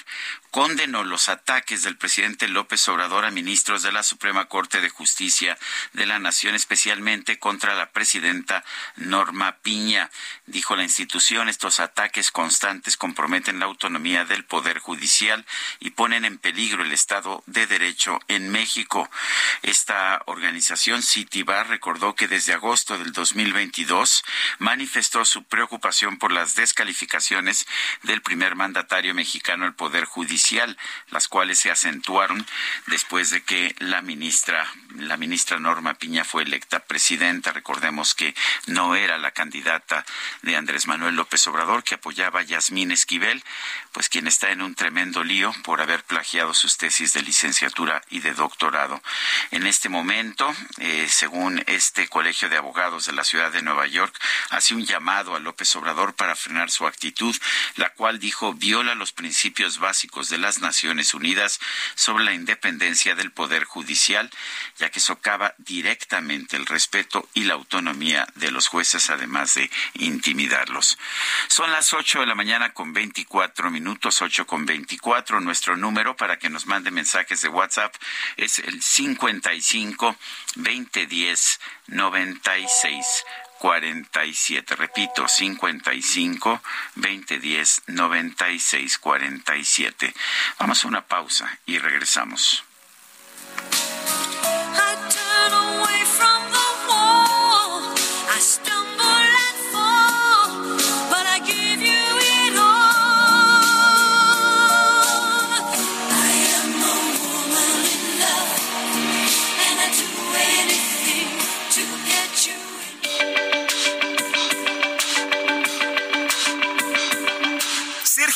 condenó 0.51 1.05
los 1.05 1.29
ataques 1.29 1.81
del 1.83 1.97
presidente 1.97 2.49
López 2.49 2.85
Obrador 2.89 3.23
a 3.23 3.31
ministros 3.31 3.83
de 3.83 3.93
la 3.93 4.03
Suprema 4.03 4.45
Corte 4.45 4.81
de 4.81 4.89
Justicia 4.89 5.57
de 5.93 6.05
la 6.05 6.19
Nación, 6.19 6.55
especialmente 6.55 7.39
contra 7.39 7.73
la 7.73 7.91
presidenta 7.91 8.63
Norma 8.97 9.57
Piña. 9.63 10.11
Dijo 10.45 10.75
la 10.75 10.83
institución, 10.83 11.47
estos 11.47 11.79
ataques 11.79 12.31
constantes 12.31 12.97
comprometen 12.97 13.59
la 13.59 13.65
autonomía 13.65 14.25
del 14.25 14.43
Poder 14.43 14.79
Judicial 14.79 15.45
y 15.79 15.91
ponen 15.91 16.25
en 16.25 16.37
peligro 16.37 16.83
el 16.83 16.91
Estado 16.91 17.43
de 17.45 17.65
Derecho 17.65 18.19
en 18.27 18.49
México. 18.49 19.09
Esta 19.61 20.21
organización 20.25 21.01
Citibar 21.01 21.69
recordó 21.69 22.13
que 22.15 22.27
desde 22.27 22.53
agosto 22.53 22.97
del 22.97 23.13
2022 23.13 24.23
manifestó 24.59 25.23
su 25.23 25.43
preocupación 25.43 26.17
por 26.17 26.33
las 26.33 26.55
descalificaciones 26.55 27.65
del 28.03 28.21
primer 28.21 28.55
mandatario 28.55 29.13
mexicano 29.15 29.65
el 29.65 29.73
Poder 29.73 30.03
Judicial, 30.03 30.40
las 31.09 31.27
cuales 31.27 31.59
se 31.59 31.71
acentuaron 31.71 32.45
después 32.87 33.29
de 33.29 33.41
que 33.43 33.75
la 33.79 34.01
ministra, 34.01 34.67
la 34.95 35.17
ministra 35.17 35.59
Norma 35.59 35.93
Piña 35.93 36.23
fue 36.23 36.43
electa 36.43 36.79
presidenta. 36.79 37.53
Recordemos 37.53 38.15
que 38.15 38.33
no 38.67 38.95
era 38.95 39.17
la 39.17 39.31
candidata 39.31 40.05
de 40.41 40.55
Andrés 40.55 40.87
Manuel 40.87 41.15
López 41.15 41.45
Obrador, 41.47 41.83
que 41.83 41.95
apoyaba 41.95 42.41
a 42.41 42.43
Yasmín 42.43 42.91
Esquivel, 42.91 43.43
pues 43.91 44.09
quien 44.09 44.27
está 44.27 44.51
en 44.51 44.61
un 44.61 44.75
tremendo 44.75 45.23
lío 45.23 45.53
por 45.63 45.81
haber 45.81 46.03
plagiado 46.03 46.53
sus 46.53 46.77
tesis 46.77 47.13
de 47.13 47.21
licenciatura 47.21 48.01
y 48.09 48.19
de 48.19 48.33
doctorado. 48.33 49.01
En 49.51 49.67
este 49.67 49.89
momento, 49.89 50.53
eh, 50.77 51.07
según 51.09 51.63
este 51.67 52.07
Colegio 52.07 52.49
de 52.49 52.57
Abogados 52.57 53.05
de 53.05 53.13
la 53.13 53.23
Ciudad 53.23 53.51
de 53.51 53.61
Nueva 53.61 53.87
York, 53.87 54.17
hace 54.49 54.73
un 54.73 54.85
llamado 54.85 55.35
a 55.35 55.39
López 55.39 55.75
Obrador 55.75 56.13
para 56.15 56.35
frenar 56.35 56.71
su 56.71 56.87
actitud, 56.87 57.35
la 57.75 57.89
cual 57.89 58.19
dijo 58.19 58.53
viola 58.53 58.95
los 58.95 59.11
principios 59.11 59.79
básicos 59.79 60.29
de 60.29 60.37
las 60.37 60.59
Naciones 60.59 61.13
Unidas 61.13 61.59
sobre 61.95 62.23
la 62.23 62.33
independencia 62.33 63.15
del 63.15 63.31
Poder 63.31 63.65
Judicial, 63.65 64.29
ya 64.77 64.89
que 64.89 64.99
socava 64.99 65.53
directamente 65.57 66.55
el 66.55 66.65
respeto 66.65 67.27
y 67.33 67.43
la 67.43 67.55
autonomía 67.55 68.27
de 68.35 68.51
los 68.51 68.67
jueces, 68.67 69.09
además 69.09 69.55
de 69.55 69.69
intimidarlos. 69.95 70.97
Son 71.47 71.71
las 71.71 71.93
ocho 71.93 72.21
de 72.21 72.25
la 72.25 72.35
mañana 72.35 72.73
con 72.73 72.93
veinticuatro 72.93 73.69
minutos, 73.69 73.80
ocho 74.21 74.45
con 74.47 74.65
veinticuatro. 74.65 75.39
Nuestro 75.39 75.77
número 75.77 76.15
para 76.15 76.37
que 76.37 76.49
nos 76.49 76.65
mande 76.65 76.91
mensajes 76.91 77.41
de 77.41 77.49
WhatsApp 77.49 77.93
es 78.37 78.59
el 78.59 78.81
55 78.81 80.15
2010 80.55 81.59
96 81.87 83.25
47. 83.59 84.75
Repito, 84.75 85.27
55 85.27 86.61
2010 86.95 87.83
96 87.87 88.97
47. 88.97 90.13
Vamos 90.59 90.83
a 90.83 90.87
una 90.87 91.05
pausa 91.05 91.59
y 91.65 91.77
regresamos. 91.77 92.63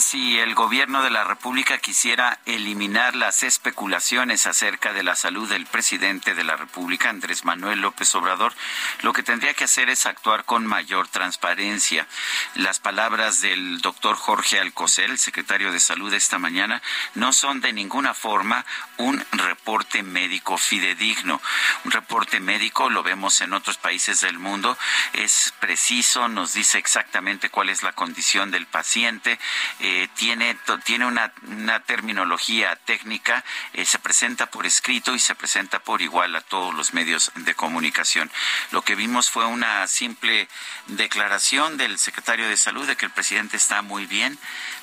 Si 0.00 0.38
el 0.38 0.54
gobierno 0.54 1.02
de 1.02 1.10
la 1.10 1.22
República 1.22 1.76
quisiera 1.76 2.38
eliminar 2.46 3.14
las 3.14 3.42
especulaciones 3.42 4.46
acerca 4.46 4.92
de 4.92 5.02
la 5.02 5.14
salud 5.14 5.48
del 5.48 5.66
presidente 5.66 6.34
de 6.34 6.44
la 6.44 6.56
República, 6.56 7.10
Andrés 7.10 7.44
Manuel 7.44 7.80
López 7.80 8.14
Obrador, 8.14 8.54
lo 9.02 9.12
que 9.12 9.22
tendría 9.22 9.52
que 9.52 9.64
hacer 9.64 9.90
es 9.90 10.06
actuar 10.06 10.44
con 10.44 10.66
mayor 10.66 11.08
transparencia. 11.08 12.06
Las 12.54 12.80
palabras 12.80 13.42
del 13.42 13.80
doctor 13.82 14.16
Jorge 14.16 14.58
Alcocer, 14.58 15.10
el 15.10 15.18
secretario 15.18 15.72
de 15.72 15.80
Salud 15.80 16.12
esta 16.14 16.38
mañana, 16.38 16.82
no 17.14 17.32
son 17.32 17.60
de 17.60 17.72
ninguna 17.72 18.14
forma 18.14 18.64
un 18.96 19.22
reporte 19.32 20.02
médico 20.02 20.56
fidedigno. 20.56 21.40
Un 21.84 21.90
reporte 21.90 22.40
médico, 22.40 22.88
lo 22.88 23.02
vemos 23.02 23.40
en 23.40 23.52
otros 23.52 23.76
países 23.76 24.20
del 24.20 24.38
mundo, 24.38 24.76
es 25.12 25.52
preciso, 25.60 26.28
nos 26.28 26.54
dice 26.54 26.78
exactamente 26.78 27.50
cuál 27.50 27.68
es 27.68 27.82
la 27.82 27.92
condición 27.92 28.50
del 28.50 28.66
paciente, 28.66 29.38
eh, 29.84 30.08
tiene, 30.14 30.56
tiene 30.84 31.06
una, 31.06 31.32
una 31.42 31.80
terminología 31.80 32.76
técnica, 32.84 33.42
eh, 33.72 33.84
se 33.84 33.98
presenta 33.98 34.46
por 34.46 34.64
escrito 34.64 35.12
y 35.12 35.18
se 35.18 35.34
presenta 35.34 35.80
por 35.80 36.02
igual 36.02 36.36
a 36.36 36.40
todos 36.40 36.72
los 36.72 36.94
medios 36.94 37.32
de 37.34 37.56
comunicación. 37.56 38.30
Lo 38.70 38.82
que 38.82 38.94
vimos 38.94 39.28
fue 39.28 39.44
una 39.44 39.88
simple 39.88 40.48
declaración 40.86 41.78
del 41.78 41.98
secretario 41.98 42.48
de 42.48 42.56
Salud 42.56 42.86
de 42.86 42.94
que 42.94 43.06
el 43.06 43.10
presidente 43.10 43.56
está 43.56 43.82
muy 43.82 44.06
bien, 44.06 44.38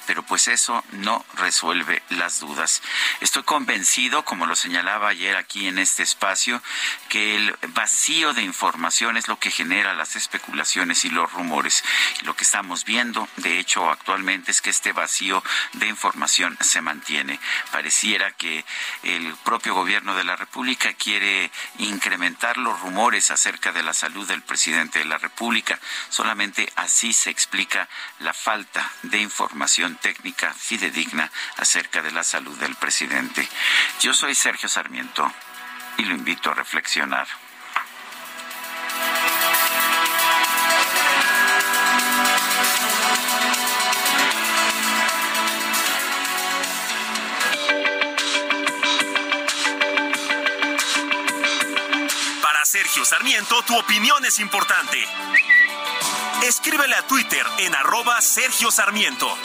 pero 0.10 0.24
pues 0.24 0.48
eso 0.48 0.84
no 0.94 1.24
resuelve 1.36 2.02
las 2.10 2.40
dudas. 2.40 2.82
Estoy 3.22 3.44
convencido, 3.44 4.26
como 4.26 4.48
lo 4.48 4.56
señalaba 4.56 5.10
ayer 5.10 5.36
aquí 5.36 5.68
en 5.68 5.78
este 5.78 6.02
espacio, 6.02 6.64
que 7.10 7.36
el 7.36 7.56
vacío 7.76 8.34
de 8.34 8.42
información 8.42 9.18
es 9.18 9.28
lo 9.28 9.38
que 9.38 9.52
genera 9.52 9.94
las 9.94 10.16
especulaciones 10.16 11.06
y 11.06 11.12
los 11.12 11.32
rumores. 11.32 11.84
Lo 12.24 12.36
que 12.36 12.44
estamos 12.44 12.86
viendo, 12.86 13.30
de 13.36 13.60
hecho, 13.60 13.88
actualmente 13.88 14.50
es 14.50 14.64
que 14.64 14.72
este 14.72 14.94
vacío 14.94 15.44
de 15.74 15.86
información 15.86 16.58
se 16.60 16.82
mantiene. 16.82 17.40
Pareciera 17.72 18.32
que 18.32 18.66
el 19.04 19.36
propio 19.44 19.76
gobierno 19.76 20.16
de 20.16 20.24
la 20.24 20.36
República 20.36 20.92
quiere 20.94 21.52
incrementar 21.78 22.58
los 22.58 22.80
rumores 22.80 23.30
acerca 23.30 23.72
de 23.72 23.84
la 23.84 23.94
salud 23.94 24.28
del 24.28 24.42
presidente 24.42 24.98
de 24.98 25.06
la 25.06 25.20
República. 25.20 25.80
Solamente 26.10 26.68
así 26.78 27.14
se 27.14 27.30
explica 27.30 27.88
la 28.22 28.34
falta 28.34 28.92
de 29.04 29.20
información 29.20 29.99
técnica 30.00 30.54
fidedigna 30.54 31.32
acerca 31.58 32.02
de 32.02 32.12
la 32.12 32.24
salud 32.24 32.58
del 32.60 32.76
presidente. 32.76 33.48
Yo 34.00 34.14
soy 34.14 34.36
Sergio 34.36 34.70
Sarmiento 34.70 35.32
y 35.98 36.04
lo 36.06 36.16
invito 36.16 36.52
a 36.52 36.54
reflexionar. 36.54 37.28
Para 52.42 52.66
Sergio 52.66 53.06
Sarmiento, 53.06 53.62
tu 53.64 53.78
opinión 53.78 54.24
es 54.26 54.40
importante. 54.40 55.06
Escríbele 56.44 56.96
a 56.96 57.06
Twitter 57.06 57.46
en 57.58 57.76
arroba 57.76 58.22
Sergio 58.22 58.72
Sarmiento. 58.72 59.38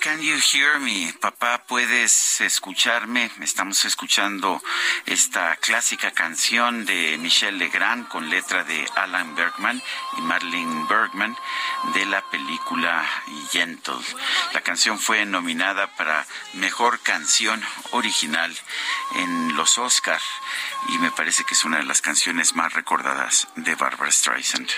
Can 0.00 0.20
you 0.20 0.36
hear 0.36 0.78
me? 0.80 1.12
Papá, 1.20 1.64
¿puedes 1.66 2.40
escucharme? 2.40 3.30
Estamos 3.40 3.84
escuchando 3.84 4.62
esta 5.06 5.56
clásica 5.56 6.12
canción 6.12 6.84
de 6.84 7.18
Michel 7.18 7.58
Legrand 7.58 8.08
con 8.08 8.30
letra 8.30 8.64
de 8.64 8.88
Alan 8.96 9.34
Bergman 9.34 9.82
y 10.18 10.20
Marlene 10.22 10.86
Bergman 10.88 11.36
de 11.94 12.06
la 12.06 12.22
película 12.30 13.08
Gentle. 13.50 13.94
La 14.52 14.60
canción 14.62 14.98
fue 14.98 15.24
nominada 15.26 15.88
para 15.96 16.26
Mejor 16.54 17.00
Canción 17.00 17.62
Original 17.90 18.56
en 19.16 19.56
los 19.56 19.78
Oscar 19.78 20.20
y 20.88 20.98
me 20.98 21.10
parece 21.10 21.44
que 21.44 21.54
es 21.54 21.64
una 21.64 21.78
de 21.78 21.84
las 21.84 22.00
canciones 22.00 22.54
más 22.54 22.72
recordadas 22.72 23.48
de 23.56 23.74
Barbara 23.74 24.10
Streisand. 24.10 24.70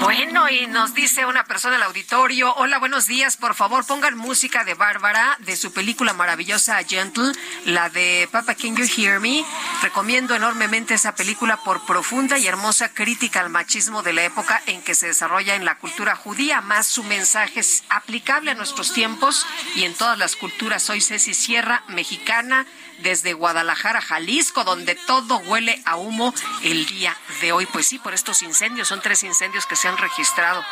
Bueno, 0.00 0.48
y 0.48 0.66
nos 0.66 0.92
dice 0.92 1.24
una 1.24 1.44
persona 1.44 1.76
al 1.76 1.84
auditorio, 1.84 2.52
hola, 2.56 2.78
buenos 2.78 3.06
días, 3.06 3.36
por 3.36 3.54
favor 3.54 3.86
pongan 3.86 4.16
música 4.16 4.64
de 4.64 4.74
Bárbara 4.74 5.36
de 5.40 5.56
su 5.56 5.72
película 5.72 6.12
maravillosa 6.12 6.82
Gentle, 6.82 7.32
la 7.64 7.90
de 7.90 8.28
Papa 8.32 8.56
Can 8.56 8.74
You 8.76 8.86
Hear 8.96 9.20
Me. 9.20 9.44
Recomiendo 9.82 10.34
enormemente 10.34 10.94
esa 10.94 11.14
película 11.14 11.58
por 11.58 11.86
profunda 11.86 12.38
y 12.38 12.46
hermosa 12.48 12.92
crítica 12.92 13.40
al 13.40 13.50
machismo 13.50 14.02
de 14.02 14.12
la 14.12 14.24
época 14.24 14.60
en 14.66 14.82
que 14.82 14.96
se 14.96 15.06
desarrolla 15.06 15.54
en 15.54 15.64
la 15.64 15.78
cultura 15.78 16.16
judía, 16.16 16.60
más 16.60 16.86
su 16.86 17.04
mensaje 17.04 17.60
es 17.60 17.84
aplicable 17.88 18.50
a 18.50 18.54
nuestros 18.54 18.92
tiempos 18.92 19.46
y 19.76 19.84
en 19.84 19.94
todas 19.94 20.18
las 20.18 20.34
culturas. 20.34 20.82
Soy 20.82 21.00
Ceci 21.00 21.34
Sierra, 21.34 21.84
mexicana, 21.88 22.66
desde 23.02 23.32
Guadalajara, 23.32 24.00
Jalisco, 24.00 24.64
donde 24.64 24.94
todo 24.94 25.38
huele 25.38 25.80
a 25.84 25.96
humo 25.96 26.34
el 26.62 26.86
día 26.86 27.16
de 27.40 27.52
hoy. 27.52 27.66
Pues 27.66 27.86
sí, 27.86 27.98
por 27.98 28.14
estos 28.14 28.42
incendios, 28.42 28.88
son 28.88 29.00
tres 29.00 29.22
incendios 29.22 29.66
que 29.66 29.76
se 29.76 29.88
han 29.88 29.96
registrado. 29.96 30.64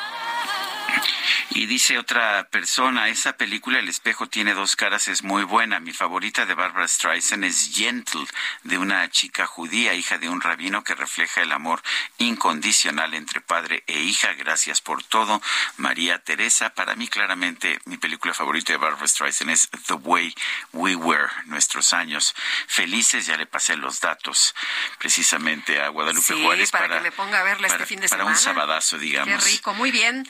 Y 1.51 1.66
dice 1.66 1.99
otra 1.99 2.49
persona, 2.51 3.09
esa 3.09 3.33
película 3.37 3.79
El 3.79 3.89
espejo 3.89 4.29
tiene 4.29 4.55
dos 4.55 4.77
caras 4.77 5.09
es 5.09 5.23
muy 5.23 5.43
buena. 5.45 5.81
Mi 5.81 5.93
favorita 5.93 6.47
de 6.47 6.55
Barbara 6.55 6.87
Streisand 6.87 7.45
es 7.45 7.70
Gentle, 7.75 8.27
de 8.65 8.79
una 8.79 9.09
chica 9.11 9.47
judía, 9.47 9.95
hija 9.95 10.19
de 10.19 10.29
un 10.29 10.41
rabino 10.41 10.85
que 10.85 10.95
refleja 10.95 11.41
el 11.43 11.53
amor 11.53 11.83
incondicional 12.19 13.15
entre 13.15 13.41
padre 13.41 13.83
e 13.87 14.01
hija. 14.01 14.33
Gracias 14.35 14.81
por 14.81 15.03
todo. 15.03 15.41
María 15.77 16.19
Teresa, 16.19 16.70
para 16.70 16.95
mí 16.97 17.09
claramente 17.09 17.81
mi 17.87 17.97
película 17.97 18.35
favorita 18.35 18.73
de 18.73 18.77
Barbara 18.79 19.07
Streisand 19.09 19.51
es 19.51 19.69
The 19.87 19.95
Way 19.95 20.35
We 20.73 20.97
Were, 20.97 21.29
nuestros 21.47 21.93
años 21.93 22.35
felices. 22.66 23.27
Ya 23.27 23.37
le 23.37 23.47
pasé 23.47 23.77
los 23.77 24.01
datos 24.01 24.55
precisamente 24.99 25.81
a 25.81 25.89
Guadalupe 25.89 26.27
Sí, 26.35 26.43
Juárez 26.45 26.70
para, 26.70 26.97
que 26.99 27.03
me 27.05 27.12
ponga 27.12 27.41
a 27.41 27.43
verla 27.45 27.66
este 27.66 27.79
para- 27.79 27.87
fin 27.87 28.01
de 28.01 28.09
para 28.09 28.23
semana. 28.23 28.37
un 28.37 28.43
sabadazo, 28.43 28.99
digamos. 28.99 29.45
Qué 29.45 29.51
rico, 29.53 29.75
muy 29.75 29.91
bien. 29.91 30.29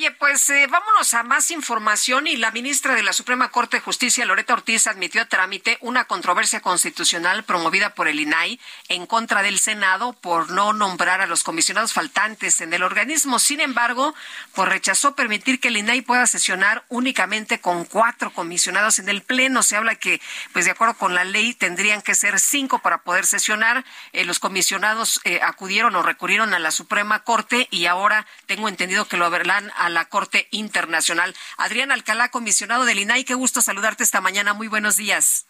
Oye, 0.00 0.12
pues 0.12 0.48
eh, 0.48 0.66
vámonos 0.66 1.12
a 1.12 1.22
más 1.24 1.50
información 1.50 2.26
y 2.26 2.38
la 2.38 2.50
ministra 2.52 2.94
de 2.94 3.02
la 3.02 3.12
Suprema 3.12 3.50
Corte 3.50 3.76
de 3.76 3.82
Justicia, 3.82 4.24
Loreta 4.24 4.54
Ortiz, 4.54 4.86
admitió 4.86 5.20
a 5.20 5.26
trámite 5.26 5.76
una 5.82 6.06
controversia 6.06 6.62
constitucional 6.62 7.44
promovida 7.44 7.94
por 7.94 8.08
el 8.08 8.18
INAI 8.18 8.58
en 8.88 9.06
contra 9.06 9.42
del 9.42 9.58
Senado 9.58 10.14
por 10.14 10.52
no 10.52 10.72
nombrar 10.72 11.20
a 11.20 11.26
los 11.26 11.42
comisionados 11.42 11.92
faltantes 11.92 12.62
en 12.62 12.72
el 12.72 12.82
organismo. 12.82 13.38
Sin 13.38 13.60
embargo, 13.60 14.14
pues 14.54 14.70
rechazó 14.70 15.14
permitir 15.14 15.60
que 15.60 15.68
el 15.68 15.76
INAI 15.76 16.00
pueda 16.00 16.26
sesionar 16.26 16.82
únicamente 16.88 17.60
con 17.60 17.84
cuatro 17.84 18.32
comisionados 18.32 19.00
en 19.00 19.08
el 19.10 19.20
Pleno. 19.20 19.62
Se 19.62 19.76
habla 19.76 19.96
que, 19.96 20.18
pues 20.54 20.64
de 20.64 20.70
acuerdo 20.70 20.94
con 20.94 21.14
la 21.14 21.24
ley, 21.24 21.52
tendrían 21.52 22.00
que 22.00 22.14
ser 22.14 22.40
cinco 22.40 22.78
para 22.78 23.02
poder 23.02 23.26
sesionar. 23.26 23.84
Eh, 24.14 24.24
los 24.24 24.38
comisionados 24.38 25.20
eh, 25.24 25.40
acudieron 25.42 25.94
o 25.94 26.02
recurrieron 26.02 26.54
a 26.54 26.58
la 26.58 26.70
Suprema 26.70 27.22
Corte 27.22 27.68
y 27.70 27.84
ahora 27.84 28.26
tengo 28.46 28.66
entendido 28.66 29.06
que 29.06 29.18
lo 29.18 29.28
verán 29.28 29.70
a 29.80 29.88
la 29.88 30.04
Corte 30.04 30.46
Internacional. 30.50 31.34
Adrián 31.56 31.90
Alcalá, 31.90 32.30
comisionado 32.30 32.84
del 32.84 33.00
INAI, 33.00 33.24
qué 33.24 33.34
gusto 33.34 33.62
saludarte 33.62 34.04
esta 34.04 34.20
mañana. 34.20 34.52
Muy 34.52 34.68
buenos 34.68 34.96
días. 34.96 35.46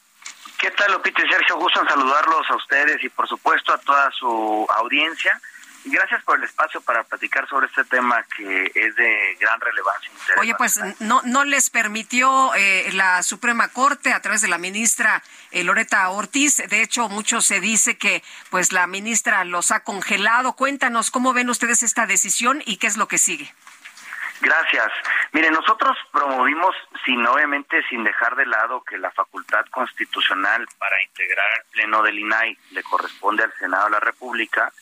¿Qué 0.59 0.71
tal, 0.71 0.93
Lupita 0.93 1.23
y 1.25 1.29
Sergio? 1.29 1.57
Gusto 1.57 1.81
en 1.81 1.89
saludarlos 1.89 2.49
a 2.51 2.57
ustedes 2.57 3.03
y, 3.03 3.09
por 3.09 3.29
supuesto, 3.29 3.73
a 3.73 3.79
toda 3.79 4.11
su 4.13 4.67
audiencia. 4.77 5.41
Y 5.85 5.91
gracias 5.91 6.23
por 6.25 6.37
el 6.37 6.45
espacio 6.45 6.83
para 6.83 7.03
platicar 7.05 7.49
sobre 7.49 7.67
este 7.67 7.85
tema 7.85 8.23
que 8.37 8.71
es 8.75 8.95
de 8.97 9.37
gran 9.41 9.59
relevancia. 9.59 10.11
e. 10.37 10.41
Oye, 10.41 10.55
pues 10.57 10.79
no, 11.01 11.23
no 11.25 11.45
les 11.45 11.71
permitió 11.71 12.55
eh, 12.55 12.91
la 12.93 13.23
Suprema 13.23 13.69
Corte 13.69 14.13
a 14.13 14.21
través 14.21 14.43
de 14.43 14.49
la 14.49 14.59
ministra 14.59 15.23
eh, 15.51 15.65
Loreta 15.65 16.09
Ortiz. 16.11 16.59
De 16.59 16.83
hecho, 16.83 17.09
mucho 17.09 17.41
se 17.41 17.61
dice 17.61 17.97
que 17.97 18.23
pues 18.51 18.73
la 18.73 18.87
ministra 18.87 19.43
los 19.45 19.71
ha 19.71 19.81
congelado. 19.81 20.53
Cuéntanos 20.53 21.11
cómo 21.11 21.33
ven 21.33 21.49
ustedes 21.49 21.83
esta 21.83 22.07
decisión 22.07 22.63
y 22.67 22.77
qué 22.77 22.87
es 22.87 22.99
lo 22.99 23.09
que 23.09 23.17
sigue. 23.17 23.53
Gracias. 24.41 24.91
Mire, 25.33 25.51
nosotros 25.51 25.97
promovimos, 26.11 26.75
sin 27.05 27.27
obviamente 27.27 27.83
sin 27.89 28.03
dejar 28.05 28.35
de 28.37 28.47
lado 28.47 28.83
que 28.83 28.97
la 28.97 29.11
facultad 29.11 29.67
constitucional 29.71 30.67
para 30.79 31.03
integrar 31.03 31.47
al 31.59 31.65
Pleno 31.71 32.03
del 32.03 32.19
INAI 32.19 32.57
le 32.71 32.83
corresponde 32.83 33.45
al 33.45 33.53
Senado 33.59 33.85
de 33.85 33.91
la 33.91 34.01
República 34.01 34.73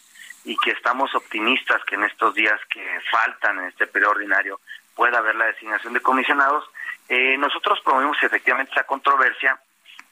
y 0.44 0.56
que 0.59 0.70
estamos 0.70 1.12
optimistas 1.14 1.85
que 1.85 1.97
en 1.97 2.05
estos 2.05 2.35
días 2.35 2.59
que 2.70 3.01
faltan 3.10 3.59
en 3.59 3.64
este 3.66 3.89
periodo 3.89 4.12
ordinario 4.12 4.60
pueda 4.94 5.18
haber 5.18 5.35
la 5.35 5.47
designación 5.47 5.93
de 5.93 6.01
comisionados. 6.01 6.64
Eh, 7.09 7.36
nosotros 7.39 7.80
promovimos 7.85 8.16
efectivamente 8.22 8.72
esa 8.72 8.85
controversia 8.85 9.59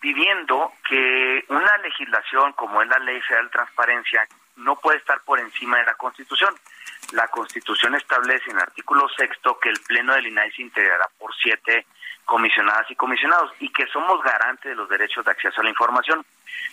pidiendo 0.01 0.73
que 0.89 1.45
una 1.49 1.77
legislación 1.79 2.53
como 2.53 2.83
es 2.83 2.89
la 2.89 2.99
Ley 2.99 3.21
Federal 3.23 3.47
de 3.47 3.53
Transparencia 3.53 4.27
no 4.57 4.77
puede 4.77 4.99
estar 4.99 5.21
por 5.23 5.39
encima 5.39 5.79
de 5.79 5.85
la 5.85 5.95
Constitución. 5.95 6.55
La 7.13 7.29
Constitución 7.29 7.95
establece 7.95 8.51
en 8.51 8.57
el 8.57 8.63
artículo 8.63 9.09
sexto 9.17 9.59
que 9.59 9.71
el 9.71 9.81
Pleno 9.81 10.15
del 10.15 10.27
INAI 10.27 10.51
se 10.53 10.63
integrará 10.63 11.09
por 11.19 11.35
siete 11.37 11.87
comisionadas 12.25 12.91
y 12.91 12.97
comisionados 12.97 13.53
y 13.61 13.69
que 13.73 13.87
somos 13.87 14.21
garantes 14.23 14.71
de 14.71 14.75
los 14.75 14.89
derechos 14.89 15.25
de 15.25 15.31
acceso 15.31 15.61
a 15.61 15.65
la 15.65 15.71
información. 15.71 16.25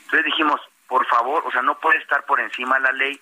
Entonces 0.06 0.26
dijimos, 0.26 0.60
por 0.88 1.06
favor, 1.06 1.44
o 1.46 1.52
sea, 1.52 1.62
no 1.62 1.78
puede 1.80 2.00
estar 2.00 2.26
por 2.26 2.40
encima 2.40 2.80
la 2.80 2.92
ley, 2.92 3.20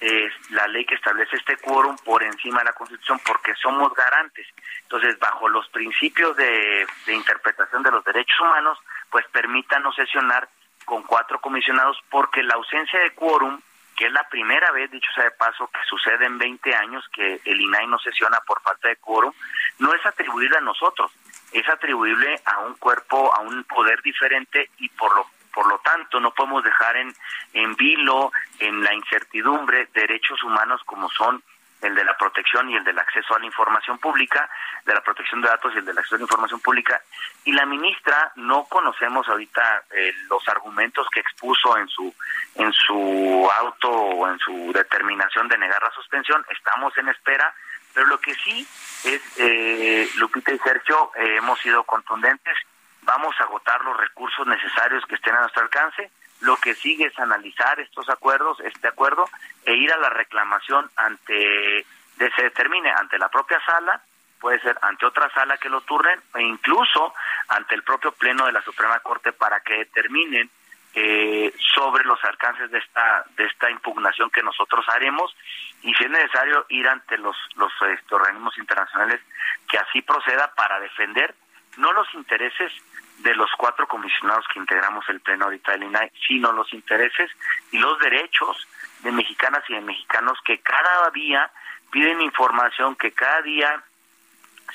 eh, 0.00 0.30
la 0.50 0.66
ley 0.68 0.86
que 0.86 0.94
establece 0.94 1.36
este 1.36 1.58
quórum 1.58 1.96
por 1.98 2.22
encima 2.22 2.60
de 2.60 2.64
la 2.64 2.72
Constitución 2.72 3.20
porque 3.26 3.54
somos 3.56 3.92
garantes. 3.94 4.46
Entonces, 4.82 5.18
bajo 5.18 5.48
los 5.48 5.68
principios 5.68 6.34
de, 6.36 6.86
de 7.04 7.14
interpretación 7.14 7.82
de 7.82 7.90
los 7.90 8.04
derechos 8.04 8.40
humanos, 8.40 8.78
pues 9.10 9.26
permítanos 9.28 9.94
sesionar 9.94 10.48
con 10.86 11.02
cuatro 11.02 11.40
comisionados 11.40 11.98
porque 12.08 12.42
la 12.42 12.54
ausencia 12.54 13.00
de 13.00 13.14
quórum 13.14 13.60
que 13.96 14.06
es 14.06 14.12
la 14.12 14.28
primera 14.28 14.70
vez, 14.72 14.90
dicho 14.90 15.10
sea 15.14 15.24
de 15.24 15.30
paso, 15.32 15.68
que 15.68 15.80
sucede 15.88 16.26
en 16.26 16.38
20 16.38 16.74
años 16.74 17.04
que 17.12 17.40
el 17.44 17.60
INAI 17.60 17.86
no 17.86 17.98
sesiona 17.98 18.38
por 18.46 18.60
falta 18.60 18.88
de 18.88 18.96
quórum, 18.96 19.32
no 19.78 19.94
es 19.94 20.04
atribuible 20.04 20.58
a 20.58 20.60
nosotros, 20.60 21.10
es 21.52 21.66
atribuible 21.68 22.40
a 22.44 22.60
un 22.60 22.74
cuerpo, 22.74 23.34
a 23.34 23.40
un 23.40 23.64
poder 23.64 24.02
diferente 24.02 24.70
y 24.78 24.88
por 24.90 25.14
lo 25.16 25.26
por 25.52 25.66
lo 25.68 25.78
tanto 25.78 26.20
no 26.20 26.32
podemos 26.32 26.62
dejar 26.62 26.98
en 26.98 27.14
en 27.54 27.74
vilo, 27.76 28.30
en 28.58 28.84
la 28.84 28.92
incertidumbre 28.92 29.88
derechos 29.94 30.42
humanos 30.42 30.82
como 30.84 31.08
son 31.08 31.42
el 31.82 31.94
de 31.94 32.04
la 32.04 32.16
protección 32.16 32.70
y 32.70 32.76
el 32.76 32.84
del 32.84 32.98
acceso 32.98 33.34
a 33.34 33.38
la 33.38 33.46
información 33.46 33.98
pública, 33.98 34.48
de 34.84 34.94
la 34.94 35.00
protección 35.00 35.42
de 35.42 35.48
datos 35.48 35.72
y 35.74 35.78
el 35.78 35.84
del 35.84 35.98
acceso 35.98 36.16
a 36.16 36.18
la 36.18 36.24
información 36.24 36.60
pública. 36.60 37.00
Y 37.44 37.52
la 37.52 37.66
ministra 37.66 38.32
no 38.36 38.64
conocemos 38.64 39.28
ahorita 39.28 39.84
eh, 39.90 40.12
los 40.28 40.46
argumentos 40.48 41.06
que 41.12 41.20
expuso 41.20 41.76
en 41.76 41.88
su 41.88 42.14
en 42.56 42.72
su 42.72 43.50
auto 43.58 43.90
o 43.90 44.28
en 44.28 44.38
su 44.38 44.72
determinación 44.72 45.48
de 45.48 45.58
negar 45.58 45.82
la 45.82 45.90
suspensión. 45.90 46.44
Estamos 46.50 46.96
en 46.96 47.08
espera, 47.08 47.54
pero 47.92 48.06
lo 48.06 48.18
que 48.18 48.34
sí 48.34 48.66
es, 49.04 49.22
eh, 49.38 50.08
Lupita 50.16 50.52
y 50.52 50.58
Sergio, 50.58 51.12
eh, 51.16 51.36
hemos 51.36 51.60
sido 51.60 51.84
contundentes. 51.84 52.56
Vamos 53.02 53.34
a 53.38 53.44
agotar 53.44 53.82
los 53.84 53.96
recursos 53.96 54.46
necesarios 54.46 55.04
que 55.06 55.14
estén 55.14 55.34
a 55.34 55.40
nuestro 55.40 55.62
alcance. 55.62 56.10
Lo 56.46 56.56
que 56.56 56.74
sigue 56.76 57.06
es 57.06 57.18
analizar 57.18 57.80
estos 57.80 58.08
acuerdos, 58.08 58.60
este 58.60 58.86
acuerdo, 58.86 59.28
e 59.64 59.74
ir 59.74 59.92
a 59.92 59.96
la 59.96 60.10
reclamación 60.10 60.88
ante, 60.94 61.84
de, 62.18 62.30
se 62.36 62.42
determine 62.42 62.88
ante 62.92 63.18
la 63.18 63.28
propia 63.28 63.60
sala, 63.64 64.00
puede 64.38 64.60
ser 64.60 64.78
ante 64.80 65.06
otra 65.06 65.28
sala 65.30 65.58
que 65.58 65.68
lo 65.68 65.80
turnen, 65.80 66.20
e 66.36 66.42
incluso 66.42 67.12
ante 67.48 67.74
el 67.74 67.82
propio 67.82 68.12
Pleno 68.12 68.46
de 68.46 68.52
la 68.52 68.62
Suprema 68.62 69.00
Corte 69.00 69.32
para 69.32 69.58
que 69.58 69.78
determinen 69.78 70.48
eh, 70.94 71.52
sobre 71.74 72.04
los 72.04 72.22
alcances 72.24 72.70
de 72.70 72.78
esta 72.78 73.24
de 73.36 73.44
esta 73.44 73.68
impugnación 73.68 74.30
que 74.30 74.42
nosotros 74.42 74.86
haremos 74.88 75.36
y 75.82 75.92
si 75.92 76.04
es 76.04 76.10
necesario 76.10 76.64
ir 76.70 76.88
ante 76.88 77.18
los 77.18 77.36
los 77.56 77.70
este, 77.90 78.14
organismos 78.14 78.56
internacionales 78.56 79.20
que 79.68 79.76
así 79.76 80.00
proceda 80.00 80.54
para 80.54 80.80
defender 80.80 81.34
no 81.76 81.92
los 81.92 82.06
intereses 82.14 82.72
de 83.18 83.34
los 83.34 83.50
cuatro 83.56 83.86
comisionados 83.86 84.46
que 84.52 84.58
integramos 84.58 85.08
el 85.08 85.20
pleno 85.20 85.46
ahorita 85.46 85.72
del 85.72 85.84
INAI, 85.84 86.10
sino 86.26 86.52
los 86.52 86.72
intereses 86.72 87.30
y 87.72 87.78
los 87.78 87.98
derechos 87.98 88.66
de 89.00 89.12
mexicanas 89.12 89.64
y 89.68 89.74
de 89.74 89.80
mexicanos 89.80 90.38
que 90.44 90.58
cada 90.58 91.10
día 91.10 91.50
piden 91.90 92.20
información, 92.20 92.96
que 92.96 93.12
cada 93.12 93.42
día 93.42 93.82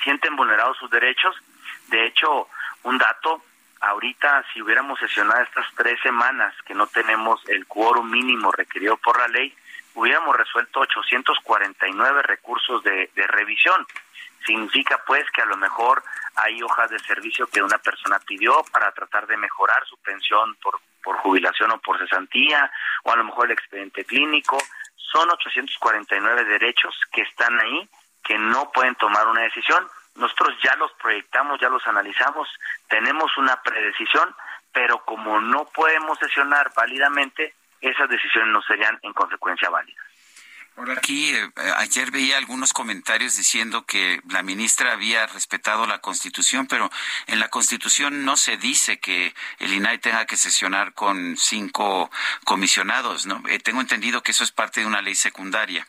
sienten 0.04 0.36
vulnerados 0.36 0.78
sus 0.78 0.90
derechos. 0.90 1.36
De 1.88 2.06
hecho, 2.06 2.48
un 2.84 2.98
dato, 2.98 3.44
ahorita 3.80 4.44
si 4.54 4.62
hubiéramos 4.62 5.00
sesionado 5.00 5.42
estas 5.44 5.68
tres 5.76 6.00
semanas 6.02 6.54
que 6.66 6.74
no 6.74 6.88
tenemos 6.88 7.42
el 7.48 7.68
quórum 7.68 8.10
mínimo 8.10 8.52
requerido 8.52 8.98
por 8.98 9.20
la 9.20 9.28
ley, 9.28 9.56
hubiéramos 9.94 10.36
resuelto 10.36 10.80
849 10.82 12.22
recursos 12.24 12.84
de, 12.84 13.12
de 13.16 13.28
revisión. 13.28 13.86
Significa 14.46 15.02
pues 15.06 15.30
que 15.32 15.42
a 15.42 15.46
lo 15.46 15.58
mejor 15.58 16.04
hay 16.36 16.62
hojas 16.62 16.90
de 16.90 17.00
servicio 17.00 17.48
que 17.48 17.62
una 17.62 17.78
persona 17.78 18.20
pidió 18.20 18.64
para 18.72 18.92
tratar 18.92 19.28
de 19.28 19.38
mejorar 19.38 19.86
su 19.86 19.98
pensión 19.98 20.56
por, 20.56 20.80
por 21.04 21.18
jubilación 21.18 21.72
o 21.72 21.80
por 21.80 21.98
cesantía, 22.00 22.72
o 23.04 23.12
a 23.12 23.16
lo 23.16 23.24
mejor 23.24 23.46
el 23.46 23.54
expediente 23.54 24.06
clínico. 24.06 24.58
Son 24.96 25.30
849 25.30 26.46
derechos 26.46 26.96
que 27.12 27.22
están 27.22 27.60
ahí, 27.60 27.90
que 28.24 28.38
no 28.38 28.72
pueden 28.72 28.96
tomar 28.96 29.28
una 29.28 29.42
decisión. 29.42 29.88
Nosotros 30.16 30.58
ya 30.64 30.76
los 30.76 30.92
proyectamos, 30.94 31.60
ya 31.60 31.70
los 31.70 31.86
analizamos, 31.88 32.48
tenemos 32.88 33.36
una 33.38 33.62
predecisión, 33.62 34.36
pero 34.72 35.04
como 35.06 35.40
no 35.40 35.66
podemos 35.66 36.18
sesionar 36.20 36.72
válidamente, 36.76 37.56
esas 37.82 38.10
decisiones 38.10 38.54
no 38.54 38.62
serían 38.62 39.00
en 39.02 39.14
consecuencia 39.14 39.70
válidas. 39.70 40.11
Por 40.82 40.90
aquí, 40.90 41.32
eh, 41.32 41.52
ayer 41.78 42.10
veía 42.10 42.40
algunos 42.40 42.74
comentarios 42.74 43.38
diciendo 43.38 43.86
que 43.86 44.20
la 44.32 44.42
ministra 44.42 44.94
había 44.94 45.28
respetado 45.28 45.86
la 45.86 46.00
Constitución, 46.00 46.66
pero 46.66 46.90
en 47.28 47.40
la 47.40 47.50
Constitución 47.50 48.26
no 48.26 48.36
se 48.36 48.58
dice 48.58 49.00
que 49.00 49.36
el 49.60 49.74
INAI 49.76 50.00
tenga 50.00 50.26
que 50.26 50.38
sesionar 50.38 50.96
con 50.96 51.38
cinco 51.38 52.10
comisionados, 52.46 53.28
¿no? 53.28 53.44
Eh, 53.48 53.60
tengo 53.60 53.80
entendido 53.80 54.24
que 54.24 54.32
eso 54.32 54.44
es 54.44 54.52
parte 54.52 54.80
de 54.80 54.88
una 54.88 55.04
ley 55.04 55.14
secundaria. 55.14 55.86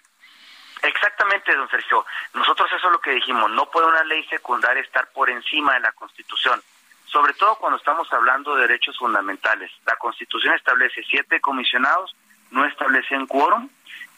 Exactamente, 0.83 1.57
don 1.57 1.71
Sergio. 1.71 2.05
Nosotros 2.35 2.71
eso 2.77 2.89
es 2.89 2.93
lo 2.93 3.01
que 3.01 3.13
dijimos. 3.13 3.51
No 3.51 3.71
puede 3.71 3.87
una 3.87 4.05
ley 4.05 4.23
secundaria 4.25 4.83
estar 4.83 5.11
por 5.13 5.31
encima 5.31 5.73
de 5.73 5.81
la 5.81 5.93
Constitución, 5.93 6.63
sobre 7.07 7.33
todo 7.33 7.57
cuando 7.57 7.79
estamos 7.79 8.13
hablando 8.13 8.57
de 8.57 8.69
derechos 8.69 8.99
fundamentales. 8.99 9.73
La 9.87 9.97
Constitución 9.97 10.55
establece 10.55 11.03
siete 11.09 11.41
comisionados, 11.41 12.15
no 12.51 12.67
establece 12.67 13.15
en 13.15 13.27
quórum 13.27 13.71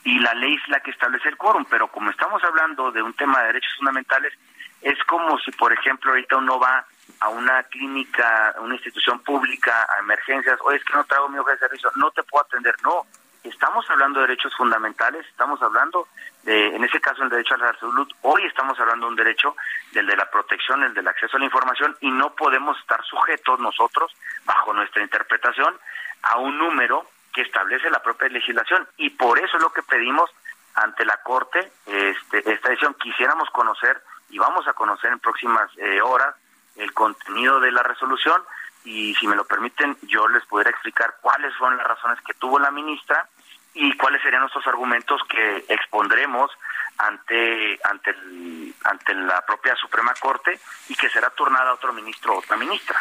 y 0.05 0.18
la 0.18 0.35
ley 0.35 0.55
es 0.55 0.68
la 0.68 0.81
que 0.81 0.90
establece 0.90 1.28
el 1.31 1.36
quórum, 1.36 1.64
pero 1.64 1.89
como 1.89 2.10
estamos 2.10 2.43
hablando 2.44 2.93
de 2.93 3.02
un 3.02 3.14
tema 3.14 3.40
de 3.40 3.47
derechos 3.47 3.74
fundamentales, 3.76 4.35
es 4.82 5.02
como 5.05 5.39
si, 5.39 5.51
por 5.52 5.72
ejemplo, 5.72 6.10
ahorita 6.10 6.36
uno 6.36 6.59
va 6.59 6.85
a 7.20 7.28
una 7.31 7.62
clínica, 7.64 8.51
a 8.51 8.60
una 8.60 8.74
institución 8.74 9.18
pública, 9.20 9.86
a 9.97 10.01
emergencias, 10.01 10.59
oye, 10.62 10.76
es 10.76 10.85
que 10.85 10.93
no 10.93 11.05
traigo 11.05 11.28
mi 11.31 11.39
hoja 11.39 11.52
de 11.52 11.59
servicio, 11.59 11.90
no 11.97 12.10
te 12.10 12.22
puedo 12.22 12.44
atender. 12.44 12.76
No, 12.82 13.06
estamos 13.43 13.89
hablando 13.89 14.20
de 14.20 14.26
derechos 14.26 14.55
fundamentales, 14.55 15.26
estamos 15.26 15.60
hablando 15.62 16.06
de, 16.43 16.76
en 16.76 16.85
ese 16.85 17.01
caso, 17.01 17.22
el 17.22 17.31
derecho 17.31 17.55
a 17.55 17.59
la 17.59 17.78
salud. 17.78 18.06
Hoy 18.20 18.44
estamos 18.44 18.78
hablando 18.78 19.06
de 19.06 19.10
un 19.10 19.16
derecho, 19.16 19.56
del 19.93 20.06
de 20.06 20.16
la 20.16 20.31
protección, 20.31 20.82
el 20.82 20.93
del 20.93 21.09
acceso 21.09 21.39
a 21.39 21.40
la 21.40 21.47
información, 21.47 21.97
y 22.01 22.10
no 22.10 22.35
podemos 22.35 22.78
estar 22.78 23.02
sujetos 23.05 23.59
nosotros, 23.60 24.14
bajo 24.44 24.74
nuestra 24.74 25.02
interpretación, 25.02 25.74
a 26.22 26.36
un 26.36 26.59
número 26.59 27.06
que 27.35 27.43
establece 27.43 27.90
la 27.90 28.02
propia 28.02 28.28
legislación 28.28 28.89
y 28.97 29.11
por 29.11 29.39
eso 29.39 29.56
es 29.56 29.62
lo 29.62 29.73
que 29.73 29.82
pedimos 29.82 30.31
ante 30.74 31.05
la 31.05 31.19
Corte 31.19 31.73
este, 31.86 32.39
esta 32.51 32.69
decisión. 32.69 32.94
Quisiéramos 32.94 33.51
conocer 33.51 34.01
y 34.31 34.39
vamos 34.39 34.66
a 34.66 34.73
conocer 34.73 35.12
en 35.12 35.19
próximas 35.19 35.70
eh, 35.77 36.01
horas 36.01 36.35
el 36.77 36.93
contenido 36.94 37.61
de 37.61 37.73
la 37.73 37.82
resolución 37.82 38.43
y 38.85 39.15
si 39.15 39.27
me 39.27 39.36
lo 39.36 39.44
permiten 39.44 39.97
yo 40.02 40.28
les 40.28 40.44
pudiera 40.47 40.70
explicar 40.70 41.16
cuáles 41.20 41.52
son 41.55 41.77
las 41.77 41.86
razones 41.86 42.19
que 42.27 42.35
tuvo 42.35 42.59
la 42.59 42.70
ministra 42.70 43.28
y 43.74 43.96
cuáles 43.96 44.22
serían 44.22 44.40
nuestros 44.40 44.66
argumentos 44.66 45.20
que 45.28 45.64
expondremos 45.68 46.51
ante 46.96 47.78
ante 47.82 48.10
el, 48.10 48.74
ante 48.84 49.14
la 49.14 49.44
propia 49.44 49.74
Suprema 49.74 50.14
Corte 50.20 50.59
y 50.88 50.94
que 50.94 51.10
será 51.10 51.30
turnada 51.30 51.70
a 51.70 51.74
otro 51.74 51.92
ministro 51.92 52.34
o 52.34 52.38
otra 52.38 52.56
ministra. 52.56 52.96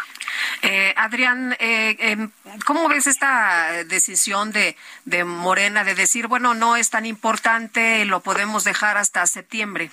Eh, 0.64 0.94
Adrián, 0.98 1.54
eh, 1.60 1.96
eh, 2.00 2.28
¿cómo 2.66 2.90
ves 2.90 3.06
esta 3.06 3.84
decisión 3.84 4.52
de, 4.52 4.76
de 5.06 5.24
Morena 5.24 5.84
de 5.84 5.94
decir, 5.94 6.28
bueno, 6.28 6.54
no 6.56 6.76
es 6.76 6.90
tan 6.90 7.06
importante, 7.06 8.06
lo 8.06 8.22
podemos 8.22 8.64
dejar 8.64 8.98
hasta 8.98 9.26
septiembre? 9.28 9.92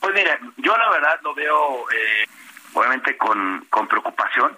Pues 0.00 0.14
mira, 0.14 0.38
yo 0.56 0.76
la 0.76 0.90
verdad 0.90 1.20
lo 1.22 1.34
veo 1.34 1.90
eh, 1.90 2.26
obviamente 2.74 3.16
con, 3.16 3.66
con 3.70 3.88
preocupación 3.88 4.56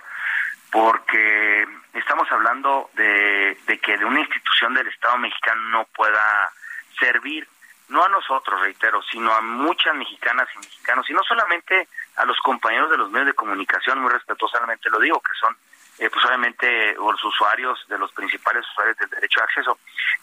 porque 0.71 1.67
estamos 1.93 2.31
hablando 2.31 2.91
de, 2.95 3.59
de 3.67 3.79
que 3.79 3.99
de 3.99 4.05
una 4.05 4.21
institución 4.21 4.75
del 4.75 4.89
Estado 4.89 5.19
mexicano 5.19 5.63
no 5.71 5.85
pueda 5.95 6.51
servir 6.99 7.47
no 7.89 8.05
a 8.05 8.09
nosotros, 8.09 8.61
reitero, 8.61 9.03
sino 9.03 9.33
a 9.33 9.41
muchas 9.43 9.95
mexicanas 9.95 10.49
y 10.55 10.59
mexicanos, 10.59 11.09
y 11.11 11.13
no 11.13 11.23
solamente 11.23 11.89
a 12.17 12.25
los 12.25 12.39
compañeros 12.39 12.91
de 12.91 12.97
los 12.97 13.11
medios 13.11 13.29
de 13.29 13.35
comunicación, 13.35 14.01
muy 14.01 14.11
respetuosamente 14.11 14.89
lo 14.89 14.99
digo, 14.99 15.21
que 15.21 15.35
son 15.39 15.55
eh, 15.99 16.09
pues 16.11 16.25
obviamente 16.25 16.95
los 16.95 17.23
usuarios 17.23 17.79
de 17.89 17.99
los 17.99 18.11
principales 18.13 18.65
usuarios 18.73 18.97
del 18.97 19.11
derecho 19.11 19.41
de 19.41 19.45
acceso, 19.45 19.79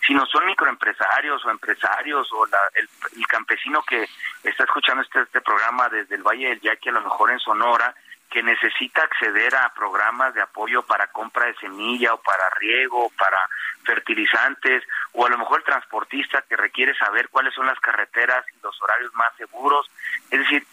sino 0.05 0.25
son 0.25 0.47
microempresarios 0.47 1.45
o 1.45 1.51
empresarios 1.51 2.27
o 2.33 2.45
la, 2.47 2.57
el, 2.73 2.89
el, 3.15 3.27
campesino 3.27 3.83
que 3.83 4.09
está 4.43 4.63
escuchando 4.63 5.03
este, 5.03 5.21
este 5.21 5.41
programa 5.41 5.87
desde 5.89 6.15
el 6.15 6.23
Valle 6.23 6.49
del 6.49 6.61
Yaqui, 6.61 6.89
a 6.89 6.93
lo 6.93 7.01
mejor 7.01 7.31
en 7.31 7.39
Sonora, 7.39 7.93
que 8.29 8.43
necesita 8.43 9.03
acceder 9.03 9.55
a 9.55 9.73
programas 9.73 10.33
de 10.33 10.41
apoyo 10.41 10.83
para 10.83 11.07
compra 11.07 11.45
de 11.45 11.55
semilla 11.55 12.13
o 12.13 12.21
para 12.21 12.49
riego, 12.51 13.11
para 13.17 13.37
fertilizantes, 13.83 14.83
o 15.13 15.25
a 15.25 15.29
lo 15.29 15.37
mejor 15.37 15.59
el 15.59 15.65
transportista 15.65 16.43
que 16.43 16.55
requiere 16.55 16.95
saber 16.95 17.29
cuáles 17.29 17.53
son 17.53 17.65
las 17.65 17.79
carreteras 17.79 18.45
y 18.55 18.61
los 18.63 18.79
horarios 18.81 19.13
más 19.15 19.35
seguros. 19.35 19.89
Es 20.29 20.39
decir, 20.39 20.65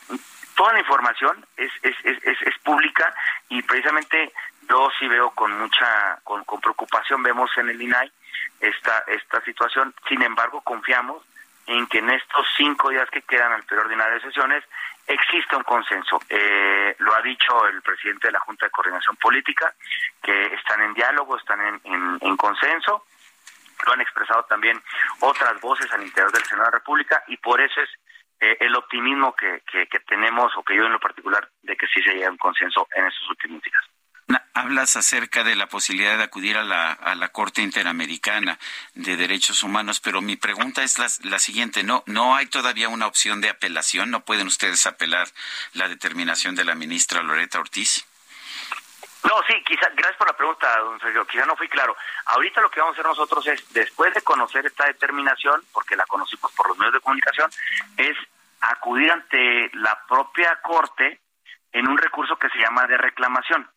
toda 0.55 0.75
la 0.75 0.81
información 0.81 1.47
es, 1.57 1.73
es, 1.83 1.97
es, 2.05 2.25
es, 2.25 2.43
es 2.43 2.59
pública 2.59 3.15
y 3.49 3.63
precisamente 3.63 4.33
yo 4.69 4.89
sí 4.99 5.09
veo 5.09 5.31
con 5.31 5.59
mucha, 5.59 6.19
con, 6.25 6.45
con 6.45 6.61
preocupación, 6.61 7.23
vemos 7.23 7.51
en 7.57 7.71
el 7.71 7.81
INAI 7.81 8.11
esta, 8.61 9.05
esta 9.07 9.41
situación. 9.43 9.95
Sin 10.09 10.23
embargo, 10.23 10.61
confiamos 10.61 11.23
en 11.67 11.87
que 11.87 11.99
en 11.99 12.11
estos 12.11 12.47
cinco 12.57 12.91
días 12.91 13.09
que 13.11 13.23
quedan 13.23 13.53
al 13.53 13.65
periodo 13.65 13.87
ordinario 13.87 14.15
de 14.15 14.21
sesiones 14.23 14.65
existe 15.07 15.57
un 15.57 15.63
consenso. 15.63 16.21
Eh, 16.29 16.95
lo 16.99 17.15
ha 17.15 17.23
dicho 17.23 17.67
el 17.67 17.83
presidente 17.83 18.29
de 18.29 18.33
la 18.33 18.41
Junta 18.41 18.67
de 18.67 18.71
Coordinación 18.71 19.17
Política, 19.17 19.75
que 20.23 20.55
están 20.55 20.83
en 20.83 20.95
diálogo, 20.95 21.37
están 21.37 21.61
en, 21.61 21.81
en, 21.85 22.19
en 22.21 22.37
consenso. 22.37 23.05
Lo 23.85 23.93
han 23.93 24.01
expresado 24.01 24.45
también 24.45 24.83
otras 25.21 25.61
voces 25.61 25.93
al 25.93 26.03
interior 26.03 26.33
del 26.33 26.45
Senado 26.45 26.67
de 26.67 26.73
la 26.73 26.79
República 26.79 27.23
y 27.27 27.37
por 27.37 27.61
eso 27.61 27.81
es 27.81 27.91
eh, 28.41 28.57
el 28.61 28.75
optimismo 28.75 29.35
que, 29.35 29.63
que, 29.71 29.87
que 29.87 30.01
tenemos, 30.01 30.57
o 30.57 30.63
que 30.63 30.77
yo 30.77 30.85
en 30.85 30.93
lo 30.93 31.01
particular, 31.01 31.49
de 31.63 31.77
que 31.77 31.87
sí 31.87 32.03
se 32.03 32.13
llegue 32.13 32.27
a 32.27 32.31
un 32.31 32.39
consenso 32.39 32.87
en 32.95 33.07
estos 33.07 33.31
últimos 33.31 33.63
días. 33.63 33.83
Hablas 34.55 34.97
acerca 34.97 35.45
de 35.45 35.55
la 35.55 35.69
posibilidad 35.69 36.17
de 36.17 36.25
acudir 36.25 36.57
a 36.57 36.65
la, 36.65 37.29
Corte 37.29 37.63
Interamericana 37.63 38.59
de 38.95 39.17
Derechos 39.17 39.63
Humanos, 39.63 40.01
pero 40.01 40.21
mi 40.21 40.37
pregunta 40.37 40.83
es 40.83 40.99
la, 40.99 41.07
la, 41.31 41.39
siguiente. 41.39 41.85
¿No, 41.85 42.03
¿No 42.07 42.35
hay 42.35 42.47
todavía 42.47 42.89
una 42.89 43.07
opción 43.07 43.41
de 43.41 43.51
apelación? 43.51 44.11
¿No 44.11 44.25
pueden 44.25 44.47
ustedes 44.47 44.87
apelar 44.87 45.29
la 45.75 45.89
determinación 45.89 46.57
de 46.57 46.65
la 46.65 46.75
ministra 46.75 47.23
Loreta 47.23 47.61
Ortiz? 47.61 48.07
No, 49.27 49.43
sí, 49.49 49.55
quizá, 49.65 49.89
gracias 49.91 50.17
por 50.17 50.29
la 50.29 50.37
pregunta, 50.37 50.79
don 50.79 51.01
Sergio. 51.01 51.27
Quizá 51.27 51.45
no 51.47 51.57
fui 51.57 51.69
claro. 51.69 51.97
Ahorita 52.27 52.61
lo 52.61 52.71
que 52.71 52.79
vamos 52.79 52.95
a 52.95 53.01
hacer 53.01 53.07
nosotros 53.07 53.47
es, 53.49 53.73
después 53.73 54.15
de 54.15 54.23
conocer 54.23 54.65
esta 54.67 54.87
determinación, 54.87 55.63
porque 55.73 55.97
la 55.97 56.07
conocimos 56.07 56.53
por 56.53 56.69
los 56.69 56.79
medios 56.79 56.95
de 56.95 57.01
comunicación, 57.01 57.51
es 57.97 58.17
acudir 58.61 59.11
ante 59.11 59.71
la 59.75 60.01
propia 60.09 60.61
Corte 60.63 61.21
en 61.73 61.89
un 61.89 61.99
recurso 61.99 62.39
que 62.39 62.49
se 62.51 62.59
llama 62.59 62.87
de 62.87 62.97
reclamación. 62.97 63.69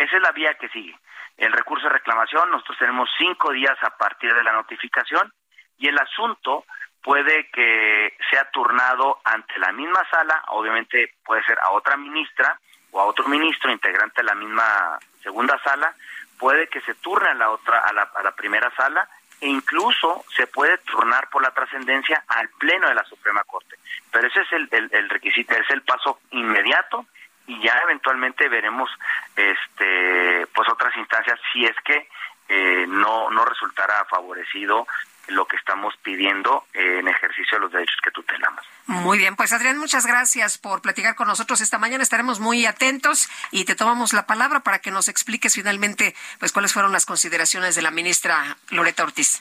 Esa 0.00 0.16
es 0.16 0.22
la 0.22 0.32
vía 0.32 0.54
que 0.54 0.70
sigue. 0.70 0.98
El 1.36 1.52
recurso 1.52 1.86
de 1.86 1.92
reclamación, 1.92 2.50
nosotros 2.50 2.78
tenemos 2.78 3.10
cinco 3.18 3.52
días 3.52 3.76
a 3.82 3.90
partir 3.98 4.34
de 4.34 4.42
la 4.42 4.52
notificación 4.52 5.30
y 5.76 5.88
el 5.88 5.98
asunto 5.98 6.64
puede 7.02 7.50
que 7.50 8.16
sea 8.30 8.50
turnado 8.50 9.20
ante 9.24 9.58
la 9.58 9.72
misma 9.72 10.00
sala, 10.10 10.42
obviamente 10.48 11.16
puede 11.22 11.44
ser 11.44 11.58
a 11.58 11.72
otra 11.72 11.98
ministra 11.98 12.58
o 12.92 13.00
a 13.00 13.04
otro 13.04 13.28
ministro 13.28 13.70
integrante 13.70 14.22
de 14.22 14.28
la 14.28 14.34
misma 14.34 14.98
segunda 15.22 15.58
sala, 15.62 15.94
puede 16.38 16.68
que 16.68 16.80
se 16.80 16.94
turne 16.94 17.28
a 17.28 17.34
la 17.34 17.50
otra, 17.50 17.80
a 17.80 17.92
la, 17.92 18.32
primera 18.32 18.74
sala 18.74 19.06
e 19.38 19.48
incluso 19.48 20.24
se 20.34 20.46
puede 20.46 20.78
turnar 20.78 21.28
por 21.28 21.42
la 21.42 21.50
trascendencia 21.50 22.24
al 22.26 22.48
pleno 22.58 22.88
de 22.88 22.94
la 22.94 23.04
Suprema 23.04 23.44
Corte. 23.44 23.76
Pero 24.10 24.28
ese 24.28 24.40
es 24.40 24.52
el, 24.52 24.68
el, 24.70 24.88
el 24.92 25.10
requisito, 25.10 25.54
es 25.54 25.68
el 25.70 25.82
paso 25.82 26.20
inmediato 26.30 27.04
y 27.50 27.60
ya 27.62 27.74
eventualmente 27.82 28.48
veremos 28.48 28.88
este 29.36 30.46
pues 30.54 30.68
otras 30.68 30.96
instancias 30.96 31.38
si 31.52 31.64
es 31.64 31.74
que 31.84 32.08
eh, 32.48 32.86
no 32.88 33.30
no 33.30 33.44
resultará 33.44 34.04
favorecido 34.08 34.86
lo 35.28 35.46
que 35.46 35.56
estamos 35.56 35.94
pidiendo 36.02 36.66
en 36.72 37.06
ejercicio 37.06 37.56
de 37.58 37.60
los 37.60 37.72
derechos 37.72 37.96
que 38.02 38.10
tutelamos. 38.10 38.64
Muy 38.86 39.16
bien, 39.16 39.36
pues 39.36 39.52
Adrián, 39.52 39.78
muchas 39.78 40.04
gracias 40.04 40.58
por 40.58 40.82
platicar 40.82 41.14
con 41.14 41.28
nosotros 41.28 41.60
esta 41.60 41.78
mañana. 41.78 42.02
Estaremos 42.02 42.40
muy 42.40 42.66
atentos 42.66 43.28
y 43.52 43.64
te 43.64 43.76
tomamos 43.76 44.12
la 44.12 44.26
palabra 44.26 44.60
para 44.60 44.80
que 44.80 44.90
nos 44.90 45.06
expliques 45.08 45.54
finalmente 45.54 46.16
pues 46.40 46.50
cuáles 46.50 46.72
fueron 46.72 46.90
las 46.90 47.06
consideraciones 47.06 47.76
de 47.76 47.82
la 47.82 47.92
ministra 47.92 48.56
Loreta 48.70 49.04
Ortiz. 49.04 49.40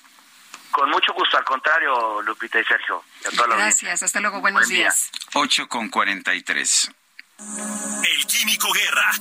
Con 0.70 0.92
mucho 0.92 1.12
gusto, 1.14 1.38
al 1.38 1.44
contrario, 1.46 2.22
Lupita 2.22 2.60
y 2.60 2.66
Sergio. 2.66 3.04
y 3.24 3.28
a 3.28 3.32
toda 3.32 3.48
la 3.48 3.56
audiencia. 3.56 3.88
Gracias, 3.88 4.04
hasta 4.04 4.20
luego, 4.20 4.42
buenos 4.42 4.62
Buen 4.62 4.70
día. 4.70 4.84
días. 4.84 5.12
8 5.34 5.68
con 5.68 5.90
43. 5.90 6.92
El 7.40 8.26
Químico 8.26 8.70
Guerra. 8.74 9.12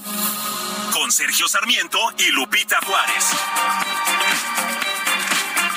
Con 0.93 1.13
Sergio 1.13 1.47
Sarmiento 1.47 2.01
y 2.19 2.31
Lupita 2.33 2.81
Juárez. 2.85 3.25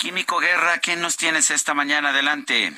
Químico 0.01 0.39
Guerra, 0.39 0.79
¿qué 0.79 0.95
nos 0.95 1.17
tienes 1.17 1.51
esta 1.51 1.75
mañana? 1.75 2.09
Adelante. 2.09 2.75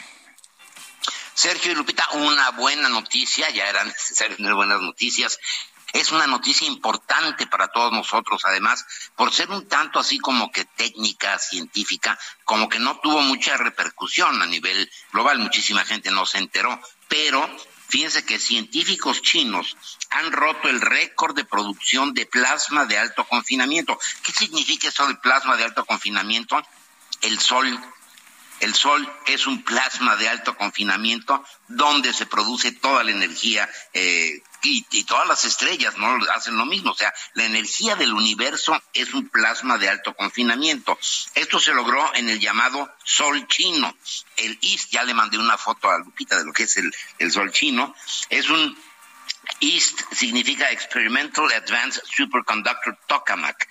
Sergio 1.33 1.71
y 1.71 1.75
Lupita, 1.75 2.05
una 2.11 2.51
buena 2.51 2.89
noticia, 2.89 3.49
ya 3.51 3.69
eran 3.69 3.87
necesarias 3.99 4.35
tener 4.35 4.53
buenas 4.53 4.81
noticias. 4.81 5.39
Es 5.93 6.11
una 6.11 6.27
noticia 6.27 6.67
importante 6.67 7.47
para 7.47 7.69
todos 7.69 7.93
nosotros, 7.93 8.41
además, 8.43 8.85
por 9.15 9.31
ser 9.31 9.49
un 9.49 9.69
tanto 9.69 9.99
así 9.99 10.19
como 10.19 10.51
que 10.51 10.65
técnica, 10.65 11.39
científica, 11.39 12.19
como 12.43 12.67
que 12.67 12.79
no 12.79 12.99
tuvo 12.99 13.21
mucha 13.21 13.55
repercusión 13.55 14.41
a 14.41 14.45
nivel 14.45 14.91
global, 15.13 15.39
muchísima 15.39 15.85
gente 15.85 16.11
no 16.11 16.25
se 16.25 16.39
enteró, 16.39 16.81
pero 17.07 17.49
fíjense 17.93 18.25
que 18.25 18.39
científicos 18.39 19.21
chinos 19.21 19.77
han 20.09 20.31
roto 20.31 20.67
el 20.67 20.81
récord 20.81 21.35
de 21.35 21.45
producción 21.45 22.15
de 22.15 22.25
plasma 22.25 22.87
de 22.87 22.97
alto 22.97 23.23
confinamiento. 23.25 23.99
¿Qué 24.23 24.31
significa 24.31 24.87
eso 24.87 25.07
de 25.07 25.13
plasma 25.13 25.57
de 25.57 25.65
alto 25.65 25.85
confinamiento? 25.85 26.59
El 27.21 27.39
sol 27.39 27.79
el 28.63 28.73
Sol 28.73 29.11
es 29.27 29.45
un 29.45 29.63
plasma 29.63 30.15
de 30.15 30.29
alto 30.29 30.55
confinamiento 30.55 31.43
donde 31.67 32.13
se 32.13 32.25
produce 32.25 32.71
toda 32.71 33.03
la 33.03 33.11
energía 33.11 33.69
eh, 33.93 34.41
y, 34.61 35.03
todas 35.03 35.27
las 35.27 35.43
estrellas 35.43 35.97
no 35.97 36.17
hacen 36.33 36.55
lo 36.55 36.65
mismo. 36.65 36.91
O 36.91 36.95
sea, 36.95 37.13
la 37.33 37.43
energía 37.43 37.95
del 37.95 38.13
universo 38.13 38.81
es 38.93 39.13
un 39.13 39.27
plasma 39.27 39.77
de 39.77 39.89
alto 39.89 40.15
confinamiento. 40.15 40.97
Esto 41.35 41.59
se 41.59 41.73
logró 41.73 42.15
en 42.15 42.29
el 42.29 42.39
llamado 42.39 42.89
Sol 43.03 43.45
chino. 43.47 43.93
El 44.37 44.57
IS, 44.61 44.89
ya 44.89 45.03
le 45.03 45.13
mandé 45.13 45.37
una 45.37 45.57
foto 45.57 45.89
a 45.89 45.97
Lupita 45.97 46.37
de 46.37 46.45
lo 46.45 46.53
que 46.53 46.63
es 46.63 46.77
el, 46.77 46.95
el 47.19 47.31
Sol 47.31 47.51
chino. 47.51 47.93
Es 48.29 48.49
un 48.49 48.77
EAST 49.59 50.13
significa 50.13 50.71
Experimental 50.71 51.51
Advanced 51.51 52.03
Superconductor 52.05 52.97
Tokamak. 53.07 53.67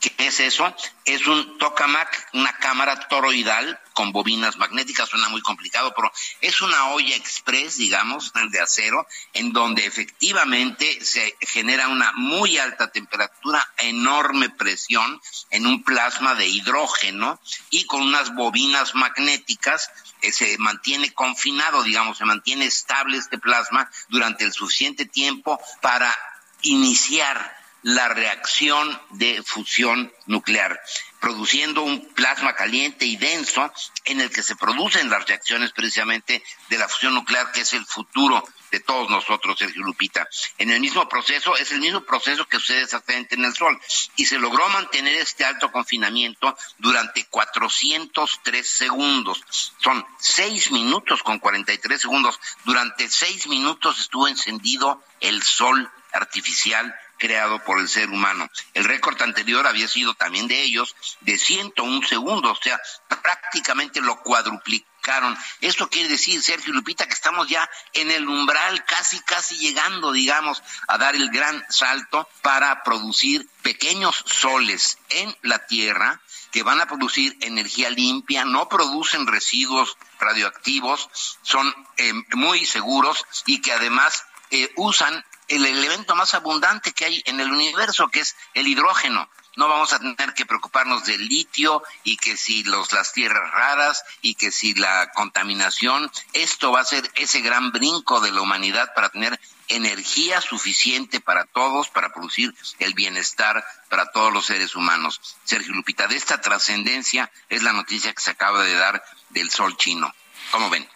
¿Qué 0.00 0.12
es 0.18 0.40
eso? 0.40 0.74
Es 1.04 1.26
un 1.26 1.56
tokamak, 1.58 2.28
una 2.34 2.52
cámara 2.58 3.08
toroidal 3.08 3.80
con 3.94 4.12
bobinas 4.12 4.58
magnéticas, 4.58 5.08
suena 5.08 5.30
muy 5.30 5.40
complicado, 5.40 5.94
pero 5.96 6.12
es 6.42 6.60
una 6.60 6.88
olla 6.88 7.16
express, 7.16 7.78
digamos, 7.78 8.30
de 8.50 8.60
acero, 8.60 9.06
en 9.32 9.52
donde 9.54 9.86
efectivamente 9.86 11.02
se 11.02 11.34
genera 11.40 11.88
una 11.88 12.12
muy 12.12 12.58
alta 12.58 12.92
temperatura, 12.92 13.66
enorme 13.78 14.50
presión 14.50 15.18
en 15.50 15.66
un 15.66 15.82
plasma 15.82 16.34
de 16.34 16.46
hidrógeno 16.46 17.40
y 17.70 17.86
con 17.86 18.02
unas 18.02 18.34
bobinas 18.34 18.94
magnéticas 18.94 19.90
eh, 20.20 20.30
se 20.30 20.58
mantiene 20.58 21.14
confinado, 21.14 21.82
digamos, 21.82 22.18
se 22.18 22.26
mantiene 22.26 22.66
estable 22.66 23.16
este 23.16 23.38
plasma 23.38 23.90
durante 24.08 24.44
el 24.44 24.52
suficiente 24.52 25.06
tiempo 25.06 25.58
para 25.80 26.14
iniciar 26.62 27.55
la 27.86 28.08
reacción 28.08 29.00
de 29.10 29.44
fusión 29.44 30.12
nuclear, 30.26 30.80
produciendo 31.20 31.82
un 31.82 32.04
plasma 32.14 32.56
caliente 32.56 33.06
y 33.06 33.16
denso 33.16 33.72
en 34.06 34.20
el 34.20 34.28
que 34.28 34.42
se 34.42 34.56
producen 34.56 35.08
las 35.08 35.24
reacciones 35.28 35.70
precisamente 35.70 36.42
de 36.68 36.78
la 36.78 36.88
fusión 36.88 37.14
nuclear, 37.14 37.52
que 37.52 37.60
es 37.60 37.74
el 37.74 37.86
futuro 37.86 38.42
de 38.72 38.80
todos 38.80 39.08
nosotros, 39.08 39.56
Sergio 39.56 39.84
Lupita. 39.84 40.26
En 40.58 40.72
el 40.72 40.80
mismo 40.80 41.08
proceso, 41.08 41.56
es 41.56 41.70
el 41.70 41.78
mismo 41.78 42.00
proceso 42.00 42.44
que 42.48 42.58
sucede 42.58 42.82
exactamente 42.82 43.36
en 43.36 43.44
el 43.44 43.54
Sol, 43.54 43.80
y 44.16 44.26
se 44.26 44.40
logró 44.40 44.68
mantener 44.68 45.14
este 45.14 45.44
alto 45.44 45.70
confinamiento 45.70 46.58
durante 46.78 47.24
403 47.26 48.68
segundos. 48.68 49.44
Son 49.78 50.04
6 50.18 50.72
minutos 50.72 51.22
con 51.22 51.38
43 51.38 52.00
segundos. 52.00 52.40
Durante 52.64 53.08
6 53.08 53.46
minutos 53.46 54.00
estuvo 54.00 54.26
encendido 54.26 55.00
el 55.20 55.40
Sol 55.44 55.88
artificial 56.12 56.92
creado 57.18 57.62
por 57.64 57.78
el 57.78 57.88
ser 57.88 58.10
humano. 58.10 58.48
El 58.74 58.84
récord 58.84 59.20
anterior 59.22 59.66
había 59.66 59.88
sido 59.88 60.14
también 60.14 60.48
de 60.48 60.62
ellos 60.62 60.94
de 61.20 61.38
101 61.38 62.06
segundos, 62.06 62.58
o 62.58 62.62
sea, 62.62 62.80
prácticamente 63.08 64.00
lo 64.00 64.20
cuadruplicaron. 64.22 65.36
Esto 65.60 65.88
quiere 65.88 66.08
decir, 66.08 66.42
Sergio 66.42 66.72
Lupita, 66.72 67.06
que 67.06 67.14
estamos 67.14 67.48
ya 67.48 67.68
en 67.92 68.10
el 68.10 68.28
umbral, 68.28 68.84
casi, 68.84 69.20
casi 69.20 69.56
llegando, 69.58 70.12
digamos, 70.12 70.62
a 70.88 70.98
dar 70.98 71.14
el 71.14 71.30
gran 71.30 71.64
salto 71.70 72.28
para 72.42 72.82
producir 72.82 73.48
pequeños 73.62 74.24
soles 74.26 74.98
en 75.10 75.36
la 75.42 75.66
Tierra 75.66 76.20
que 76.50 76.62
van 76.62 76.80
a 76.80 76.86
producir 76.86 77.36
energía 77.42 77.90
limpia, 77.90 78.44
no 78.44 78.68
producen 78.68 79.26
residuos 79.26 79.98
radioactivos, 80.18 81.10
son 81.42 81.72
eh, 81.98 82.12
muy 82.32 82.64
seguros 82.64 83.26
y 83.44 83.60
que 83.60 83.72
además 83.72 84.24
eh, 84.50 84.72
usan 84.76 85.22
el 85.48 85.64
elemento 85.64 86.14
más 86.14 86.34
abundante 86.34 86.92
que 86.92 87.04
hay 87.04 87.22
en 87.26 87.40
el 87.40 87.50
universo, 87.50 88.08
que 88.08 88.20
es 88.20 88.36
el 88.54 88.66
hidrógeno. 88.66 89.28
No 89.56 89.68
vamos 89.68 89.94
a 89.94 89.98
tener 89.98 90.34
que 90.34 90.44
preocuparnos 90.44 91.06
del 91.06 91.26
litio 91.26 91.82
y 92.04 92.18
que 92.18 92.36
si 92.36 92.62
los, 92.64 92.92
las 92.92 93.14
tierras 93.14 93.50
raras 93.52 94.04
y 94.20 94.34
que 94.34 94.50
si 94.50 94.74
la 94.74 95.10
contaminación, 95.14 96.10
esto 96.34 96.72
va 96.72 96.80
a 96.80 96.84
ser 96.84 97.10
ese 97.14 97.40
gran 97.40 97.72
brinco 97.72 98.20
de 98.20 98.32
la 98.32 98.42
humanidad 98.42 98.92
para 98.94 99.08
tener 99.08 99.40
energía 99.68 100.42
suficiente 100.42 101.20
para 101.20 101.46
todos, 101.46 101.88
para 101.88 102.12
producir 102.12 102.54
el 102.80 102.92
bienestar 102.92 103.64
para 103.88 104.12
todos 104.12 104.30
los 104.30 104.44
seres 104.44 104.76
humanos. 104.76 105.20
Sergio 105.44 105.72
Lupita, 105.72 106.06
de 106.06 106.16
esta 106.16 106.40
trascendencia 106.40 107.32
es 107.48 107.62
la 107.62 107.72
noticia 107.72 108.12
que 108.12 108.20
se 108.20 108.32
acaba 108.32 108.62
de 108.62 108.74
dar 108.74 109.02
del 109.30 109.50
sol 109.50 109.74
chino. 109.78 110.14
¿Cómo 110.50 110.68
ven? 110.68 110.86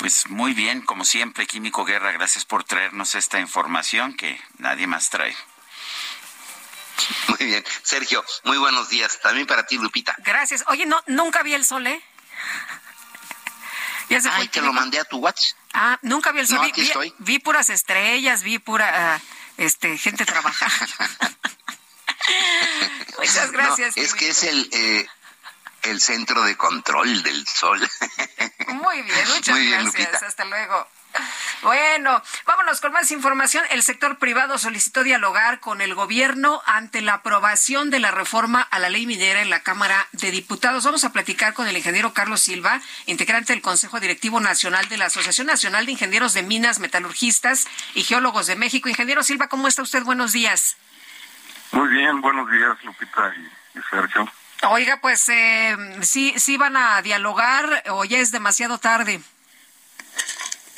Pues 0.00 0.30
muy 0.30 0.54
bien, 0.54 0.80
como 0.80 1.04
siempre, 1.04 1.46
Químico 1.46 1.84
Guerra, 1.84 2.10
gracias 2.12 2.46
por 2.46 2.64
traernos 2.64 3.14
esta 3.14 3.38
información 3.38 4.16
que 4.16 4.40
nadie 4.56 4.86
más 4.86 5.10
trae. 5.10 5.36
Muy 7.28 7.46
bien. 7.46 7.62
Sergio, 7.82 8.24
muy 8.44 8.56
buenos 8.56 8.88
días. 8.88 9.20
También 9.20 9.46
para 9.46 9.66
ti, 9.66 9.76
Lupita. 9.76 10.14
Gracias. 10.24 10.64
Oye, 10.68 10.86
no, 10.86 11.02
nunca 11.06 11.42
vi 11.42 11.52
el 11.52 11.66
sol, 11.66 11.86
¿eh? 11.86 12.02
Ya 14.08 14.22
se 14.22 14.30
fue 14.30 14.38
Ay, 14.38 14.44
el 14.44 14.50
te 14.50 14.62
lo 14.62 14.72
mandé 14.72 14.98
a 15.00 15.04
tu 15.04 15.18
WhatsApp. 15.18 15.58
Ah, 15.74 15.98
nunca 16.00 16.32
vi 16.32 16.40
el 16.40 16.46
sol. 16.46 16.56
No, 16.56 16.62
vi, 16.62 16.70
aquí 16.70 16.80
vi- 16.80 16.86
estoy. 16.86 17.14
vi 17.18 17.38
puras 17.38 17.68
estrellas, 17.68 18.42
vi 18.42 18.58
pura 18.58 19.16
ah, 19.16 19.20
este 19.58 19.98
gente 19.98 20.24
trabajando. 20.24 20.94
Muchas 23.18 23.52
gracias. 23.52 23.98
No, 23.98 24.02
es 24.02 24.14
que 24.14 24.30
es 24.30 24.44
el, 24.44 24.66
eh, 24.72 25.06
el 25.82 26.00
centro 26.00 26.42
de 26.42 26.56
control 26.56 27.22
del 27.22 27.46
sol. 27.46 27.80
Muy 28.68 29.02
bien, 29.02 29.28
muchas 29.34 29.54
Muy 29.54 29.66
bien, 29.66 29.82
gracias. 29.82 30.08
Lupita. 30.08 30.26
Hasta 30.26 30.44
luego. 30.44 30.86
Bueno, 31.62 32.22
vámonos 32.46 32.80
con 32.80 32.92
más 32.92 33.10
información. 33.10 33.64
El 33.70 33.82
sector 33.82 34.18
privado 34.18 34.56
solicitó 34.58 35.02
dialogar 35.02 35.60
con 35.60 35.80
el 35.80 35.94
gobierno 35.94 36.62
ante 36.64 37.02
la 37.02 37.14
aprobación 37.14 37.90
de 37.90 37.98
la 37.98 38.10
reforma 38.10 38.62
a 38.62 38.78
la 38.78 38.88
ley 38.88 39.06
minera 39.06 39.42
en 39.42 39.50
la 39.50 39.60
Cámara 39.60 40.08
de 40.12 40.30
Diputados. 40.30 40.84
Vamos 40.84 41.04
a 41.04 41.12
platicar 41.12 41.52
con 41.52 41.66
el 41.66 41.76
ingeniero 41.76 42.14
Carlos 42.14 42.40
Silva, 42.40 42.80
integrante 43.06 43.52
del 43.52 43.60
Consejo 43.60 44.00
Directivo 44.00 44.40
Nacional 44.40 44.88
de 44.88 44.96
la 44.96 45.06
Asociación 45.06 45.48
Nacional 45.48 45.84
de 45.84 45.92
Ingenieros 45.92 46.32
de 46.32 46.42
Minas, 46.42 46.78
Metalurgistas 46.78 47.66
y 47.94 48.04
Geólogos 48.04 48.46
de 48.46 48.56
México. 48.56 48.88
Ingeniero 48.88 49.22
Silva, 49.22 49.48
¿cómo 49.48 49.68
está 49.68 49.82
usted? 49.82 50.02
Buenos 50.02 50.32
días. 50.32 50.78
Muy 51.72 51.88
bien, 51.88 52.20
buenos 52.20 52.50
días, 52.50 52.82
Lupita 52.84 53.34
y, 53.36 53.78
y 53.78 53.82
Sergio. 53.90 54.30
Oiga, 54.68 54.98
pues 55.00 55.26
eh, 55.30 55.76
sí, 56.02 56.34
sí 56.36 56.58
van 56.58 56.76
a 56.76 57.00
dialogar 57.00 57.82
o 57.90 58.04
ya 58.04 58.18
es 58.18 58.30
demasiado 58.30 58.76
tarde. 58.78 59.20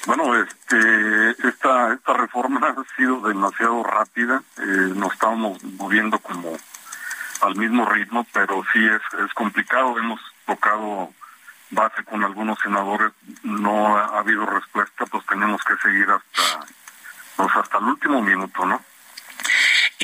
Bueno, 0.06 0.36
este, 0.36 1.30
esta, 1.48 1.92
esta 1.92 2.12
reforma 2.14 2.68
ha 2.76 2.96
sido 2.96 3.20
demasiado 3.20 3.82
rápida, 3.82 4.42
eh, 4.58 4.92
nos 4.94 5.12
estamos 5.12 5.62
moviendo 5.64 6.18
como 6.20 6.56
al 7.40 7.56
mismo 7.56 7.84
ritmo, 7.86 8.24
pero 8.32 8.62
sí 8.72 8.86
es, 8.86 9.20
es 9.24 9.34
complicado, 9.34 9.98
hemos 9.98 10.20
tocado 10.46 11.12
base 11.70 12.04
con 12.04 12.22
algunos 12.22 12.58
senadores, 12.60 13.12
no 13.42 13.96
ha 13.96 14.18
habido 14.18 14.46
respuesta, 14.46 15.06
pues 15.06 15.26
tenemos 15.26 15.60
que 15.64 15.76
seguir 15.78 16.08
hasta, 16.08 16.66
pues 17.36 17.50
hasta 17.56 17.78
el 17.78 17.84
último 17.84 18.20
minuto, 18.22 18.64
¿no? 18.64 18.80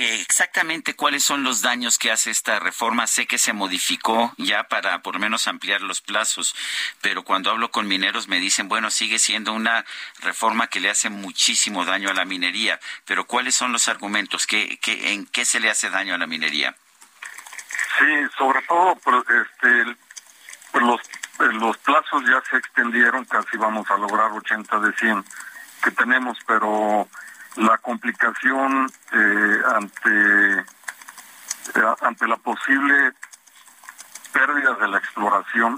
Eh, 0.01 0.21
exactamente 0.21 0.95
cuáles 0.95 1.25
son 1.25 1.43
los 1.43 1.61
daños 1.61 1.99
que 1.99 2.13
hace 2.13 2.31
esta 2.31 2.59
reforma. 2.59 3.07
Sé 3.07 3.27
que 3.27 3.39
se 3.39 3.53
modificó 3.53 4.33
ya 4.37 4.69
para 4.69 5.03
por 5.03 5.15
lo 5.15 5.21
menos 5.21 5.49
ampliar 5.49 5.81
los 5.81 6.01
plazos, 6.01 6.55
pero 7.01 7.25
cuando 7.25 7.51
hablo 7.51 7.71
con 7.71 7.89
mineros 7.89 8.29
me 8.29 8.39
dicen, 8.39 8.69
bueno, 8.69 8.91
sigue 8.91 9.19
siendo 9.19 9.53
una 9.53 9.85
reforma 10.21 10.69
que 10.69 10.81
le 10.81 10.91
hace 10.91 11.11
muchísimo 11.11 11.85
daño 11.85 12.11
a 12.11 12.15
la 12.15 12.25
minería. 12.25 12.79
Pero 13.05 13.27
¿cuáles 13.27 13.55
son 13.55 13.73
los 13.73 13.89
argumentos? 13.89 14.47
¿Qué, 14.47 14.79
qué, 14.81 15.13
¿En 15.13 15.27
qué 15.27 15.45
se 15.45 15.61
le 15.61 15.71
hace 15.71 15.91
daño 15.91 16.15
a 16.15 16.19
la 16.19 16.27
minería? 16.27 16.77
Sí, 17.99 18.07
sobre 18.37 18.63
todo, 18.63 18.95
pues, 18.97 19.25
este, 19.29 19.97
pues, 20.71 20.85
los 20.85 21.01
eh, 21.41 21.53
los 21.53 21.77
plazos 21.79 22.23
ya 22.25 22.43
se 22.51 22.57
extendieron, 22.57 23.25
casi 23.25 23.57
vamos 23.57 23.89
a 23.91 23.97
lograr 23.97 24.31
80 24.33 24.81
de 24.81 24.93
100 24.95 25.25
que 25.85 25.91
tenemos, 25.93 26.37
pero 26.47 27.09
la 27.59 27.79
complicación 27.79 28.91
eh, 29.13 29.63
ante 29.75 30.59
eh, 30.59 31.95
ante 32.01 32.27
la 32.27 32.37
posible 32.37 33.13
pérdida 34.33 34.75
de 34.75 34.89
la 34.89 34.99
exploración 34.99 35.77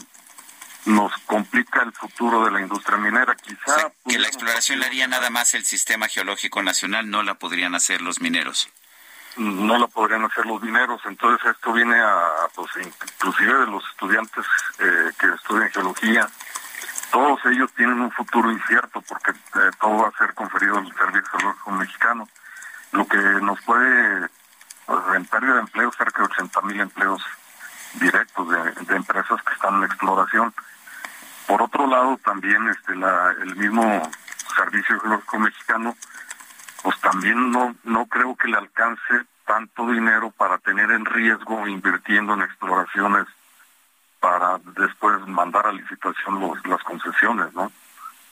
nos 0.87 1.13
complica 1.27 1.83
el 1.83 1.93
futuro 1.93 2.45
de 2.45 2.51
la 2.51 2.61
industria 2.61 2.97
minera. 2.97 3.35
Quizá 3.35 3.93
que 4.07 4.19
la 4.19 4.29
exploración 4.29 4.81
la 4.81 4.87
haría 4.87 5.07
nada 5.07 5.31
más 5.31 5.55
el 5.55 5.65
Sistema 5.65 6.09
Geológico 6.09 6.63
Nacional, 6.63 7.11
no 7.11 7.23
la 7.23 7.35
podrían 7.35 7.75
hacer 7.75 8.01
los 8.01 8.21
mineros. 8.21 8.69
no 9.37 9.79
la 9.79 9.87
podrían 9.87 10.25
hacer 10.25 10.45
los 10.47 10.61
mineros, 10.61 11.01
entonces 11.05 11.47
esto 11.51 11.73
viene 11.73 11.99
a, 12.01 12.49
pues, 12.55 12.71
inclusive 12.77 13.55
de 13.55 13.67
los 13.67 13.85
estudiantes 13.91 14.45
eh, 14.79 15.11
que 15.19 15.27
estudian 15.35 15.71
geología, 15.71 16.29
todos 17.11 17.45
ellos 17.47 17.73
tienen 17.75 18.01
un 18.01 18.11
futuro 18.11 18.51
incierto 18.51 19.03
porque 19.03 19.31
eh, 19.33 19.71
todo 19.81 20.03
va 20.03 20.09
a 20.09 20.19
ser 20.19 20.35
conferido 20.35 20.79
al 20.79 20.93
Servicio 20.95 21.39
Geológico 21.39 21.71
Mexicano, 21.73 22.29
lo 22.93 23.07
que 23.07 23.19
nos 23.19 23.61
puede, 23.63 24.29
pues, 24.87 25.01
en 25.15 25.25
pérdida 25.27 25.55
de 25.55 25.61
empleo, 25.61 25.93
cerca 25.93 26.23
de 26.23 26.29
80 26.29 26.61
mil 26.63 26.81
empleos 26.81 27.23
directos 27.95 28.49
de, 28.49 28.95
empresas 28.97 29.43
que 29.43 29.55
están 29.55 29.77
en 29.77 29.85
exploración. 29.85 30.55
Por 31.47 31.63
otro 31.63 31.87
lado, 31.87 32.19
también 32.25 32.69
este 32.69 32.93
el 32.93 33.57
mismo 33.57 34.11
Servicio 34.55 35.01
Geológico 35.01 35.39
Mexicano, 35.39 35.97
pues 36.83 36.99
también 37.01 37.51
no, 37.51 37.75
no 37.85 38.07
creo 38.07 38.37
que 38.37 38.49
le 38.49 38.57
alcance 38.57 39.27
tanto 39.47 39.89
dinero 39.89 40.31
para 40.31 40.59
tener 40.59 40.91
en 40.93 41.05
riesgo 41.05 41.67
invirtiendo 41.67 42.35
en 42.35 42.43
exploraciones 42.43 43.27
para 44.21 44.59
después 44.77 45.27
mandar 45.27 45.67
a 45.67 45.73
licitación 45.73 46.41
los, 46.41 46.65
las 46.67 46.83
concesiones, 46.83 47.53
¿no? 47.55 47.73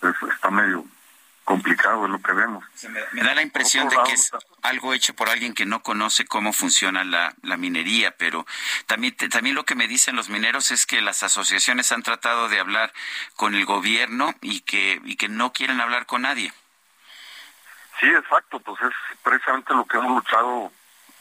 Es- 0.02 0.30
está 0.32 0.50
medio 0.50 0.84
complicado, 1.44 2.04
es 2.04 2.10
lo 2.10 2.20
que 2.20 2.32
vemos. 2.32 2.62
Me 3.12 3.22
da 3.22 3.34
la 3.34 3.40
impresión 3.40 3.88
de 3.88 3.96
que 4.06 4.12
es 4.12 4.30
algo 4.60 4.92
hecho 4.92 5.14
por 5.14 5.30
alguien 5.30 5.54
que 5.54 5.64
no 5.64 5.82
conoce 5.82 6.26
cómo 6.26 6.52
funciona 6.52 7.04
la, 7.04 7.34
la 7.42 7.56
minería, 7.56 8.14
pero 8.18 8.44
también, 8.86 9.16
te- 9.16 9.30
también 9.30 9.54
lo 9.56 9.64
que 9.64 9.74
me 9.74 9.88
dicen 9.88 10.14
los 10.14 10.28
mineros 10.28 10.70
es 10.72 10.84
que 10.84 11.00
las 11.00 11.22
asociaciones 11.22 11.90
han 11.90 12.02
tratado 12.02 12.50
de 12.50 12.60
hablar 12.60 12.92
con 13.34 13.54
el 13.54 13.64
gobierno 13.64 14.34
y 14.42 14.60
que, 14.60 15.00
y 15.06 15.16
que 15.16 15.30
no 15.30 15.54
quieren 15.54 15.80
hablar 15.80 16.04
con 16.04 16.20
nadie. 16.22 16.52
Sí, 17.98 18.06
exacto, 18.08 18.60
pues 18.60 18.80
es 18.82 18.92
precisamente 19.22 19.72
lo 19.74 19.86
que 19.86 19.96
hemos 19.96 20.10
luchado 20.16 20.70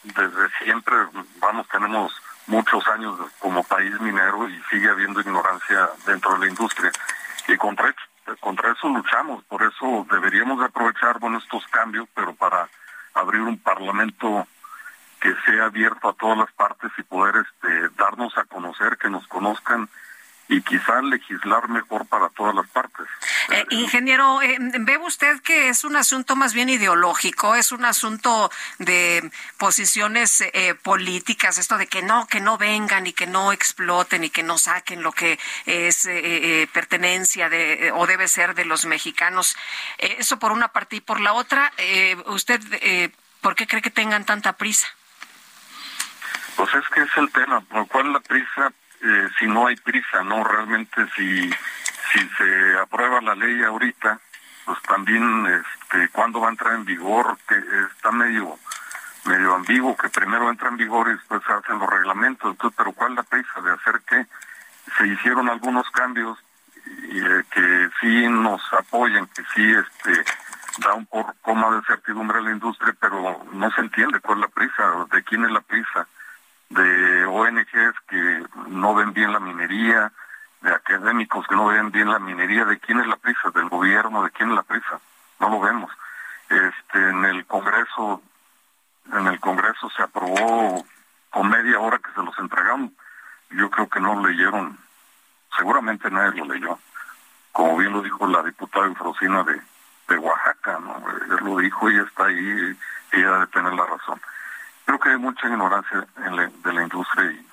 desde 0.04 0.50
siempre. 0.62 0.96
Vamos, 1.40 1.68
tenemos 1.70 2.14
muchos 2.48 2.86
años 2.88 3.20
como 3.40 3.64
país 3.64 4.00
minero 4.00 4.50
y 4.50 4.62
sigue 4.70 4.90
habiendo 4.90 5.22
ignorancia 5.22 5.90
dentro 6.06 6.34
de 6.34 6.40
la 6.40 6.48
industria. 6.48 6.92
Y 7.48 7.56
contra, 7.58 7.94
eso 8.72 8.90
luchamos, 8.90 9.44
por 9.46 9.64
eso 9.64 10.06
deberíamos 10.10 10.60
de 10.60 10.66
aprovechar 10.66 11.20
bueno, 11.20 11.38
estos 11.38 11.66
cambios, 11.68 12.08
pero 12.14 12.34
para 12.36 12.68
abrir 13.14 13.42
un 13.42 13.58
parlamento 13.58 14.48
que 15.22 15.34
sea 15.46 15.66
abierto 15.66 16.10
a 16.10 16.14
todas 16.14 16.38
las 16.38 16.52
partes 16.52 16.92
y 16.98 17.04
poder 17.04 17.36
este, 17.36 17.90
darnos 17.98 18.38
a 18.38 18.46
conocer, 18.46 18.98
que 18.98 19.10
nos 19.10 19.28
conozcan 19.28 19.90
y 20.50 20.62
quizá 20.62 21.02
legislar 21.02 21.68
mejor 21.70 22.06
para 22.06 22.30
todas 22.30 22.56
las 22.56 22.68
partes. 22.68 23.06
Eh, 23.50 23.66
ingeniero, 23.72 24.42
eh, 24.42 24.58
¿ve 24.60 24.98
usted 24.98 25.42
que 25.42 25.70
es 25.70 25.84
un 25.84 25.96
asunto 25.96 26.36
más 26.36 26.54
bien 26.54 26.70
ideológico? 26.70 27.56
¿Es 27.56 27.72
un 27.72 27.86
asunto 27.86 28.50
de 28.80 29.30
posiciones 29.58 30.42
eh, 30.42 30.76
políticas? 30.76 31.58
Esto 31.58 31.78
de 31.78 31.88
que 31.88 32.02
no, 32.02 32.28
que 32.28 32.40
no 32.40 32.58
vengan 32.58 33.08
y 33.08 33.14
que 33.14 33.28
no 33.28 33.52
exploten 33.52 34.24
y 34.24 34.30
que 34.30 34.44
no 34.44 34.58
saquen 34.58 35.04
lo 35.04 35.12
que 35.12 35.40
es 35.66 36.06
eh, 36.06 36.14
eh, 36.64 36.68
pertenencia 36.72 37.50
de, 37.50 37.92
o 37.94 38.08
debe 38.08 38.28
ser 38.28 38.56
de 38.56 38.66
los 38.66 38.86
mexicanos. 38.86 39.56
Eh, 39.98 40.16
eso 40.20 40.40
por 40.40 40.52
una 40.52 40.70
parte. 40.70 40.96
Y 40.98 41.02
por 41.02 41.20
la 41.20 41.34
otra, 41.34 41.74
eh, 41.78 42.16
¿usted 42.28 42.62
eh, 42.82 43.12
por 43.42 43.56
qué 43.56 43.68
cree 43.68 43.82
que 43.82 43.92
tengan 43.92 44.26
tanta 44.26 44.54
prisa? 44.54 44.88
Pues 46.56 46.74
es 46.74 46.88
que 46.90 47.02
es 47.02 47.18
el 47.18 47.32
tema, 47.32 47.62
por 47.62 47.88
cuál 47.88 48.12
la 48.12 48.20
prisa, 48.20 48.72
eh, 49.08 49.30
si 49.40 49.48
no 49.48 49.68
hay 49.68 49.76
prisa, 49.78 50.24
¿no? 50.24 50.44
Realmente 50.44 51.08
si, 51.16 51.50
si 51.50 52.30
se 52.38 52.78
aprueba 52.80 53.22
la 53.22 53.36
ley 53.36 53.64
ahorita, 53.64 54.20
pues 54.66 54.82
también, 54.84 55.46
este, 55.46 56.10
¿cuándo 56.10 56.42
va 56.42 56.48
a 56.48 56.52
entrar 56.52 56.74
en 56.74 56.86
vigor? 56.86 57.38
Que 57.48 57.56
está 57.92 58.12
medio, 58.12 58.60
medio 59.26 59.56
ambiguo, 59.56 59.96
que 59.96 60.10
primero 60.10 60.50
entra 60.50 60.70
en 60.70 60.78
vigor 60.78 61.08
y 61.08 61.14
después 61.14 61.42
se 61.46 61.54
hacen 61.54 61.80
los 61.80 61.90
reglamentos, 61.90 62.52
entonces, 62.52 62.76
pero 62.78 62.92
¿cuál 62.92 63.16
la 63.16 63.24
prisa 63.24 63.62
de 63.62 63.72
hacer 63.72 64.02
qué? 64.08 64.26
Se 64.98 65.08
hicieron 65.08 65.48
algunos 65.50 65.90
cambios 65.92 66.38
y, 67.10 67.20
eh, 67.20 67.44
que 67.50 67.90
sí 68.02 68.28
nos 68.28 68.62
apoyan, 68.74 69.28
que 69.28 69.44
sí, 69.56 69.72
este, 69.72 70.24
da 70.80 70.94
un 70.94 71.06
poco 71.06 71.34
coma 71.42 71.76
de 71.76 71.82
certidumbre 71.84 72.40
a 72.40 72.42
la 72.42 72.52
industria, 72.52 72.94
pero 73.00 73.46
no 73.54 73.72
se 73.72 73.82
entiende 73.82 74.20
cuál 74.20 74.40
es 74.40 74.42
la 74.42 74.48
prisa, 74.50 75.06
de 75.12 75.24
quién 75.24 75.46
es 75.46 75.52
la 75.52 75.62
prisa 75.62 76.08
de 76.70 77.26
ONGs 77.26 78.00
que 78.08 78.44
no 78.68 78.96
ven 78.96 79.14
bien 79.14 79.32
la 79.32 79.40
minería, 79.40 80.12
de 80.62 80.72
académicos 80.72 81.46
que 81.48 81.56
no 81.56 81.68
ven 81.68 81.92
bien 81.92 82.10
la 82.10 82.20
minería, 82.20 82.66
¿de 82.66 82.80
quién 82.80 83.00
es 83.00 83.08
la 83.08 83.16
prisa? 83.16 83.52
¿Del 83.54 83.70
gobierno? 83.70 84.24
¿De 84.24 84.32
quién 84.32 84.50
es 84.50 84.56
la 84.56 84.64
prisa? 84.64 85.00
No 85.40 85.50
lo 85.50 85.60
vemos. 85.60 85.92
Este, 86.50 87.10
en 87.10 87.26
el 87.26 87.46
Congreso, 87.46 88.22
en 89.14 89.28
el 89.28 89.40
Congreso 89.40 89.90
se 89.96 90.04
aprobó 90.04 90.86
con 91.30 91.50
media 91.50 91.80
hora 91.80 92.00
que 92.00 92.12
se 92.14 92.24
los 92.24 92.38
entregaron. 92.40 92.94
Yo 93.52 93.70
creo 93.70 93.88
que 93.88 94.00
no 94.00 94.26
leyeron, 94.28 94.78
seguramente 95.56 96.10
nadie 96.10 96.40
lo 96.40 96.54
leyó. 96.54 96.80
Como 97.52 97.78
bien 97.78 97.94
lo 97.94 98.02
dijo 98.02 98.28
la 98.28 98.44
diputada 98.44 98.88
Eufrosina 98.88 99.44
de, 99.44 99.62
de 100.10 100.18
Oaxaca, 100.18 100.80
¿no? 100.80 100.98
Él 101.10 101.44
lo 101.44 101.58
dijo 101.58 101.90
y 101.90 101.98
está 101.98 102.26
ahí, 102.26 102.78
ella 103.12 103.32
debe 103.32 103.48
tener 103.48 103.74
la 103.74 103.86
razón 103.86 104.20
creo 104.88 105.00
que 105.00 105.10
hay 105.10 105.18
mucha 105.18 105.48
ignorancia 105.48 106.08
en 106.26 106.36
la- 106.36 106.48
de 106.48 106.74
la 106.74 106.82
industria 106.82 107.30
y 107.30 107.46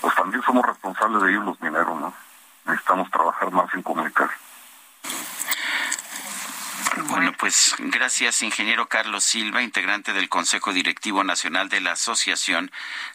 pues 0.00 0.14
también 0.16 0.42
somos 0.42 0.66
responsables 0.66 1.22
de 1.22 1.30
ellos 1.30 1.44
los 1.44 1.60
mineros, 1.60 1.98
¿no? 2.00 2.12
Necesitamos 2.66 3.08
trabajar 3.10 3.50
más 3.52 3.72
en 3.72 3.82
comunicar. 3.82 4.28
Bueno, 7.06 7.32
pues 7.38 7.74
gracias, 7.78 8.42
ingeniero 8.42 8.88
Carlos 8.88 9.24
Silva, 9.24 9.62
integrante 9.62 10.12
del 10.12 10.28
Consejo 10.28 10.72
Directivo 10.72 11.22
Nacional 11.22 11.68
de 11.68 11.80
la 11.80 11.92
Asociación 11.92 12.70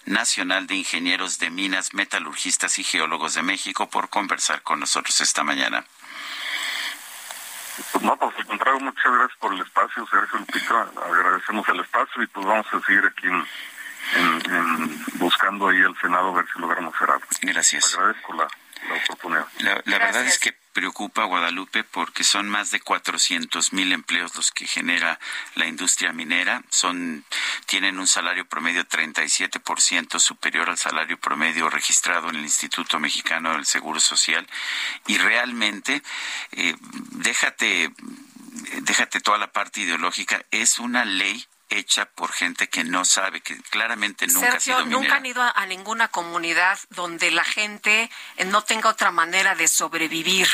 Nacional 0.06 0.68
de 0.68 0.76
Ingenieros 0.76 1.40
de 1.40 1.50
Minas, 1.50 1.94
Metalurgistas 1.94 2.80
y 2.80 2.84
Geólogos 2.84 3.34
de 3.34 3.42
México, 3.42 3.90
por 3.90 4.10
conversar 4.10 4.62
con 4.62 4.80
nosotros 4.80 5.20
esta 5.22 5.44
mañana. 5.44 5.86
Pues 7.92 8.04
no, 8.04 8.16
pues 8.18 8.36
al 8.38 8.46
contrario, 8.46 8.80
muchas 8.80 9.12
gracias 9.12 9.38
por 9.40 9.54
el 9.54 9.62
espacio, 9.62 10.06
Sergio 10.08 10.40
Lupita, 10.40 10.88
agradecemos 11.06 11.68
el 11.70 11.80
espacio 11.80 12.24
y 12.24 12.28
pues 12.28 12.46
vamos 12.46 12.68
a 12.74 12.80
seguir 12.86 13.04
aquí 13.06 13.28
en, 13.28 13.46
en- 14.16 14.54
en 14.56 15.04
buscando 15.20 15.68
ahí 15.70 15.78
el 15.78 15.96
Senado 16.02 16.30
a 16.30 16.34
ver 16.34 16.46
si 16.54 16.60
logramos 16.60 16.96
hacer 16.96 17.10
algo. 17.12 17.26
Gracias. 17.42 17.96
Agradezco 17.96 18.34
la, 18.34 18.48
la 18.90 18.96
oportunidad. 19.04 19.46
La, 19.60 19.82
la 19.86 19.98
verdad 20.00 20.26
es 20.26 20.40
que 20.40 20.58
preocupa 20.80 21.26
Guadalupe 21.26 21.84
porque 21.84 22.24
son 22.24 22.48
más 22.48 22.72
de 22.72 22.80
400 22.80 23.74
mil 23.74 23.92
empleos 23.92 24.34
los 24.36 24.50
que 24.50 24.66
genera 24.66 25.20
la 25.56 25.68
industria 25.68 26.14
minera. 26.14 26.64
Son, 26.70 27.26
tienen 27.66 28.00
un 28.00 28.08
salario 28.08 28.46
promedio 28.46 28.86
37% 28.86 30.20
superior 30.22 30.70
al 30.70 30.78
salario 30.78 31.20
promedio 31.20 31.70
registrado 31.70 32.30
en 32.30 32.38
el 32.38 32.44
Instituto 32.44 32.98
Mexicano 32.98 33.52
del 33.52 33.66
Seguro 33.66 34.00
Social. 34.00 34.48
Y 35.06 35.18
realmente, 35.18 36.02
eh, 36.54 36.78
déjate, 37.12 37.92
déjate 38.82 39.20
toda 39.20 39.38
la 39.38 39.52
parte 39.52 39.82
ideológica, 39.82 40.46
es 40.50 40.80
una 40.80 41.04
ley 41.04 41.46
hecha 41.70 42.06
por 42.06 42.32
gente 42.32 42.68
que 42.68 42.84
no 42.84 43.06
sabe, 43.06 43.42
que 43.42 43.56
claramente 43.70 44.28
nunca 44.28 44.48
ha 44.48 44.52
Sergio, 44.54 44.76
sido 44.76 44.86
minera. 44.86 45.02
nunca 45.02 45.16
han 45.16 45.26
ido 45.26 45.42
a, 45.44 45.66
ninguna 45.66 46.08
comunidad 46.08 46.80
donde 46.90 47.32
la 47.32 47.44
gente 47.44 48.10
no 48.48 48.64
tenga 48.64 48.90
otra 48.90 49.12
manera 49.12 49.56
de 49.56 49.68
sobrevivir. 49.68 50.48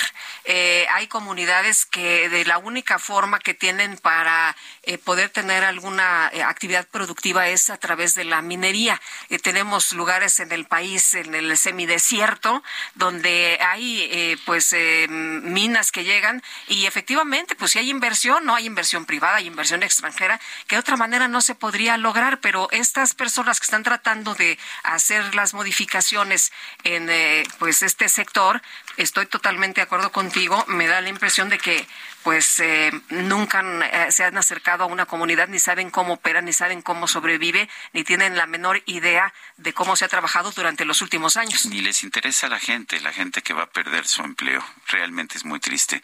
Eh, 0.44 0.86
hay 0.92 1.08
comunidades 1.08 1.86
que 1.86 2.28
de 2.30 2.44
la 2.46 2.58
única 2.58 3.00
forma 3.00 3.40
que 3.40 3.54
tienen 3.54 3.98
para 3.98 4.56
eh, 4.84 4.98
poder 4.98 5.30
tener 5.30 5.64
alguna 5.64 6.30
eh, 6.34 6.44
actividad 6.44 6.88
productiva 6.88 7.48
es 7.48 7.70
a 7.70 7.78
través 7.78 8.14
de 8.16 8.26
la 8.26 8.42
minería. 8.42 9.02
Eh, 9.30 9.40
tenemos 9.40 9.94
lugares 9.94 10.40
en 10.40 10.52
el 10.52 10.66
país, 10.66 11.14
en 11.14 11.34
el 11.34 11.58
semidesierto, 11.58 12.62
donde 12.96 13.58
hay 13.62 14.02
eh, 14.12 14.38
pues 14.46 14.74
eh, 14.74 15.08
minas 15.10 15.92
que 15.92 16.04
llegan 16.04 16.44
y 16.68 16.86
efectivamente, 16.86 17.56
pues 17.56 17.72
si 17.72 17.80
hay 17.80 17.90
inversión, 17.90 18.46
no 18.46 18.56
hay 18.56 18.66
inversión 18.66 19.06
privada, 19.06 19.38
hay 19.38 19.48
inversión 19.48 19.82
extranjera, 19.82 20.40
que 20.68 20.76
de 20.76 20.80
otra 20.82 20.98
manera 20.98 21.05
manera 21.06 21.27
no 21.27 21.40
se 21.40 21.53
podría 21.53 21.98
lograr, 21.98 22.40
pero 22.40 22.68
estas 22.72 23.14
personas 23.14 23.60
que 23.60 23.65
están 23.65 23.84
tratando 23.84 24.34
de 24.34 24.57
hacer 24.82 25.36
las 25.36 25.53
modificaciones 25.53 26.52
en 26.84 27.11
eh, 27.11 27.44
pues 27.60 27.84
este 27.84 28.10
sector, 28.10 28.60
estoy 28.98 29.27
totalmente 29.27 29.82
de 29.82 29.84
acuerdo 29.84 30.11
contigo, 30.11 30.65
me 30.68 30.88
da 30.88 31.02
la 31.02 31.10
impresión 31.10 31.48
de 31.49 31.60
que 31.60 31.88
pues 32.23 32.60
eh, 32.60 32.91
nunca 33.10 33.61
eh, 33.61 34.11
se 34.11 34.23
han 34.23 34.36
acercado 34.36 34.84
a 34.84 34.88
una 34.88 35.06
comunidad, 35.06 35.48
ni 35.48 35.60
saben 35.60 35.91
cómo 35.91 36.14
opera, 36.14 36.41
ni 36.41 36.53
saben 36.53 36.82
cómo 36.82 37.07
sobrevive, 37.07 37.69
ni 37.94 38.03
tienen 38.03 38.36
la 38.36 38.48
menor 38.48 38.82
idea 38.88 39.32
de 39.57 39.73
cómo 39.73 39.95
se 39.95 40.06
ha 40.06 40.07
trabajado 40.07 40.49
durante 40.53 40.86
los 40.86 41.03
últimos 41.03 41.38
años. 41.38 41.68
Ni 41.68 41.82
les 41.82 42.02
interesa 42.02 42.48
a 42.48 42.49
la 42.49 42.60
gente, 42.60 42.99
la 42.99 43.14
gente 43.14 43.44
que 43.44 43.53
va 43.53 43.64
a 43.65 43.69
perder 43.69 44.07
su 44.07 44.23
empleo. 44.23 44.65
Realmente 44.88 45.38
es 45.38 45.45
muy 45.45 45.60
triste. 45.60 46.02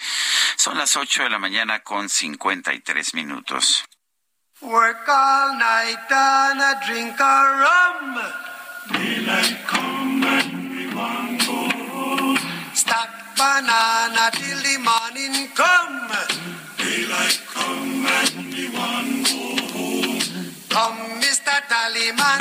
Son 0.58 0.78
las 0.78 0.96
8 0.96 1.24
de 1.24 1.30
la 1.32 1.40
mañana 1.40 1.80
con 1.80 2.08
53 2.08 3.16
minutos. 3.16 3.84
Work 4.62 5.10
all 5.10 5.58
night 5.58 6.06
and 6.12 6.62
a 6.62 6.80
drink 6.86 7.20
a 7.20 7.36
rum. 7.64 8.14
Daylight 8.94 9.58
come 9.66 10.24
and 10.24 10.70
we 10.70 10.94
want 10.94 11.40
go 11.48 11.68
home. 11.90 12.38
Stack 12.76 13.10
banana 13.36 14.30
till 14.34 14.62
the 14.62 14.78
morning 14.78 15.50
come. 15.56 16.41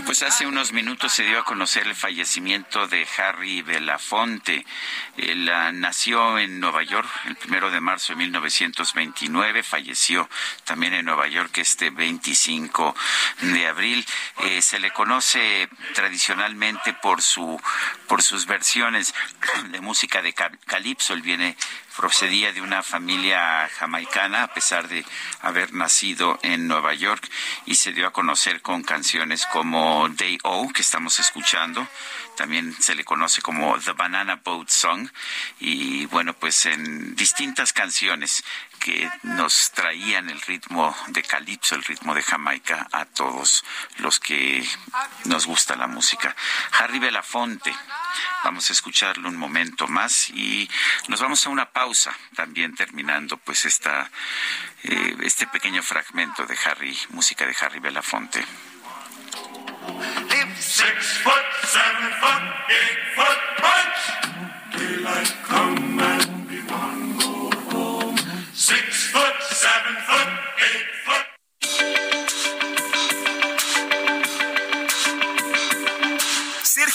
Pues 0.04 0.22
hace 0.22 0.46
unos 0.46 0.72
minutos 0.72 1.12
se 1.12 1.22
dio 1.22 1.38
a 1.38 1.44
conocer 1.44 1.86
el 1.86 1.94
fallecimiento 1.94 2.88
de 2.88 3.06
Harry 3.18 3.62
Belafonte. 3.62 4.66
Él 5.16 5.48
ah, 5.48 5.70
nació 5.72 6.38
en 6.38 6.58
Nueva 6.58 6.82
York 6.82 7.08
el 7.26 7.36
primero 7.36 7.70
de 7.70 7.80
marzo 7.80 8.12
de 8.12 8.16
1929, 8.18 9.62
falleció 9.62 10.28
también 10.64 10.94
en 10.94 11.04
Nueva 11.04 11.28
York 11.28 11.56
este 11.58 11.90
25 11.90 12.94
de 13.42 13.66
abril. 13.68 14.04
Eh, 14.40 14.60
se 14.62 14.78
le 14.80 14.90
conoce 14.90 15.68
tradicionalmente 15.94 16.92
por 16.94 17.22
su 17.22 17.60
por 18.08 18.22
sus 18.22 18.46
versiones 18.46 19.14
de 19.70 19.80
música 19.80 20.20
de 20.22 20.32
ca- 20.32 20.50
calipso. 20.66 21.12
Él 21.14 21.22
viene 21.22 21.56
procedía 22.00 22.50
de 22.54 22.62
una 22.62 22.82
familia 22.82 23.68
jamaicana 23.76 24.44
a 24.44 24.54
pesar 24.54 24.88
de 24.88 25.04
haber 25.42 25.74
nacido 25.74 26.38
en 26.42 26.66
Nueva 26.66 26.94
York 26.94 27.28
y 27.66 27.74
se 27.74 27.92
dio 27.92 28.06
a 28.06 28.10
conocer 28.10 28.62
con 28.62 28.82
canciones 28.82 29.44
como 29.44 30.08
Day 30.08 30.38
O 30.42 30.70
que 30.70 30.80
estamos 30.80 31.20
escuchando 31.20 31.86
también 32.38 32.74
se 32.80 32.94
le 32.94 33.04
conoce 33.04 33.42
como 33.42 33.78
The 33.78 33.92
Banana 33.92 34.40
Boat 34.42 34.70
Song 34.70 35.10
y 35.58 36.06
bueno 36.06 36.32
pues 36.32 36.64
en 36.64 37.14
distintas 37.14 37.74
canciones 37.74 38.42
que 38.78 39.10
nos 39.22 39.72
traían 39.72 40.30
el 40.30 40.40
ritmo 40.40 40.96
de 41.08 41.22
calipso, 41.22 41.74
el 41.74 41.84
ritmo 41.84 42.14
de 42.14 42.22
Jamaica 42.22 42.88
a 42.92 43.04
todos 43.04 43.62
los 43.98 44.18
que 44.18 44.66
nos 45.26 45.44
gusta 45.44 45.76
la 45.76 45.86
música. 45.86 46.34
Harry 46.78 46.98
Belafonte, 46.98 47.74
vamos 48.44 48.68
a 48.70 48.72
escucharlo 48.72 49.28
un 49.28 49.36
momento 49.36 49.86
más 49.88 50.30
y 50.30 50.68
nos 51.08 51.20
vamos 51.20 51.46
a 51.46 51.50
una 51.50 51.70
pausa 51.70 52.16
también 52.34 52.74
terminando 52.74 53.36
pues 53.36 53.64
esta 53.64 54.10
eh, 54.82 55.16
este 55.22 55.46
pequeño 55.46 55.82
fragmento 55.82 56.46
de 56.46 56.56
Harry, 56.64 56.96
música 57.10 57.46
de 57.46 57.56
Harry 57.60 57.80
Belafonte. 57.80 58.44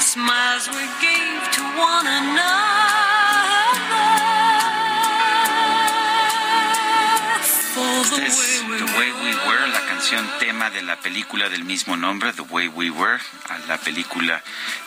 Smiles 0.00 0.66
we 0.70 0.84
gave 1.04 1.42
to 1.52 1.62
one 1.76 2.06
another. 2.06 2.56
For 7.74 8.00
the 8.08 8.22
way 8.32 8.54
we 8.70 8.80
Way 8.96 9.12
We 9.12 9.36
Were, 9.46 9.68
la 9.68 9.84
canción 9.84 10.26
tema 10.38 10.70
de 10.70 10.80
la 10.80 10.96
película 10.96 11.50
del 11.50 11.64
mismo 11.64 11.98
nombre, 11.98 12.32
The 12.32 12.42
Way 12.42 12.68
We 12.68 12.90
Were. 12.90 13.20
A 13.50 13.58
la 13.68 13.76
película 13.76 14.42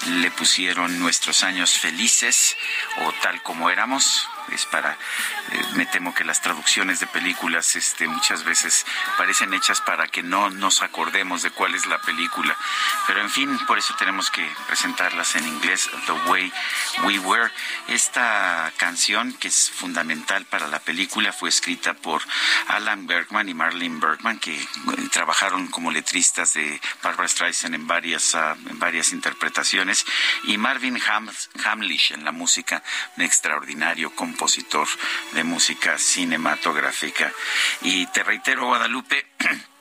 le 0.07 0.31
pusieron 0.31 0.99
Nuestros 0.99 1.43
años 1.43 1.77
felices 1.77 2.57
o 3.01 3.13
Tal 3.21 3.43
como 3.43 3.69
éramos. 3.69 4.27
Es 4.51 4.65
para, 4.65 4.93
eh, 4.93 5.63
me 5.75 5.85
temo 5.85 6.15
que 6.15 6.23
las 6.23 6.41
traducciones 6.41 6.99
de 6.99 7.05
películas 7.05 7.75
este, 7.75 8.07
muchas 8.07 8.43
veces 8.43 8.83
parecen 9.15 9.53
hechas 9.53 9.79
para 9.81 10.07
que 10.07 10.23
no 10.23 10.49
nos 10.49 10.81
acordemos 10.81 11.43
de 11.43 11.51
cuál 11.51 11.75
es 11.75 11.85
la 11.85 12.01
película. 12.01 12.57
Pero 13.05 13.21
en 13.21 13.29
fin, 13.29 13.59
por 13.67 13.77
eso 13.77 13.93
tenemos 13.99 14.31
que 14.31 14.43
presentarlas 14.65 15.35
en 15.35 15.47
inglés, 15.47 15.87
The 16.07 16.13
Way 16.31 16.51
We 17.03 17.19
Were. 17.19 17.51
Esta 17.89 18.73
canción, 18.77 19.33
que 19.33 19.49
es 19.49 19.69
fundamental 19.69 20.45
para 20.45 20.67
la 20.67 20.79
película, 20.79 21.31
fue 21.31 21.49
escrita 21.49 21.93
por 21.93 22.23
Alan 22.69 23.05
Bergman 23.05 23.49
y 23.49 23.53
Marlene 23.53 23.98
Bergman, 23.99 24.39
que 24.39 24.55
eh, 24.55 24.67
trabajaron 25.11 25.67
como 25.67 25.91
letristas 25.91 26.53
de 26.53 26.79
Barbara 27.03 27.27
Streisand 27.27 27.75
en 27.75 27.87
varias, 27.87 28.35
ah, 28.35 28.55
en 28.67 28.79
varias 28.79 29.11
interpretaciones, 29.11 30.05
y 30.43 30.57
Marvin 30.57 30.97
Ham- 30.99 31.31
Hamlish 31.65 32.13
en 32.13 32.23
la 32.25 32.31
música, 32.31 32.83
un 33.17 33.23
extraordinario 33.23 34.13
compositor 34.15 34.87
de 35.33 35.43
música 35.43 35.97
cinematográfica. 35.97 37.31
Y 37.81 38.05
te 38.07 38.23
reitero, 38.23 38.65
Guadalupe, 38.67 39.25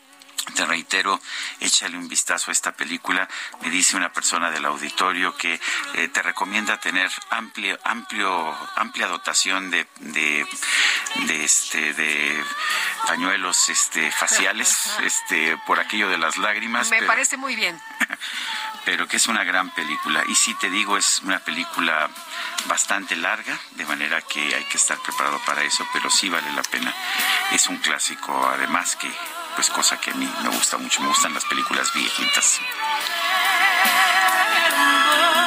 te 0.55 0.67
reitero, 0.67 1.21
échale 1.61 1.97
un 1.97 2.09
vistazo 2.09 2.51
a 2.51 2.53
esta 2.53 2.73
película. 2.73 3.29
Me 3.63 3.71
dice 3.71 3.97
una 3.97 4.13
persona 4.13 4.51
del 4.51 4.65
auditorio 4.65 5.37
que 5.37 5.61
eh, 5.95 6.09
te 6.09 6.23
recomienda 6.23 6.79
tener 6.79 7.11
amplio, 7.31 7.79
amplio, 7.85 8.57
amplia 8.77 9.07
dotación 9.07 9.71
de, 9.71 9.87
de, 10.01 10.47
de, 11.27 11.45
este, 11.45 11.95
de 11.95 12.45
pañuelos, 13.07 13.69
este, 13.69 14.11
faciales, 14.11 14.91
este, 15.03 15.57
por 15.67 15.81
aquello 15.81 16.09
de 16.09 16.19
las 16.19 16.37
lágrimas. 16.37 16.91
Me 16.91 16.99
pero- 16.99 17.07
parece 17.09 17.37
muy 17.37 17.57
bien. 17.57 17.81
pero 18.85 19.07
que 19.07 19.19
es 19.19 19.27
una 19.27 19.45
gran 19.45 19.71
película. 19.71 20.25
Y 20.29 20.35
sí 20.35 20.55
te 20.55 20.71
digo, 20.71 20.97
es 20.97 21.21
una 21.23 21.39
película 21.41 22.09
bastante 22.67 23.17
larga, 23.17 23.59
de 23.73 23.85
manera 23.85 24.23
que 24.23 24.55
hay 24.55 24.65
que 24.65 24.79
estar 24.79 24.99
preparado 24.99 25.39
para 25.45 25.63
eso, 25.63 25.87
pero 25.93 26.11
sí 26.11 26.29
vale 26.29 26.51
la 26.53 26.63
pena. 26.63 26.95
Es 27.53 27.67
un 27.67 27.77
clásico, 27.79 28.49
además 28.49 28.97
que, 28.97 29.11
pues 29.59 29.71
cosa 29.71 30.01
que 30.01 30.13
a 30.13 30.15
mí 30.15 30.33
me 30.45 30.51
gusta 30.51 30.79
mucho, 30.79 31.01
me 31.01 31.09
gustan 31.09 31.35
las 31.35 31.45
películas 31.47 31.93
viejitas. 31.93 32.61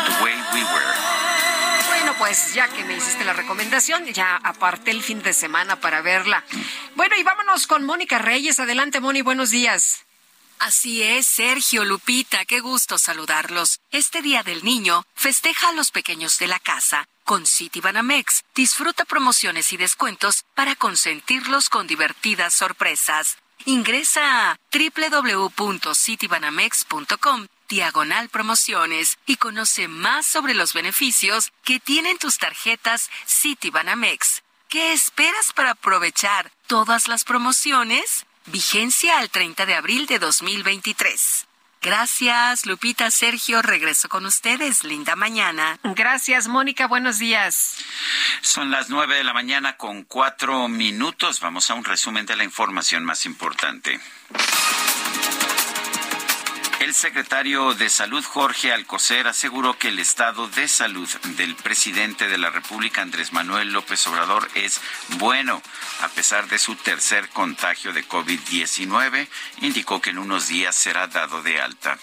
The 0.05 0.21
Way 0.21 0.35
We 0.53 0.63
Were. 0.65 0.85
Bueno, 1.87 2.15
pues 2.17 2.53
ya 2.53 2.67
que 2.67 2.83
me 2.83 2.97
hiciste 2.97 3.23
la 3.23 3.31
recomendación, 3.31 4.05
ya 4.07 4.35
aparté 4.35 4.91
el 4.91 5.01
fin 5.01 5.23
de 5.23 5.31
semana 5.31 5.79
para 5.79 6.01
verla. 6.01 6.43
Bueno, 6.95 7.15
y 7.15 7.23
vámonos 7.23 7.67
con 7.67 7.85
Mónica 7.85 8.17
Reyes. 8.17 8.59
Adelante, 8.59 8.99
Moni, 8.99 9.21
buenos 9.21 9.49
días. 9.49 10.03
Así 10.59 11.01
es, 11.01 11.25
Sergio, 11.25 11.85
Lupita, 11.85 12.43
qué 12.43 12.59
gusto 12.59 12.97
saludarlos. 12.97 13.79
Este 13.91 14.21
Día 14.21 14.43
del 14.43 14.65
Niño 14.65 15.05
festeja 15.15 15.69
a 15.69 15.71
los 15.71 15.89
pequeños 15.91 16.37
de 16.37 16.47
la 16.47 16.59
casa. 16.59 17.07
Con 17.23 17.45
Citibanamex, 17.45 18.43
disfruta 18.55 19.05
promociones 19.05 19.71
y 19.71 19.77
descuentos 19.77 20.43
para 20.53 20.75
consentirlos 20.75 21.69
con 21.69 21.87
divertidas 21.87 22.53
sorpresas. 22.53 23.37
Ingresa 23.65 24.51
a 24.51 24.59
www.citibanamex.com 24.71 27.47
diagonal 27.69 28.29
promociones 28.29 29.17
y 29.25 29.37
conoce 29.37 29.87
más 29.87 30.25
sobre 30.25 30.53
los 30.53 30.73
beneficios 30.73 31.53
que 31.63 31.79
tienen 31.79 32.17
tus 32.17 32.37
tarjetas 32.37 33.09
Citibanamex. 33.25 34.43
¿Qué 34.67 34.91
esperas 34.93 35.53
para 35.53 35.71
aprovechar 35.71 36.51
todas 36.67 37.07
las 37.07 37.23
promociones? 37.23 38.25
Vigencia 38.45 39.17
al 39.19 39.29
30 39.29 39.65
de 39.65 39.75
abril 39.75 40.05
de 40.07 40.19
2023. 40.19 41.47
Gracias, 41.81 42.67
Lupita, 42.67 43.09
Sergio. 43.09 43.63
Regreso 43.63 44.07
con 44.07 44.27
ustedes. 44.27 44.83
Linda 44.83 45.15
mañana. 45.15 45.79
Gracias, 45.83 46.47
Mónica. 46.47 46.85
Buenos 46.87 47.17
días. 47.17 47.77
Son 48.41 48.69
las 48.69 48.89
nueve 48.91 49.15
de 49.15 49.23
la 49.23 49.33
mañana 49.33 49.77
con 49.77 50.03
cuatro 50.03 50.67
minutos. 50.67 51.39
Vamos 51.39 51.71
a 51.71 51.73
un 51.73 51.83
resumen 51.83 52.27
de 52.27 52.35
la 52.35 52.43
información 52.43 53.03
más 53.03 53.25
importante. 53.25 53.99
El 56.81 56.95
secretario 56.95 57.75
de 57.75 57.91
Salud, 57.91 58.25
Jorge 58.25 58.73
Alcocer, 58.73 59.27
aseguró 59.27 59.77
que 59.77 59.89
el 59.89 59.99
estado 59.99 60.47
de 60.47 60.67
salud 60.67 61.07
del 61.37 61.55
presidente 61.55 62.27
de 62.27 62.39
la 62.39 62.49
República, 62.49 63.03
Andrés 63.03 63.33
Manuel 63.33 63.71
López 63.71 64.07
Obrador, 64.07 64.49
es 64.55 64.81
bueno, 65.09 65.61
a 66.01 66.07
pesar 66.07 66.47
de 66.47 66.57
su 66.57 66.75
tercer 66.75 67.29
contagio 67.29 67.93
de 67.93 68.03
COVID-19. 68.07 69.27
Indicó 69.61 70.01
que 70.01 70.09
en 70.09 70.17
unos 70.17 70.47
días 70.47 70.75
será 70.75 71.05
dado 71.05 71.43
de 71.43 71.61
alta. 71.61 71.99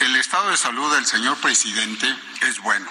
El, 0.00 0.16
estado 0.16 0.50
de 0.50 0.56
salud 0.56 0.92
del 0.92 1.06
señor 1.06 1.36
presidente 1.38 2.12
es 2.42 2.58
bueno. 2.58 2.90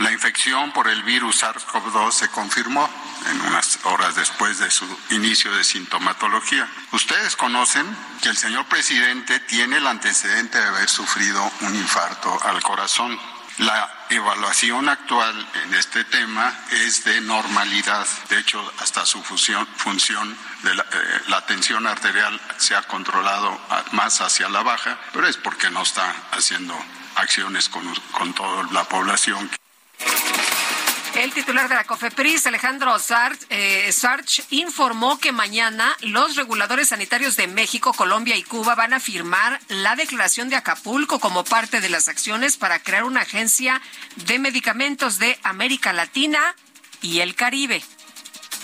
La 0.00 0.10
infección 0.10 0.72
por 0.72 0.88
el 0.88 1.02
virus 1.02 1.42
SARS-CoV-2 1.42 2.12
se 2.12 2.28
confirmó 2.30 2.88
en 3.30 3.40
unas 3.42 3.78
horas 3.84 4.14
después 4.14 4.58
de 4.58 4.70
su 4.70 4.86
inicio 5.10 5.52
de 5.52 5.62
sintomatología. 5.62 6.66
Ustedes 6.92 7.36
conocen 7.36 7.84
que 8.22 8.30
el 8.30 8.36
señor 8.38 8.64
presidente 8.64 9.40
tiene 9.40 9.76
el 9.76 9.86
antecedente 9.86 10.58
de 10.58 10.68
haber 10.68 10.88
sufrido 10.88 11.52
un 11.60 11.74
infarto 11.74 12.42
al 12.44 12.62
corazón. 12.62 13.18
La 13.58 14.06
evaluación 14.08 14.88
actual 14.88 15.46
en 15.64 15.74
este 15.74 16.02
tema 16.04 16.50
es 16.70 17.04
de 17.04 17.20
normalidad. 17.20 18.06
De 18.30 18.38
hecho, 18.38 18.72
hasta 18.78 19.04
su 19.04 19.22
función, 19.22 19.68
de 20.62 20.74
la, 20.76 20.82
eh, 20.82 21.20
la, 21.28 21.44
tensión 21.44 21.86
arterial 21.86 22.40
se 22.56 22.74
ha 22.74 22.82
controlado 22.84 23.60
más 23.92 24.22
hacia 24.22 24.48
la 24.48 24.62
baja, 24.62 24.98
pero 25.12 25.28
es 25.28 25.36
porque 25.36 25.68
no 25.68 25.82
está 25.82 26.10
haciendo 26.32 26.74
acciones 27.16 27.68
con, 27.68 27.84
con 28.12 28.32
toda 28.32 28.66
la 28.72 28.84
población. 28.84 29.50
El 31.14 31.34
titular 31.34 31.68
de 31.68 31.74
la 31.74 31.84
COFEPRIS, 31.84 32.46
Alejandro 32.46 32.98
Sarch, 32.98 33.40
eh, 33.50 33.92
Sarch, 33.92 34.42
informó 34.50 35.18
que 35.18 35.32
mañana 35.32 35.94
los 36.00 36.34
reguladores 36.34 36.88
sanitarios 36.88 37.36
de 37.36 37.46
México, 37.46 37.92
Colombia 37.92 38.36
y 38.36 38.42
Cuba 38.42 38.74
van 38.74 38.94
a 38.94 39.00
firmar 39.00 39.60
la 39.68 39.96
declaración 39.96 40.48
de 40.48 40.56
Acapulco 40.56 41.20
como 41.20 41.44
parte 41.44 41.82
de 41.82 41.90
las 41.90 42.08
acciones 42.08 42.56
para 42.56 42.78
crear 42.78 43.04
una 43.04 43.20
agencia 43.20 43.82
de 44.16 44.38
medicamentos 44.38 45.18
de 45.18 45.38
América 45.42 45.92
Latina 45.92 46.54
y 47.02 47.20
el 47.20 47.34
Caribe 47.34 47.82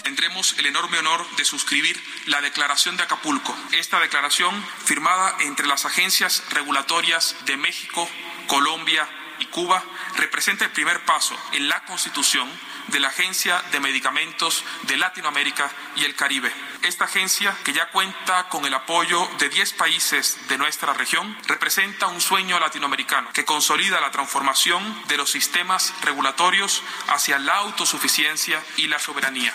tendremos 0.02 0.56
el 0.56 0.66
enorme 0.66 1.00
honor 1.00 1.26
de 1.36 1.44
suscribir 1.44 2.00
la 2.26 2.40
Declaración 2.40 2.96
de 2.96 3.02
Acapulco. 3.02 3.52
Esta 3.72 3.98
declaración, 3.98 4.64
firmada 4.84 5.34
entre 5.40 5.66
las 5.66 5.84
agencias 5.84 6.44
regulatorias 6.50 7.34
de 7.44 7.56
México, 7.56 8.08
Colombia 8.46 9.08
y 9.38 9.46
Cuba, 9.46 9.82
representa 10.16 10.64
el 10.64 10.70
primer 10.70 11.04
paso 11.04 11.36
en 11.52 11.68
la 11.68 11.84
constitución 11.84 12.48
de 12.88 13.00
la 13.00 13.08
Agencia 13.08 13.62
de 13.72 13.80
Medicamentos 13.80 14.64
de 14.82 14.96
Latinoamérica 14.96 15.70
y 15.96 16.04
el 16.04 16.14
Caribe. 16.14 16.52
Esta 16.82 17.04
agencia, 17.04 17.56
que 17.64 17.72
ya 17.72 17.90
cuenta 17.90 18.48
con 18.48 18.64
el 18.64 18.74
apoyo 18.74 19.28
de 19.38 19.48
10 19.48 19.72
países 19.74 20.38
de 20.48 20.58
nuestra 20.58 20.92
región, 20.92 21.36
representa 21.46 22.06
un 22.06 22.20
sueño 22.20 22.60
latinoamericano 22.60 23.32
que 23.32 23.44
consolida 23.44 24.00
la 24.00 24.10
transformación 24.10 25.02
de 25.08 25.16
los 25.16 25.30
sistemas 25.30 25.92
regulatorios 26.02 26.82
hacia 27.08 27.38
la 27.38 27.56
autosuficiencia 27.56 28.62
y 28.76 28.86
la 28.86 28.98
soberanía. 28.98 29.54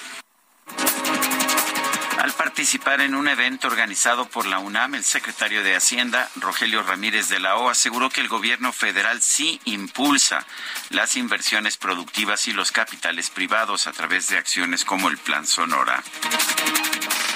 Al 2.22 2.34
participar 2.34 3.02
en 3.02 3.16
un 3.16 3.28
evento 3.28 3.66
organizado 3.66 4.28
por 4.28 4.46
la 4.46 4.60
UNAM, 4.60 4.94
el 4.94 5.04
secretario 5.04 5.64
de 5.64 5.76
Hacienda, 5.76 6.30
Rogelio 6.36 6.84
Ramírez 6.84 7.30
de 7.30 7.40
la 7.40 7.56
O, 7.56 7.68
aseguró 7.68 8.12
que 8.12 8.22
el 8.22 8.28
gobierno 8.28 8.72
federal 8.72 9.24
sí 9.24 9.60
impulsa 9.66 10.46
las 10.92 11.18
inversiones 11.18 11.78
productivas 11.78 12.48
y 12.48 12.54
los 12.54 12.72
capitales 12.72 13.32
privados 13.32 13.88
a 13.88 13.92
través 13.92 14.28
de 14.28 14.38
acciones 14.38 14.86
como 14.86 15.10
el 15.10 15.18
Plan 15.18 15.48
Sonora. 15.48 16.04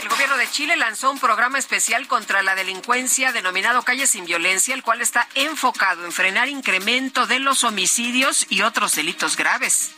El 0.03 0.09
gobierno 0.09 0.37
de 0.37 0.51
Chile 0.51 0.75
lanzó 0.75 1.09
un 1.09 1.17
programa 1.17 1.57
especial 1.57 2.07
contra 2.07 2.43
la 2.43 2.53
delincuencia 2.53 3.31
denominado 3.31 3.81
Calle 3.81 4.05
sin 4.05 4.25
Violencia, 4.25 4.75
el 4.75 4.83
cual 4.83 5.01
está 5.01 5.27
enfocado 5.33 6.05
en 6.05 6.11
frenar 6.11 6.47
incremento 6.47 7.25
de 7.25 7.39
los 7.39 7.63
homicidios 7.63 8.45
y 8.49 8.61
otros 8.61 8.93
delitos 8.93 9.35
graves. 9.35 9.89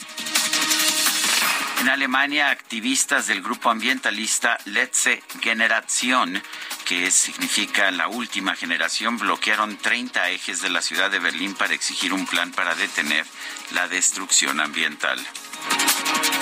En 1.79 1.89
Alemania, 1.89 2.49
activistas 2.49 3.27
del 3.27 3.43
grupo 3.43 3.69
ambientalista 3.69 4.57
Letzte 4.65 5.21
Generation, 5.41 6.41
que 6.85 7.11
significa 7.11 7.91
la 7.91 8.07
última 8.07 8.55
generación, 8.55 9.17
bloquearon 9.19 9.77
30 9.77 10.29
ejes 10.31 10.61
de 10.61 10.71
la 10.71 10.81
ciudad 10.81 11.11
de 11.11 11.19
Berlín 11.19 11.53
para 11.53 11.75
exigir 11.75 12.13
un 12.13 12.25
plan 12.25 12.51
para 12.51 12.73
detener 12.73 13.25
la 13.71 13.87
destrucción 13.87 14.59
ambiental. 14.59 15.19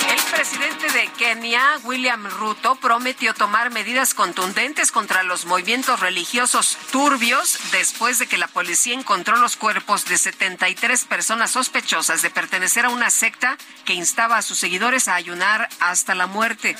El 0.08 0.22
presidente 0.30 0.88
de 0.92 1.08
Kenia, 1.18 1.78
William 1.84 2.26
Ruto, 2.26 2.76
prometió 2.76 3.34
tomar 3.34 3.70
medidas 3.70 4.14
contundentes 4.14 4.92
contra 4.92 5.22
los 5.22 5.46
movimientos 5.46 6.00
religiosos 6.00 6.78
turbios 6.92 7.58
después 7.72 8.18
de 8.18 8.26
que 8.26 8.38
la 8.38 8.46
policía 8.46 8.94
encontró 8.94 9.36
los 9.36 9.56
cuerpos 9.56 10.04
de 10.04 10.18
73 10.18 11.04
personas 11.06 11.50
sospechosas 11.50 12.22
de 12.22 12.30
pertenecer 12.30 12.84
a 12.84 12.90
una 12.90 13.10
secta 13.10 13.56
que 13.84 13.94
instaba 13.94 14.36
a 14.36 14.42
sus 14.42 14.58
seguidores 14.58 15.08
a 15.08 15.14
ayunar 15.14 15.68
hasta 15.80 16.14
la 16.14 16.26
muerte. 16.26 16.76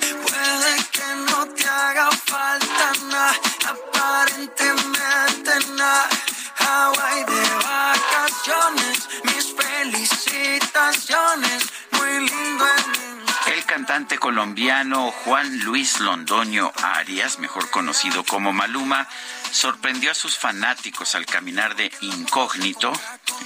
Puede 0.00 0.84
que 0.92 1.32
no 1.32 1.46
te 1.54 1.68
haga 1.68 2.10
falta 2.10 2.92
nada, 3.08 3.34
aparentemente 3.68 5.50
nada. 5.76 6.08
De 6.66 8.35
mis 9.24 9.56
felicitaciones, 9.56 11.64
muy 11.92 12.28
lindo 12.28 12.64
El 12.64 13.25
cantante 13.66 14.18
colombiano 14.18 15.10
Juan 15.10 15.60
Luis 15.60 16.00
Londoño 16.00 16.72
Arias, 16.82 17.38
mejor 17.38 17.68
conocido 17.70 18.24
como 18.24 18.52
Maluma, 18.52 19.06
sorprendió 19.50 20.10
a 20.12 20.14
sus 20.14 20.38
fanáticos 20.38 21.14
al 21.14 21.26
caminar 21.26 21.74
de 21.74 21.90
incógnito, 22.00 22.92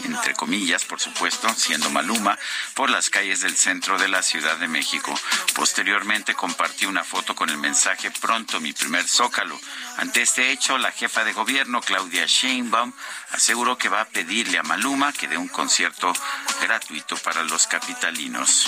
entre 0.05 0.35
comillas, 0.35 0.85
por 0.85 1.01
supuesto, 1.01 1.49
siendo 1.55 1.91
Maluma, 1.91 2.39
por 2.75 2.91
las 2.91 3.11
calles 3.11 3.41
del 3.41 3.57
centro 3.57 3.99
de 3.99 4.09
la 4.09 4.23
Ciudad 4.23 4.57
de 4.59 4.69
México. 4.69 5.19
Posteriormente 5.55 6.35
compartió 6.35 6.89
una 6.89 7.05
foto 7.05 7.35
con 7.35 7.49
el 7.51 7.59
mensaje 7.59 8.11
Pronto 8.11 8.61
mi 8.61 8.73
primer 8.73 9.07
zócalo. 9.09 9.59
Ante 9.97 10.23
este 10.23 10.51
hecho, 10.53 10.79
la 10.79 10.93
jefa 10.93 11.25
de 11.25 11.33
gobierno, 11.33 11.81
Claudia 11.81 12.27
Sheinbaum, 12.27 12.93
aseguró 13.33 13.79
que 13.79 13.89
va 13.89 14.03
a 14.03 14.09
pedirle 14.09 14.59
a 14.59 14.63
Maluma 14.63 15.13
que 15.13 15.29
dé 15.29 15.37
un 15.37 15.49
concierto 15.49 16.13
gratuito 16.61 17.17
para 17.17 17.43
los 17.45 17.67
capitalinos. 17.67 18.67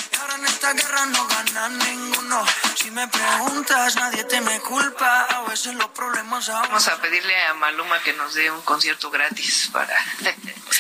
Gana 1.43 1.69
ninguno. 1.69 2.45
Si 2.75 2.91
me 2.91 3.07
preguntas, 3.09 3.97
nadie 3.97 4.25
te 4.25 4.41
me 4.41 4.61
culpa. 4.61 5.23
A 5.23 5.43
veces 5.43 5.75
los 5.75 5.89
problemas 5.89 6.49
a 6.49 6.63
Vamos 6.63 6.89
a 6.89 7.01
pedirle 7.01 7.35
a 7.47 7.55
Maluma 7.55 8.03
que 8.03 8.13
nos 8.15 8.35
dé 8.35 8.51
un 8.51 8.63
concierto 8.63 9.11
gratis 9.11 9.71
para. 9.73 9.95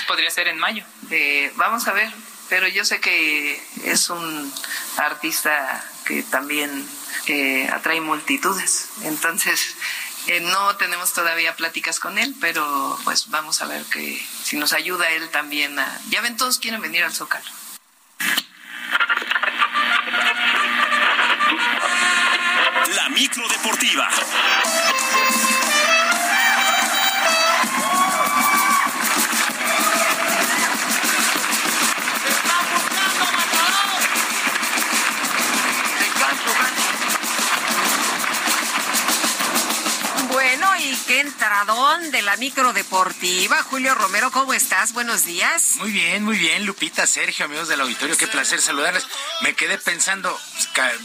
Podría 0.06 0.30
ser 0.30 0.48
en 0.48 0.58
mayo. 0.58 0.84
Eh, 1.10 1.52
vamos 1.56 1.86
a 1.88 1.92
ver, 1.92 2.10
pero 2.48 2.66
yo 2.68 2.84
sé 2.84 3.00
que 3.00 3.62
es 3.84 4.10
un 4.10 4.52
artista 4.96 5.84
que 6.04 6.22
también 6.22 6.88
eh, 7.26 7.68
atrae 7.72 8.00
multitudes. 8.00 8.88
Entonces, 9.02 9.76
eh, 10.26 10.40
no 10.40 10.76
tenemos 10.76 11.12
todavía 11.12 11.56
pláticas 11.56 11.98
con 12.00 12.18
él, 12.18 12.34
pero 12.40 12.98
pues 13.04 13.30
vamos 13.30 13.62
a 13.62 13.66
ver 13.66 13.84
que 13.84 14.24
si 14.44 14.56
nos 14.56 14.72
ayuda 14.72 15.10
él 15.10 15.28
también 15.30 15.78
a... 15.78 16.00
Ya 16.10 16.20
ven, 16.20 16.36
todos 16.36 16.58
quieren 16.58 16.80
venir 16.80 17.04
al 17.04 17.12
Zócalo. 17.12 17.44
La 22.96 23.08
micro 23.08 23.48
deportiva. 23.48 24.08
Bueno, 40.32 40.66
y 40.80 40.96
qué 41.06 41.20
entradón 41.20 42.10
de 42.10 42.22
la 42.22 42.36
micro 42.36 42.72
deportiva. 42.72 43.62
Julio 43.62 43.94
Romero, 43.94 44.30
¿cómo 44.30 44.52
estás? 44.54 44.92
Buenos 44.92 45.24
días. 45.24 45.76
Muy 45.78 45.92
bien, 45.92 46.24
muy 46.24 46.36
bien, 46.36 46.66
Lupita, 46.66 47.06
Sergio, 47.06 47.46
amigos 47.46 47.68
del 47.68 47.80
auditorio, 47.80 48.16
qué 48.16 48.26
placer 48.26 48.60
saludarles. 48.60 49.06
Me 49.42 49.54
quedé 49.54 49.78
pensando, 49.78 50.38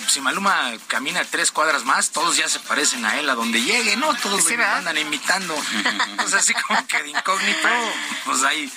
si 0.07 0.21
Maluma 0.21 0.73
camina 0.87 1.23
tres 1.25 1.51
cuadras 1.51 1.83
más, 1.83 2.11
todos 2.11 2.37
ya 2.37 2.47
se 2.47 2.59
parecen 2.59 3.05
a 3.05 3.19
él 3.19 3.29
a 3.29 3.35
donde 3.35 3.61
llegue, 3.61 3.95
¿no? 3.97 4.13
Todos 4.15 4.49
lo 4.49 4.65
andan 4.65 4.97
imitando. 4.97 5.55
pues 6.17 6.33
así 6.33 6.53
como 6.53 6.85
que 6.87 7.03
de 7.03 7.09
incógnito, 7.09 7.67
pues 8.25 8.43
ahí 8.43 8.71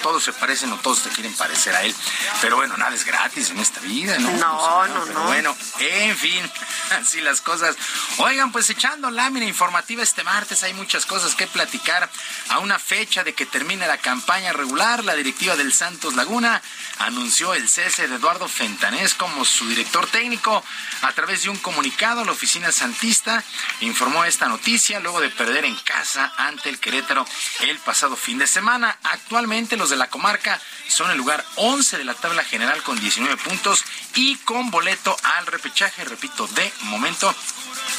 todos 0.00 0.22
se 0.24 0.32
parecen 0.32 0.72
o 0.72 0.76
todos 0.78 1.02
te 1.02 1.10
quieren 1.10 1.34
parecer 1.34 1.74
a 1.74 1.82
él. 1.82 1.94
Pero 2.40 2.56
bueno, 2.56 2.76
nada 2.76 2.94
es 2.94 3.04
gratis 3.04 3.50
en 3.50 3.58
esta 3.58 3.80
vida, 3.80 4.18
¿no? 4.18 4.30
No, 4.32 4.78
Pues, 4.78 4.90
no, 4.90 5.04
pero 5.04 5.18
no. 5.20 5.26
Bueno, 5.26 5.56
en 5.78 6.16
fin, 6.16 6.50
así 6.90 7.20
las 7.20 7.40
cosas. 7.40 7.76
Oigan, 8.18 8.52
pues 8.52 8.70
echando 8.70 9.10
lámina 9.10 9.46
informativa 9.46 10.02
este 10.02 10.24
martes, 10.24 10.62
hay 10.62 10.74
muchas 10.74 11.06
cosas 11.06 11.34
que 11.34 11.46
platicar. 11.46 12.08
A 12.48 12.58
una 12.58 12.78
fecha 12.78 13.24
de 13.24 13.34
que 13.34 13.46
termine 13.46 13.86
la 13.86 13.98
campaña 13.98 14.52
regular, 14.52 15.04
la 15.04 15.14
directiva 15.14 15.56
del 15.56 15.72
Santos 15.72 16.14
Laguna 16.14 16.60
anunció 16.98 17.54
el 17.54 17.68
cese 17.68 18.08
de 18.08 18.16
Eduardo 18.16 18.48
Fentanés 18.48 19.14
como 19.14 19.44
su 19.44 19.68
director 19.68 20.06
técnico. 20.06 20.62
A 21.02 21.12
través 21.12 21.42
de 21.42 21.50
un 21.50 21.56
comunicado, 21.56 22.24
la 22.24 22.32
oficina 22.32 22.72
santista 22.72 23.42
informó 23.80 24.24
esta 24.24 24.48
noticia 24.48 25.00
luego 25.00 25.20
de 25.20 25.30
perder 25.30 25.64
en 25.64 25.76
casa 25.76 26.32
ante 26.36 26.68
el 26.68 26.78
Querétaro 26.78 27.26
el 27.60 27.78
pasado 27.78 28.16
fin 28.16 28.38
de 28.38 28.46
semana. 28.46 28.98
Actualmente 29.02 29.71
los 29.76 29.90
de 29.90 29.96
la 29.96 30.08
comarca 30.08 30.60
son 30.88 31.10
el 31.10 31.18
lugar 31.18 31.44
11 31.56 31.98
de 31.98 32.04
la 32.04 32.14
tabla 32.14 32.44
general 32.44 32.82
con 32.82 32.98
19 32.98 33.36
puntos 33.38 33.84
y 34.14 34.36
con 34.38 34.70
boleto 34.70 35.16
al 35.22 35.46
repechaje. 35.46 36.04
Repito, 36.04 36.46
de 36.48 36.72
momento 36.82 37.34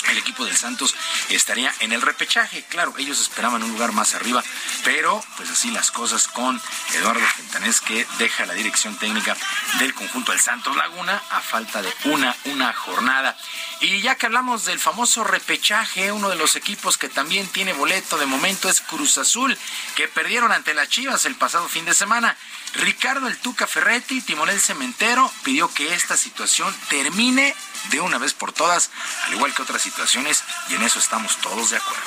el 0.09 0.17
equipo 0.17 0.45
del 0.45 0.55
Santos 0.55 0.95
estaría 1.29 1.73
en 1.79 1.91
el 1.91 2.01
repechaje. 2.01 2.63
Claro, 2.69 2.93
ellos 2.97 3.19
esperaban 3.19 3.63
un 3.63 3.71
lugar 3.71 3.91
más 3.91 4.15
arriba, 4.15 4.43
pero 4.83 5.23
pues 5.37 5.49
así 5.49 5.71
las 5.71 5.91
cosas 5.91 6.27
con 6.27 6.61
Eduardo 6.93 7.25
Fentanés 7.35 7.81
que 7.81 8.05
deja 8.17 8.45
la 8.45 8.53
dirección 8.53 8.97
técnica 8.97 9.35
del 9.79 9.93
conjunto 9.93 10.31
del 10.31 10.41
Santos 10.41 10.75
Laguna 10.75 11.21
a 11.31 11.41
falta 11.41 11.81
de 11.81 11.93
una, 12.05 12.35
una 12.45 12.73
jornada. 12.73 13.37
Y 13.81 14.01
ya 14.01 14.15
que 14.15 14.27
hablamos 14.27 14.65
del 14.65 14.79
famoso 14.79 15.23
repechaje, 15.23 16.11
uno 16.11 16.29
de 16.29 16.35
los 16.35 16.55
equipos 16.55 16.97
que 16.97 17.09
también 17.09 17.47
tiene 17.47 17.73
boleto 17.73 18.17
de 18.17 18.25
momento 18.25 18.69
es 18.69 18.81
Cruz 18.81 19.17
Azul, 19.17 19.57
que 19.95 20.07
perdieron 20.07 20.51
ante 20.51 20.73
las 20.73 20.89
Chivas 20.89 21.25
el 21.25 21.35
pasado 21.35 21.67
fin 21.67 21.85
de 21.85 21.93
semana. 21.93 22.37
Ricardo 22.75 23.27
El 23.27 23.37
Tuca 23.37 23.67
Ferretti, 23.67 24.21
timonel 24.21 24.59
cementero, 24.59 25.31
pidió 25.43 25.71
que 25.73 25.93
esta 25.93 26.17
situación 26.17 26.73
termine 26.89 27.55
de 27.89 27.99
una 27.99 28.17
vez 28.17 28.33
por 28.33 28.51
todas, 28.51 28.89
al 29.25 29.33
igual 29.33 29.53
que 29.53 29.61
otras 29.61 29.81
situaciones, 29.81 30.43
y 30.69 30.75
en 30.75 30.83
eso 30.83 30.99
estamos 30.99 31.37
todos 31.37 31.69
de 31.69 31.77
acuerdo. 31.77 32.03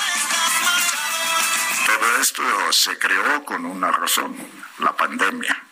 Todo 1.85 2.21
esto 2.21 2.43
se 2.73 2.97
creó 2.97 3.45
con 3.45 3.65
una 3.65 3.91
razón, 3.91 4.35
la 4.79 4.95
pandemia, 4.95 5.63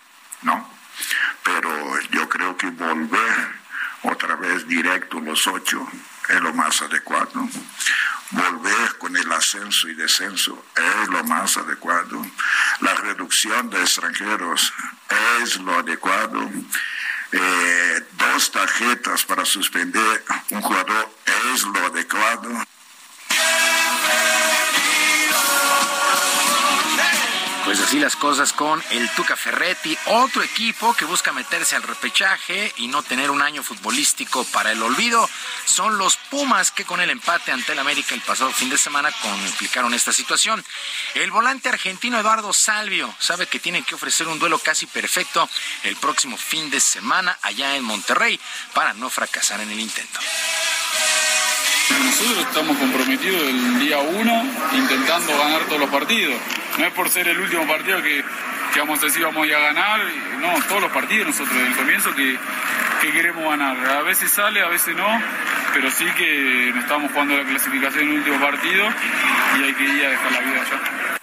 ¿no? 0.43 0.69
Pero 1.43 1.99
yo 2.11 2.29
creo 2.29 2.55
que 2.57 2.67
volver 2.67 3.65
otra 4.03 4.35
vez 4.35 4.67
directo 4.67 5.19
los 5.19 5.47
ocho 5.47 5.87
es 6.29 6.41
lo 6.41 6.53
más 6.53 6.81
adecuado. 6.81 7.47
Volver 8.31 8.97
con 8.97 9.15
el 9.15 9.31
ascenso 9.31 9.87
y 9.87 9.95
descenso 9.95 10.65
es 10.75 11.09
lo 11.09 11.23
más 11.23 11.57
adecuado. 11.57 12.25
La 12.79 12.93
reducción 12.95 13.69
de 13.69 13.81
extranjeros 13.81 14.73
es 15.41 15.57
lo 15.57 15.77
adecuado. 15.77 16.49
Eh, 17.37 18.01
dos 18.13 18.49
tarjetas 18.49 19.25
para 19.25 19.43
suspender 19.43 20.23
un 20.51 20.61
jugador 20.61 21.09
es 21.53 21.63
lo 21.63 21.85
adecuado. 21.85 22.49
Pues 27.75 27.87
así 27.87 27.99
las 27.99 28.15
cosas 28.15 28.53
con 28.53 28.81
el 28.91 29.09
Tuca 29.15 29.35
Ferretti, 29.35 29.97
otro 30.05 30.41
equipo 30.41 30.93
que 30.93 31.03
busca 31.03 31.33
meterse 31.33 31.75
al 31.75 31.83
repechaje 31.83 32.73
y 32.77 32.87
no 32.87 33.03
tener 33.03 33.29
un 33.29 33.41
año 33.41 33.63
futbolístico 33.63 34.45
para 34.45 34.71
el 34.71 34.81
olvido, 34.81 35.29
son 35.65 35.97
los 35.97 36.15
Pumas 36.15 36.71
que 36.71 36.85
con 36.85 37.01
el 37.01 37.09
empate 37.09 37.51
ante 37.51 37.73
el 37.73 37.79
América 37.79 38.15
el 38.15 38.21
pasado 38.21 38.49
fin 38.53 38.69
de 38.69 38.77
semana 38.77 39.11
complicaron 39.21 39.93
esta 39.93 40.13
situación. 40.13 40.63
El 41.15 41.31
volante 41.31 41.67
argentino 41.67 42.17
Eduardo 42.17 42.53
Salvio 42.53 43.13
sabe 43.19 43.47
que 43.47 43.59
tienen 43.59 43.83
que 43.83 43.95
ofrecer 43.95 44.29
un 44.29 44.39
duelo 44.39 44.57
casi 44.59 44.85
perfecto 44.85 45.49
el 45.83 45.97
próximo 45.97 46.37
fin 46.37 46.69
de 46.69 46.79
semana 46.79 47.37
allá 47.41 47.75
en 47.75 47.83
Monterrey 47.83 48.39
para 48.73 48.93
no 48.93 49.09
fracasar 49.09 49.59
en 49.59 49.69
el 49.69 49.81
intento. 49.81 50.21
Nosotros 51.89 52.47
estamos 52.47 52.77
comprometidos 52.77 53.43
el 53.43 53.79
día 53.79 53.99
uno 53.99 54.43
intentando 54.73 55.37
ganar 55.37 55.61
todos 55.65 55.81
los 55.81 55.89
partidos. 55.89 56.35
No 56.79 56.85
es 56.85 56.93
por 56.93 57.09
ser 57.09 57.27
el 57.27 57.39
último 57.39 57.67
partido 57.67 58.01
que, 58.01 58.23
que 58.73 58.79
vamos 58.79 59.01
a 59.03 59.05
decir 59.05 59.23
vamos 59.23 59.43
a 59.43 59.47
ir 59.47 59.55
a 59.55 59.59
ganar. 59.59 60.01
No, 60.39 60.53
todos 60.67 60.81
los 60.81 60.91
partidos 60.91 61.27
nosotros 61.27 61.53
desde 61.53 61.67
el 61.67 61.75
comienzo 61.75 62.15
que, 62.15 62.37
que 63.01 63.11
queremos 63.11 63.43
ganar. 63.43 63.77
A 63.85 64.01
veces 64.01 64.31
sale, 64.31 64.61
a 64.61 64.67
veces 64.67 64.95
no, 64.95 65.21
pero 65.73 65.91
sí 65.91 66.05
que 66.17 66.71
nos 66.73 66.83
estamos 66.85 67.11
jugando 67.11 67.37
la 67.37 67.43
clasificación 67.43 68.05
en 68.05 68.09
el 68.09 68.17
último 68.17 68.39
partido 68.39 68.87
y 69.59 69.63
hay 69.63 69.73
que 69.73 69.83
ir 69.83 70.05
a 70.05 70.09
dejar 70.09 70.31
la 70.31 70.39
vida 70.39 70.61
allá. 70.61 71.15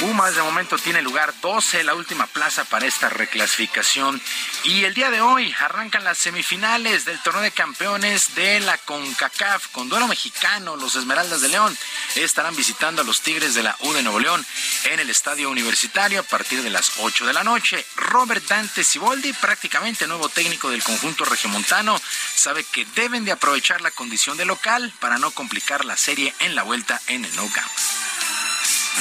Pumas 0.00 0.34
de 0.34 0.42
momento 0.42 0.78
tiene 0.78 1.02
lugar 1.02 1.34
12, 1.42 1.84
la 1.84 1.94
última 1.94 2.26
plaza 2.26 2.64
para 2.64 2.86
esta 2.86 3.08
reclasificación. 3.08 4.20
Y 4.64 4.84
el 4.84 4.94
día 4.94 5.10
de 5.10 5.20
hoy 5.20 5.54
arrancan 5.60 6.04
las 6.04 6.18
semifinales 6.18 7.04
del 7.04 7.20
torneo 7.20 7.42
de 7.42 7.50
campeones 7.50 8.34
de 8.34 8.60
la 8.60 8.78
CONCACAF 8.78 9.68
con 9.68 9.88
duelo 9.88 10.08
mexicano. 10.08 10.76
Los 10.76 10.94
Esmeraldas 10.94 11.40
de 11.42 11.48
León 11.48 11.76
estarán 12.14 12.56
visitando 12.56 13.02
a 13.02 13.04
los 13.04 13.20
Tigres 13.20 13.54
de 13.54 13.62
la 13.62 13.76
U 13.80 13.92
de 13.92 14.02
Nuevo 14.02 14.20
León 14.20 14.44
en 14.84 15.00
el 15.00 15.10
estadio 15.10 15.50
universitario 15.50 16.20
a 16.20 16.24
partir 16.24 16.62
de 16.62 16.70
las 16.70 16.92
8 16.98 17.26
de 17.26 17.32
la 17.32 17.44
noche. 17.44 17.84
Robert 17.96 18.46
Dante 18.46 18.84
Siboldi, 18.84 19.32
prácticamente 19.34 20.06
nuevo 20.06 20.28
técnico 20.28 20.70
del 20.70 20.82
conjunto 20.82 21.24
regiomontano, 21.24 22.00
sabe 22.34 22.64
que 22.64 22.86
deben 22.94 23.24
de 23.24 23.32
aprovechar 23.32 23.80
la 23.80 23.90
condición 23.90 24.36
de 24.36 24.46
local 24.46 24.92
para 25.00 25.18
no 25.18 25.30
complicar 25.30 25.84
la 25.84 25.96
serie 25.96 26.34
en 26.40 26.54
la 26.54 26.62
vuelta 26.62 27.00
en 27.06 27.24
el 27.24 27.36
No 27.36 27.48
Camp. 27.52 27.70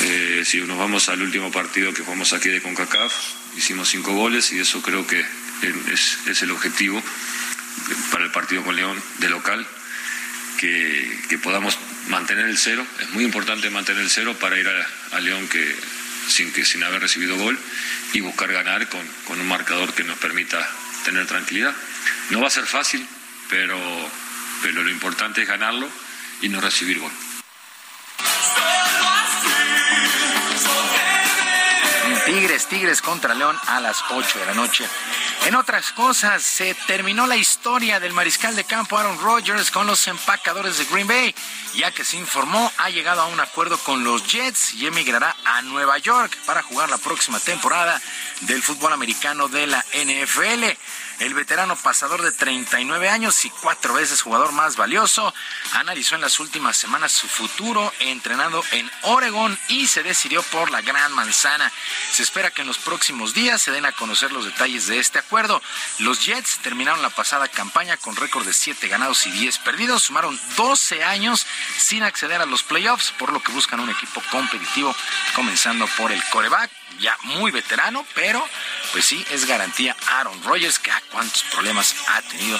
Eh, 0.02 0.44
si 0.46 0.62
nos 0.62 0.78
vamos 0.78 1.10
al 1.10 1.22
último 1.22 1.52
partido 1.52 1.94
que 1.94 2.04
jugamos 2.04 2.34
aquí 2.34 2.50
de 2.50 2.62
CONCACAF, 2.62 3.14
hicimos 3.58 3.90
cinco 3.90 4.14
goles 4.14 4.52
y 4.52 4.60
eso 4.60 4.82
creo 4.82 5.06
que 5.06 5.20
es, 5.92 6.42
el 6.42 6.52
objetivo 6.52 7.04
para 8.12 8.24
el 8.24 8.32
partido 8.32 8.64
con 8.64 8.76
León 8.76 9.02
de 9.18 9.30
local, 9.30 9.66
que, 10.58 11.20
que 11.28 11.38
podamos 11.38 11.78
mantener 12.08 12.46
el 12.46 12.58
cero. 12.58 12.86
Es 13.00 13.10
muy 13.12 13.24
importante 13.24 13.70
mantener 13.70 14.04
el 14.04 14.10
cero 14.10 14.38
para 14.40 14.58
ir 14.58 14.68
a, 14.68 15.18
a 15.18 15.20
León 15.20 15.48
que, 15.48 15.76
sin, 16.28 16.52
que, 16.54 16.66
sin 16.66 16.84
haber 16.84 17.02
recibido 17.02 17.36
gol 17.38 17.58
y 18.14 18.22
buscar 18.22 18.52
ganar 18.52 18.88
con, 18.90 19.06
con 19.26 19.40
un 19.40 19.48
marcador 19.48 19.94
que 19.94 20.04
nos 20.04 20.18
permita 20.18 20.66
tener 21.04 21.26
tranquilidad. 21.28 21.76
No 22.30 22.42
va 22.42 22.48
a 22.48 22.52
ser 22.52 22.66
fácil, 22.66 23.06
pero, 23.50 23.80
pero 24.62 24.84
lo 24.84 24.90
importante 24.90 25.42
es 25.42 25.48
ganarlo 25.48 25.90
y 26.42 26.50
no 26.50 26.62
recibir 26.62 27.00
gol. 27.00 27.12
Tigres, 32.26 32.68
Tigres 32.68 33.02
contra 33.02 33.34
León 33.34 33.58
a 33.68 33.80
las 33.80 34.04
8 34.12 34.40
de 34.40 34.46
la 34.46 34.54
noche. 34.54 34.88
En 35.46 35.56
otras 35.56 35.92
cosas, 35.94 36.44
se 36.44 36.76
terminó 36.86 37.26
la 37.26 37.38
historia 37.38 38.00
del 38.00 38.14
mariscal 38.14 38.56
de 38.56 38.66
campo 38.66 38.98
Aaron 38.98 39.20
Rodgers 39.20 39.72
con 39.72 39.88
los 39.88 40.08
empacadores 40.08 40.78
de 40.78 40.86
Green 40.86 41.08
Bay, 41.08 41.34
ya 41.76 41.92
que 41.92 42.04
se 42.04 42.18
informó 42.18 42.72
ha 42.78 42.90
llegado 42.92 43.22
a 43.22 43.28
un 43.28 43.40
acuerdo 43.40 43.78
con 43.80 44.04
los 44.04 44.28
Jets 44.28 44.76
y 44.76 44.86
emigrará 44.86 45.36
a 45.44 45.62
Nueva 45.64 45.98
York 45.98 46.38
para 46.46 46.62
jugar 46.62 46.90
la 46.90 46.98
próxima 46.98 47.40
temporada 47.40 48.00
del 48.42 48.62
fútbol 48.62 48.94
americano 48.94 49.48
de 49.48 49.66
la 49.66 49.84
NFL. 49.94 50.66
El 51.20 51.34
veterano 51.34 51.76
pasador 51.76 52.22
de 52.22 52.32
39 52.32 53.10
años 53.10 53.44
y 53.44 53.50
cuatro 53.50 53.94
veces 53.94 54.22
jugador 54.22 54.54
más 54.54 54.78
valioso 54.78 55.34
analizó 55.74 56.16
en 56.16 56.22
las 56.22 56.40
últimas 56.40 56.78
semanas 56.78 57.12
su 57.12 57.28
futuro 57.28 57.92
entrenando 58.00 58.64
en 58.72 58.90
Oregon 59.02 59.60
y 59.68 59.88
se 59.88 60.02
decidió 60.02 60.42
por 60.44 60.72
la 60.72 60.82
Gran 60.82 61.12
Manzana. 61.12 61.70
Se 62.14 62.24
espera 62.24 62.52
que 62.52 62.62
en 62.62 62.68
los 62.68 62.78
próximos 62.78 63.34
días 63.34 63.62
se 63.62 63.72
den 63.72 63.86
a 63.86 63.92
conocer 63.92 64.32
los 64.32 64.46
detalles 64.46 64.88
de 64.88 65.00
este 65.00 65.20
acuerdo. 65.20 65.62
Los 65.98 66.26
Jets 66.26 66.60
terminaron 66.60 67.02
la 67.02 67.10
pasada 67.10 67.50
campaña 67.50 67.98
con 67.98 68.16
récord 68.16 68.46
de 68.46 68.54
7 68.54 68.88
ganados 68.88 69.28
y 69.28 69.32
10 69.32 69.58
perdidos. 69.60 70.04
Sumaron 70.04 70.40
12 70.56 71.04
años 71.04 71.46
sin 71.78 72.04
acceder 72.04 72.42
a 72.42 72.46
los 72.46 72.64
playoffs, 72.64 73.12
por 73.20 73.34
lo 73.34 73.44
que 73.44 73.52
buscan 73.52 73.82
un 73.82 73.90
equipo 73.90 74.24
competitivo, 74.32 74.96
comenzando 75.36 75.86
por 75.98 76.14
el 76.14 76.24
coreback, 76.30 76.72
ya 77.00 77.18
muy 77.24 77.52
veterano, 77.52 78.06
pero 78.16 78.46
pues 78.92 79.06
sí, 79.06 79.24
es 79.32 79.46
garantía 79.46 79.96
Aaron 80.10 80.44
Rodgers, 80.44 80.80
que 80.80 80.92
a 80.92 81.02
cuántos 81.12 81.44
problemas 81.44 81.96
ha 82.08 82.22
tenido 82.24 82.60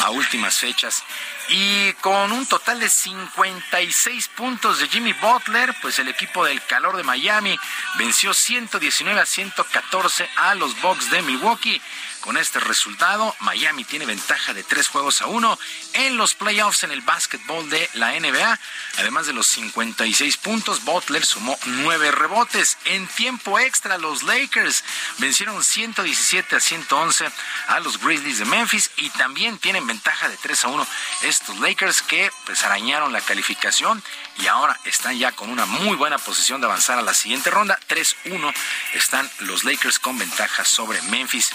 a 0.00 0.10
últimas 0.10 0.58
fechas. 0.58 1.02
Y 1.48 1.92
con 1.94 2.30
un 2.30 2.46
total 2.46 2.78
de 2.78 2.88
56 2.88 4.28
puntos 4.28 4.78
de 4.78 4.88
Jimmy 4.88 5.12
Butler, 5.14 5.74
pues 5.82 5.98
el 5.98 6.08
equipo 6.08 6.44
del 6.44 6.62
calor 6.64 6.96
de 6.96 7.02
Miami 7.02 7.58
venció 7.98 8.32
119 8.32 9.20
a 9.20 9.26
114 9.26 10.28
a 10.36 10.54
los 10.54 10.80
Bucks 10.80 11.10
de 11.10 11.22
Milwaukee 11.22 11.82
Con 12.20 12.36
este 12.36 12.60
resultado, 12.60 13.34
Miami 13.40 13.84
tiene 13.84 14.04
ventaja 14.04 14.52
de 14.52 14.62
tres 14.62 14.88
juegos 14.88 15.22
a 15.22 15.26
uno 15.26 15.58
en 15.94 16.16
los 16.16 16.34
playoffs 16.34 16.84
en 16.84 16.90
el 16.90 17.00
básquetbol 17.00 17.68
de 17.70 17.88
la 17.94 18.12
NBA. 18.12 18.58
Además 18.98 19.26
de 19.26 19.32
los 19.32 19.46
56 19.46 20.36
puntos, 20.36 20.84
Butler 20.84 21.24
sumó 21.24 21.58
nueve 21.64 22.10
rebotes. 22.10 22.76
En 22.84 23.06
tiempo 23.08 23.58
extra, 23.58 23.96
los 23.96 24.22
Lakers 24.22 24.84
vencieron 25.18 25.64
117 25.64 26.56
a 26.56 26.60
111 26.60 27.30
a 27.68 27.80
los 27.80 27.98
Grizzlies 27.98 28.38
de 28.38 28.44
Memphis 28.44 28.90
y 28.96 29.08
también 29.10 29.58
tienen 29.58 29.86
ventaja 29.86 30.28
de 30.28 30.36
3 30.36 30.64
a 30.64 30.68
1 30.68 30.86
estos 31.22 31.58
Lakers 31.58 32.02
que 32.02 32.30
pues 32.44 32.62
arañaron 32.64 33.12
la 33.12 33.20
calificación 33.20 34.02
y 34.38 34.46
ahora 34.46 34.78
están 34.84 35.18
ya 35.18 35.32
con 35.32 35.50
una 35.50 35.66
muy 35.66 35.96
buena 35.96 36.18
posición 36.18 36.60
de 36.60 36.66
avanzar 36.66 36.98
a 36.98 37.02
la 37.02 37.14
siguiente 37.14 37.50
ronda. 37.50 37.78
3-1 37.88 38.54
están 38.94 39.30
los 39.40 39.64
Lakers 39.64 39.98
con 39.98 40.18
ventaja 40.18 40.64
sobre 40.64 41.00
Memphis. 41.02 41.50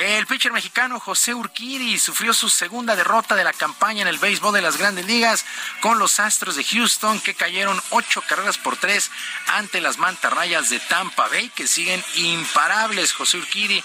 El 0.00 0.26
pitcher 0.26 0.50
mexicano 0.50 0.98
José 0.98 1.34
Urquiri 1.34 2.00
sufrió 2.00 2.34
su 2.34 2.50
segunda 2.50 2.96
derrota 2.96 3.36
de 3.36 3.44
la 3.44 3.52
campaña 3.52 4.02
en 4.02 4.08
el 4.08 4.18
béisbol 4.18 4.52
de 4.52 4.60
las 4.60 4.76
grandes 4.76 5.06
ligas 5.06 5.46
con 5.80 6.00
los 6.00 6.18
Astros 6.18 6.56
de 6.56 6.64
Houston 6.64 7.20
que 7.20 7.34
cayeron 7.34 7.80
ocho 7.90 8.20
carreras 8.28 8.58
por 8.58 8.76
tres 8.76 9.12
ante 9.46 9.80
las 9.80 9.98
mantarrayas 9.98 10.68
de 10.68 10.80
Tampa 10.80 11.28
Bay 11.28 11.48
que 11.50 11.68
siguen 11.68 12.02
imparables. 12.16 13.12
José 13.12 13.38
Urquiri 13.38 13.84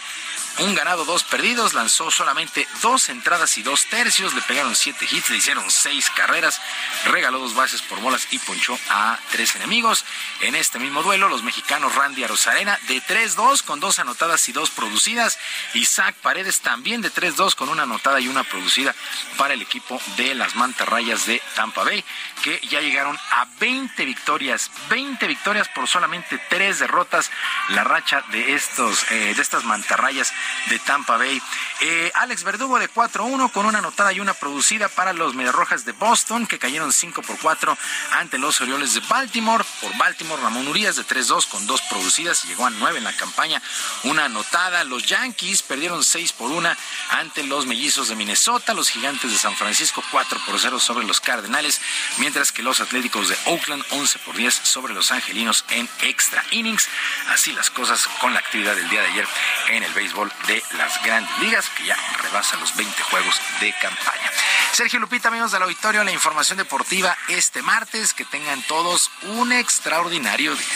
un 0.60 0.76
ganado, 0.76 1.06
dos 1.06 1.24
perdidos, 1.24 1.74
lanzó 1.74 2.12
solamente 2.12 2.68
dos 2.82 3.10
entradas 3.10 3.58
y 3.58 3.64
dos 3.64 3.86
tercios, 3.86 4.34
le 4.34 4.42
pegaron 4.42 4.76
siete 4.76 5.08
hits, 5.10 5.30
le 5.30 5.38
hicieron 5.38 5.70
seis 5.72 6.10
carreras, 6.10 6.60
regaló 7.06 7.40
dos 7.40 7.54
bases 7.54 7.82
por 7.82 8.00
bolas 8.02 8.28
y 8.32 8.40
ponchó 8.40 8.78
a 8.90 9.18
tres 9.32 9.56
enemigos. 9.56 10.04
En 10.42 10.56
este 10.56 10.80
mismo 10.80 11.02
duelo, 11.04 11.30
los 11.30 11.44
mexicanos 11.44 11.96
Randy 11.96 12.24
Arozarena 12.24 12.78
de 12.88 13.02
3-2 13.02 13.64
con 13.64 13.80
dos 13.80 14.00
anotadas 14.00 14.50
y 14.50 14.52
dos 14.52 14.70
producidas, 14.70 15.38
Isaac 15.74 16.16
Paredes 16.22 16.62
también 16.62 17.02
de 17.02 17.12
3-2 17.12 17.56
con 17.56 17.70
una 17.70 17.84
anotada 17.84 18.20
y 18.20 18.28
una 18.28 18.44
producida 18.44 18.94
para 19.38 19.54
el 19.54 19.62
equipo 19.62 20.02
de 20.18 20.36
las 20.36 20.56
mantarrayas 20.56 21.26
de 21.26 21.42
Tampa 21.56 21.84
Bay, 21.84 22.04
que 22.44 22.60
ya 22.70 22.82
llegaron 22.82 23.18
a 23.32 23.46
20 23.60 24.04
victorias, 24.06 24.72
20 24.90 25.26
victorias 25.28 25.70
por 25.70 25.88
solamente 25.88 26.40
tres 26.50 26.80
derrotas, 26.80 27.32
la 27.70 27.84
racha 27.84 28.24
de 28.32 28.56
estos, 28.56 29.10
eh, 29.12 29.34
de 29.36 29.42
estas 29.42 29.64
mantarrayas 29.64 30.34
de 30.70 30.80
Tampa 30.80 31.18
Bay. 31.18 31.41
Eh, 31.82 32.11
Alex 32.16 32.44
Verdugo 32.44 32.78
de 32.78 32.90
4-1 32.90 33.52
con 33.52 33.66
una 33.66 33.80
anotada 33.80 34.11
y 34.11 34.20
una 34.20 34.34
producida 34.34 34.90
para 34.90 35.14
los 35.14 35.34
Mediarrojas 35.34 35.86
de 35.86 35.94
Boston 35.94 36.45
que 36.45 36.60
cayeron 36.60 36.91
5 36.91 37.22
por 37.22 37.38
4 37.40 37.78
ante 38.14 38.38
los 38.38 38.60
Orioles 38.61 38.94
de 38.94 38.99
Baltimore. 39.02 39.64
Por 39.82 39.95
Baltimore, 39.98 40.41
Ramón 40.41 40.68
Urias 40.68 40.95
de 40.95 41.06
3-2 41.06 41.48
con 41.48 41.66
dos 41.68 41.82
producidas 41.84 42.44
y 42.45 42.49
llegó 42.49 42.66
a 42.66 42.70
9 42.70 42.98
en 42.98 43.03
la 43.03 43.14
campaña, 43.14 43.61
una 44.03 44.26
anotada. 44.26 44.84
Los 44.84 45.06
Yankees 45.06 45.61
perdieron 45.61 46.03
6 46.03 46.34
por 46.34 46.52
1 46.52 46.70
ante 47.11 47.44
los 47.44 47.66
Mellizos 47.66 48.10
de 48.10 48.16
Minnesota. 48.16 48.74
Los 48.74 48.90
Gigantes 48.90 49.32
de 49.32 49.38
San 49.38 49.56
Francisco 49.56 50.03
4 50.11 50.40
por 50.45 50.60
0 50.60 50.80
sobre 50.80 51.06
los 51.06 51.22
Cardenales, 51.22 51.82
mientras 52.18 52.52
que 52.52 52.64
los 52.64 52.80
Atléticos 52.80 53.30
de 53.30 53.38
Oakland 53.45 53.84
11 53.91 54.20
por 54.20 54.36
10 54.36 54.53
sobre 54.53 54.94
los 54.94 55.11
Angelinos 55.11 55.66
en 55.70 55.90
extra 56.02 56.44
innings. 56.52 56.88
Así 57.30 57.52
las 57.53 57.70
cosas 57.70 58.07
con 58.20 58.34
la 58.34 58.40
actividad 58.40 58.76
del 58.76 58.90
día 58.90 59.02
de 59.02 59.07
ayer 59.07 59.28
en 59.70 59.84
el 59.84 59.94
béisbol 59.94 60.29
de 60.48 60.64
las 60.78 61.04
grandes 61.04 61.38
ligas, 61.40 61.70
que 61.70 61.86
ya 61.86 61.96
rebasa 62.22 62.58
los 62.58 62.76
20 62.76 63.04
juegos 63.04 63.36
de 63.60 63.74
campaña. 63.82 64.32
Sergio 64.72 65.00
Lupita, 65.00 65.30
amigos 65.30 65.52
del 65.52 65.64
auditorio, 65.64 66.04
la 66.04 66.12
información 66.12 66.58
deportiva 66.58 67.18
este 67.28 67.62
martes. 67.62 68.14
Que 68.14 68.26
tengan 68.26 68.62
todos 68.64 69.12
un 69.24 69.52
extraordinario 69.52 70.56
día. 70.56 70.68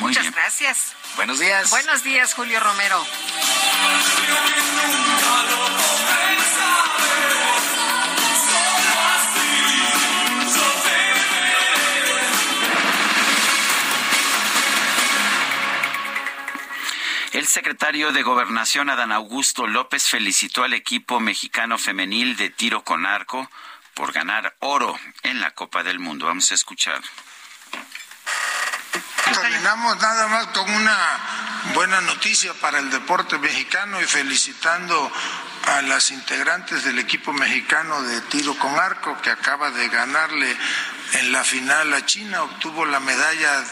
Muchas 0.00 0.30
gracias. 0.30 0.94
Buenos 1.16 1.38
días. 1.38 1.70
Buenos 1.70 2.02
días, 2.02 2.34
Julio 2.34 2.60
Romero. 2.60 3.04
El 17.32 17.46
secretario 17.46 18.10
de 18.10 18.24
Gobernación, 18.24 18.90
Adán 18.90 19.12
Augusto 19.12 19.68
López, 19.68 20.08
felicitó 20.08 20.64
al 20.64 20.72
equipo 20.72 21.20
mexicano 21.20 21.78
femenil 21.78 22.36
de 22.36 22.50
tiro 22.50 22.82
con 22.82 23.06
arco 23.06 23.48
por 23.94 24.12
ganar 24.12 24.56
oro 24.58 24.98
en 25.22 25.40
la 25.40 25.52
Copa 25.52 25.84
del 25.84 26.00
Mundo. 26.00 26.26
Vamos 26.26 26.50
a 26.50 26.54
escuchar. 26.54 27.00
Terminamos 29.32 29.96
nada 30.02 30.26
más 30.26 30.46
con 30.48 30.68
una 30.68 30.96
buena 31.72 32.00
noticia 32.00 32.52
para 32.54 32.80
el 32.80 32.90
deporte 32.90 33.38
mexicano 33.38 34.00
y 34.00 34.04
felicitando 34.04 35.12
a 35.66 35.82
las 35.82 36.10
integrantes 36.10 36.84
del 36.84 36.98
equipo 36.98 37.32
mexicano 37.32 38.02
de 38.02 38.20
tiro 38.22 38.54
con 38.56 38.74
arco 38.78 39.20
que 39.22 39.30
acaba 39.30 39.70
de 39.70 39.88
ganarle 39.88 40.56
en 41.14 41.32
la 41.32 41.42
final 41.42 41.92
a 41.92 42.06
China, 42.06 42.42
obtuvo 42.42 42.84
la 42.84 43.00
medalla 43.00 43.64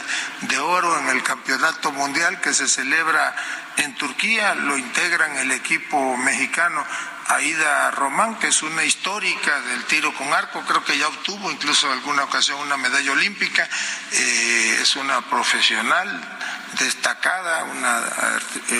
de 0.42 0.58
oro 0.58 0.98
en 1.00 1.08
el 1.08 1.22
campeonato 1.22 1.92
mundial 1.92 2.40
que 2.40 2.52
se 2.52 2.68
celebra 2.68 3.34
en 3.76 3.94
Turquía, 3.94 4.54
lo 4.54 4.76
integran 4.76 5.36
el 5.38 5.52
equipo 5.52 6.16
mexicano. 6.16 6.84
Aida 7.28 7.90
Román, 7.90 8.38
que 8.38 8.48
es 8.48 8.62
una 8.62 8.84
histórica 8.84 9.60
del 9.60 9.84
tiro 9.84 10.14
con 10.14 10.32
arco, 10.32 10.62
creo 10.62 10.82
que 10.82 10.96
ya 10.96 11.08
obtuvo 11.08 11.50
incluso 11.50 11.86
en 11.86 11.92
alguna 11.92 12.24
ocasión 12.24 12.58
una 12.58 12.78
medalla 12.78 13.12
olímpica, 13.12 13.68
eh, 14.12 14.78
es 14.80 14.96
una 14.96 15.20
profesional 15.28 16.38
destacada, 16.78 17.64
una, 17.64 18.02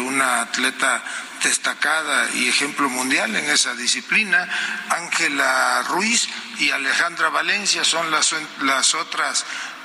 una 0.01 0.41
atleta 0.43 1.03
destacada 1.43 2.31
y 2.35 2.49
ejemplo 2.49 2.89
mundial 2.89 3.35
en 3.35 3.49
esa 3.51 3.75
disciplina. 3.75 4.49
Ángela 4.91 5.83
Ruiz 5.89 6.29
y 6.59 6.71
Alejandra 6.71 7.29
Valencia 7.29 7.85
son 7.85 8.11
las, 8.11 8.35
las 8.61 8.95
otras 8.95 9.45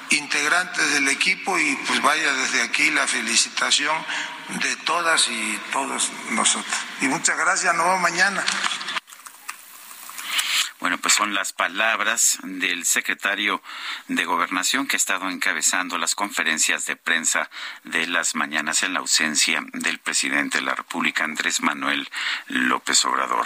integrantes 0.09 0.93
del 0.93 1.07
equipo 1.07 1.57
y 1.57 1.75
pues 1.87 2.01
vaya 2.01 2.33
desde 2.33 2.61
aquí 2.61 2.91
la 2.91 3.07
felicitación 3.07 3.95
de 4.61 4.75
todas 4.77 5.27
y 5.29 5.59
todos 5.71 6.11
nosotros. 6.31 6.75
Y 7.01 7.07
muchas 7.07 7.37
gracias, 7.37 7.73
nos 7.75 7.85
vemos 7.85 8.01
mañana. 8.01 8.43
Bueno, 10.83 10.97
pues 10.97 11.13
son 11.13 11.33
las 11.33 11.53
palabras 11.53 12.39
del 12.43 12.85
secretario 12.85 13.63
de 14.09 14.25
Gobernación 14.25 14.85
que 14.85 14.97
ha 14.97 14.99
estado 14.99 15.29
encabezando 15.29 15.97
las 15.97 16.13
conferencias 16.13 16.85
de 16.85 16.97
prensa 16.97 17.49
de 17.85 18.05
las 18.05 18.35
mañanas 18.35 18.83
en 18.83 18.93
la 18.93 18.99
ausencia 18.99 19.63
del 19.71 19.99
presidente 19.99 20.57
de 20.57 20.65
la 20.65 20.75
República, 20.75 21.23
Andrés 21.23 21.61
Manuel 21.61 22.09
López 22.47 23.05
Obrador. 23.05 23.45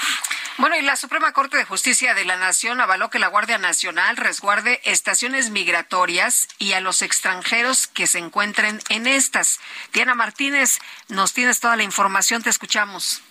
Bueno, 0.57 0.77
y 0.77 0.81
la 0.81 0.95
Suprema 0.95 1.31
Corte 1.31 1.57
de 1.57 1.65
Justicia 1.65 2.15
de 2.15 2.25
la 2.25 2.37
Nación 2.37 2.81
avaló 2.81 3.11
que 3.11 3.19
la 3.19 3.27
Guardia 3.27 3.59
Nacional 3.59 4.17
resguarde 4.17 4.81
estaciones 4.83 5.51
migratorias 5.51 6.47
y 6.57 6.73
a 6.73 6.81
los 6.81 7.03
extranjeros 7.03 7.85
que 7.85 8.07
se 8.07 8.17
encuentren 8.17 8.79
en 8.89 9.05
estas. 9.05 9.59
Diana 9.93 10.15
Martínez, 10.15 10.79
nos 11.07 11.33
tienes 11.33 11.59
toda 11.59 11.75
la 11.75 11.83
información, 11.83 12.41
te 12.41 12.49
escuchamos. 12.49 13.21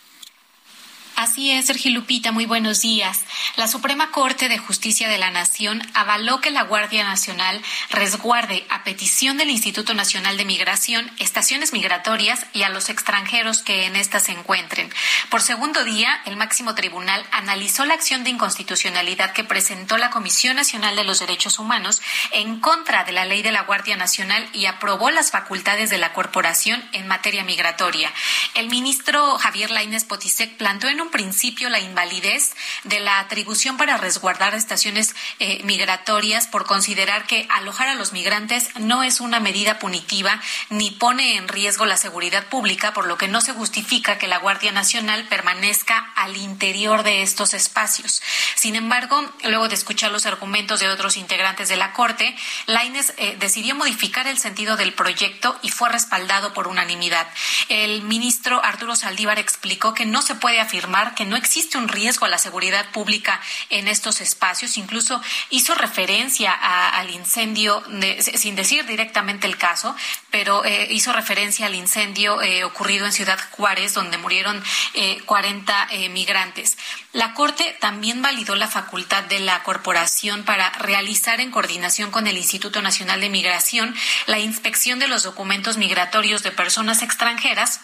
Así 1.16 1.50
es, 1.50 1.64
Sergio 1.64 1.92
Lupita, 1.92 2.30
muy 2.30 2.44
buenos 2.44 2.82
días. 2.82 3.22
La 3.56 3.68
Suprema 3.68 4.10
Corte 4.10 4.50
de 4.50 4.58
Justicia 4.58 5.08
de 5.08 5.16
la 5.16 5.30
Nación 5.30 5.80
avaló 5.94 6.42
que 6.42 6.50
la 6.50 6.64
Guardia 6.64 7.04
Nacional 7.04 7.62
resguarde, 7.88 8.66
a 8.68 8.84
petición 8.84 9.38
del 9.38 9.48
Instituto 9.48 9.94
Nacional 9.94 10.36
de 10.36 10.44
Migración, 10.44 11.10
estaciones 11.18 11.72
migratorias 11.72 12.44
y 12.52 12.64
a 12.64 12.68
los 12.68 12.90
extranjeros 12.90 13.62
que 13.62 13.86
en 13.86 13.96
estas 13.96 14.24
se 14.24 14.32
encuentren. 14.32 14.92
Por 15.30 15.40
segundo 15.40 15.84
día, 15.84 16.20
el 16.26 16.36
máximo 16.36 16.74
tribunal 16.74 17.24
analizó 17.32 17.86
la 17.86 17.94
acción 17.94 18.22
de 18.22 18.30
inconstitucionalidad 18.30 19.32
que 19.32 19.42
presentó 19.42 19.96
la 19.96 20.10
Comisión 20.10 20.56
Nacional 20.56 20.96
de 20.96 21.04
los 21.04 21.20
Derechos 21.20 21.58
Humanos 21.58 22.02
en 22.32 22.60
contra 22.60 23.04
de 23.04 23.12
la 23.12 23.24
ley 23.24 23.40
de 23.40 23.52
la 23.52 23.62
Guardia 23.62 23.96
Nacional 23.96 24.46
y 24.52 24.66
aprobó 24.66 25.08
las 25.08 25.30
facultades 25.30 25.88
de 25.88 25.96
la 25.96 26.12
corporación 26.12 26.86
en 26.92 27.08
materia 27.08 27.42
migratoria. 27.42 28.12
El 28.54 28.68
ministro 28.68 29.38
Javier 29.38 29.70
Lainez 29.70 30.04
Potisek 30.04 30.58
planteó 30.58 30.90
en 30.90 31.00
un 31.00 31.05
principio 31.10 31.68
la 31.68 31.80
invalidez 31.80 32.54
de 32.84 33.00
la 33.00 33.18
atribución 33.20 33.76
para 33.76 33.96
resguardar 33.96 34.54
estaciones 34.54 35.14
eh, 35.38 35.62
migratorias 35.64 36.46
por 36.46 36.66
considerar 36.66 37.26
que 37.26 37.46
alojar 37.50 37.88
a 37.88 37.94
los 37.94 38.12
migrantes 38.12 38.70
no 38.78 39.02
es 39.02 39.20
una 39.20 39.40
medida 39.40 39.78
punitiva 39.78 40.40
ni 40.70 40.90
pone 40.90 41.36
en 41.36 41.48
riesgo 41.48 41.86
la 41.86 41.96
seguridad 41.96 42.46
pública, 42.48 42.92
por 42.92 43.06
lo 43.06 43.18
que 43.18 43.28
no 43.28 43.40
se 43.40 43.52
justifica 43.52 44.18
que 44.18 44.28
la 44.28 44.38
Guardia 44.38 44.72
Nacional 44.72 45.26
permanezca 45.28 46.12
al 46.16 46.36
interior 46.36 47.02
de 47.02 47.22
estos 47.22 47.54
espacios. 47.54 48.22
Sin 48.54 48.76
embargo, 48.76 49.24
luego 49.44 49.68
de 49.68 49.74
escuchar 49.74 50.10
los 50.10 50.26
argumentos 50.26 50.80
de 50.80 50.88
otros 50.88 51.16
integrantes 51.16 51.68
de 51.68 51.76
la 51.76 51.92
Corte, 51.92 52.36
Laines 52.66 53.14
eh, 53.16 53.36
decidió 53.38 53.74
modificar 53.74 54.26
el 54.26 54.38
sentido 54.38 54.76
del 54.76 54.92
proyecto 54.92 55.58
y 55.62 55.70
fue 55.70 55.88
respaldado 55.88 56.52
por 56.52 56.68
unanimidad. 56.68 57.26
El 57.68 58.02
ministro 58.02 58.64
Arturo 58.64 58.96
Saldívar 58.96 59.38
explicó 59.38 59.94
que 59.94 60.06
no 60.06 60.22
se 60.22 60.34
puede 60.34 60.60
afirmar 60.60 60.95
que 61.14 61.24
no 61.24 61.36
existe 61.36 61.78
un 61.78 61.88
riesgo 61.88 62.26
a 62.26 62.28
la 62.28 62.38
seguridad 62.38 62.90
pública 62.90 63.40
en 63.70 63.88
estos 63.88 64.20
espacios. 64.20 64.76
Incluso 64.76 65.20
hizo 65.50 65.74
referencia 65.74 66.52
al 66.52 67.10
incendio, 67.10 67.82
sin 68.20 68.56
decir 68.56 68.86
directamente 68.86 69.46
el 69.46 69.56
caso, 69.58 69.94
pero 70.30 70.64
eh, 70.64 70.88
hizo 70.90 71.12
referencia 71.12 71.66
al 71.66 71.74
incendio 71.74 72.40
eh, 72.42 72.64
ocurrido 72.64 73.06
en 73.06 73.12
Ciudad 73.12 73.38
Juárez, 73.52 73.94
donde 73.94 74.18
murieron 74.18 74.62
40 75.26 75.88
migrantes. 76.10 76.76
La 77.12 77.34
Corte 77.34 77.76
también 77.80 78.22
validó 78.22 78.56
la 78.56 78.68
facultad 78.68 79.24
de 79.24 79.40
la 79.40 79.62
corporación 79.62 80.44
para 80.44 80.70
realizar 80.70 81.40
en 81.40 81.50
coordinación 81.50 82.10
con 82.10 82.26
el 82.26 82.36
Instituto 82.36 82.82
Nacional 82.82 83.20
de 83.20 83.28
Migración 83.28 83.94
la 84.26 84.38
inspección 84.38 84.98
de 84.98 85.08
los 85.08 85.22
documentos 85.22 85.76
migratorios 85.76 86.42
de 86.42 86.50
personas 86.50 87.02
extranjeras 87.02 87.80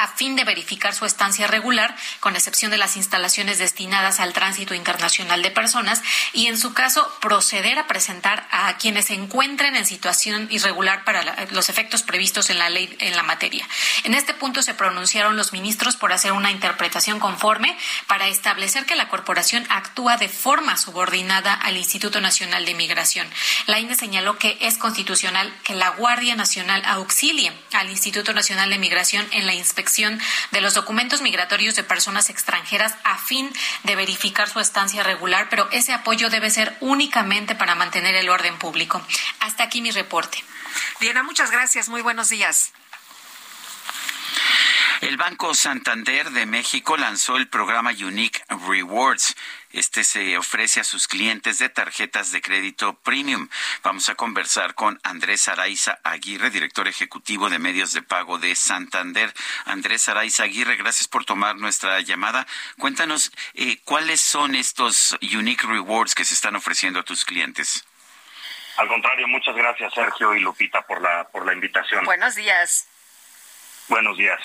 a 0.00 0.08
fin 0.08 0.34
de 0.34 0.44
verificar 0.44 0.94
su 0.94 1.04
estancia 1.04 1.46
regular, 1.46 1.94
con 2.20 2.34
excepción 2.34 2.70
de 2.70 2.78
las 2.78 2.96
instalaciones 2.96 3.58
destinadas 3.58 4.18
al 4.18 4.32
tránsito 4.32 4.74
internacional 4.74 5.42
de 5.42 5.50
personas, 5.50 6.02
y 6.32 6.46
en 6.46 6.56
su 6.56 6.72
caso 6.72 7.06
proceder 7.20 7.78
a 7.78 7.86
presentar 7.86 8.48
a 8.50 8.78
quienes 8.78 9.06
se 9.06 9.14
encuentren 9.14 9.76
en 9.76 9.84
situación 9.84 10.48
irregular 10.50 11.04
para 11.04 11.46
los 11.50 11.68
efectos 11.68 12.02
previstos 12.02 12.48
en 12.48 12.58
la 12.58 12.70
ley 12.70 12.96
en 13.00 13.14
la 13.14 13.22
materia. 13.22 13.68
En 14.04 14.14
este 14.14 14.32
punto 14.32 14.62
se 14.62 14.72
pronunciaron 14.72 15.36
los 15.36 15.52
ministros 15.52 15.96
por 15.96 16.12
hacer 16.12 16.32
una 16.32 16.50
interpretación 16.50 17.20
conforme 17.20 17.76
para 18.06 18.28
establecer 18.28 18.86
que 18.86 18.96
la 18.96 19.08
corporación 19.08 19.66
actúa 19.68 20.16
de 20.16 20.30
forma 20.30 20.78
subordinada 20.78 21.52
al 21.52 21.76
Instituto 21.76 22.22
Nacional 22.22 22.64
de 22.64 22.74
Migración. 22.74 23.28
La 23.66 23.78
INE 23.78 23.94
señaló 23.94 24.38
que 24.38 24.56
es 24.62 24.78
constitucional 24.78 25.52
que 25.62 25.74
la 25.74 25.90
Guardia 25.90 26.36
Nacional 26.36 26.82
auxilie 26.86 27.52
al 27.74 27.90
Instituto 27.90 28.32
Nacional 28.32 28.70
de 28.70 28.78
Migración 28.78 29.26
en 29.32 29.46
la 29.46 29.54
inspección 29.54 29.89
de 29.98 30.60
los 30.60 30.74
documentos 30.74 31.22
migratorios 31.22 31.74
de 31.76 31.82
personas 31.82 32.30
extranjeras 32.30 32.94
a 33.04 33.18
fin 33.18 33.52
de 33.84 33.96
verificar 33.96 34.48
su 34.48 34.60
estancia 34.60 35.02
regular, 35.02 35.48
pero 35.50 35.68
ese 35.72 35.92
apoyo 35.92 36.30
debe 36.30 36.50
ser 36.50 36.76
únicamente 36.80 37.54
para 37.54 37.74
mantener 37.74 38.14
el 38.14 38.28
orden 38.28 38.58
público. 38.58 39.02
Hasta 39.40 39.64
aquí 39.64 39.82
mi 39.82 39.90
reporte. 39.90 40.42
Diana, 41.00 41.22
muchas 41.22 41.50
gracias. 41.50 41.88
Muy 41.88 42.02
buenos 42.02 42.28
días. 42.28 42.72
El 45.00 45.16
Banco 45.16 45.54
Santander 45.54 46.30
de 46.30 46.44
México 46.44 46.96
lanzó 46.98 47.36
el 47.36 47.48
programa 47.48 47.90
Unique 47.90 48.42
Rewards. 48.68 49.34
Este 49.72 50.02
se 50.04 50.36
ofrece 50.36 50.80
a 50.80 50.84
sus 50.84 51.06
clientes 51.06 51.58
de 51.58 51.68
tarjetas 51.68 52.32
de 52.32 52.42
crédito 52.42 52.94
premium. 53.00 53.48
Vamos 53.82 54.08
a 54.08 54.14
conversar 54.14 54.74
con 54.74 54.98
Andrés 55.04 55.48
Araiza 55.48 55.98
Aguirre, 56.02 56.50
director 56.50 56.88
ejecutivo 56.88 57.48
de 57.48 57.58
medios 57.58 57.92
de 57.92 58.02
pago 58.02 58.38
de 58.38 58.54
Santander. 58.56 59.32
Andrés 59.64 60.08
Araiza 60.08 60.42
Aguirre, 60.42 60.76
gracias 60.76 61.06
por 61.06 61.24
tomar 61.24 61.56
nuestra 61.56 62.00
llamada. 62.00 62.46
Cuéntanos 62.78 63.32
eh, 63.54 63.78
cuáles 63.84 64.20
son 64.20 64.54
estos 64.54 65.16
Unique 65.22 65.66
Rewards 65.66 66.14
que 66.14 66.24
se 66.24 66.34
están 66.34 66.56
ofreciendo 66.56 67.00
a 67.00 67.04
tus 67.04 67.24
clientes. 67.24 67.84
Al 68.76 68.88
contrario, 68.88 69.28
muchas 69.28 69.54
gracias 69.54 69.92
Sergio 69.94 70.34
y 70.34 70.40
Lupita 70.40 70.82
por 70.82 71.00
la 71.02 71.28
por 71.28 71.44
la 71.44 71.52
invitación. 71.52 72.04
Buenos 72.04 72.34
días. 72.34 72.88
Buenos 73.88 74.16
días. 74.16 74.40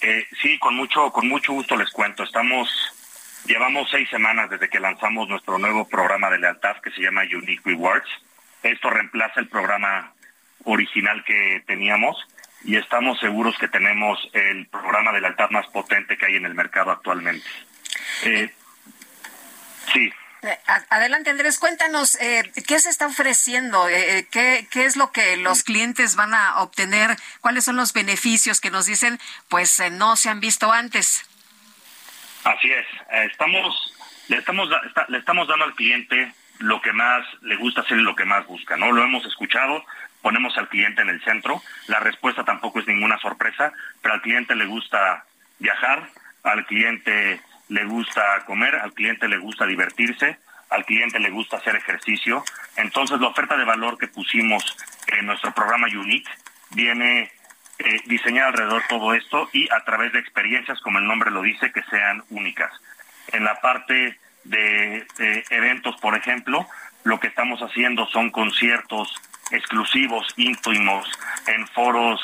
Eh, 0.00 0.26
sí, 0.42 0.58
con 0.58 0.74
mucho, 0.74 1.10
con 1.12 1.28
mucho 1.28 1.52
gusto 1.52 1.76
les 1.76 1.90
cuento. 1.90 2.24
Estamos, 2.24 2.68
llevamos 3.44 3.90
seis 3.90 4.08
semanas 4.10 4.50
desde 4.50 4.68
que 4.68 4.80
lanzamos 4.80 5.28
nuestro 5.28 5.58
nuevo 5.58 5.88
programa 5.88 6.30
de 6.30 6.38
lealtad 6.38 6.76
que 6.82 6.90
se 6.90 7.02
llama 7.02 7.22
Unique 7.22 7.62
Rewards. 7.64 8.08
Esto 8.62 8.90
reemplaza 8.90 9.40
el 9.40 9.48
programa 9.48 10.12
original 10.64 11.24
que 11.24 11.62
teníamos 11.66 12.16
y 12.64 12.76
estamos 12.76 13.20
seguros 13.20 13.56
que 13.58 13.68
tenemos 13.68 14.18
el 14.32 14.66
programa 14.68 15.12
de 15.12 15.20
lealtad 15.20 15.50
más 15.50 15.66
potente 15.66 16.16
que 16.16 16.26
hay 16.26 16.36
en 16.36 16.46
el 16.46 16.54
mercado 16.54 16.90
actualmente. 16.90 17.46
Eh, 18.22 18.52
sí. 19.92 20.12
Eh, 20.42 20.58
adelante, 20.90 21.30
Andrés, 21.30 21.58
cuéntanos 21.58 22.16
eh, 22.20 22.50
qué 22.66 22.78
se 22.78 22.90
está 22.90 23.06
ofreciendo, 23.06 23.88
eh, 23.88 24.26
qué, 24.30 24.66
qué 24.70 24.84
es 24.84 24.96
lo 24.96 25.10
que 25.10 25.36
los 25.38 25.62
clientes 25.62 26.16
van 26.16 26.34
a 26.34 26.60
obtener, 26.60 27.16
cuáles 27.40 27.64
son 27.64 27.76
los 27.76 27.92
beneficios 27.94 28.60
que 28.60 28.70
nos 28.70 28.86
dicen, 28.86 29.18
pues 29.48 29.82
no 29.92 30.16
se 30.16 30.28
han 30.28 30.40
visto 30.40 30.70
antes. 30.70 31.24
Así 32.44 32.70
es, 32.70 32.86
estamos 33.30 33.94
le 34.28 34.36
estamos 34.36 34.68
le 35.08 35.18
estamos 35.18 35.48
dando 35.48 35.64
al 35.64 35.74
cliente 35.74 36.32
lo 36.58 36.80
que 36.80 36.92
más 36.92 37.24
le 37.42 37.56
gusta 37.56 37.80
hacer 37.80 37.98
y 37.98 38.02
lo 38.02 38.14
que 38.14 38.24
más 38.24 38.46
busca, 38.46 38.76
¿no? 38.76 38.92
Lo 38.92 39.02
hemos 39.02 39.24
escuchado, 39.24 39.84
ponemos 40.22 40.56
al 40.58 40.68
cliente 40.68 41.02
en 41.02 41.08
el 41.08 41.22
centro, 41.24 41.62
la 41.88 42.00
respuesta 42.00 42.44
tampoco 42.44 42.80
es 42.80 42.86
ninguna 42.86 43.18
sorpresa, 43.18 43.72
pero 44.02 44.14
al 44.14 44.22
cliente 44.22 44.54
le 44.54 44.66
gusta 44.66 45.24
viajar, 45.58 46.08
al 46.42 46.66
cliente 46.66 47.40
le 47.68 47.84
gusta 47.86 48.44
comer, 48.46 48.76
al 48.76 48.92
cliente 48.92 49.26
le 49.26 49.38
gusta 49.38 49.66
divertirse, 49.66 50.38
al 50.70 50.84
cliente 50.84 51.18
le 51.18 51.30
gusta 51.30 51.56
hacer 51.56 51.76
ejercicio. 51.76 52.44
Entonces 52.76 53.20
la 53.20 53.28
oferta 53.28 53.56
de 53.56 53.64
valor 53.64 53.96
que 53.98 54.08
pusimos 54.08 54.76
en 55.06 55.26
nuestro 55.26 55.52
programa 55.52 55.86
Unique 55.86 56.30
viene 56.70 57.30
eh, 57.78 58.00
diseñada 58.06 58.48
alrededor 58.48 58.82
de 58.82 58.88
todo 58.88 59.14
esto 59.14 59.48
y 59.52 59.68
a 59.72 59.84
través 59.84 60.12
de 60.12 60.20
experiencias, 60.20 60.80
como 60.80 60.98
el 60.98 61.06
nombre 61.06 61.30
lo 61.30 61.42
dice, 61.42 61.72
que 61.72 61.82
sean 61.84 62.22
únicas. 62.30 62.72
En 63.28 63.44
la 63.44 63.60
parte 63.60 64.18
de 64.44 65.06
eventos, 65.50 65.96
por 65.96 66.14
ejemplo, 66.14 66.68
lo 67.04 67.18
que 67.18 67.28
estamos 67.28 67.60
haciendo 67.60 68.06
son 68.06 68.30
conciertos 68.30 69.14
exclusivos, 69.50 70.26
íntimos, 70.36 71.08
en 71.46 71.66
foros 71.68 72.20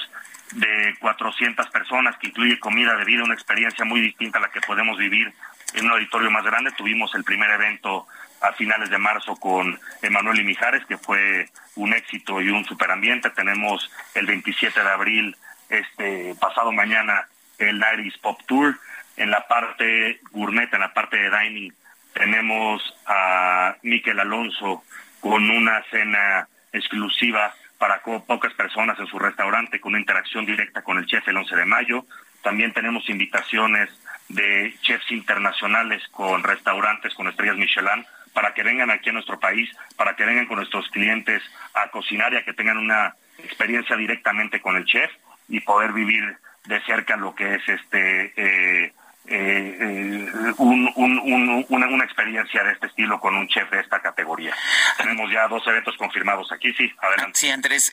de 0.53 0.95
400 1.01 1.69
personas 1.69 2.17
que 2.17 2.29
incluye 2.29 2.59
comida, 2.59 2.95
bebida, 2.95 3.25
una 3.25 3.35
experiencia 3.35 3.85
muy 3.85 4.01
distinta 4.01 4.39
a 4.39 4.43
la 4.43 4.51
que 4.51 4.61
podemos 4.61 4.99
vivir 4.99 5.33
en 5.75 5.85
un 5.87 5.93
auditorio 5.93 6.31
más 6.31 6.45
grande. 6.45 6.73
Tuvimos 6.73 7.15
el 7.15 7.25
primer 7.25 7.51
evento 7.51 8.07
a 8.41 8.53
finales 8.53 8.91
de 8.91 8.99
marzo 8.99 9.37
con 9.37 9.79
Emanuel 10.03 10.41
y 10.41 10.45
Mijares, 10.45 10.85
que 10.87 10.99
fue 10.99 11.49
un 11.77 11.93
éxito 11.93 12.41
y 12.41 12.49
un 12.51 12.65
superambiente. 12.65 13.31
Tenemos 13.31 13.91
el 14.15 14.27
27 14.27 14.81
de 14.81 14.89
abril, 14.89 15.37
este 15.69 16.35
pasado 16.41 16.73
mañana, 16.73 17.29
el 17.59 17.79
Nairis 17.79 18.17
Pop 18.19 18.41
Tour. 18.47 18.79
En 19.17 19.31
la 19.31 19.47
parte 19.47 20.21
gourmet, 20.31 20.73
en 20.73 20.81
la 20.81 20.95
parte 20.95 21.17
de 21.17 21.31
dining, 21.31 21.73
tenemos 22.15 22.83
a 23.07 23.77
Miquel 23.83 24.19
Alonso 24.19 24.83
con 25.21 25.51
una 25.51 25.83
cena 25.91 26.49
exclusiva 26.73 27.55
para 27.79 28.03
pocas 28.03 28.53
personas 28.55 28.99
en 28.99 29.07
su 29.07 29.19
restaurante 29.19 29.81
con 29.81 29.93
una 29.93 30.01
interacción 30.01 30.45
directa 30.47 30.83
con 30.83 30.99
el 30.99 31.07
chef 31.07 31.27
el 31.29 31.37
11 31.37 31.57
de 31.57 31.65
mayo. 31.65 32.05
También 32.43 32.73
tenemos 32.73 33.09
invitaciones 33.09 33.91
de 34.29 34.75
chefs 34.83 35.11
internacionales 35.11 36.03
con 36.11 36.43
restaurantes 36.43 37.15
con 37.15 37.29
estrellas 37.29 37.57
Michelin 37.57 38.07
para 38.32 38.55
que 38.55 38.62
vengan 38.62 38.90
aquí 38.90 39.11
a 39.11 39.12
nuestro 39.12 39.39
país, 39.39 39.70
para 39.97 40.16
que 40.16 40.24
vengan 40.24 40.47
con 40.47 40.57
nuestros 40.57 40.89
clientes 40.90 41.43
a 41.74 41.89
cocinar 41.90 42.32
y 42.32 42.36
a 42.36 42.44
que 42.44 42.52
tengan 42.52 42.78
una 42.78 43.15
experiencia 43.39 43.97
directamente 43.97 44.61
con 44.61 44.77
el 44.77 44.85
chef 44.85 45.11
y 45.48 45.61
poder 45.61 45.93
vivir 45.93 46.36
de 46.66 46.81
cerca 46.82 47.16
lo 47.16 47.35
que 47.35 47.55
es 47.55 47.69
este 47.69 48.32
eh, 48.36 48.93
eh, 49.32 49.77
eh, 49.78 50.52
una, 50.59 52.05
experiencia 52.05 52.65
de 52.65 52.73
este 52.73 52.89
estilo 52.89 53.20
con 53.20 53.36
un 53.36 53.47
chef 53.47 53.70
de 53.70 53.78
esta 53.78 54.01
categoría. 54.01 54.55
Tenemos 54.97 55.31
ya 55.31 55.47
dos 55.47 55.65
eventos 55.69 55.97
confirmados 55.97 56.51
aquí, 56.51 56.73
sí, 56.73 56.93
adelante. 57.01 57.39
Sí, 57.39 57.48
Andrés, 57.48 57.93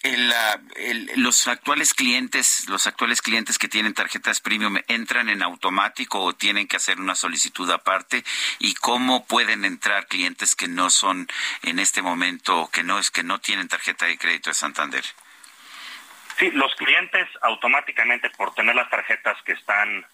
los 1.15 1.47
actuales 1.47 1.93
clientes, 1.93 2.68
los 2.69 2.88
actuales 2.88 3.22
clientes 3.22 3.59
que 3.59 3.68
tienen 3.68 3.93
tarjetas 3.93 4.41
premium 4.41 4.77
entran 4.88 5.30
en 5.30 5.43
automático 5.43 6.23
o 6.23 6.34
tienen 6.34 6.68
que 6.68 6.77
hacer 6.77 6.99
una 6.99 7.14
solicitud 7.14 7.69
aparte 7.69 8.23
y 8.57 8.73
cómo 8.73 9.26
pueden 9.26 9.64
entrar 9.64 10.07
clientes 10.07 10.55
que 10.55 10.68
no 10.68 10.89
son 10.89 11.27
en 11.61 11.77
este 11.77 12.01
momento 12.01 12.69
que 12.73 12.84
no 12.84 12.97
es 12.97 13.11
que 13.11 13.23
no 13.23 13.39
tienen 13.39 13.68
tarjeta 13.68 14.07
de 14.07 14.18
crédito 14.18 14.49
de 14.49 14.55
Santander. 14.55 15.03
Sí, 16.39 16.49
los 16.51 16.73
clientes 16.76 17.27
automáticamente 17.41 18.30
por 18.31 18.53
tener 18.55 18.76
las 18.76 18.89
tarjetas 18.89 19.38
que 19.43 19.53
están 19.53 20.05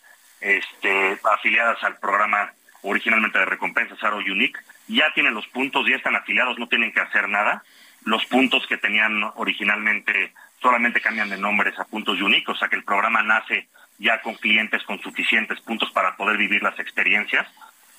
este, 0.43 1.17
afiliadas 1.23 1.81
al 1.83 1.97
programa 1.97 2.53
originalmente 2.81 3.39
de 3.39 3.45
recompensas 3.45 4.03
Aro 4.03 4.17
Unique, 4.17 4.59
ya 4.87 5.11
tienen 5.13 5.33
los 5.33 5.47
puntos, 5.47 5.87
ya 5.87 5.95
están 5.95 6.15
afiliados, 6.15 6.59
no 6.59 6.67
tienen 6.67 6.91
que 6.91 6.99
hacer 6.99 7.29
nada. 7.29 7.63
Los 8.03 8.25
puntos 8.25 8.67
que 8.67 8.77
tenían 8.77 9.23
originalmente 9.35 10.33
solamente 10.61 11.01
cambian 11.01 11.29
de 11.29 11.37
nombres 11.37 11.77
a 11.79 11.85
puntos 11.85 12.21
Unique, 12.21 12.51
o 12.51 12.55
sea 12.55 12.67
que 12.67 12.75
el 12.75 12.83
programa 12.83 13.23
nace 13.23 13.67
ya 13.99 14.21
con 14.21 14.35
clientes 14.35 14.83
con 14.83 14.99
suficientes 15.01 15.61
puntos 15.61 15.91
para 15.91 16.15
poder 16.17 16.37
vivir 16.37 16.61
las 16.61 16.77
experiencias. 16.79 17.47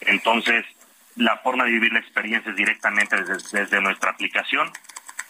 Entonces, 0.01 0.67
la 1.17 1.39
forma 1.39 1.65
de 1.65 1.71
vivir 1.71 1.93
la 1.93 2.01
experiencia 2.01 2.51
es 2.51 2.57
directamente 2.57 3.17
desde, 3.23 3.81
nuestra 3.81 4.11
aplicación. 4.11 4.71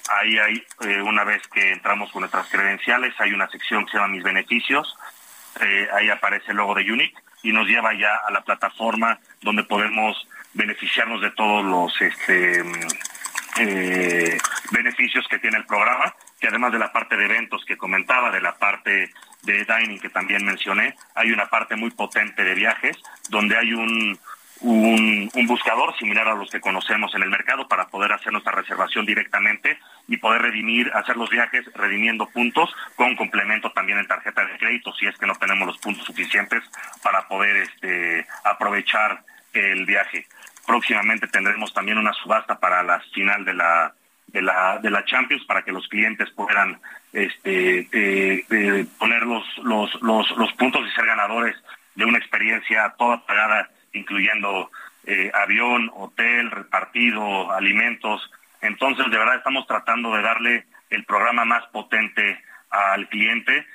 Ahí 0.09 0.39
hay, 0.39 0.66
eh, 0.81 1.03
una 1.03 1.24
vez 1.24 1.47
que 1.49 1.73
entramos 1.73 2.11
con 2.11 2.20
nuestras 2.20 2.49
credenciales, 2.49 3.15
hay 3.19 3.32
una 3.32 3.49
sección 3.49 3.85
que 3.85 3.93
se 3.93 3.99
llama 3.99 4.15
Mis 4.15 4.23
Beneficios, 4.23 4.97
eh, 5.60 5.89
ahí 5.93 6.10
aparece 6.10 6.51
el 6.51 6.56
logo 6.56 6.74
de 6.74 6.90
Unique 6.90 7.16
y 7.43 7.52
nos 7.52 7.66
lleva 7.66 7.93
ya 7.94 8.14
a 8.26 8.32
la 8.32 8.43
plataforma 8.43 9.18
donde 9.43 9.64
podemos 9.64 10.26
beneficiarnos 10.55 11.20
de 11.20 11.31
todos 11.32 11.64
los 11.64 12.01
este, 12.01 12.62
mm, 12.62 12.89
eh, 13.59 14.39
beneficios 14.72 15.26
que 15.28 15.39
tiene 15.39 15.59
el 15.59 15.66
programa, 15.66 16.14
que 16.40 16.48
además 16.48 16.72
de 16.72 16.78
la 16.78 16.93
parte 16.93 17.16
de 17.16 17.24
eventos 17.24 17.64
que 17.64 17.76
comentaba, 17.76 18.31
de 18.31 18.40
la 18.40 18.56
parte 18.56 19.12
de 19.43 19.64
dining 19.64 20.01
que 20.01 20.09
también 20.09 20.44
mencioné, 20.44 20.97
hay 21.14 21.31
una 21.31 21.47
parte 21.47 21.76
muy 21.76 21.90
potente 21.90 22.43
de 22.43 22.55
viajes 22.55 22.97
donde 23.28 23.56
hay 23.56 23.72
un, 23.72 24.18
buscador 25.47 25.97
similar 25.98 26.26
a 26.26 26.35
los 26.35 26.51
que 26.51 26.60
conocemos 26.60 27.14
en 27.14 27.22
el 27.22 27.28
mercado 27.28 27.68
para 27.68 27.86
poder 27.89 28.12
hacer 28.12 28.32
nuestra 28.32 28.52
reservación 28.52 29.05
directamente 29.05 29.78
y 30.06 30.18
poder 30.18 30.43
redimir, 30.43 30.90
hacer 30.94 31.16
los 31.16 31.31
viajes 31.31 31.64
redimiendo 31.74 32.26
puntos 32.26 32.74
con 32.97 33.16
complemento 33.16 33.72
también 33.72 33.98
en 33.98 34.06
tarjeta 34.06 34.44
de 34.44 34.59
crédito 34.59 34.93
si 34.94 35.06
es 35.06 35.16
que 35.16 35.26
no 35.26 35.35
tenemos 35.36 35.66
los 35.66 35.78
puntos 35.78 36.05
suficientes 36.05 36.62
para 37.02 37.26
poder 37.26 37.56
este, 37.56 38.26
aprovechar 38.44 39.24
el 39.52 39.86
viaje. 39.86 40.26
Próximamente 40.66 41.28
tendremos 41.28 41.72
también 41.72 41.98
una 41.98 42.12
subasta 42.12 42.59
para 42.59 42.82
la 42.82 43.01
final 43.14 43.44
de 43.44 43.55
la 43.55 43.94
de 44.26 44.43
la 44.43 44.78
de 44.78 44.90
la 44.90 45.05
Champions 45.05 45.44
para 45.44 45.62
que 45.62 45.72
los 45.72 45.86
clientes 45.89 46.28
puedan 46.31 46.81
este 47.12 47.81
eh, 47.93 48.44
eh, 48.51 48.86
poner 48.98 49.22
los, 49.22 49.44
los 49.59 49.94
los 50.02 50.31
los 50.36 50.52
puntos 50.55 50.86
y 50.86 50.90
ser 50.94 51.06
ganadores 51.06 51.55
de 51.94 52.05
una 52.05 52.18
experiencia 52.18 52.94
toda 52.98 53.24
pagada 53.24 53.70
incluyendo 53.93 54.70
eh, 55.06 55.31
avión, 55.35 55.90
hotel, 55.94 56.51
repartido, 56.51 57.52
alimentos. 57.52 58.31
Entonces, 58.65 59.11
de 59.11 59.19
verdad 59.19 59.36
estamos 59.36 59.66
tratando 59.66 60.15
de 60.16 60.23
darle 60.23 60.65
el 60.89 61.05
programa 61.05 61.45
más 61.45 61.66
potente 61.66 62.43
al 62.70 63.07
cliente, 63.11 63.66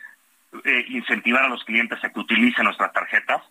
eh, 0.65 0.85
incentivar 0.89 1.45
a 1.45 1.49
los 1.49 1.63
clientes 1.63 2.03
a 2.03 2.09
que 2.09 2.19
utilicen 2.19 2.65
nuestras 2.65 2.91
tarjetas, 2.91 3.43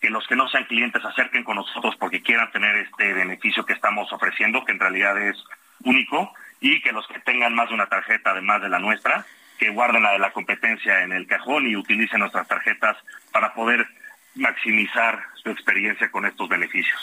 que 0.00 0.08
los 0.08 0.26
que 0.26 0.34
no 0.34 0.48
sean 0.48 0.64
clientes 0.64 1.04
acerquen 1.04 1.44
con 1.44 1.56
nosotros 1.56 1.94
porque 2.00 2.22
quieran 2.22 2.50
tener 2.52 2.74
este 2.76 3.12
beneficio 3.12 3.66
que 3.66 3.74
estamos 3.74 4.10
ofreciendo, 4.14 4.64
que 4.64 4.72
en 4.72 4.80
realidad 4.80 5.18
es 5.18 5.36
único, 5.84 6.32
y 6.60 6.80
que 6.80 6.92
los 6.92 7.06
que 7.06 7.20
tengan 7.20 7.54
más 7.54 7.68
de 7.68 7.74
una 7.74 7.86
tarjeta 7.86 8.30
además 8.30 8.62
de 8.62 8.70
la 8.70 8.78
nuestra, 8.78 9.26
que 9.58 9.68
guarden 9.68 10.04
la 10.04 10.12
de 10.12 10.20
la 10.20 10.32
competencia 10.32 11.02
en 11.02 11.12
el 11.12 11.26
cajón 11.26 11.66
y 11.66 11.76
utilicen 11.76 12.20
nuestras 12.20 12.48
tarjetas 12.48 12.96
para 13.30 13.52
poder 13.52 13.86
maximizar 14.34 15.24
su 15.42 15.50
experiencia 15.50 16.10
con 16.10 16.26
estos 16.26 16.48
beneficios. 16.48 16.98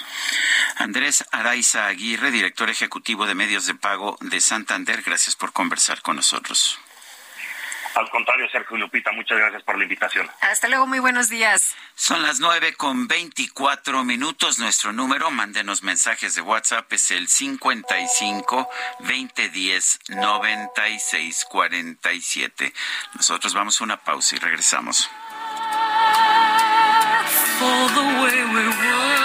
Andrés 0.77 1.26
Araiza 1.31 1.88
Aguirre, 1.88 2.31
director 2.31 2.69
ejecutivo 2.69 3.26
de 3.26 3.35
medios 3.35 3.65
de 3.65 3.76
pago 3.76 4.18
de 4.22 4.41
Santander, 4.41 5.02
gracias 5.02 5.35
por 5.35 5.53
conversar 5.53 6.02
con 6.02 6.15
nosotros. 6.15 6.80
Al 7.95 8.10
contrario, 8.10 8.45
Sergio 8.52 8.76
Lupita, 8.76 9.14
muchas 9.14 9.38
gracias 9.38 9.64
por 9.64 9.77
la 9.77 9.84
invitación. 9.84 10.30
Hasta 10.41 10.68
luego, 10.68 10.85
muy 10.85 10.99
buenos 10.99 11.30
días. 11.30 11.76
Son 11.95 12.22
las 12.22 12.41
nueve 12.41 12.73
con 12.73 13.07
veinticuatro 13.07 14.03
minutos. 14.03 14.60
Nuestro 14.60 14.91
número, 14.91 15.31
mándenos 15.31 15.81
mensajes 15.81 16.35
de 16.35 16.41
WhatsApp, 16.41 16.91
es 16.91 17.11
el 17.11 17.30
55 17.30 18.69
2010 18.99 19.99
96 20.10 21.45
47. 21.49 22.73
Nosotros 23.14 23.53
vamos 23.53 23.80
a 23.80 23.85
una 23.85 23.97
pausa 24.03 24.35
y 24.35 24.39
regresamos. 24.39 25.10
For 27.60 27.88
the 27.95 28.06
way 28.22 28.38
we 28.53 28.64
were. 28.68 29.24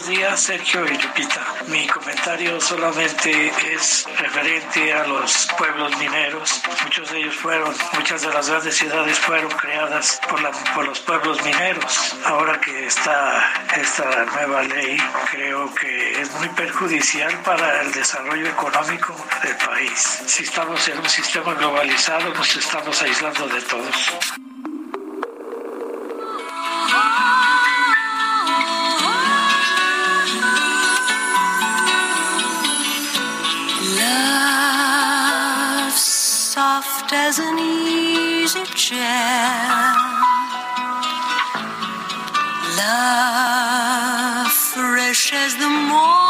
Buenos 0.00 0.18
días, 0.18 0.40
Sergio 0.40 0.86
y 0.86 0.96
Lupita. 0.96 1.46
Mi 1.66 1.86
comentario 1.86 2.58
solamente 2.58 3.52
es 3.70 4.06
referente 4.18 4.94
a 4.94 5.06
los 5.06 5.46
pueblos 5.58 5.94
mineros. 5.98 6.62
Muchos 6.84 7.10
de 7.10 7.18
ellos 7.18 7.34
fueron, 7.34 7.74
muchas 7.92 8.22
de 8.22 8.28
las 8.28 8.48
grandes 8.48 8.78
ciudades 8.78 9.18
fueron 9.18 9.50
creadas 9.50 10.18
por, 10.26 10.40
la, 10.40 10.52
por 10.74 10.86
los 10.86 11.00
pueblos 11.00 11.44
mineros. 11.44 12.16
Ahora 12.24 12.58
que 12.62 12.86
está 12.86 13.44
esta 13.76 14.24
nueva 14.24 14.62
ley, 14.62 14.96
creo 15.32 15.74
que 15.74 16.22
es 16.22 16.32
muy 16.36 16.48
perjudicial 16.48 17.34
para 17.42 17.82
el 17.82 17.92
desarrollo 17.92 18.48
económico 18.48 19.14
del 19.42 19.56
país. 19.56 20.22
Si 20.24 20.44
estamos 20.44 20.88
en 20.88 20.98
un 20.98 21.10
sistema 21.10 21.52
globalizado, 21.52 22.32
nos 22.32 22.56
estamos 22.56 23.02
aislando 23.02 23.46
de 23.48 23.60
todos. 23.60 24.12
As 37.30 37.38
an 37.38 37.58
easy 37.60 38.64
chair. 38.74 39.94
Love 42.76 44.50
fresh 44.50 45.32
as 45.32 45.54
the 45.54 45.68
morning 45.68 46.29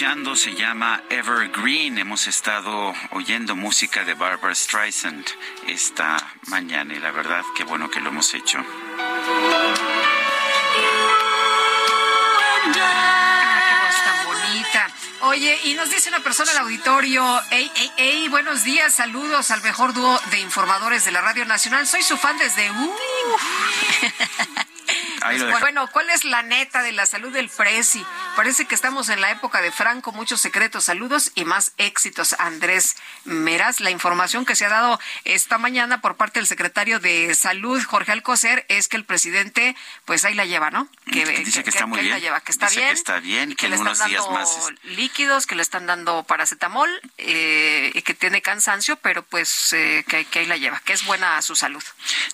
escuchando 0.00 0.34
se 0.34 0.54
llama 0.54 1.02
Evergreen. 1.10 1.98
Hemos 1.98 2.26
estado 2.26 2.94
oyendo 3.10 3.54
música 3.54 4.02
de 4.02 4.14
Barbara 4.14 4.54
Streisand 4.54 5.26
esta 5.66 6.16
mañana 6.46 6.94
y 6.94 6.98
la 6.98 7.10
verdad 7.10 7.44
qué 7.54 7.64
bueno 7.64 7.90
que 7.90 8.00
lo 8.00 8.08
hemos 8.08 8.32
hecho. 8.32 8.64
Oye, 15.22 15.60
y 15.64 15.74
nos 15.74 15.90
dice 15.90 16.08
una 16.08 16.20
persona 16.20 16.50
al 16.52 16.58
auditorio, 16.58 17.22
ey, 17.50 17.70
ey, 17.76 17.92
ey, 17.98 18.28
buenos 18.28 18.64
días, 18.64 18.94
saludos 18.94 19.50
al 19.50 19.62
mejor 19.62 19.92
dúo 19.92 20.18
de 20.30 20.40
informadores 20.40 21.04
de 21.04 21.10
la 21.10 21.20
Radio 21.20 21.44
Nacional. 21.44 21.86
Soy 21.86 22.02
su 22.02 22.16
fan 22.16 22.38
desde... 22.38 22.70
Uh. 22.70 22.96
Ahí 25.30 25.38
lo 25.38 25.48
Pues, 25.50 25.60
bueno, 25.60 25.88
¿cuál 25.92 26.10
es 26.10 26.24
la 26.24 26.42
neta 26.42 26.82
de 26.82 26.92
la 26.92 27.06
salud 27.06 27.32
del 27.32 27.48
Prezi? 27.48 28.04
Parece 28.36 28.66
que 28.66 28.74
estamos 28.74 29.08
en 29.08 29.20
la 29.20 29.30
época 29.30 29.60
de 29.62 29.70
Franco, 29.72 30.12
muchos 30.12 30.40
secretos, 30.40 30.84
saludos 30.84 31.32
y 31.34 31.44
más 31.44 31.72
éxitos. 31.78 32.34
Andrés 32.38 32.96
Meraz, 33.24 33.80
la 33.80 33.90
información 33.90 34.44
que 34.44 34.56
se 34.56 34.64
ha 34.66 34.68
dado 34.68 34.98
esta 35.24 35.58
mañana 35.58 36.00
por 36.00 36.16
parte 36.16 36.38
del 36.40 36.46
secretario 36.46 37.00
de 37.00 37.34
Salud, 37.34 37.82
Jorge 37.84 38.12
Alcocer, 38.12 38.64
es 38.68 38.88
que 38.88 38.96
el 38.96 39.04
presidente, 39.04 39.76
pues 40.04 40.24
ahí 40.24 40.34
la 40.34 40.44
lleva, 40.46 40.70
¿no? 40.70 40.88
Que 41.12 41.24
dice 41.26 41.62
que 41.64 41.70
está 41.70 41.86
muy 41.86 41.98
ahí 42.00 42.08
la 42.08 42.16
bien. 42.16 42.24
lleva, 42.28 42.40
que 42.40 42.52
está 42.52 42.66
Dice 42.66 42.80
bien. 42.80 42.88
que 42.90 42.94
está 42.94 43.20
bien, 43.20 43.54
que 43.56 43.66
en 43.66 43.72
le 43.72 43.76
están 43.76 44.08
días 44.08 44.22
dando 44.24 44.38
más 44.38 44.68
líquidos, 44.84 45.46
que 45.46 45.54
le 45.54 45.62
están 45.62 45.86
dando 45.86 46.22
paracetamol 46.24 46.88
eh, 47.18 47.90
y 47.94 48.02
que 48.02 48.14
tiene 48.14 48.42
cansancio, 48.42 48.96
pero 48.96 49.22
pues 49.22 49.72
eh, 49.72 50.04
que, 50.08 50.24
que 50.24 50.40
ahí 50.40 50.46
la 50.46 50.56
lleva, 50.56 50.80
que 50.84 50.92
es 50.92 51.04
buena 51.04 51.36
a 51.36 51.42
su 51.42 51.56
salud. 51.56 51.82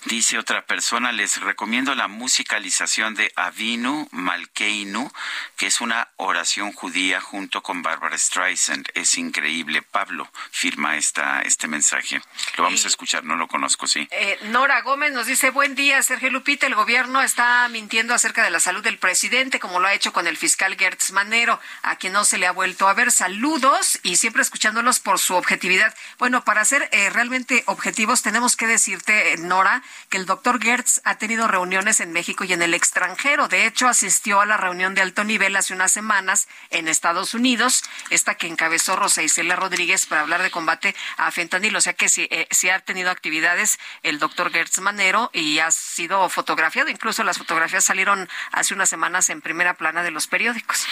Dice 0.05 0.37
otra 0.37 0.65
persona, 0.65 1.11
les 1.11 1.41
recomiendo 1.41 1.93
la 1.95 2.07
musicalización 2.07 2.86
de 2.87 3.33
Avinu 3.35 4.07
Malkeinu, 4.11 5.11
que 5.57 5.67
es 5.67 5.81
una 5.81 6.07
oración 6.15 6.71
judía 6.71 7.19
junto 7.19 7.61
con 7.61 7.81
Barbara 7.81 8.17
Streisand. 8.17 8.87
Es 8.93 9.17
increíble. 9.17 9.81
Pablo 9.81 10.31
firma 10.51 10.95
esta, 10.95 11.41
este 11.41 11.67
mensaje. 11.67 12.21
Lo 12.55 12.63
vamos 12.63 12.85
a 12.85 12.87
escuchar, 12.87 13.25
no 13.25 13.35
lo 13.35 13.49
conozco, 13.49 13.87
sí. 13.87 14.07
Eh, 14.11 14.39
Nora 14.43 14.81
Gómez 14.81 15.11
nos 15.11 15.27
dice, 15.27 15.49
buen 15.49 15.75
día, 15.75 16.01
Sergio 16.01 16.29
Lupita, 16.29 16.65
el 16.65 16.75
gobierno 16.75 17.21
está 17.21 17.67
mintiendo 17.67 18.13
acerca 18.13 18.41
de 18.41 18.51
la 18.51 18.61
salud 18.61 18.81
del 18.81 18.97
presidente, 18.97 19.59
como 19.59 19.81
lo 19.81 19.87
ha 19.87 19.93
hecho 19.93 20.13
con 20.13 20.25
el 20.25 20.37
fiscal 20.37 20.77
Gertz 20.77 21.11
Manero, 21.11 21.59
a 21.81 21.97
quien 21.97 22.13
no 22.13 22.23
se 22.23 22.37
le 22.37 22.47
ha 22.47 22.51
vuelto 22.51 22.87
a 22.87 22.93
ver. 22.93 23.11
Saludos 23.11 23.99
y 24.01 24.15
siempre 24.15 24.41
escuchándolos 24.41 25.01
por 25.01 25.19
su 25.19 25.35
objetividad. 25.35 25.93
Bueno, 26.19 26.45
para 26.45 26.63
ser 26.63 26.87
eh, 26.93 27.09
realmente 27.09 27.63
objetivos, 27.65 28.21
tenemos 28.21 28.55
que 28.55 28.65
decirte, 28.65 29.33
eh, 29.33 29.37
Nora, 29.37 29.83
que 30.09 30.17
el 30.17 30.25
doctor 30.25 30.63
Gertz 30.63 31.01
ha 31.03 31.17
tenido 31.17 31.49
reuniones 31.49 31.99
en 31.99 32.13
México 32.13 32.45
y 32.45 32.53
en 32.53 32.61
el 32.61 32.76
extranjero. 32.77 33.47
De 33.47 33.65
hecho, 33.65 33.87
asistió 33.87 34.39
a 34.39 34.45
la 34.45 34.55
reunión 34.55 34.95
de 34.95 35.01
alto 35.01 35.23
nivel 35.23 35.55
hace 35.55 35.73
unas 35.73 35.91
semanas 35.91 36.47
en 36.69 36.87
Estados 36.87 37.33
Unidos, 37.33 37.83
esta 38.09 38.35
que 38.35 38.47
encabezó 38.47 38.95
Rosa 38.95 39.23
Isela 39.23 39.55
Rodríguez 39.55 40.05
para 40.05 40.21
hablar 40.21 40.41
de 40.43 40.51
combate 40.51 40.95
a 41.17 41.29
fentanilo. 41.31 41.79
O 41.79 41.81
sea 41.81 41.93
que 41.93 42.07
sí, 42.07 42.27
eh, 42.31 42.47
ha 42.71 42.79
tenido 42.79 43.11
actividades 43.11 43.79
el 44.03 44.19
doctor 44.19 44.51
Gertz 44.51 44.79
Manero 44.79 45.29
y 45.33 45.59
ha 45.59 45.71
sido 45.71 46.29
fotografiado. 46.29 46.89
Incluso 46.89 47.23
las 47.23 47.37
fotografías 47.37 47.83
salieron 47.83 48.29
hace 48.51 48.73
unas 48.73 48.89
semanas 48.89 49.29
en 49.29 49.41
primera 49.41 49.73
plana 49.73 50.03
de 50.03 50.11
los 50.11 50.27
periódicos. 50.27 50.87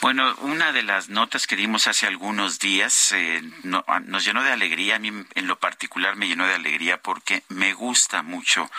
Bueno, 0.00 0.34
una 0.42 0.72
de 0.72 0.82
las 0.82 1.08
notas 1.08 1.46
que 1.46 1.56
dimos 1.56 1.86
hace 1.86 2.06
algunos 2.06 2.58
días 2.58 3.12
eh, 3.12 3.42
no, 3.62 3.84
nos 4.04 4.24
llenó 4.24 4.42
de 4.42 4.52
alegría. 4.52 4.96
A 4.96 4.98
mí 4.98 5.08
en 5.08 5.46
lo 5.46 5.58
particular 5.58 6.16
me 6.16 6.28
llenó 6.28 6.46
de 6.46 6.54
alegría 6.54 7.00
porque 7.00 7.42
me 7.48 7.72
gusta 7.72 8.22
mucho 8.22 8.70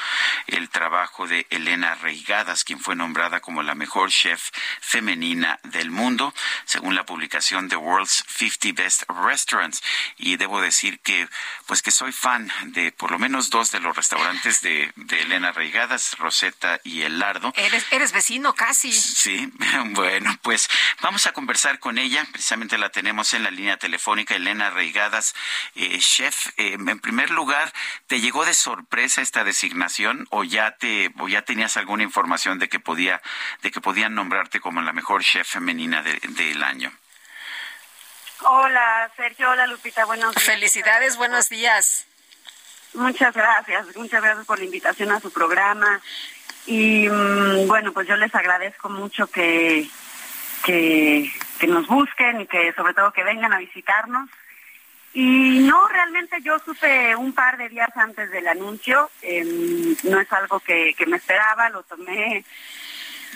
el 0.48 0.70
trabajo 0.70 1.28
de 1.28 1.48
Elena 1.50 1.96
Reigadas, 2.18 2.64
quien 2.64 2.80
fue 2.80 2.96
nombrada 2.96 3.42
como 3.42 3.62
la 3.62 3.76
mejor 3.76 4.10
chef 4.10 4.50
femenina 4.82 5.60
del 5.64 5.92
mundo, 5.92 6.34
según 6.66 6.96
la 6.96 7.06
publicación 7.06 7.70
The 7.70 7.76
World's 7.76 8.24
50 8.28 8.82
Best 8.82 9.04
Restaurants. 9.08 9.84
Y 10.18 10.38
debo 10.38 10.60
decir 10.60 11.00
que, 11.00 11.30
pues 11.68 11.84
que 11.84 11.92
soy 11.92 12.12
fan 12.12 12.52
de 12.66 12.92
por 12.92 13.12
lo 13.12 13.20
menos 13.20 13.52
dos 13.52 13.72
de 13.72 13.80
los 13.80 13.96
restaurantes 13.96 14.62
de, 14.62 14.92
de 14.96 15.22
Elena 15.22 15.52
Reigadas, 15.52 16.18
Rosetta 16.18 16.80
y 16.84 17.04
El 17.04 17.20
Lardo. 17.20 17.54
Eres, 17.56 17.86
eres 17.92 18.12
vecino 18.12 18.54
casi. 18.54 18.92
Sí, 18.92 19.52
bueno, 19.92 20.36
pues 20.42 20.70
vamos 21.02 21.28
a 21.28 21.34
conversar 21.34 21.80
con 21.80 22.00
ella. 22.00 22.26
Precisamente 22.32 22.80
la 22.80 22.90
tenemos 22.90 23.34
en 23.36 23.44
la 23.44 23.52
línea 23.52 23.78
telefónica, 23.78 24.36
Elena 24.36 24.72
Reigadas, 24.72 25.36
eh, 25.76 26.00
chef. 26.00 26.48
Eh, 26.58 26.74
en 26.74 27.00
primer 27.00 27.30
lugar, 27.30 27.72
¿te 28.08 28.22
llegó 28.22 28.44
de 28.44 28.56
sorpresa 28.56 29.22
esta 29.22 29.44
designación 29.44 30.28
o 30.32 30.44
ya 30.44 30.72
te 30.78 31.12
o 31.20 31.28
ya 31.28 31.44
tenías 31.44 31.78
alguna 31.98 32.04
información 32.04 32.60
de 32.60 32.70
que 32.70 32.80
podía 32.80 33.20
de 33.64 33.72
que 33.72 33.82
podían 33.82 34.14
nombrarte 34.14 34.60
como 34.60 34.82
la 34.82 34.94
mejor 34.94 35.24
chef 35.24 35.48
femenina 35.50 36.04
de- 36.04 36.20
del 36.22 36.62
año? 36.64 36.92
Hola, 38.42 39.10
Sergio. 39.18 39.50
Hola, 39.50 39.66
Lupita. 39.66 40.06
Buenos 40.06 40.36
días. 40.36 40.44
Felicidades, 40.46 41.18
buenos 41.18 41.50
días. 41.50 42.06
Muchas 42.94 43.34
gracias. 43.34 43.96
Muchas 43.96 44.22
gracias 44.22 44.46
por 44.46 44.60
la 44.60 44.66
invitación 44.66 45.12
a 45.12 45.20
su 45.20 45.32
programa. 45.34 46.00
Y 46.68 47.10
mm, 47.10 47.68
bueno, 47.68 47.92
pues 47.94 48.08
yo 48.08 48.16
les 48.16 48.34
agradezco 48.36 48.90
mucho 48.90 49.26
que, 49.28 49.90
que, 50.64 51.32
que 51.60 51.68
nos 51.68 51.88
busquen 51.88 52.42
y 52.42 52.46
que 52.48 52.74
sobre 52.74 52.94
todo 52.94 53.12
que 53.12 53.24
vengan 53.24 53.54
a 53.54 53.58
visitarnos. 53.58 54.30
Y 55.20 55.62
no, 55.62 55.88
realmente 55.88 56.38
yo 56.44 56.60
supe 56.60 57.16
un 57.16 57.34
par 57.34 57.58
de 57.58 57.70
días 57.70 57.90
antes 57.96 58.30
del 58.30 58.48
anuncio. 58.48 59.10
Em, 59.24 59.96
no 60.04 60.20
es 60.20 60.32
algo 60.32 60.60
que, 60.60 60.94
que 60.96 61.08
me 61.08 61.18
esperaba, 61.18 61.72
lo 61.72 61.82
tomé 61.82 62.46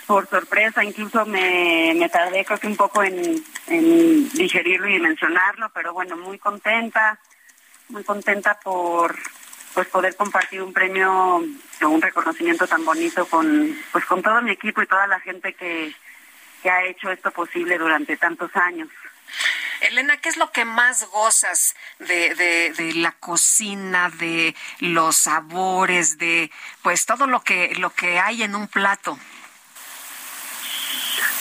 por 0.06 0.30
sorpresa, 0.30 0.84
incluso 0.84 1.26
me, 1.26 1.95
me 1.95 2.08
tardé 2.08 2.45
creo 2.45 2.60
un 2.66 2.76
poco 2.76 3.02
en, 3.02 3.44
en 3.66 4.30
digerirlo 4.30 4.90
y 4.90 4.99
mencionarlo, 4.99 5.72
pero 5.74 5.91
bueno, 5.91 6.16
muy 6.18 6.38
contenta, 6.38 7.18
muy 7.90 8.03
contenta 8.03 8.60
por 8.60 9.16
pues 9.74 9.88
poder 9.88 10.16
compartir 10.16 10.62
un 10.62 10.74
premio 10.74 11.38
o 11.38 11.90
un 11.90 12.02
reconocimiento 12.02 12.68
tan 12.68 12.86
bonito 12.86 13.26
con 13.26 13.76
pues 13.91 14.06
con 14.06 14.22
todo 14.22 14.40
mi 14.44 14.52
equipo 14.52 14.84
y 14.84 14.88
toda 14.88 15.08
la 15.08 15.20
gente 15.20 15.53
que, 15.53 15.95
que 16.62 16.70
ha 16.70 16.84
hecho 16.84 17.10
esto 17.10 17.32
posible 17.32 17.80
durante 17.80 18.18
tantos 18.18 18.56
años. 18.56 18.90
Elena, 19.82 20.18
¿qué 20.18 20.30
es 20.30 20.38
lo 20.38 20.52
que 20.52 20.64
más 20.64 21.10
gozas 21.10 21.76
de, 21.99 22.36
de, 22.36 22.74
de 22.78 22.94
la 22.94 23.12
cocina, 23.14 24.10
de 24.10 24.56
los 24.80 25.16
sabores, 25.18 26.18
de 26.18 26.52
pues 26.84 27.06
todo 27.06 27.28
lo 27.28 27.41
que 27.41 27.74
lo 27.76 27.90
que 27.90 28.20
hay 28.20 28.44
en 28.44 28.56
un 28.56 28.68
plato? 28.68 29.18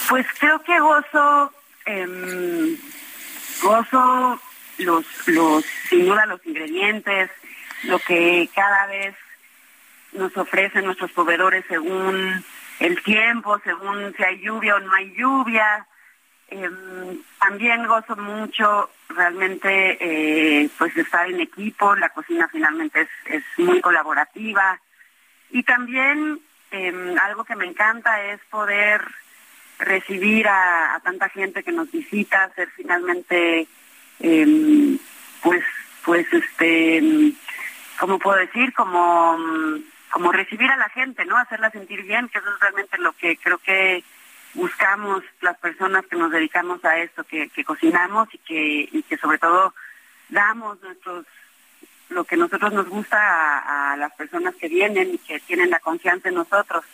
Pues 0.09 0.27
creo 0.39 0.63
que 0.63 0.81
gozo, 0.81 1.53
em, 1.85 2.77
gozo 3.63 4.41
los, 4.79 5.05
los, 5.27 5.65
sin 5.89 6.07
duda 6.07 6.27
los 6.27 6.45
ingredientes, 6.47 7.31
lo 7.85 7.99
que 8.01 8.49
cada 8.55 8.87
vez 8.87 9.15
nos 10.13 10.37
ofrecen 10.37 10.85
nuestros 10.85 11.13
proveedores 11.13 11.65
según 11.69 12.45
el 12.81 13.03
tiempo, 13.03 13.59
según 13.63 14.15
si 14.17 14.25
hay 14.25 14.41
lluvia 14.41 14.77
o 14.77 14.81
no 14.81 14.93
hay 14.95 15.15
lluvia. 15.15 15.87
Em, 16.51 17.23
también 17.39 17.87
gozo 17.87 18.17
mucho 18.17 18.91
realmente 19.09 19.97
eh, 20.01 20.69
pues 20.77 20.97
estar 20.97 21.31
en 21.31 21.41
equipo, 21.41 21.95
la 21.95 22.09
cocina 22.09 22.49
finalmente 22.51 23.03
es, 23.03 23.09
es 23.27 23.45
muy 23.57 23.81
colaborativa 23.81 24.81
y 25.51 25.63
también 25.63 26.41
em, 26.73 27.17
algo 27.19 27.45
que 27.45 27.55
me 27.55 27.67
encanta 27.67 28.21
es 28.33 28.41
poder 28.51 29.01
recibir 29.79 30.49
a, 30.49 31.01
tanta 31.05 31.29
gente 31.29 31.63
que 31.63 31.71
nos 31.71 31.91
visita, 31.93 32.53
ser 32.57 32.69
finalmente 32.71 33.69
em, 34.19 34.99
pues 35.43 35.63
pues 36.05 36.27
este 36.33 37.33
¿cómo 38.01 38.19
puedo 38.19 38.39
decir? 38.39 38.73
como 38.73 39.39
como 40.11 40.33
recibir 40.33 40.69
a 40.69 40.77
la 40.77 40.89
gente, 40.89 41.25
¿no? 41.25 41.37
Hacerla 41.37 41.71
sentir 41.71 42.03
bien, 42.03 42.29
que 42.29 42.39
eso 42.39 42.53
es 42.53 42.59
realmente 42.59 42.99
lo 42.99 43.13
que 43.13 43.37
creo 43.37 43.59
que 43.59 44.03
buscamos 44.55 45.23
las 45.41 45.57
personas 45.59 46.05
que 46.07 46.17
nos 46.17 46.31
dedicamos 46.31 46.85
a 46.85 46.99
esto, 46.99 47.25
que, 47.25 47.49
que 47.51 47.65
cocinamos 47.65 48.29
y 48.33 48.39
que, 48.39 48.89
y 48.91 49.03
que 49.03 49.17
sobre 49.19 49.39
todo 49.39 49.75
damos 50.29 50.81
nuestros 50.83 51.27
lo 52.09 52.25
que 52.25 52.37
nosotros 52.37 52.73
nos 52.73 52.89
gusta 52.89 53.17
a, 53.17 53.93
a 53.93 53.97
las 53.97 54.13
personas 54.15 54.55
que 54.57 54.69
vienen 54.69 55.15
y 55.15 55.19
que 55.19 55.39
tienen 55.41 55.71
la 55.71 55.79
confianza 55.79 56.29
en 56.29 56.35
nosotros. 56.35 56.85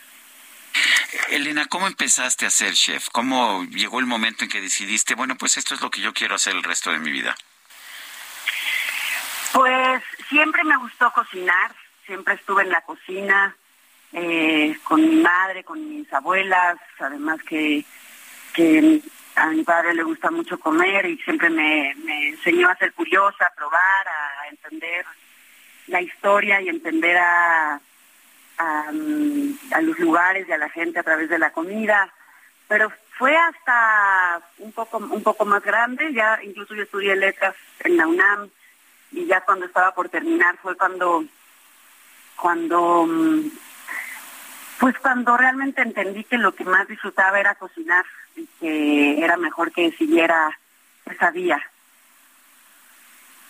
Elena, 1.31 1.65
¿cómo 1.67 1.87
empezaste 1.87 2.45
a 2.45 2.51
ser 2.51 2.75
chef? 2.75 3.09
¿Cómo 3.11 3.65
llegó 3.65 3.99
el 3.99 4.07
momento 4.07 4.45
en 4.45 4.51
que 4.51 4.61
decidiste, 4.61 5.15
bueno, 5.15 5.37
pues 5.37 5.57
esto 5.57 5.75
es 5.75 5.81
lo 5.81 5.91
que 5.91 6.03
yo 6.03 6.13
quiero 6.13 6.35
hacer 6.35 6.55
el 6.55 6.63
resto 6.63 6.91
de 6.91 6.99
mi 6.99 7.11
vida? 7.11 7.35
Pues 9.53 10.03
siempre 10.29 10.63
me 10.65 10.77
gustó 10.77 11.11
cocinar, 11.13 11.75
siempre 12.05 12.35
estuve 12.35 12.63
en 12.63 12.71
la 12.71 12.83
cocina 12.83 13.57
eh, 14.19 14.75
con 14.83 15.07
mi 15.07 15.17
madre, 15.17 15.63
con 15.63 15.79
mis 15.91 16.11
abuelas, 16.11 16.79
además 16.99 17.39
que, 17.43 17.85
a 19.35 19.51
mi 19.51 19.63
padre 19.63 19.93
le 19.93 20.03
gusta 20.03 20.31
mucho 20.31 20.59
comer 20.59 21.05
y 21.05 21.19
siempre 21.19 21.51
me, 21.51 21.91
enseñó 22.31 22.71
a 22.71 22.77
ser 22.77 22.95
curiosa, 22.95 23.45
a 23.45 23.55
probar, 23.55 24.09
a 24.09 24.49
entender 24.49 25.05
la 25.89 26.01
historia 26.01 26.63
y 26.63 26.71
entender 26.71 27.19
a, 27.19 27.79
a, 28.57 28.91
mm, 28.91 29.59
a 29.73 29.83
los 29.83 29.99
lugares 29.99 30.49
y 30.49 30.53
a 30.53 30.59
la 30.59 30.71
gente 30.71 30.99
a 30.99 31.03
través 31.03 31.29
de 31.29 31.39
la 31.39 31.51
comida. 31.51 32.11
Pero 32.69 32.91
fue 33.19 33.37
hasta 33.37 34.41
un 34.59 34.73
poco 34.73 34.97
un 34.97 35.23
poco 35.23 35.45
más 35.45 35.63
grande, 35.63 36.15
ya 36.15 36.41
incluso 36.43 36.75
yo 36.75 36.85
estudié 36.85 37.15
letras 37.17 37.55
en 37.81 37.99
la 37.99 38.07
UNAM 38.07 38.49
y 39.13 39.27
ya 39.27 39.43
cuando 39.43 39.67
estaba 39.67 39.95
por 39.95 40.09
terminar 40.09 40.57
fue 40.63 40.75
cuando 40.75 41.23
cuando 42.37 43.05
mm, 43.07 43.51
pues 44.79 44.97
cuando 44.99 45.37
realmente 45.37 45.83
entendí 45.83 46.25
que 46.25 46.39
lo 46.39 46.55
que 46.55 46.65
más 46.65 46.87
disfrutaba 46.89 47.39
era 47.41 47.55
cocinar 47.55 48.05
y 48.37 48.47
que 48.61 49.25
era 49.25 49.37
mejor 49.37 49.73
que 49.73 49.93
siguiera 49.93 50.59
esa 51.11 51.31
vía. 51.31 51.59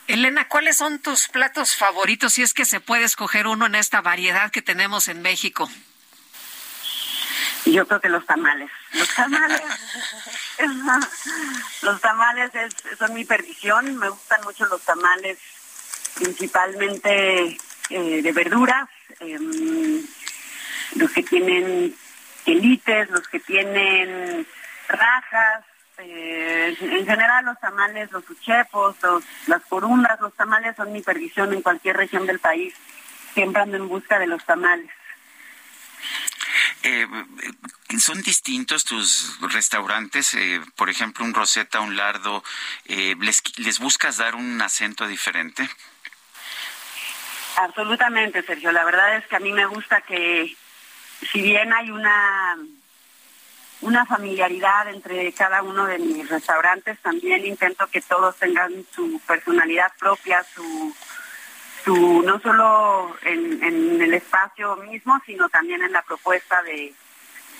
Elena, 0.07 0.47
¿cuáles 0.47 0.77
son 0.77 1.01
tus 1.01 1.27
platos 1.28 1.74
favoritos 1.74 2.35
si 2.35 2.43
es 2.43 2.55
que 2.55 2.65
se 2.65 2.78
puede 2.81 3.03
escoger 3.05 3.48
uno 3.48 3.66
en 3.66 3.74
esta 3.74 4.01
variedad 4.03 4.53
que 4.53 4.62
tenemos 4.62 5.09
en 5.09 5.20
México? 5.23 5.69
Yo 7.65 7.89
creo 7.89 8.01
que 8.01 8.09
los 8.09 8.24
tamales. 8.24 8.70
Los 8.93 9.09
tamales, 9.12 9.61
los 11.82 12.01
tamales 12.01 12.55
es- 12.55 12.77
son 12.98 13.12
mi 13.15 13.24
perdición. 13.24 13.97
Me 13.97 14.09
gustan 14.09 14.40
mucho 14.44 14.65
los 14.66 14.81
tamales, 14.82 15.39
principalmente 16.15 17.59
eh, 17.90 18.23
de 18.23 18.32
verduras, 18.32 18.89
em, 19.19 20.07
los 20.97 21.10
que 21.12 21.23
tienen 21.23 21.94
elites, 22.44 23.10
los 23.10 23.27
que 23.28 23.40
tienen 23.40 24.47
rajas. 24.89 25.64
eh, 25.98 26.77
en 26.81 27.06
general 27.06 27.44
los 27.47 27.59
tamales, 27.59 28.10
los 28.12 28.28
uchepos, 28.28 28.97
los, 29.02 29.24
las 29.47 29.62
corundas, 29.62 30.20
los 30.20 30.35
tamales 30.35 30.77
son 30.77 30.93
mi 30.93 31.01
perdición 31.01 31.52
en 31.52 31.62
cualquier 31.62 31.97
región 31.97 32.27
del 32.27 32.39
país. 32.39 32.74
Siempre 33.35 33.62
ando 33.62 33.77
en 33.77 33.89
busca 33.89 34.18
de 34.18 34.27
los 34.27 34.44
tamales. 34.44 34.90
Eh, 36.82 37.06
¿Son 37.98 38.23
distintos 38.23 38.85
tus 38.85 39.39
restaurantes? 39.40 40.35
Eh, 40.35 40.60
por 40.77 40.89
ejemplo, 40.90 41.24
un 41.24 41.35
Rosetta, 41.35 41.81
un 41.81 41.97
Lardo, 41.97 42.44
eh, 42.85 43.16
¿les, 43.20 43.43
¿les 43.59 43.78
buscas 43.78 44.18
dar 44.18 44.35
un 44.35 44.60
acento 44.62 45.06
diferente? 45.06 45.68
Absolutamente, 47.56 48.43
Sergio. 48.43 48.70
La 48.70 48.85
verdad 48.85 49.16
es 49.16 49.27
que 49.27 49.36
a 49.36 49.40
mí 49.40 49.52
me 49.52 49.66
gusta 49.66 50.01
que, 50.02 50.56
si 51.32 51.43
bien 51.43 51.72
hay 51.72 51.90
una 51.90 52.56
una 53.82 54.06
familiaridad 54.06 54.88
entre 54.88 55.32
cada 55.32 55.62
uno 55.62 55.86
de 55.86 55.98
mis 55.98 56.28
restaurantes, 56.28 56.98
también 57.01 57.44
intento 57.44 57.86
que 57.88 58.01
todos 58.01 58.34
tengan 58.36 58.72
su 58.90 59.20
personalidad 59.26 59.93
propia, 59.98 60.43
su, 60.55 60.94
su 61.84 62.22
no 62.22 62.40
solo 62.40 63.14
en, 63.22 63.62
en 63.62 64.01
el 64.01 64.14
espacio 64.14 64.76
mismo, 64.76 65.20
sino 65.26 65.48
también 65.51 65.82
en 65.82 65.93
la 65.93 66.02
propuesta 66.02 66.62
de, 66.62 66.94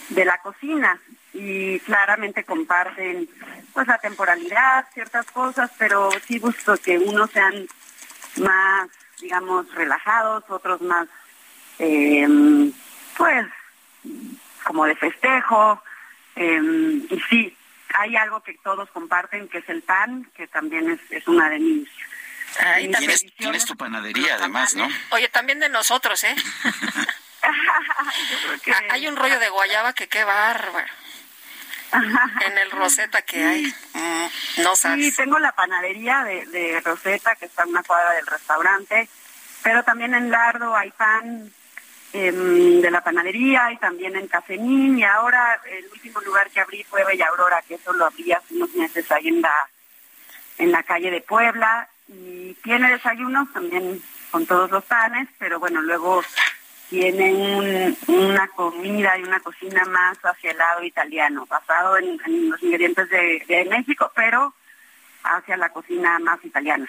de 0.09 0.25
la 0.25 0.39
cocina. 0.39 0.99
Y 1.35 1.81
claramente 1.81 2.45
comparten 2.45 3.29
pues 3.75 3.87
la 3.87 3.99
temporalidad, 3.99 4.87
ciertas 4.95 5.27
cosas, 5.27 5.71
pero 5.77 6.09
sí 6.27 6.39
busco 6.39 6.79
que 6.79 6.97
unos 6.97 7.31
sean 7.31 7.69
más, 8.37 8.89
digamos, 9.21 9.71
relajados, 9.75 10.45
otros 10.49 10.81
más, 10.81 11.09
eh, 11.79 12.27
pues, 13.17 13.47
como 14.65 14.85
de 14.87 14.97
festejo, 14.97 15.83
eh, 16.37 16.61
y 17.11 17.21
sí, 17.31 17.57
hay 17.95 18.17
algo 18.17 18.43
que 18.43 18.55
todos 18.55 18.91
comparten, 18.91 19.49
que 19.49 19.59
es 19.59 19.69
el 19.69 19.83
pan, 19.83 20.31
que 20.37 20.47
también 20.49 20.91
es, 20.91 21.01
es 21.11 21.27
una 21.29 21.49
de 21.49 21.59
mis... 21.59 21.89
Tienes, 23.37 23.65
tu 23.67 23.77
panadería, 23.77 24.37
además, 24.37 24.75
¿no? 24.77 24.89
Oye, 25.11 25.29
también 25.29 25.61
de 25.61 25.69
nosotros, 25.69 26.23
¿eh? 26.25 26.35
Ah, 27.43 28.83
Hay 28.91 29.07
un 29.07 29.15
rollo 29.15 29.39
de 29.39 29.49
guayaba 29.51 29.93
que 29.93 30.09
qué 30.09 30.25
bárbaro. 30.25 30.87
En 32.45 32.59
el 32.59 32.71
Rosetta 32.73 33.23
que 33.23 33.45
hay. 33.45 33.75
Mm, 33.95 34.63
no 34.63 34.75
Sí, 34.75 34.83
sabes. 34.83 35.17
tengo 35.17 35.39
la 35.39 35.53
panadería 35.53 36.25
de, 36.25 36.45
de 36.47 36.81
Rosetta, 36.81 37.37
que 37.37 37.45
está 37.47 37.63
en 37.63 37.69
una 37.71 37.85
cuadra 37.85 38.13
del 38.15 38.27
restaurante, 38.27 39.09
pero 39.63 39.85
también 39.85 40.15
en 40.15 40.31
Lardo 40.31 40.75
hay 40.75 40.91
pan 40.91 41.25
em, 41.25 41.51
de 42.21 42.91
la 42.91 43.03
panadería 43.05 43.71
y 43.73 43.77
también 43.77 44.17
en 44.17 44.27
Cafenín, 44.29 44.99
y 44.99 45.05
ahora 45.05 45.61
el 45.71 45.85
último 45.93 46.21
lugar 46.21 46.51
que 46.51 46.61
abrí 46.61 46.83
fue 46.85 47.05
Bella 47.05 47.27
Aurora, 47.29 47.63
que 47.67 47.75
eso 47.75 47.93
lo 47.93 48.07
abrí 48.07 48.33
hace 48.33 48.55
unos 48.55 48.75
meses 48.75 49.11
ahí 49.13 49.29
en 49.29 49.43
la, 49.43 49.69
en 50.59 50.73
la 50.73 50.83
calle 50.83 51.11
de 51.11 51.21
Puebla, 51.21 51.89
y 52.09 52.55
tiene 52.63 52.91
desayunos 52.91 53.53
también 53.53 54.03
con 54.31 54.47
todos 54.47 54.71
los 54.71 54.85
panes, 54.85 55.29
pero 55.39 55.59
bueno, 55.61 55.83
luego 55.83 56.23
tiene 56.89 57.33
un- 57.35 57.99
una 58.07 58.47
comida 58.49 59.19
y 59.19 59.23
una 59.23 59.41
cocina 59.41 59.85
más 59.87 60.17
hacia 60.25 60.53
el 60.53 60.59
lado 60.59 60.85
italiano, 60.85 61.47
basado 61.47 61.99
en, 61.99 62.19
los 62.51 62.63
ingredientes 62.63 63.09
de 63.11 63.67
México, 63.71 64.11
pero 64.15 64.55
hacia 65.25 65.57
la 65.57 65.69
cocina 65.71 66.19
más 66.21 66.45
italiana. 66.45 66.89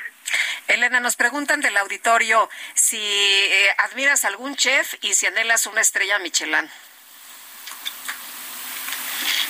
Elena, 0.67 0.99
nos 0.99 1.15
preguntan 1.15 1.61
del 1.61 1.77
auditorio 1.77 2.49
si 2.73 2.97
eh, 2.97 3.69
admiras 3.77 4.25
algún 4.25 4.55
chef 4.55 4.95
y 5.01 5.13
si 5.13 5.25
anhelas 5.25 5.65
una 5.65 5.81
estrella 5.81 6.19
Michelin. 6.19 6.69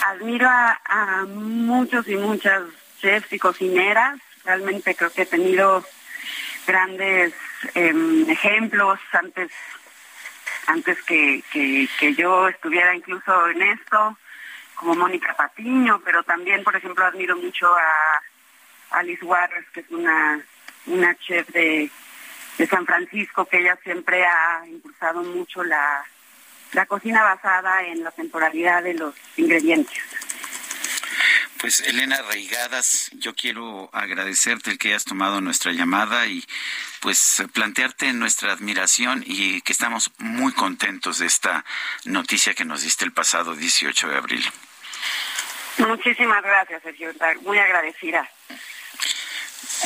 Admiro 0.06 0.48
a, 0.48 1.26
muchos 1.28 2.08
y 2.08 2.16
muchas 2.16 2.64
chefs 3.02 3.34
y 3.34 3.40
cocineras. 3.40 4.20
Realmente 4.46 4.96
creo 4.96 5.12
que 5.12 5.24
he 5.24 5.26
tenido 5.26 5.84
grandes 6.68 7.34
em, 7.74 8.30
ejemplos 8.30 9.00
antes 9.12 9.52
antes 10.68 11.02
que, 11.04 11.44
que, 11.52 11.88
que 11.98 12.14
yo 12.14 12.48
estuviera 12.50 12.94
incluso 12.94 13.50
en 13.50 13.62
esto, 13.62 14.18
como 14.76 14.96
Mónica 14.96 15.34
Patiño, 15.34 16.02
pero 16.04 16.24
también, 16.24 16.64
por 16.64 16.76
ejemplo, 16.76 17.06
admiro 17.06 17.38
mucho 17.38 17.74
a 17.74 18.22
Alice 19.00 19.24
Waters, 19.24 19.66
que 19.74 19.80
es 19.80 19.90
una, 19.90 20.42
una 20.88 21.16
chef 21.20 21.48
de, 21.50 21.90
de 22.58 22.68
San 22.68 22.86
Francisco, 22.86 23.46
que 23.46 23.60
ella 23.60 23.78
siempre 23.84 24.26
ha 24.26 24.64
impulsado 24.68 25.22
mucho 25.24 25.64
la, 25.64 26.04
la 26.74 26.86
cocina 26.86 27.24
basada 27.24 27.84
en 27.84 28.04
la 28.04 28.12
temporalidad 28.12 28.84
de 28.84 28.94
los 28.94 29.16
ingredientes. 29.38 29.98
Pues 31.60 31.80
Elena 31.80 32.22
Reigadas, 32.22 33.10
yo 33.14 33.34
quiero 33.34 33.90
agradecerte 33.92 34.72
el 34.72 34.78
que 34.78 34.90
hayas 34.90 35.06
tomado 35.06 35.42
nuestra 35.42 35.72
llamada 35.72 36.28
y 36.28 36.46
pues 37.02 37.44
plantearte 37.52 38.14
nuestra 38.14 38.52
admiración 38.52 39.24
y 39.26 39.62
que 39.62 39.72
estamos 39.72 40.12
muy 40.20 40.52
contentos 40.54 41.18
de 41.18 41.26
esta 41.26 41.66
noticia 42.06 42.54
que 42.54 42.64
nos 42.64 42.84
diste 42.84 43.06
el 43.06 43.12
pasado 43.12 43.56
18 43.56 44.08
de 44.08 44.18
abril. 44.18 44.46
Muchísimas 45.80 46.44
gracias, 46.44 46.84
Sergio. 46.84 47.12
Muy 47.42 47.58
agradecida. 47.58 48.30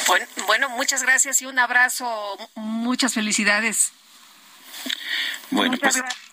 Bueno, 0.08 0.26
bueno, 0.48 0.70
muchas 0.70 1.04
gracias 1.04 1.42
y 1.42 1.46
un 1.46 1.60
abrazo. 1.60 2.38
Muchas 2.56 3.14
felicidades. 3.14 3.92
Bueno, 5.50 5.72
Muchas 5.72 5.94
pues 5.94 6.04
gracias. 6.04 6.31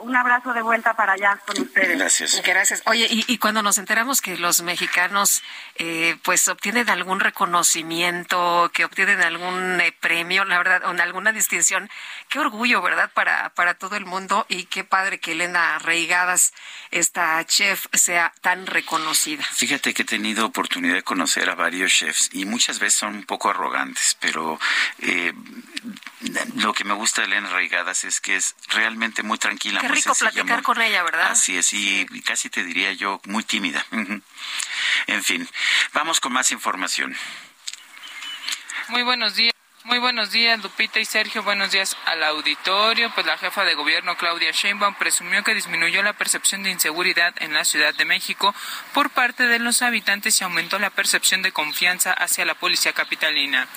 Un 0.00 0.16
abrazo 0.16 0.52
de 0.52 0.62
vuelta 0.62 0.94
para 0.94 1.12
allá 1.12 1.38
con 1.46 1.60
ustedes. 1.60 1.98
Gracias. 1.98 2.42
Gracias. 2.44 2.82
Oye, 2.86 3.06
y, 3.10 3.24
y 3.26 3.38
cuando 3.38 3.62
nos 3.62 3.78
enteramos 3.78 4.20
que 4.20 4.36
los 4.36 4.62
mexicanos 4.62 5.42
eh, 5.76 6.16
pues 6.22 6.48
obtienen 6.48 6.88
algún 6.90 7.20
reconocimiento, 7.20 8.70
que 8.72 8.84
obtienen 8.84 9.20
algún 9.22 9.80
eh, 9.80 9.94
premio, 10.00 10.44
la 10.44 10.58
verdad, 10.58 10.82
o 10.84 10.90
alguna 11.02 11.32
distinción, 11.32 11.88
qué 12.28 12.38
orgullo, 12.38 12.82
¿verdad? 12.82 13.10
Para, 13.14 13.50
para 13.50 13.74
todo 13.74 13.96
el 13.96 14.04
mundo 14.04 14.46
y 14.48 14.64
qué 14.64 14.84
padre 14.84 15.18
que 15.18 15.32
Elena 15.32 15.78
Reigadas, 15.78 16.52
esta 16.90 17.44
chef, 17.46 17.86
sea 17.92 18.32
tan 18.40 18.66
reconocida. 18.66 19.44
Fíjate 19.44 19.94
que 19.94 20.02
he 20.02 20.06
tenido 20.06 20.46
oportunidad 20.46 20.94
de 20.94 21.02
conocer 21.02 21.48
a 21.48 21.54
varios 21.54 21.92
chefs 21.92 22.30
y 22.32 22.44
muchas 22.44 22.78
veces 22.78 22.98
son 22.98 23.16
un 23.16 23.24
poco 23.24 23.50
arrogantes, 23.50 24.16
pero 24.20 24.58
eh, 24.98 25.32
lo 26.56 26.72
que 26.72 26.84
me 26.84 26.94
gusta 26.94 27.20
de 27.22 27.28
Elena 27.28 27.48
Reigadas 27.50 28.04
es 28.04 28.20
que 28.20 28.36
es 28.36 28.54
realmente 28.68 29.22
muy 29.22 29.38
tranquila. 29.38 29.80
Qué 29.80 29.88
muy 29.88 29.96
rico 29.96 30.14
sencilla, 30.14 30.30
platicar 30.32 30.56
muy- 30.58 30.64
con 30.64 30.80
ella, 30.82 31.02
¿verdad? 31.02 31.30
Así 31.30 31.56
es, 31.56 31.72
y 31.72 32.06
casi 32.24 32.50
te 32.50 32.64
diría 32.64 32.92
yo 32.92 33.20
muy 33.26 33.42
tímida. 33.44 33.84
En 35.08 35.22
fin, 35.22 35.48
vamos 35.92 36.20
con 36.20 36.32
más 36.32 36.50
información. 36.52 37.14
Muy 38.88 39.02
buenos 39.02 39.34
días. 39.34 39.52
Muy 39.86 40.00
buenos 40.00 40.32
días, 40.32 40.60
Lupita 40.60 40.98
y 40.98 41.04
Sergio. 41.04 41.44
Buenos 41.44 41.70
días 41.70 41.96
al 42.06 42.20
auditorio. 42.24 43.08
Pues 43.14 43.24
la 43.24 43.38
jefa 43.38 43.62
de 43.62 43.74
gobierno, 43.74 44.16
Claudia 44.16 44.50
Sheinbaum, 44.50 44.96
presumió 44.96 45.44
que 45.44 45.54
disminuyó 45.54 46.02
la 46.02 46.12
percepción 46.12 46.64
de 46.64 46.72
inseguridad 46.72 47.32
en 47.38 47.54
la 47.54 47.64
Ciudad 47.64 47.94
de 47.94 48.04
México 48.04 48.52
por 48.92 49.10
parte 49.10 49.46
de 49.46 49.60
los 49.60 49.82
habitantes 49.82 50.40
y 50.40 50.44
aumentó 50.44 50.80
la 50.80 50.90
percepción 50.90 51.40
de 51.40 51.52
confianza 51.52 52.12
hacia 52.12 52.44
la 52.44 52.56
policía 52.56 52.94
capitalina. 52.94 53.68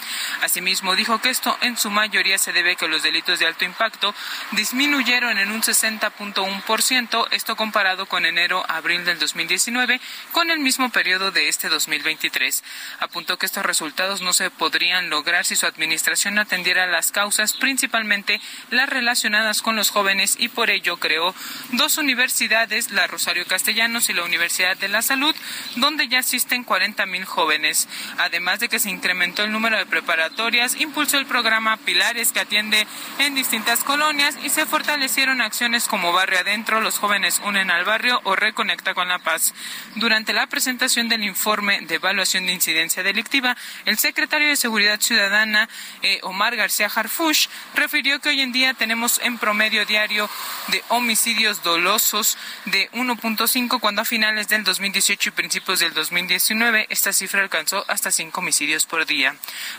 Asimismo, 0.42 0.96
dijo 0.96 1.22
que 1.22 1.30
esto 1.30 1.56
en 1.62 1.78
su 1.78 1.92
mayoría 1.92 2.40
se 2.40 2.54
debe 2.54 2.72
a 2.72 2.76
que 2.76 2.88
los 2.88 3.04
delitos 3.04 3.38
de 3.38 3.46
alto 3.46 3.66
impacto 3.66 4.16
disminuyeron 4.54 5.38
en 5.38 5.52
un 5.52 5.62
60.1%, 5.62 7.28
esto 7.30 7.56
comparado 7.56 8.08
con 8.08 8.26
enero-abril 8.26 9.06
del 9.06 9.20
2019, 9.20 10.02
con 10.32 10.50
el 10.50 10.58
mismo 10.58 10.90
periodo 10.90 11.30
de 11.30 11.50
este 11.50 11.70
2023. 11.70 12.64
Apuntó 13.00 13.38
que 13.38 13.46
estos 13.46 13.64
resultados 13.64 14.22
no 14.22 14.34
se 14.34 14.50
podrían 14.50 15.12
lograr 15.12 15.46
si 15.46 15.56
su 15.56 15.68
administración 15.68 15.99
atendiera 16.40 16.88
las 16.88 17.12
causas, 17.12 17.54
principalmente 17.54 18.40
las 18.70 18.90
relacionadas 18.90 19.62
con 19.62 19.76
los 19.76 19.90
jóvenes, 19.90 20.36
y 20.40 20.50
por 20.50 20.70
ello 20.70 20.98
creó 20.98 21.34
dos 21.72 21.98
universidades, 21.98 22.92
la 22.92 23.08
Rosario 23.08 23.46
Castellanos 23.46 24.10
y 24.10 24.14
la 24.14 24.24
Universidad 24.24 24.78
de 24.78 24.88
la 24.88 25.02
Salud, 25.02 25.36
donde 25.76 26.08
ya 26.08 26.20
asisten 26.20 26.64
40 26.64 27.06
mil 27.06 27.26
jóvenes. 27.26 27.88
Además 28.18 28.60
de 28.60 28.70
que 28.70 28.80
se 28.80 28.90
incrementó 28.90 29.44
el 29.44 29.52
número 29.52 29.78
de 29.78 29.86
preparatorias, 29.86 30.76
impulsó 30.80 31.18
el 31.18 31.26
programa 31.26 31.78
Pilares 31.78 32.32
que 32.32 32.40
atiende 32.40 32.88
en 33.20 33.36
distintas 33.36 33.84
colonias 33.84 34.38
y 34.44 34.50
se 34.50 34.66
fortalecieron 34.66 35.42
acciones 35.42 35.88
como 35.88 36.14
Barrio 36.14 36.40
Adentro, 36.40 36.82
los 36.82 37.00
jóvenes 37.00 37.42
unen 37.46 37.72
al 37.72 37.86
barrio 37.86 38.22
o 38.24 38.36
Reconecta 38.36 38.94
con 38.94 39.08
la 39.08 39.20
Paz. 39.20 39.54
Durante 39.96 40.34
la 40.34 40.48
presentación 40.48 41.10
del 41.10 41.24
informe 41.24 41.82
de 41.82 41.96
evaluación 41.96 42.46
de 42.46 42.54
incidencia 42.54 43.04
delictiva, 43.04 43.56
el 43.86 43.98
secretario 43.98 44.48
de 44.48 44.56
Seguridad 44.56 45.00
Ciudadana, 45.00 45.70
eh, 46.02 46.20
Omar 46.24 46.56
García 46.56 46.92
Harfush, 46.94 47.48
refirió 47.76 48.20
que 48.20 48.30
hoy 48.30 48.42
en 48.42 48.52
día 48.52 48.74
tenemos 48.74 49.20
en 49.24 49.38
promedio 49.38 49.86
diario 49.86 50.30
de 50.68 50.84
homicidios 50.90 51.64
dolosos 51.64 52.38
de 52.66 52.90
1.5 52.92 53.80
cuando 53.80 54.02
a 54.02 54.06
finales 54.06 54.48
del 54.48 54.64
2018 54.64 55.30
y 55.30 55.32
principios 55.32 55.80
del 55.80 55.94
2019 55.94 56.88
esta 56.90 57.14
cifra 57.14 57.42
alcanzó 57.42 57.86
hasta 57.88 58.12
5 58.12 58.40
homicidios 58.40 58.86
por 58.86 59.06
día. 59.06 59.36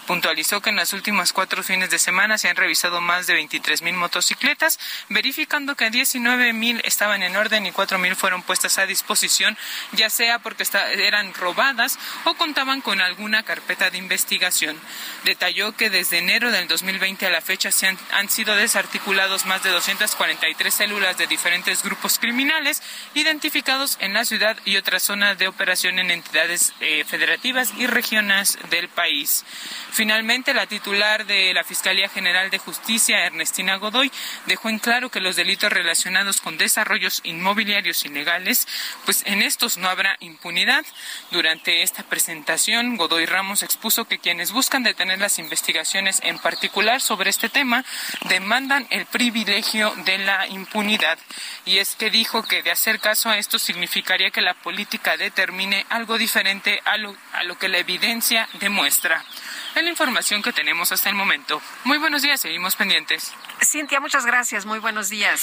Puntualizó 0.06 0.60
que 0.60 0.70
en 0.70 0.76
las 0.76 0.92
últimas 0.92 1.32
cuatro 1.32 1.62
fines 1.62 1.90
de 1.90 1.98
semana 1.98 2.38
se 2.38 2.48
han 2.48 2.56
revisado 2.56 3.00
más 3.00 3.26
de 3.26 3.34
23 3.34 3.82
mil 3.82 3.94
motocicletas, 3.94 4.78
verificando 5.08 5.76
que 5.76 5.90
19 5.90 6.52
mil 6.52 6.80
estaban 6.84 7.22
en 7.22 7.36
orden 7.36 7.66
y 7.66 7.72
4 7.72 7.98
mil 7.98 8.16
fueron 8.16 8.42
puestas 8.42 8.78
a 8.78 8.86
disposición, 8.86 9.56
ya 9.92 10.10
sea 10.10 10.38
porque 10.38 10.64
eran 10.98 11.34
robadas 11.34 11.98
o 12.24 12.34
contaban 12.34 12.80
con 12.80 13.00
alguna 13.00 13.42
carpeta 13.42 13.90
de 13.90 13.98
investigación. 13.98 14.78
Detalló 15.24 15.72
que 15.76 15.90
de 15.90 15.99
desde 16.00 16.16
enero 16.16 16.50
del 16.50 16.66
2020 16.66 17.26
a 17.26 17.30
la 17.30 17.42
fecha 17.42 17.70
se 17.70 17.86
han, 17.86 17.98
han 18.12 18.30
sido 18.30 18.56
desarticulados 18.56 19.44
más 19.44 19.62
de 19.62 19.68
243 19.68 20.72
células 20.72 21.18
de 21.18 21.26
diferentes 21.26 21.82
grupos 21.82 22.18
criminales 22.18 22.82
identificados 23.12 23.98
en 24.00 24.14
la 24.14 24.24
ciudad 24.24 24.56
y 24.64 24.78
otras 24.78 25.02
zonas 25.02 25.36
de 25.36 25.46
operación 25.46 25.98
en 25.98 26.10
entidades 26.10 26.72
eh, 26.80 27.04
federativas 27.04 27.74
y 27.76 27.86
regiones 27.86 28.56
del 28.70 28.88
país. 28.88 29.44
Finalmente, 29.92 30.54
la 30.54 30.64
titular 30.64 31.26
de 31.26 31.52
la 31.52 31.64
Fiscalía 31.64 32.08
General 32.08 32.48
de 32.48 32.56
Justicia, 32.56 33.26
Ernestina 33.26 33.76
Godoy, 33.76 34.10
dejó 34.46 34.70
en 34.70 34.78
claro 34.78 35.10
que 35.10 35.20
los 35.20 35.36
delitos 35.36 35.70
relacionados 35.70 36.40
con 36.40 36.56
desarrollos 36.56 37.20
inmobiliarios 37.24 38.06
ilegales, 38.06 38.66
pues 39.04 39.22
en 39.26 39.42
estos 39.42 39.76
no 39.76 39.90
habrá 39.90 40.16
impunidad. 40.20 40.86
Durante 41.30 41.82
esta 41.82 42.04
presentación, 42.04 42.96
Godoy 42.96 43.26
Ramos 43.26 43.62
expuso 43.62 44.06
que 44.06 44.18
quienes 44.18 44.50
buscan 44.50 44.82
detener 44.82 45.18
las 45.18 45.38
investigaciones 45.38 45.89
en 45.94 46.38
particular 46.38 47.00
sobre 47.00 47.30
este 47.30 47.48
tema 47.48 47.84
demandan 48.28 48.86
el 48.90 49.06
privilegio 49.06 49.92
de 50.04 50.18
la 50.18 50.46
impunidad. 50.46 51.18
Y 51.64 51.78
es 51.78 51.96
que 51.96 52.10
dijo 52.10 52.42
que 52.42 52.62
de 52.62 52.70
hacer 52.70 53.00
caso 53.00 53.28
a 53.28 53.38
esto 53.38 53.58
significaría 53.58 54.30
que 54.30 54.40
la 54.40 54.54
política 54.54 55.16
determine 55.16 55.84
algo 55.88 56.18
diferente 56.18 56.80
a 56.84 56.96
lo, 56.96 57.14
a 57.32 57.44
lo 57.44 57.58
que 57.58 57.68
la 57.68 57.78
evidencia 57.78 58.48
demuestra. 58.60 59.24
Es 59.74 59.82
la 59.82 59.90
información 59.90 60.42
que 60.42 60.52
tenemos 60.52 60.92
hasta 60.92 61.08
el 61.08 61.14
momento. 61.14 61.60
Muy 61.84 61.98
buenos 61.98 62.22
días, 62.22 62.40
seguimos 62.40 62.76
pendientes. 62.76 63.32
Cintia, 63.62 64.00
muchas 64.00 64.24
gracias. 64.24 64.64
Muy 64.64 64.78
buenos 64.78 65.10
días. 65.10 65.42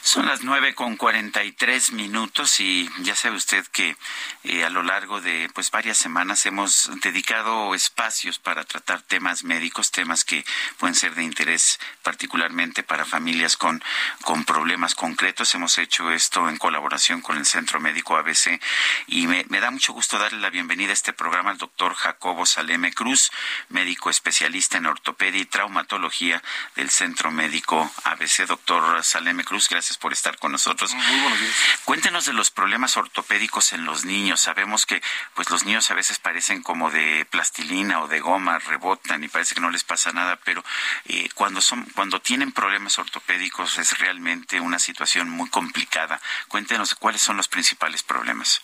Son 0.00 0.26
las 0.26 0.42
nueve 0.42 0.74
con 0.74 0.96
cuarenta 0.96 1.44
y 1.44 1.52
tres 1.52 1.92
minutos 1.92 2.58
y 2.58 2.88
ya 3.00 3.14
sabe 3.14 3.36
usted 3.36 3.66
que 3.66 3.96
eh, 4.44 4.64
a 4.64 4.70
lo 4.70 4.82
largo 4.82 5.20
de 5.20 5.50
pues 5.52 5.70
varias 5.70 5.98
semanas 5.98 6.46
hemos 6.46 6.90
dedicado 7.02 7.74
espacios 7.74 8.38
para 8.38 8.64
tratar 8.64 9.02
temas 9.02 9.44
médicos, 9.44 9.90
temas 9.90 10.24
que 10.24 10.44
pueden 10.78 10.94
ser 10.94 11.14
de 11.14 11.22
interés 11.22 11.78
particularmente 12.02 12.82
para 12.82 13.04
familias 13.04 13.58
con, 13.58 13.82
con 14.22 14.44
problemas 14.46 14.94
concretos. 14.94 15.54
Hemos 15.54 15.76
hecho 15.76 16.10
esto 16.10 16.48
en 16.48 16.56
colaboración 16.56 17.20
con 17.20 17.36
el 17.36 17.44
Centro 17.44 17.78
Médico 17.78 18.16
ABC 18.16 18.58
y 19.06 19.26
me, 19.26 19.44
me 19.50 19.60
da 19.60 19.70
mucho 19.70 19.92
gusto 19.92 20.18
darle 20.18 20.40
la 20.40 20.50
bienvenida 20.50 20.90
a 20.90 20.94
este 20.94 21.12
programa 21.12 21.50
al 21.50 21.58
doctor 21.58 21.94
Jacobo 21.94 22.46
Saleme 22.46 22.94
Cruz, 22.94 23.30
médico 23.68 24.08
especialista 24.08 24.78
en 24.78 24.86
ortopedia 24.86 25.42
y 25.42 25.44
traumatología 25.44 26.42
del 26.74 26.88
Centro 26.88 27.30
Médico 27.30 27.49
médico 27.50 27.90
ABC, 28.04 28.46
doctor 28.46 29.02
Saleme 29.02 29.42
Cruz. 29.42 29.68
Gracias 29.68 29.98
por 29.98 30.12
estar 30.12 30.38
con 30.38 30.52
nosotros. 30.52 30.94
Muy 30.94 31.20
buenos 31.20 31.40
días. 31.40 31.52
Cuéntenos 31.84 32.24
de 32.26 32.32
los 32.32 32.52
problemas 32.52 32.96
ortopédicos 32.96 33.72
en 33.72 33.84
los 33.84 34.04
niños. 34.04 34.40
Sabemos 34.40 34.86
que 34.86 35.02
pues 35.34 35.50
los 35.50 35.64
niños 35.64 35.90
a 35.90 35.94
veces 35.94 36.20
parecen 36.20 36.62
como 36.62 36.92
de 36.92 37.26
plastilina 37.28 38.02
o 38.02 38.06
de 38.06 38.20
goma, 38.20 38.60
rebotan 38.60 39.24
y 39.24 39.28
parece 39.28 39.56
que 39.56 39.60
no 39.60 39.70
les 39.70 39.82
pasa 39.82 40.12
nada, 40.12 40.38
pero 40.44 40.62
eh, 41.06 41.28
cuando 41.34 41.60
son 41.60 41.86
cuando 41.96 42.20
tienen 42.20 42.52
problemas 42.52 43.00
ortopédicos 43.00 43.78
es 43.78 43.98
realmente 43.98 44.60
una 44.60 44.78
situación 44.78 45.28
muy 45.28 45.50
complicada. 45.50 46.20
Cuéntenos 46.46 46.94
cuáles 46.94 47.20
son 47.20 47.36
los 47.36 47.48
principales 47.48 48.04
problemas. 48.04 48.62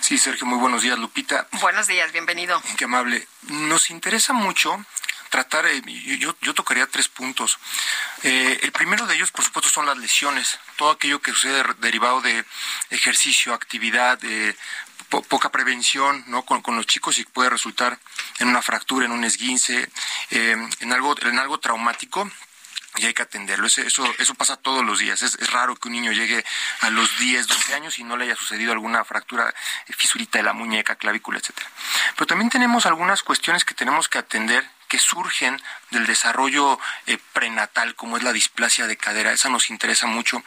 Sí, 0.00 0.18
Sergio, 0.18 0.46
muy 0.46 0.58
buenos 0.58 0.82
días, 0.82 1.00
Lupita. 1.00 1.48
Buenos 1.60 1.88
días, 1.88 2.12
bienvenido. 2.12 2.62
Qué 2.76 2.84
amable. 2.84 3.26
Nos 3.48 3.90
interesa 3.90 4.32
mucho 4.32 4.86
tratar, 5.34 5.66
eh, 5.66 5.82
yo, 6.20 6.36
yo 6.42 6.54
tocaría 6.54 6.86
tres 6.86 7.08
puntos. 7.08 7.58
Eh, 8.22 8.60
el 8.62 8.70
primero 8.70 9.04
de 9.04 9.16
ellos, 9.16 9.32
por 9.32 9.44
supuesto, 9.44 9.68
son 9.68 9.84
las 9.84 9.98
lesiones. 9.98 10.60
Todo 10.76 10.92
aquello 10.92 11.20
que 11.20 11.32
sucede 11.32 11.64
derivado 11.80 12.20
de 12.20 12.44
ejercicio, 12.90 13.52
actividad, 13.52 14.16
de 14.20 14.56
po 15.08 15.22
poca 15.22 15.50
prevención 15.50 16.22
¿no? 16.28 16.44
Con, 16.44 16.62
con, 16.62 16.76
los 16.76 16.86
chicos 16.86 17.18
y 17.18 17.24
puede 17.24 17.50
resultar 17.50 17.98
en 18.38 18.46
una 18.46 18.62
fractura, 18.62 19.06
en 19.06 19.10
un 19.10 19.24
esguince, 19.24 19.90
eh, 20.30 20.56
en, 20.78 20.92
algo, 20.92 21.16
en 21.20 21.38
algo 21.40 21.58
traumático 21.58 22.30
y 22.98 23.06
hay 23.06 23.12
que 23.12 23.22
atenderlo. 23.22 23.66
Eso, 23.66 23.82
eso, 23.82 24.04
eso 24.18 24.34
pasa 24.34 24.56
todos 24.56 24.84
los 24.84 25.00
días. 25.00 25.20
Es, 25.22 25.34
es, 25.34 25.50
raro 25.50 25.74
que 25.74 25.88
un 25.88 25.94
niño 25.94 26.12
llegue 26.12 26.44
a 26.80 26.90
los 26.90 27.18
10, 27.18 27.48
12 27.48 27.74
años 27.74 27.98
y 27.98 28.04
no 28.04 28.16
le 28.16 28.26
haya 28.26 28.36
sucedido 28.36 28.70
alguna 28.70 29.04
fractura, 29.04 29.52
fisurita 29.96 30.38
de 30.38 30.44
la 30.44 30.52
muñeca, 30.52 30.94
clavícula, 30.94 31.38
etcétera. 31.40 31.68
Pero 32.14 32.26
también 32.28 32.50
tenemos 32.50 32.86
algunas 32.86 33.24
cuestiones 33.24 33.64
que 33.64 33.74
tenemos 33.74 34.08
que 34.08 34.18
atender 34.18 34.64
que 34.94 35.00
surgen 35.00 35.60
del 35.90 36.06
desarrollo 36.06 36.78
eh, 37.06 37.18
prenatal, 37.32 37.96
como 37.96 38.16
es 38.16 38.22
la 38.22 38.32
displasia 38.32 38.86
de 38.86 38.96
cadera. 38.96 39.32
Esa 39.32 39.48
nos 39.48 39.68
interesa 39.70 40.06
mucho. 40.06 40.40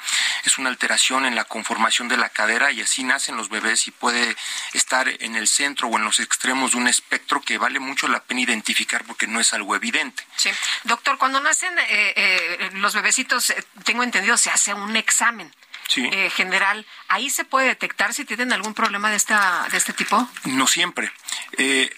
Es 0.45 0.57
una 0.57 0.69
alteración 0.69 1.25
en 1.25 1.35
la 1.35 1.43
conformación 1.43 2.07
de 2.07 2.15
la 2.15 2.29
cadera 2.29 2.71
y 2.71 2.79
así 2.79 3.03
nacen 3.03 3.35
los 3.35 3.49
bebés 3.49 3.89
y 3.89 3.91
puede 3.91 4.37
estar 4.71 5.09
en 5.09 5.35
el 5.35 5.49
centro 5.49 5.89
o 5.89 5.97
en 5.97 6.05
los 6.05 6.21
extremos 6.21 6.71
de 6.71 6.77
un 6.77 6.87
espectro 6.87 7.41
que 7.41 7.57
vale 7.57 7.81
mucho 7.81 8.07
la 8.07 8.23
pena 8.23 8.39
identificar 8.39 9.03
porque 9.03 9.27
no 9.27 9.41
es 9.41 9.51
algo 9.51 9.75
evidente. 9.75 10.25
Sí. 10.37 10.49
Doctor, 10.85 11.17
cuando 11.17 11.41
nacen 11.41 11.77
eh, 11.77 12.13
eh, 12.15 12.69
los 12.75 12.95
bebecitos, 12.95 13.53
tengo 13.83 14.01
entendido, 14.01 14.37
se 14.37 14.49
hace 14.49 14.73
un 14.73 14.95
examen. 14.95 15.51
Sí. 15.87 16.07
Eh, 16.11 16.29
general, 16.29 16.85
¿ahí 17.07 17.29
se 17.29 17.45
puede 17.45 17.67
detectar 17.67 18.13
si 18.13 18.25
tienen 18.25 18.51
algún 18.51 18.73
problema 18.73 19.09
de, 19.09 19.15
esta, 19.15 19.67
de 19.71 19.77
este 19.77 19.93
tipo? 19.93 20.29
No 20.43 20.67
siempre. 20.67 21.11
Eh, 21.57 21.89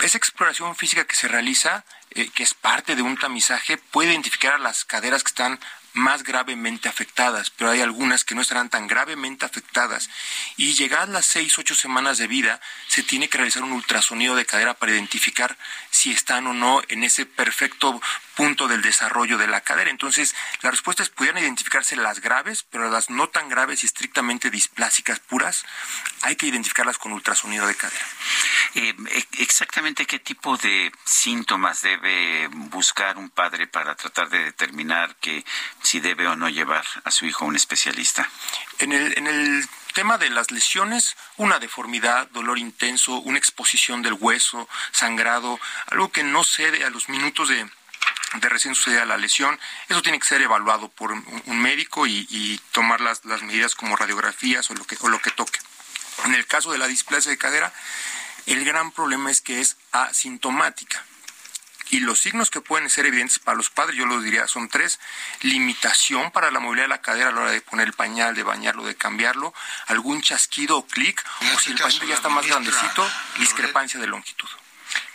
esa 0.00 0.18
exploración 0.18 0.74
física 0.76 1.04
que 1.04 1.16
se 1.16 1.28
realiza, 1.28 1.84
eh, 2.10 2.28
que 2.34 2.42
es 2.42 2.54
parte 2.54 2.96
de 2.96 3.02
un 3.02 3.16
tamizaje, 3.16 3.76
puede 3.78 4.10
identificar 4.10 4.54
a 4.54 4.58
las 4.58 4.84
caderas 4.84 5.22
que 5.22 5.28
están 5.28 5.58
más 5.94 6.22
gravemente 6.22 6.88
afectadas, 6.88 7.50
pero 7.50 7.70
hay 7.70 7.80
algunas 7.80 8.24
que 8.24 8.34
no 8.34 8.40
estarán 8.40 8.70
tan 8.70 8.86
gravemente 8.86 9.44
afectadas. 9.44 10.08
Y 10.56 10.74
llegadas 10.74 11.08
las 11.08 11.26
seis, 11.26 11.58
ocho 11.58 11.74
semanas 11.74 12.18
de 12.18 12.26
vida, 12.26 12.60
se 12.88 13.02
tiene 13.02 13.28
que 13.28 13.38
realizar 13.38 13.62
un 13.62 13.72
ultrasonido 13.72 14.34
de 14.34 14.46
cadera 14.46 14.74
para 14.74 14.92
identificar 14.92 15.56
si 15.90 16.12
están 16.12 16.46
o 16.46 16.54
no 16.54 16.82
en 16.88 17.04
ese 17.04 17.26
perfecto 17.26 18.00
punto 18.36 18.68
del 18.68 18.82
desarrollo 18.82 19.38
de 19.38 19.46
la 19.46 19.60
cadera. 19.60 19.90
Entonces, 19.90 20.34
las 20.62 20.72
respuestas 20.72 21.08
pudieran 21.08 21.42
identificarse 21.42 21.96
las 21.96 22.20
graves, 22.20 22.64
pero 22.70 22.90
las 22.90 23.10
no 23.10 23.28
tan 23.28 23.48
graves 23.48 23.82
y 23.82 23.86
estrictamente 23.86 24.50
displásicas 24.50 25.20
puras, 25.20 25.64
hay 26.22 26.36
que 26.36 26.46
identificarlas 26.46 26.98
con 26.98 27.12
ultrasonido 27.12 27.66
de 27.66 27.74
cadera. 27.74 28.06
Eh, 28.74 28.94
exactamente 29.38 30.06
qué 30.06 30.18
tipo 30.18 30.56
de 30.56 30.92
síntomas 31.04 31.82
debe 31.82 32.48
buscar 32.48 33.18
un 33.18 33.30
padre 33.30 33.66
para 33.66 33.94
tratar 33.94 34.28
de 34.30 34.44
determinar 34.44 35.16
que 35.16 35.44
si 35.82 36.00
debe 36.00 36.26
o 36.26 36.36
no 36.36 36.48
llevar 36.48 36.84
a 37.04 37.10
su 37.10 37.26
hijo 37.26 37.44
a 37.44 37.48
un 37.48 37.56
especialista. 37.56 38.28
En 38.78 38.92
el, 38.92 39.16
en 39.18 39.26
el 39.26 39.68
tema 39.92 40.18
de 40.18 40.30
las 40.30 40.50
lesiones, 40.50 41.16
una 41.36 41.58
deformidad, 41.58 42.28
dolor 42.28 42.58
intenso, 42.58 43.18
una 43.18 43.38
exposición 43.38 44.02
del 44.02 44.14
hueso, 44.14 44.68
sangrado, 44.90 45.60
algo 45.88 46.10
que 46.10 46.22
no 46.22 46.44
cede 46.44 46.84
a 46.84 46.90
los 46.90 47.08
minutos 47.08 47.48
de, 47.48 47.68
de 48.34 48.48
recién 48.48 48.74
sucedida 48.74 49.04
la 49.04 49.16
lesión, 49.16 49.58
eso 49.88 50.02
tiene 50.02 50.18
que 50.18 50.26
ser 50.26 50.42
evaluado 50.42 50.88
por 50.88 51.12
un, 51.12 51.60
médico 51.60 52.06
y, 52.06 52.26
y 52.30 52.58
tomar 52.72 53.00
las, 53.00 53.24
las, 53.24 53.42
medidas 53.42 53.74
como 53.74 53.96
radiografías 53.96 54.70
o 54.70 54.74
lo, 54.74 54.84
que, 54.84 54.96
o 55.00 55.08
lo 55.08 55.20
que 55.20 55.30
toque. 55.30 55.58
En 56.24 56.34
el 56.34 56.46
caso 56.46 56.72
de 56.72 56.78
la 56.78 56.86
displasia 56.86 57.30
de 57.30 57.38
cadera, 57.38 57.72
el 58.46 58.64
gran 58.64 58.90
problema 58.92 59.30
es 59.30 59.40
que 59.40 59.60
es 59.60 59.76
asintomática. 59.92 61.04
Y 61.90 62.00
los 62.00 62.20
signos 62.20 62.50
que 62.50 62.62
pueden 62.62 62.88
ser 62.88 63.04
evidentes 63.04 63.38
para 63.38 63.54
los 63.54 63.68
padres, 63.68 63.96
yo 63.96 64.06
los 64.06 64.24
diría, 64.24 64.48
son 64.48 64.70
tres. 64.70 64.98
Limitación 65.42 66.30
para 66.30 66.50
la 66.50 66.58
movilidad 66.58 66.84
de 66.84 66.88
la 66.88 67.02
cadera 67.02 67.28
a 67.28 67.32
la 67.32 67.42
hora 67.42 67.50
de 67.50 67.60
poner 67.60 67.86
el 67.86 67.92
pañal, 67.92 68.34
de 68.34 68.42
bañarlo, 68.42 68.84
de 68.84 68.96
cambiarlo. 68.96 69.52
Algún 69.88 70.22
chasquido 70.22 70.78
o 70.78 70.86
clic. 70.86 71.22
O 71.54 71.60
si 71.60 71.72
el 71.72 71.78
paciente 71.78 72.06
ya 72.06 72.14
está 72.14 72.30
más 72.30 72.46
grandecito, 72.46 73.06
discrepancia 73.38 74.00
de 74.00 74.06
longitud. 74.06 74.48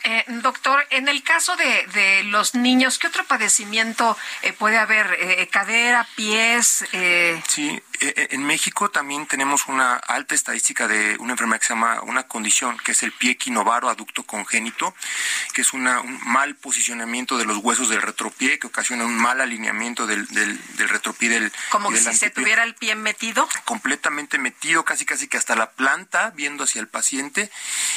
Eh, 0.04 0.24
doctor, 0.28 0.86
en 0.90 1.08
el 1.10 1.24
caso 1.24 1.56
de, 1.56 1.88
de, 1.88 2.24
los 2.24 2.56
niños, 2.56 2.98
¿qué 2.98 3.08
otro 3.08 3.26
padecimiento 3.26 4.18
eh, 4.42 4.54
puede 4.54 4.78
haber? 4.78 5.18
Eh, 5.20 5.48
¿Cadera, 5.52 6.08
pies? 6.16 6.86
Sí, 7.48 7.82
en 8.00 8.46
México 8.46 8.90
también 8.90 9.26
tenemos 9.26 9.68
una 9.68 9.96
alta 9.96 10.36
estadística 10.36 10.88
de 10.88 11.18
una 11.18 11.34
enfermedad 11.34 11.60
que 11.60 11.68
se 11.68 11.74
llama, 11.74 12.02
una 12.04 12.24
condición, 12.24 12.78
que 12.78 12.92
es 12.92 13.04
el 13.04 13.12
pie 13.12 13.32
equinovaro 13.32 13.90
aducto 13.90 14.24
congénito, 14.24 14.94
que 15.54 15.62
es 15.62 15.74
una, 15.74 16.02
un 16.02 16.20
mal 16.26 16.56
posicionamiento 16.56 17.38
de 17.38 17.46
los 17.46 17.58
huesos 17.58 17.90
del 17.90 18.02
retropié, 18.02 18.60
que 18.60 18.68
ocasiona 18.68 19.04
un 19.04 19.16
mal 19.16 19.42
alineamiento 19.42 20.06
del, 20.06 20.28
del, 20.28 20.60
del 20.78 20.90
retropié 20.90 21.30
del 21.30 21.52
Como 21.70 21.90
del 21.90 22.00
si 22.00 22.10
antepié. 22.10 22.30
se 22.30 22.34
tuviera 22.36 22.64
el 22.64 22.76
pie 22.76 22.96
metido. 22.96 23.50
Completamente 23.66 24.38
metido, 24.38 24.86
casi 24.86 25.06
casi 25.06 25.28
que 25.28 25.38
hasta 25.38 25.56
la 25.56 25.72
planta, 25.72 26.32
viendo 26.36 26.66
hacia 26.66 26.82
el 26.82 26.88
paciente, 26.88 27.50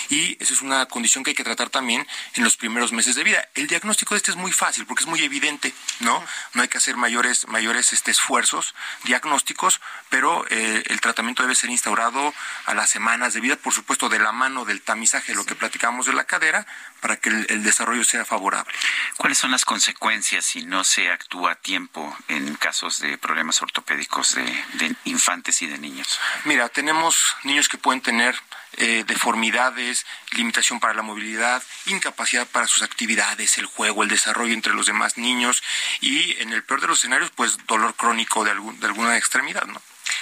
y 0.08 0.42
esa 0.42 0.54
es 0.54 0.62
una 0.62 0.86
condición 0.86 1.24
que 1.24 1.30
hay 1.30 1.36
que 1.36 1.44
tratar 1.44 1.68
también 1.68 1.89
en 1.94 2.44
los 2.44 2.56
primeros 2.56 2.92
meses 2.92 3.14
de 3.16 3.24
vida. 3.24 3.48
El 3.54 3.66
diagnóstico 3.66 4.14
de 4.14 4.18
este 4.18 4.30
es 4.30 4.36
muy 4.36 4.52
fácil 4.52 4.86
porque 4.86 5.04
es 5.04 5.08
muy 5.08 5.22
evidente, 5.22 5.74
¿no? 6.00 6.24
No 6.54 6.62
hay 6.62 6.68
que 6.68 6.78
hacer 6.78 6.96
mayores, 6.96 7.48
mayores 7.48 7.92
este, 7.92 8.10
esfuerzos 8.10 8.74
diagnósticos, 9.04 9.80
pero 10.08 10.44
eh, 10.50 10.82
el 10.86 11.00
tratamiento 11.00 11.42
debe 11.42 11.54
ser 11.54 11.70
instaurado 11.70 12.34
a 12.66 12.74
las 12.74 12.90
semanas 12.90 13.34
de 13.34 13.40
vida, 13.40 13.56
por 13.56 13.74
supuesto, 13.74 14.08
de 14.08 14.18
la 14.18 14.32
mano 14.32 14.64
del 14.64 14.82
tamizaje, 14.82 15.34
lo 15.34 15.44
que 15.44 15.54
platicamos 15.54 16.06
de 16.06 16.12
la 16.12 16.24
cadera, 16.24 16.66
para 17.00 17.16
que 17.16 17.30
el, 17.30 17.46
el 17.48 17.62
desarrollo 17.62 18.04
sea 18.04 18.24
favorable. 18.24 18.74
¿Cuáles 19.16 19.38
son 19.38 19.50
las 19.50 19.64
consecuencias 19.64 20.44
si 20.44 20.64
no 20.64 20.84
se 20.84 21.10
actúa 21.10 21.52
a 21.52 21.54
tiempo 21.56 22.16
en 22.28 22.54
casos 22.56 23.00
de 23.00 23.18
problemas 23.18 23.62
ortopédicos 23.62 24.34
de, 24.34 24.44
de 24.74 24.94
infantes 25.04 25.62
y 25.62 25.66
de 25.66 25.78
niños? 25.78 26.20
Mira, 26.44 26.68
tenemos 26.68 27.36
niños 27.44 27.68
que 27.68 27.78
pueden 27.78 28.00
tener 28.00 28.40
eh, 28.76 29.04
deformidades, 29.06 30.06
limitación 30.32 30.80
para 30.80 30.94
la 30.94 31.02
movilidad, 31.02 31.62
incapacidad 31.86 32.46
para 32.46 32.66
sus 32.66 32.82
actividades, 32.82 33.58
el 33.58 33.66
juego, 33.66 34.02
el 34.02 34.08
desarrollo 34.08 34.54
entre 34.54 34.74
los 34.74 34.86
demás 34.86 35.16
niños 35.16 35.62
y 36.00 36.40
en 36.40 36.52
el 36.52 36.62
peor 36.62 36.80
de 36.80 36.88
los 36.88 36.98
escenarios, 36.98 37.30
pues 37.34 37.58
dolor 37.66 37.94
crónico 37.94 38.44
de, 38.44 38.52
algún, 38.52 38.78
de 38.80 38.86
alguna 38.86 39.16
extremidad, 39.16 39.66
¿no? 39.66 39.80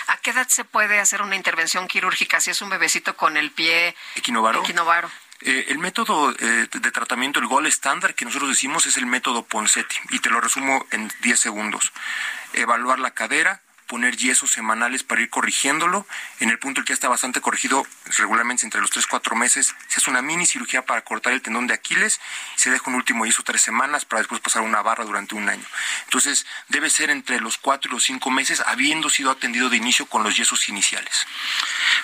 ¿A 0.08 0.16
qué 0.18 0.30
edad 0.30 0.48
se 0.48 0.64
puede 0.64 1.00
hacer 1.00 1.22
una 1.22 1.36
intervención 1.36 1.86
quirúrgica 1.86 2.40
si 2.40 2.50
es 2.50 2.62
un 2.62 2.70
bebecito 2.70 3.16
con 3.16 3.36
el 3.36 3.50
pie 3.50 3.94
equinovaro? 4.16 4.60
equinovaro? 4.60 5.10
Eh, 5.40 5.66
el 5.68 5.78
método 5.78 6.34
eh, 6.38 6.68
de 6.72 6.90
tratamiento, 6.90 7.38
el 7.38 7.46
gol 7.46 7.66
estándar 7.66 8.14
que 8.14 8.24
nosotros 8.24 8.50
decimos 8.50 8.86
es 8.86 8.96
el 8.96 9.06
método 9.06 9.44
Ponseti 9.44 9.96
y 10.10 10.18
te 10.18 10.30
lo 10.30 10.40
resumo 10.40 10.84
en 10.90 11.12
10 11.20 11.38
segundos. 11.38 11.92
Evaluar 12.54 12.98
la 12.98 13.12
cadera, 13.12 13.60
poner 13.88 14.16
yesos 14.16 14.52
semanales 14.52 15.02
para 15.02 15.22
ir 15.22 15.30
corrigiéndolo. 15.30 16.06
En 16.38 16.50
el 16.50 16.60
punto 16.60 16.80
en 16.80 16.84
que 16.84 16.90
ya 16.90 16.94
está 16.94 17.08
bastante 17.08 17.40
corregido, 17.40 17.84
regularmente 18.16 18.64
entre 18.64 18.80
los 18.80 18.90
3 18.90 19.04
y 19.04 19.08
4 19.08 19.34
meses, 19.34 19.74
se 19.88 19.98
hace 19.98 20.10
una 20.10 20.22
mini 20.22 20.46
cirugía 20.46 20.84
para 20.84 21.02
cortar 21.02 21.32
el 21.32 21.42
tendón 21.42 21.66
de 21.66 21.74
Aquiles 21.74 22.20
y 22.56 22.60
se 22.60 22.70
deja 22.70 22.88
un 22.88 22.94
último 22.94 23.26
yeso 23.26 23.42
tres 23.42 23.62
semanas 23.62 24.04
para 24.04 24.20
después 24.20 24.40
pasar 24.40 24.62
una 24.62 24.82
barra 24.82 25.04
durante 25.04 25.34
un 25.34 25.48
año. 25.48 25.64
Entonces, 26.04 26.46
debe 26.68 26.90
ser 26.90 27.10
entre 27.10 27.40
los 27.40 27.58
4 27.58 27.90
y 27.90 27.94
los 27.94 28.04
5 28.04 28.30
meses, 28.30 28.62
habiendo 28.66 29.10
sido 29.10 29.30
atendido 29.30 29.70
de 29.70 29.78
inicio 29.78 30.06
con 30.06 30.22
los 30.22 30.36
yesos 30.36 30.68
iniciales. 30.68 31.26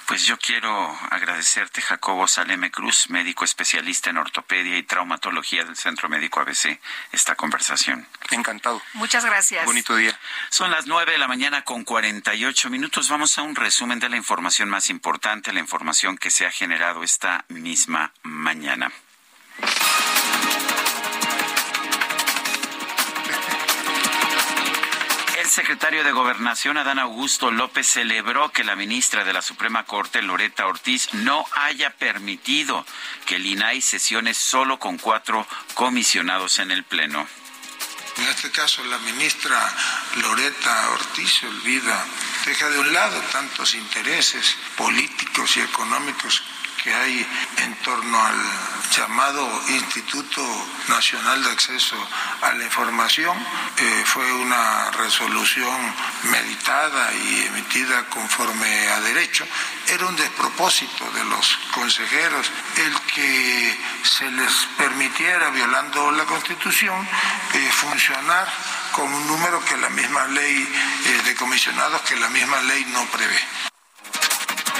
Pues 0.06 0.24
yo 0.24 0.38
quiero 0.38 0.98
agradecerte, 1.10 1.82
Jacobo 1.82 2.26
Saleme 2.26 2.70
Cruz, 2.70 3.10
médico 3.10 3.44
especialista 3.44 4.10
en 4.10 4.16
ortopedia 4.16 4.78
y 4.78 4.82
traumatología 4.82 5.64
del 5.64 5.76
Centro 5.76 6.08
Médico 6.08 6.40
ABC, 6.40 6.80
esta 7.12 7.34
conversación. 7.34 8.06
Encantado. 8.30 8.82
Muchas 8.94 9.24
gracias. 9.24 9.64
Bonito 9.66 9.94
día. 9.96 10.18
Son 10.48 10.70
las 10.70 10.86
9 10.86 11.12
de 11.12 11.18
la 11.18 11.28
mañana 11.28 11.62
con 11.62 11.73
48 11.82 12.70
minutos. 12.70 13.08
Vamos 13.08 13.38
a 13.38 13.42
un 13.42 13.56
resumen 13.56 13.98
de 13.98 14.08
la 14.08 14.16
información 14.16 14.68
más 14.68 14.90
importante, 14.90 15.52
la 15.52 15.60
información 15.60 16.16
que 16.16 16.30
se 16.30 16.46
ha 16.46 16.50
generado 16.50 17.02
esta 17.02 17.44
misma 17.48 18.12
mañana. 18.22 18.92
El 25.38 25.46
secretario 25.50 26.04
de 26.04 26.12
Gobernación, 26.12 26.76
Adán 26.76 26.98
Augusto 26.98 27.50
López, 27.50 27.86
celebró 27.86 28.50
que 28.50 28.62
la 28.62 28.76
ministra 28.76 29.24
de 29.24 29.32
la 29.32 29.42
Suprema 29.42 29.84
Corte, 29.84 30.22
Loreta 30.22 30.66
Ortiz, 30.66 31.12
no 31.12 31.44
haya 31.56 31.90
permitido 31.90 32.86
que 33.26 33.36
el 33.36 33.46
INAI 33.46 33.80
sesione 33.80 34.34
solo 34.34 34.78
con 34.78 34.98
cuatro 34.98 35.46
comisionados 35.74 36.60
en 36.60 36.70
el 36.70 36.84
Pleno. 36.84 37.26
En 38.16 38.28
este 38.28 38.50
caso, 38.50 38.84
la 38.84 38.98
ministra 38.98 39.58
Loreta 40.16 40.90
Ortiz 40.90 41.42
olvida, 41.42 42.06
deja 42.46 42.70
de 42.70 42.78
un 42.78 42.92
lado 42.92 43.20
tantos 43.32 43.74
intereses 43.74 44.56
políticos 44.76 45.56
y 45.56 45.60
económicos 45.60 46.42
que 46.84 46.94
hay 46.94 47.26
en 47.62 47.74
torno 47.76 48.22
al 48.22 48.36
llamado 48.94 49.62
Instituto 49.70 50.42
Nacional 50.88 51.42
de 51.42 51.50
Acceso 51.50 51.96
a 52.42 52.52
la 52.52 52.64
Información. 52.64 53.34
Eh, 53.78 54.02
fue 54.04 54.30
una 54.34 54.90
resolución 54.90 55.94
meditada 56.24 57.10
y 57.14 57.46
emitida 57.46 58.04
conforme 58.10 58.88
a 58.88 59.00
derecho. 59.00 59.46
Era 59.88 60.04
un 60.04 60.14
despropósito 60.14 61.10
de 61.12 61.24
los 61.24 61.58
consejeros 61.72 62.50
el 62.76 63.00
que 63.14 63.80
se 64.02 64.30
les 64.30 64.52
permitiera, 64.76 65.48
violando 65.48 66.10
la 66.12 66.24
Constitución, 66.24 67.08
eh, 67.54 67.70
funcionar 67.72 68.46
con 68.92 69.12
un 69.12 69.26
número 69.26 69.64
que 69.64 69.78
la 69.78 69.88
misma 69.88 70.26
ley 70.26 70.68
eh, 71.06 71.22
de 71.24 71.34
comisionados, 71.34 72.02
que 72.02 72.16
la 72.16 72.28
misma 72.28 72.60
ley 72.60 72.84
no 72.92 73.06
prevé. 73.06 73.40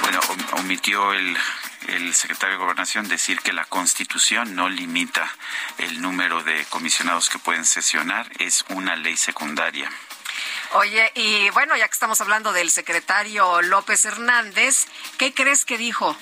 Bueno, 0.03 0.21
omitió 0.59 1.15
el 1.15 1.39
el 1.89 2.15
secretario 2.15 2.57
de 2.57 2.63
Gobernación 2.63 3.09
decir 3.09 3.41
que 3.41 3.53
la 3.53 3.65
Constitución 3.65 4.55
no 4.55 4.69
limita 4.69 5.31
el 5.79 6.01
número 6.01 6.43
de 6.43 6.65
comisionados 6.67 7.29
que 7.29 7.39
pueden 7.39 7.65
sesionar, 7.65 8.31
es 8.39 8.65
una 8.69 8.97
ley 8.97 9.17
secundaria. 9.17 9.91
Oye, 10.73 11.13
y 11.15 11.51
bueno, 11.51 11.77
ya 11.77 11.87
que 11.87 11.93
estamos 11.93 12.21
hablando 12.21 12.53
del 12.53 12.71
secretario 12.71 13.63
López 13.63 14.05
Hernández, 14.05 14.87
¿qué 15.19 15.33
crees 15.33 15.65
que 15.65 15.79
dijo? 15.79 16.17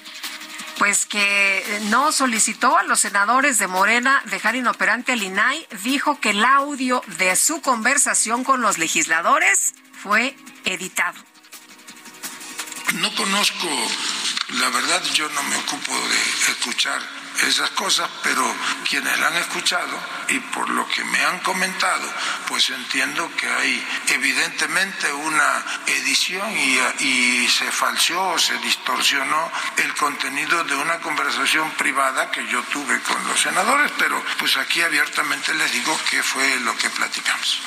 Pues 0.79 1.07
que 1.07 1.81
no 1.85 2.13
solicitó 2.13 2.77
a 2.77 2.83
los 2.83 3.01
senadores 3.01 3.59
de 3.59 3.67
Morena 3.67 4.23
dejar 4.27 4.57
inoperante 4.57 5.13
al 5.13 5.23
INAI, 5.23 5.67
dijo 5.83 6.21
que 6.21 6.31
el 6.31 6.45
audio 6.45 7.03
de 7.19 7.35
su 7.37 7.63
conversación 7.63 8.45
con 8.45 8.61
los 8.61 8.79
legisladores 8.79 9.75
fue 9.93 10.37
editado. 10.65 11.23
No 12.95 13.15
conozco 13.15 13.69
la 14.53 14.69
verdad 14.71 15.03
yo 15.15 15.29
no 15.31 15.43
me 15.45 15.57
ocupo 15.57 15.93
de 15.93 16.53
escuchar 16.53 17.01
esas 17.41 17.71
cosas, 17.71 18.09
pero 18.23 18.55
quienes 18.89 19.19
la 19.19 19.29
han 19.29 19.37
escuchado 19.37 19.99
y 20.29 20.39
por 20.39 20.69
lo 20.69 20.87
que 20.89 21.03
me 21.05 21.25
han 21.25 21.39
comentado, 21.41 22.07
pues 22.47 22.69
entiendo 22.71 23.31
que 23.37 23.49
hay 23.49 23.87
evidentemente 24.09 25.13
una 25.13 25.65
edición 25.87 26.51
y, 26.59 27.49
se 27.49 27.71
falseó 27.71 28.31
o 28.31 28.39
se 28.39 28.57
distorsionó 28.59 29.51
el 29.77 29.95
contenido 29.95 30.65
de 30.65 30.75
una 30.75 30.99
conversación 31.01 31.71
privada 31.73 32.31
que 32.31 32.47
yo 32.47 32.63
tuve 32.65 33.01
con 33.03 33.27
los 33.29 33.41
senadores, 33.41 33.93
pero 33.99 34.23
pues 34.39 34.57
aquí 34.57 34.81
abiertamente 34.81 35.53
les 35.55 35.73
digo 35.73 35.99
qué 36.11 36.23
fue 36.23 36.61
lo 36.61 36.77
que 36.77 36.89
platicamos. 36.91 37.61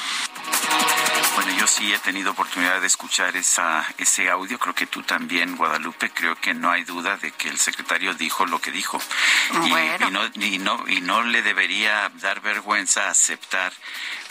Bueno, 1.36 1.52
yo 1.60 1.68
sí 1.68 1.94
he 1.94 2.00
tenido 2.00 2.32
oportunidad 2.32 2.80
de 2.80 2.88
escuchar 2.88 3.36
esa, 3.36 3.86
ese 3.98 4.30
audio, 4.30 4.58
creo 4.58 4.74
que 4.74 4.88
tú 4.88 5.04
también, 5.04 5.58
Guadalupe, 5.58 6.10
creo 6.10 6.36
que 6.36 6.54
no 6.54 6.72
hay 6.72 6.86
duda 6.86 7.18
de 7.18 7.32
que 7.32 7.50
el 7.50 7.60
secretario 7.60 8.14
dijo 8.14 8.46
lo 8.46 8.60
que 8.60 8.72
dijo. 8.72 9.02
Y, 9.66 9.68
y, 9.68 9.95
no, 10.16 10.32
y, 10.36 10.60
no, 10.60 10.86
y 10.88 11.02
no 11.02 11.24
le 11.24 11.42
debería 11.42 12.10
dar 12.22 12.40
vergüenza 12.40 13.10
aceptar 13.10 13.74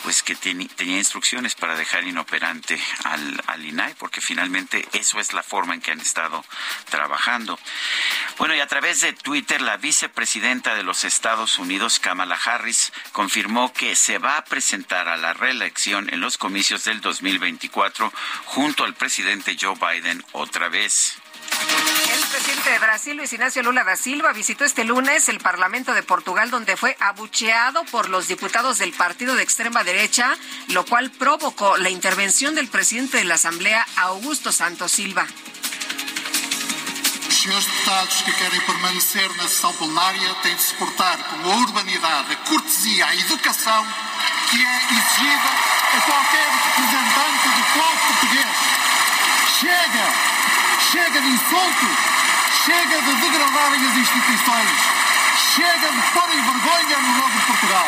pues 0.03 0.23
que 0.23 0.35
tenía 0.35 0.99
instrucciones 0.99 1.55
para 1.55 1.77
dejar 1.77 2.05
inoperante 2.05 2.79
al, 3.05 3.43
al 3.47 3.65
INAI, 3.65 3.95
porque 3.95 4.21
finalmente 4.21 4.87
eso 4.93 5.19
es 5.19 5.33
la 5.33 5.43
forma 5.43 5.75
en 5.75 5.81
que 5.81 5.93
han 5.93 6.01
estado 6.01 6.45
trabajando. 6.91 7.59
Bueno, 8.37 8.55
y 8.55 8.61
a 8.61 8.67
través 8.67 9.01
de 9.01 9.15
Twitter, 9.15 9.63
la 9.63 9.79
vicepresidenta 9.79 10.75
de 10.75 10.83
los 10.83 11.05
Estados 11.05 11.59
Unidos, 11.59 12.01
Kamala 12.01 12.39
Harris, 12.43 12.93
confirmó 13.13 13.73
que 13.73 13.97
se 13.97 14.19
va 14.19 14.37
a 14.37 14.45
presentar 14.45 15.09
a 15.09 15.17
la 15.17 15.33
reelección 15.33 16.13
en 16.13 16.21
los 16.21 16.37
comicios 16.37 16.85
del 16.85 17.01
2024 17.01 18.13
junto 18.45 18.85
al 18.85 18.95
presidente 18.95 19.57
Joe 19.59 19.75
Biden 19.75 20.23
otra 20.33 20.69
vez. 20.69 21.19
El 22.15 22.21
presidente 22.31 22.71
de 22.71 22.79
Brasil, 22.79 23.17
Luis 23.17 23.33
Ignacio 23.33 23.63
Lula 23.63 23.85
da 23.85 23.97
Silva, 23.97 24.33
visitó 24.33 24.65
este 24.65 24.85
lunes 24.85 25.29
el 25.29 25.39
Parlamento 25.39 25.95
de 25.95 26.03
Portugal, 26.03 26.51
donde 26.51 26.77
fue 26.77 26.97
abucheado 27.01 27.85
por 27.85 28.09
los 28.09 28.29
diputados 28.29 28.79
del 28.79 28.93
partido 28.93 29.35
de 29.35 29.43
extrema 29.43 29.85
derecha, 29.85 30.37
lo 30.69 30.85
cual 30.85 31.11
provocó 31.11 31.77
la 31.77 31.91
intervención 31.91 32.55
del 32.55 32.69
presidente 32.69 33.19
de 33.19 33.25
la 33.25 33.35
Asamblea, 33.35 33.87
Augusto 33.97 34.53
Santos 34.53 34.93
Silva. 34.93 35.27
Senhores 37.29 37.67
deputados 37.67 38.23
que 38.23 38.33
querem 38.33 38.61
permanecer 38.63 39.37
na 39.37 39.43
sessão 39.43 39.73
plenária 39.75 40.35
têm 40.43 40.55
de 40.55 40.63
se 40.63 40.75
portar 40.75 41.19
com 41.19 41.51
a 41.51 41.57
urbanidade, 41.57 42.33
a 42.33 42.37
cortesia, 42.37 43.07
a 43.07 43.15
educação 43.17 43.87
que 44.51 44.65
é 44.65 44.77
exigida 44.77 45.51
a 45.95 46.01
qualquer 46.01 46.49
representante 46.65 47.49
do 47.49 47.65
povo 47.75 48.07
português. 48.07 48.57
Chega! 49.61 50.34
Chega 50.81 51.21
de 51.21 51.29
insultos, 51.29 51.99
chega 52.65 53.03
de 53.03 53.15
degradarem 53.21 53.87
as 53.87 53.97
instituições, 53.97 54.71
chega 55.55 55.93
de 55.93 56.03
porem 56.13 56.43
vergonha 56.43 56.99
no 56.99 57.19
nome 57.19 57.33
de 57.33 57.47
Portugal. 57.47 57.87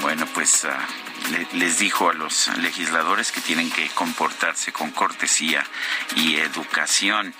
Bueno, 0.00 0.26
pues 0.28 0.64
uh, 0.64 1.05
le, 1.30 1.46
les 1.52 1.78
dijo 1.78 2.10
a 2.10 2.14
los 2.14 2.48
legisladores 2.58 3.32
que 3.32 3.40
tienen 3.40 3.70
que 3.70 3.88
comportarse 3.90 4.72
con 4.72 4.90
cortesía 4.90 5.66
y 6.16 6.36
educación. 6.36 7.34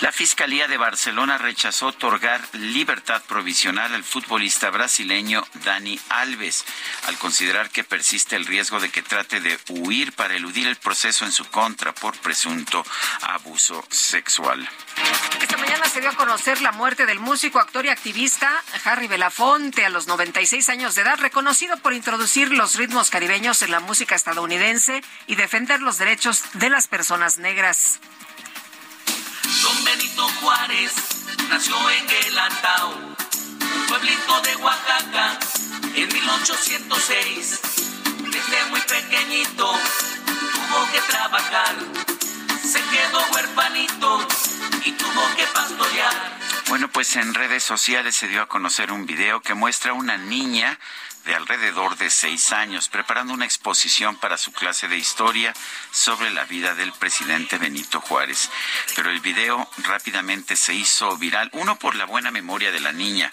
La 0.00 0.12
Fiscalía 0.12 0.68
de 0.68 0.76
Barcelona 0.76 1.38
rechazó 1.38 1.88
otorgar 1.88 2.40
libertad 2.52 3.22
provisional 3.26 3.94
al 3.94 4.04
futbolista 4.04 4.70
brasileño 4.70 5.46
Dani 5.64 5.98
Alves, 6.08 6.64
al 7.06 7.18
considerar 7.18 7.70
que 7.70 7.84
persiste 7.84 8.36
el 8.36 8.46
riesgo 8.46 8.80
de 8.80 8.90
que 8.90 9.02
trate 9.02 9.40
de 9.40 9.58
huir 9.68 10.12
para 10.12 10.34
eludir 10.34 10.66
el 10.66 10.76
proceso 10.76 11.24
en 11.24 11.32
su 11.32 11.44
contra 11.46 11.94
por 11.94 12.16
presunto 12.18 12.84
abuso 13.22 13.84
sexual. 13.90 14.68
Esta 15.40 15.56
mañana 15.56 15.88
se 15.88 16.00
dio 16.00 16.10
a 16.10 16.16
conocer 16.16 16.60
la 16.60 16.72
muerte 16.72 17.06
del 17.06 17.20
músico, 17.20 17.58
actor 17.58 17.86
y 17.86 17.88
activista 17.88 18.62
Harry 18.84 19.06
Belafonte 19.06 19.84
a 19.84 19.90
los 19.90 20.06
96 20.06 20.68
años 20.68 20.94
de 20.94 21.02
edad, 21.02 21.18
reconocido 21.18 21.76
por 21.78 21.92
introducir 21.92 22.52
los 22.52 22.74
ritmos 22.76 23.10
caribeños 23.18 23.62
en 23.62 23.72
la 23.72 23.80
música 23.80 24.14
estadounidense 24.14 25.02
y 25.26 25.34
defender 25.34 25.80
los 25.80 25.98
derechos 25.98 26.44
de 26.52 26.70
las 26.70 26.86
personas 26.86 27.38
negras. 27.38 27.98
Don 29.60 29.84
Benito 29.84 30.28
Juárez 30.40 30.92
nació 31.50 31.74
en 31.90 32.06
Guelatao, 32.06 33.16
pueblito 33.88 34.40
de 34.42 34.54
Oaxaca, 34.62 35.36
en 35.96 36.08
1806. 36.12 37.60
Desde 38.30 38.64
muy 38.70 38.80
pequeñito 38.82 39.66
tuvo 40.52 40.92
que 40.92 41.00
trabajar, 41.10 41.74
se 42.62 42.80
quedó 42.80 43.20
huerfanito 43.32 44.28
y 44.84 44.92
tuvo 44.92 45.28
pues 46.98 47.14
en 47.14 47.32
redes 47.32 47.62
sociales 47.62 48.16
se 48.16 48.26
dio 48.26 48.42
a 48.42 48.48
conocer 48.48 48.90
un 48.90 49.06
video 49.06 49.40
que 49.40 49.54
muestra 49.54 49.92
a 49.92 49.94
una 49.94 50.18
niña 50.18 50.80
de 51.28 51.34
alrededor 51.34 51.98
de 51.98 52.08
seis 52.08 52.52
años 52.52 52.88
preparando 52.88 53.34
una 53.34 53.44
exposición 53.44 54.16
para 54.16 54.38
su 54.38 54.50
clase 54.50 54.88
de 54.88 54.96
historia 54.96 55.52
sobre 55.90 56.30
la 56.30 56.44
vida 56.44 56.74
del 56.74 56.90
presidente 56.94 57.58
Benito 57.58 58.00
Juárez. 58.00 58.48
Pero 58.96 59.10
el 59.10 59.20
video 59.20 59.68
rápidamente 59.84 60.56
se 60.56 60.72
hizo 60.72 61.18
viral, 61.18 61.50
uno 61.52 61.78
por 61.78 61.96
la 61.96 62.06
buena 62.06 62.30
memoria 62.30 62.72
de 62.72 62.80
la 62.80 62.92
niña, 62.92 63.30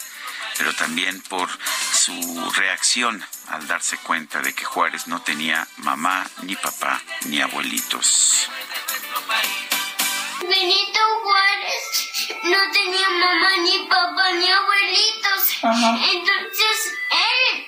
pero 0.57 0.73
también 0.73 1.21
por 1.21 1.49
su 1.93 2.51
reacción 2.57 3.25
al 3.47 3.65
darse 3.65 3.97
cuenta 3.99 4.41
de 4.41 4.53
que 4.53 4.65
Juárez 4.65 5.07
no 5.07 5.21
tenía 5.21 5.65
mamá, 5.77 6.29
ni 6.41 6.57
papá, 6.57 7.01
ni 7.27 7.39
abuelitos. 7.39 8.49
Benito 10.41 10.99
Juárez 11.23 12.09
no 12.43 12.71
tenía 12.73 13.09
mamá, 13.09 13.57
ni 13.63 13.87
papá, 13.87 14.31
ni 14.33 14.51
abuelitos. 14.51 15.63
Entonces 15.63 16.93
él 17.11 17.65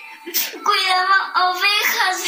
cuidaba 0.63 1.49
ovejas 1.49 2.23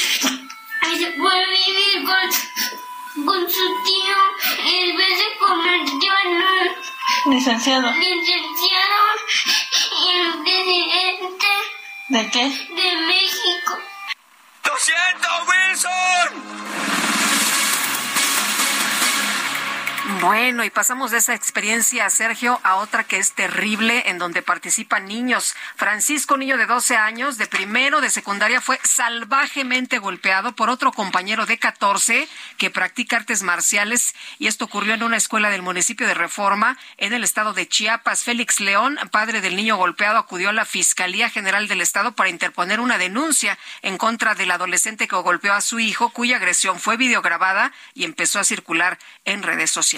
y 0.91 0.99
se 0.99 1.11
fue 1.13 1.31
a 1.43 1.47
vivir 1.49 2.05
con, 2.05 3.25
con 3.25 3.49
su 3.49 3.83
tío 3.83 4.17
y 4.65 4.85
después 4.87 5.17
se 5.17 5.37
convirtió 5.37 6.13
en 6.25 6.33
un 6.35 7.33
Licenciado. 7.35 7.91
licenciado 7.91 9.05
y 10.03 10.09
en 10.15 10.43
presidente 10.43 11.47
¿De 12.09 12.31
qué? 12.31 12.43
de 12.47 12.97
México. 13.07 13.77
¡Lo 14.65 14.77
siento, 14.77 15.27
Wilson! 15.47 16.29
Bueno, 20.21 20.63
y 20.63 20.69
pasamos 20.69 21.11
de 21.11 21.17
esa 21.17 21.35
experiencia, 21.35 22.09
Sergio, 22.09 22.59
a 22.63 22.75
otra 22.75 23.03
que 23.03 23.17
es 23.17 23.33
terrible, 23.33 24.03
en 24.09 24.17
donde 24.17 24.41
participan 24.41 25.05
niños. 25.05 25.55
Francisco, 25.75 26.37
niño 26.37 26.57
de 26.57 26.65
12 26.65 26.95
años, 26.95 27.37
de 27.37 27.47
primero 27.47 27.99
de 27.99 28.09
secundaria, 28.09 28.61
fue 28.61 28.79
salvajemente 28.83 29.99
golpeado 29.99 30.55
por 30.55 30.69
otro 30.69 30.93
compañero 30.93 31.45
de 31.45 31.57
14 31.57 32.29
que 32.57 32.69
practica 32.69 33.17
artes 33.17 33.43
marciales, 33.43 34.15
y 34.39 34.47
esto 34.47 34.65
ocurrió 34.65 34.93
en 34.93 35.03
una 35.03 35.17
escuela 35.17 35.49
del 35.49 35.61
municipio 35.61 36.07
de 36.07 36.13
Reforma, 36.13 36.77
en 36.97 37.13
el 37.13 37.25
estado 37.25 37.53
de 37.53 37.67
Chiapas. 37.67 38.23
Félix 38.23 38.61
León, 38.61 38.97
padre 39.11 39.41
del 39.41 39.57
niño 39.57 39.75
golpeado, 39.75 40.17
acudió 40.17 40.49
a 40.49 40.53
la 40.53 40.65
Fiscalía 40.65 41.29
General 41.29 41.67
del 41.67 41.81
Estado 41.81 42.13
para 42.13 42.29
interponer 42.29 42.79
una 42.79 42.97
denuncia 42.97 43.57
en 43.81 43.97
contra 43.97 44.33
del 44.33 44.51
adolescente 44.51 45.09
que 45.09 45.17
golpeó 45.17 45.53
a 45.53 45.61
su 45.61 45.79
hijo, 45.79 46.09
cuya 46.11 46.37
agresión 46.37 46.79
fue 46.79 46.95
videograbada 46.95 47.73
y 47.93 48.05
empezó 48.05 48.39
a 48.39 48.45
circular 48.45 48.97
en 49.25 49.43
redes 49.43 49.69
sociales. 49.71 49.88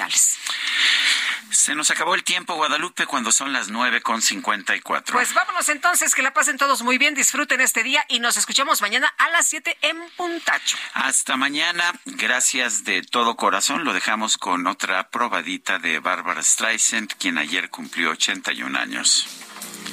Se 1.52 1.76
nos 1.76 1.92
acabó 1.92 2.16
el 2.16 2.24
tiempo, 2.24 2.56
Guadalupe, 2.56 3.06
cuando 3.06 3.32
son 3.32 3.52
las 3.52 3.68
nueve 3.70 4.02
con 4.02 4.22
cincuenta 4.22 4.76
y 4.76 4.80
cuatro. 4.80 5.14
Pues 5.14 5.34
vámonos 5.34 5.68
entonces, 5.70 6.16
que 6.16 6.22
la 6.22 6.34
pasen 6.34 6.58
todos 6.58 6.82
muy 6.82 6.98
bien, 6.98 7.14
disfruten 7.14 7.60
este 7.60 7.84
día 7.84 8.06
y 8.08 8.20
nos 8.20 8.38
escuchamos 8.38 8.82
mañana 8.82 9.14
a 9.18 9.30
las 9.30 9.48
7 9.48 9.78
en 9.82 9.98
Puntacho. 10.16 10.78
Hasta 10.94 11.36
mañana, 11.36 11.94
gracias 12.06 12.84
de 12.86 13.02
todo 13.02 13.36
corazón. 13.36 13.84
Lo 13.84 13.94
dejamos 13.94 14.38
con 14.38 14.66
otra 14.66 15.10
probadita 15.10 15.78
de 15.78 16.00
Barbara 16.00 16.42
Streisand, 16.42 17.14
quien 17.18 17.38
ayer 17.38 17.70
cumplió 17.70 18.12
81 18.12 18.80
años. 18.80 19.28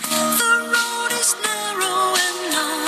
The 0.08 0.44
road 0.44 1.12
is 1.12 1.36
narrow 1.42 2.14
and 2.14 2.54
long 2.54 2.87